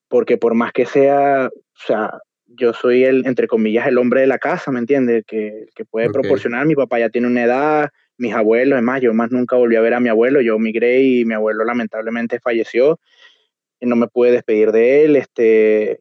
porque 0.08 0.36
por 0.36 0.54
más 0.54 0.72
que 0.72 0.86
sea, 0.86 1.48
o 1.48 1.86
sea, 1.86 2.18
yo 2.46 2.72
soy 2.72 3.04
el, 3.04 3.26
entre 3.26 3.46
comillas, 3.46 3.86
el 3.86 3.98
hombre 3.98 4.22
de 4.22 4.26
la 4.26 4.38
casa, 4.38 4.72
¿me 4.72 4.80
entiendes? 4.80 5.24
Que, 5.26 5.66
que 5.74 5.84
puede 5.84 6.08
okay. 6.08 6.20
proporcionar, 6.20 6.66
mi 6.66 6.74
papá 6.74 6.98
ya 6.98 7.08
tiene 7.08 7.28
una 7.28 7.44
edad, 7.44 7.90
mis 8.18 8.34
abuelos, 8.34 8.78
es 8.78 8.84
más, 8.84 9.00
yo 9.00 9.14
más 9.14 9.30
nunca 9.30 9.56
volví 9.56 9.76
a 9.76 9.80
ver 9.80 9.94
a 9.94 10.00
mi 10.00 10.08
abuelo, 10.08 10.40
yo 10.40 10.58
migré 10.58 11.02
y 11.02 11.24
mi 11.24 11.34
abuelo 11.34 11.64
lamentablemente 11.64 12.40
falleció, 12.40 12.98
y 13.78 13.86
no 13.86 13.96
me 13.96 14.08
pude 14.08 14.32
despedir 14.32 14.72
de 14.72 15.04
él, 15.04 15.16
este, 15.16 16.00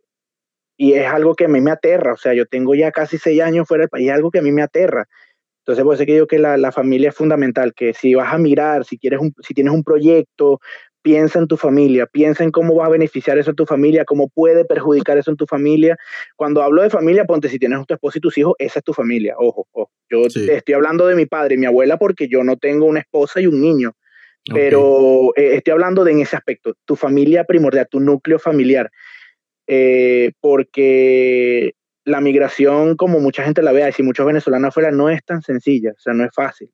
y 0.76 0.94
es 0.94 1.08
algo 1.08 1.36
que 1.36 1.46
a 1.46 1.50
mí 1.50 1.62
me 1.62 1.72
aterra, 1.72 2.14
o 2.14 2.18
sea, 2.18 2.34
yo 2.34 2.46
tengo 2.46 2.74
ya 2.74 2.92
casi 2.92 3.18
seis 3.18 3.42
años 3.42 3.68
fuera 3.68 3.84
del 3.84 3.90
país, 3.90 4.08
es 4.08 4.14
algo 4.14 4.32
que 4.32 4.40
a 4.40 4.42
mí 4.42 4.52
me 4.52 4.64
aterra, 4.64 5.08
entonces, 5.70 5.86
por 5.86 5.94
eso 5.94 6.06
que 6.08 6.14
digo 6.14 6.26
que 6.26 6.40
la, 6.40 6.58
la, 6.58 6.72
familia 6.72 7.10
es 7.10 7.16
fundamental, 7.16 7.76
que 7.76 7.94
si 7.94 8.16
vas 8.16 8.34
a 8.34 8.40
mirar, 8.40 8.86
si, 8.86 8.98
quieres 8.98 9.20
un, 9.20 9.36
si 9.40 9.54
tienes 9.54 9.72
un 9.72 9.84
proyecto, 9.84 10.60
piensa 11.04 11.38
en 11.38 11.48
tu 11.48 11.58
familia, 11.58 12.08
piensa 12.08 12.44
en 12.44 12.50
cómo 12.50 12.76
va 12.76 12.88
a 12.88 12.90
beneficiar 12.90 13.38
eso 13.38 13.52
en 13.52 13.56
tu 13.56 13.68
familia, 13.68 14.04
cómo 14.04 14.30
puede 14.30 14.66
perjudicar 14.66 15.20
eso 15.20 15.30
en 15.30 15.38
tu 15.38 15.46
familia. 15.46 15.96
Cuando 16.36 16.64
hablo 16.64 16.82
de 16.82 16.90
familia, 16.90 17.26
ponte 17.26 17.50
si 17.50 17.60
tienes 17.60 17.86
tu 17.86 17.94
esposo 17.94 18.18
y 18.18 18.22
tus 18.22 18.36
hijos, 18.40 18.56
esa 18.58 18.80
es 18.80 18.84
tu 18.84 18.94
familia, 18.94 19.36
ojo, 19.38 19.68
ojo. 19.74 19.91
Yo 20.10 20.28
sí. 20.28 20.48
estoy 20.50 20.74
hablando 20.74 21.06
de 21.06 21.14
mi 21.14 21.28
padre 21.28 21.54
y 21.54 21.60
mi 21.60 21.68
abuela 21.68 21.98
porque 21.98 22.28
yo 22.28 22.44
no 22.44 22.58
tengo 22.58 22.88
una 22.88 23.02
esposa 23.02 23.40
y 23.40 23.46
un 23.46 23.62
niño, 23.62 23.90
okay. 24.50 24.64
pero 24.64 25.34
eh, 25.36 25.54
estoy 25.54 25.74
hablando 25.74 26.04
de 26.04 26.14
en 26.14 26.22
ese 26.22 26.36
aspecto, 26.36 26.74
tu 26.86 26.96
familia 26.96 27.44
primordial, 27.44 27.88
tu 27.88 28.00
núcleo 28.00 28.40
familiar. 28.40 28.90
Eh, 29.68 30.32
porque 30.41 31.76
la 32.10 32.22
migración, 32.22 32.95
como 32.95 33.19
mucha 33.19 33.44
gente 33.44 33.61
la 33.61 33.72
ve, 33.72 33.88
y 33.88 33.91
si 33.94 34.03
muchos 34.03 34.26
venezolanos 34.26 34.69
afuera, 34.69 34.91
no 34.91 35.10
es 35.10 35.23
tan 35.23 35.41
sencilla, 35.41 35.91
o 35.91 35.99
sea, 35.99 36.14
no 36.14 36.26
es 36.26 36.31
fácil. 36.34 36.69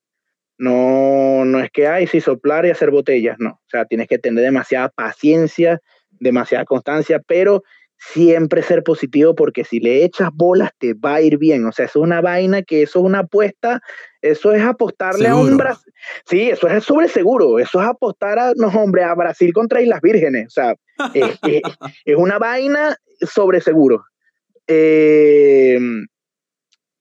No, 0.57 1.43
no 1.43 1.59
es 1.59 1.69
que 1.69 1.87
hay, 1.87 2.07
si 2.07 2.21
soplar 2.21 2.65
y 2.65 2.71
hacer 2.71 2.89
botellas, 2.89 3.35
no. 3.39 3.49
O 3.49 3.69
sea, 3.69 3.85
tienes 3.85 4.07
que 4.07 4.17
tener 4.17 4.43
demasiada 4.43 4.89
paciencia, 4.89 5.81
demasiada 6.11 6.63
constancia, 6.63 7.19
pero 7.27 7.63
siempre 7.97 8.61
ser 8.61 8.83
positivo 8.83 9.35
porque 9.35 9.63
si 9.63 9.79
le 9.79 10.03
echas 10.03 10.29
bolas 10.33 10.71
te 10.77 10.93
va 10.93 11.15
a 11.15 11.21
ir 11.21 11.37
bien. 11.37 11.65
O 11.65 11.71
sea, 11.71 11.85
eso 11.85 11.99
es 11.99 12.03
una 12.03 12.21
vaina 12.21 12.61
que 12.61 12.83
eso 12.83 12.99
es 12.99 13.05
una 13.05 13.19
apuesta, 13.19 13.81
eso 14.21 14.53
es 14.53 14.63
apostarle 14.63 15.25
seguro. 15.25 15.47
a 15.47 15.51
un 15.51 15.57
Brasil. 15.57 15.93
Sí, 16.25 16.49
eso 16.49 16.67
es 16.67 16.83
sobre 16.83 17.09
seguro, 17.09 17.59
eso 17.59 17.81
es 17.81 17.87
apostar 17.87 18.39
a, 18.39 18.53
no, 18.55 18.67
hombre, 18.67 19.03
a 19.03 19.13
Brasil 19.13 19.51
contra 19.53 19.81
Islas 19.81 20.01
Vírgenes. 20.01 20.47
O 20.47 20.49
sea, 20.49 20.75
es, 21.13 21.37
es, 21.43 21.61
es 22.05 22.15
una 22.15 22.37
vaina 22.37 22.95
sobre 23.21 23.59
seguro. 23.59 24.05
Eh, 24.67 25.79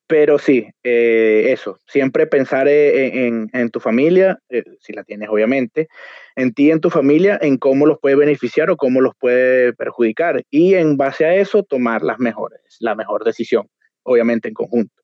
pero 0.06 0.38
sí, 0.38 0.68
eh, 0.82 1.46
eso, 1.50 1.78
siempre 1.86 2.26
pensar 2.26 2.68
en, 2.68 3.16
en, 3.16 3.50
en 3.52 3.70
tu 3.70 3.80
familia, 3.80 4.38
eh, 4.50 4.62
si 4.80 4.92
la 4.92 5.02
tienes 5.02 5.30
obviamente, 5.30 5.88
en 6.36 6.52
ti, 6.52 6.70
en 6.70 6.80
tu 6.80 6.90
familia, 6.90 7.38
en 7.40 7.56
cómo 7.56 7.86
los 7.86 7.98
puede 8.00 8.16
beneficiar 8.16 8.70
o 8.70 8.76
cómo 8.76 9.00
los 9.00 9.14
puede 9.16 9.72
perjudicar. 9.72 10.42
Y 10.50 10.74
en 10.74 10.98
base 10.98 11.24
a 11.24 11.34
eso, 11.34 11.62
tomar 11.62 12.02
las 12.02 12.18
mejores, 12.18 12.60
la 12.80 12.94
mejor 12.94 13.24
decisión, 13.24 13.68
obviamente 14.02 14.48
en 14.48 14.54
conjunto, 14.54 15.02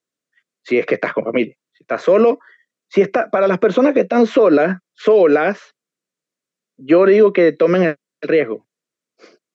si 0.65 0.78
es 0.78 0.85
que 0.85 0.97
estás 0.97 1.15
con 1.15 1.24
familia. 1.24 1.57
Si 1.73 1.82
estás 1.82 2.03
solo, 2.03 2.39
si 2.89 3.01
está, 3.01 3.31
para 3.31 3.49
las 3.49 3.59
personas 3.59 3.95
que 3.95 4.01
están 4.01 4.27
solas, 4.27 4.78
solas, 4.93 5.74
yo 6.77 7.07
digo 7.07 7.32
que 7.32 7.53
tomen 7.53 7.82
el 7.82 7.97
riesgo, 8.20 8.66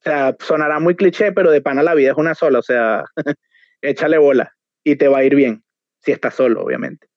o 0.05 0.09
sea, 0.09 0.35
sonará 0.39 0.79
muy 0.79 0.95
cliché, 0.95 1.31
pero 1.31 1.49
de 1.49 1.61
pana 1.61 1.81
la 1.81 1.95
vida 1.95 2.11
es 2.11 2.17
una 2.17 2.35
sola, 2.35 2.59
o 2.59 2.61
sea, 2.61 3.03
échale 3.81 4.19
bola 4.19 4.53
y 4.83 4.97
te 4.97 5.07
va 5.07 5.19
a 5.19 5.23
ir 5.23 5.33
bien, 5.33 5.63
si 6.03 6.11
estás 6.11 6.35
solo, 6.35 6.61
obviamente. 6.61 7.07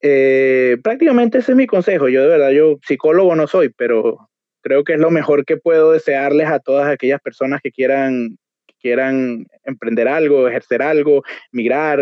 Eh, 0.00 0.78
prácticamente 0.82 1.38
ese 1.38 1.52
es 1.52 1.56
mi 1.56 1.68
consejo. 1.68 2.08
Yo 2.08 2.22
de 2.22 2.28
verdad, 2.28 2.50
yo 2.50 2.78
psicólogo 2.84 3.36
no 3.36 3.46
soy, 3.46 3.68
pero 3.68 4.28
creo 4.62 4.82
que 4.82 4.94
es 4.94 4.98
lo 4.98 5.10
mejor 5.10 5.44
que 5.44 5.56
puedo 5.58 5.92
desearles 5.92 6.48
a 6.48 6.58
todas 6.58 6.88
aquellas 6.88 7.20
personas 7.20 7.60
que 7.62 7.70
quieran, 7.70 8.36
que 8.66 8.74
quieran 8.80 9.46
emprender 9.62 10.08
algo, 10.08 10.48
ejercer 10.48 10.82
algo, 10.82 11.22
migrar, 11.52 12.00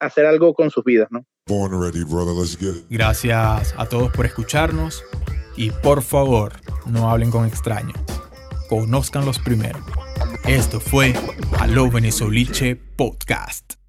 hacer 0.00 0.24
algo 0.24 0.54
con 0.54 0.70
sus 0.70 0.84
vidas, 0.84 1.08
¿no? 1.10 1.26
Ready, 1.48 2.04
brother. 2.04 2.34
Gracias 2.88 3.74
a 3.76 3.86
todos 3.86 4.10
por 4.12 4.24
escucharnos 4.24 5.04
y 5.54 5.70
por 5.70 6.02
favor, 6.02 6.52
no 6.86 7.10
hablen 7.10 7.30
con 7.30 7.46
extraños 7.46 7.98
conózcanlos 8.70 9.40
primero. 9.40 9.80
Esto 10.44 10.78
fue 10.78 11.12
Aló 11.58 11.90
Venezoliche 11.90 12.76
Podcast. 12.76 13.79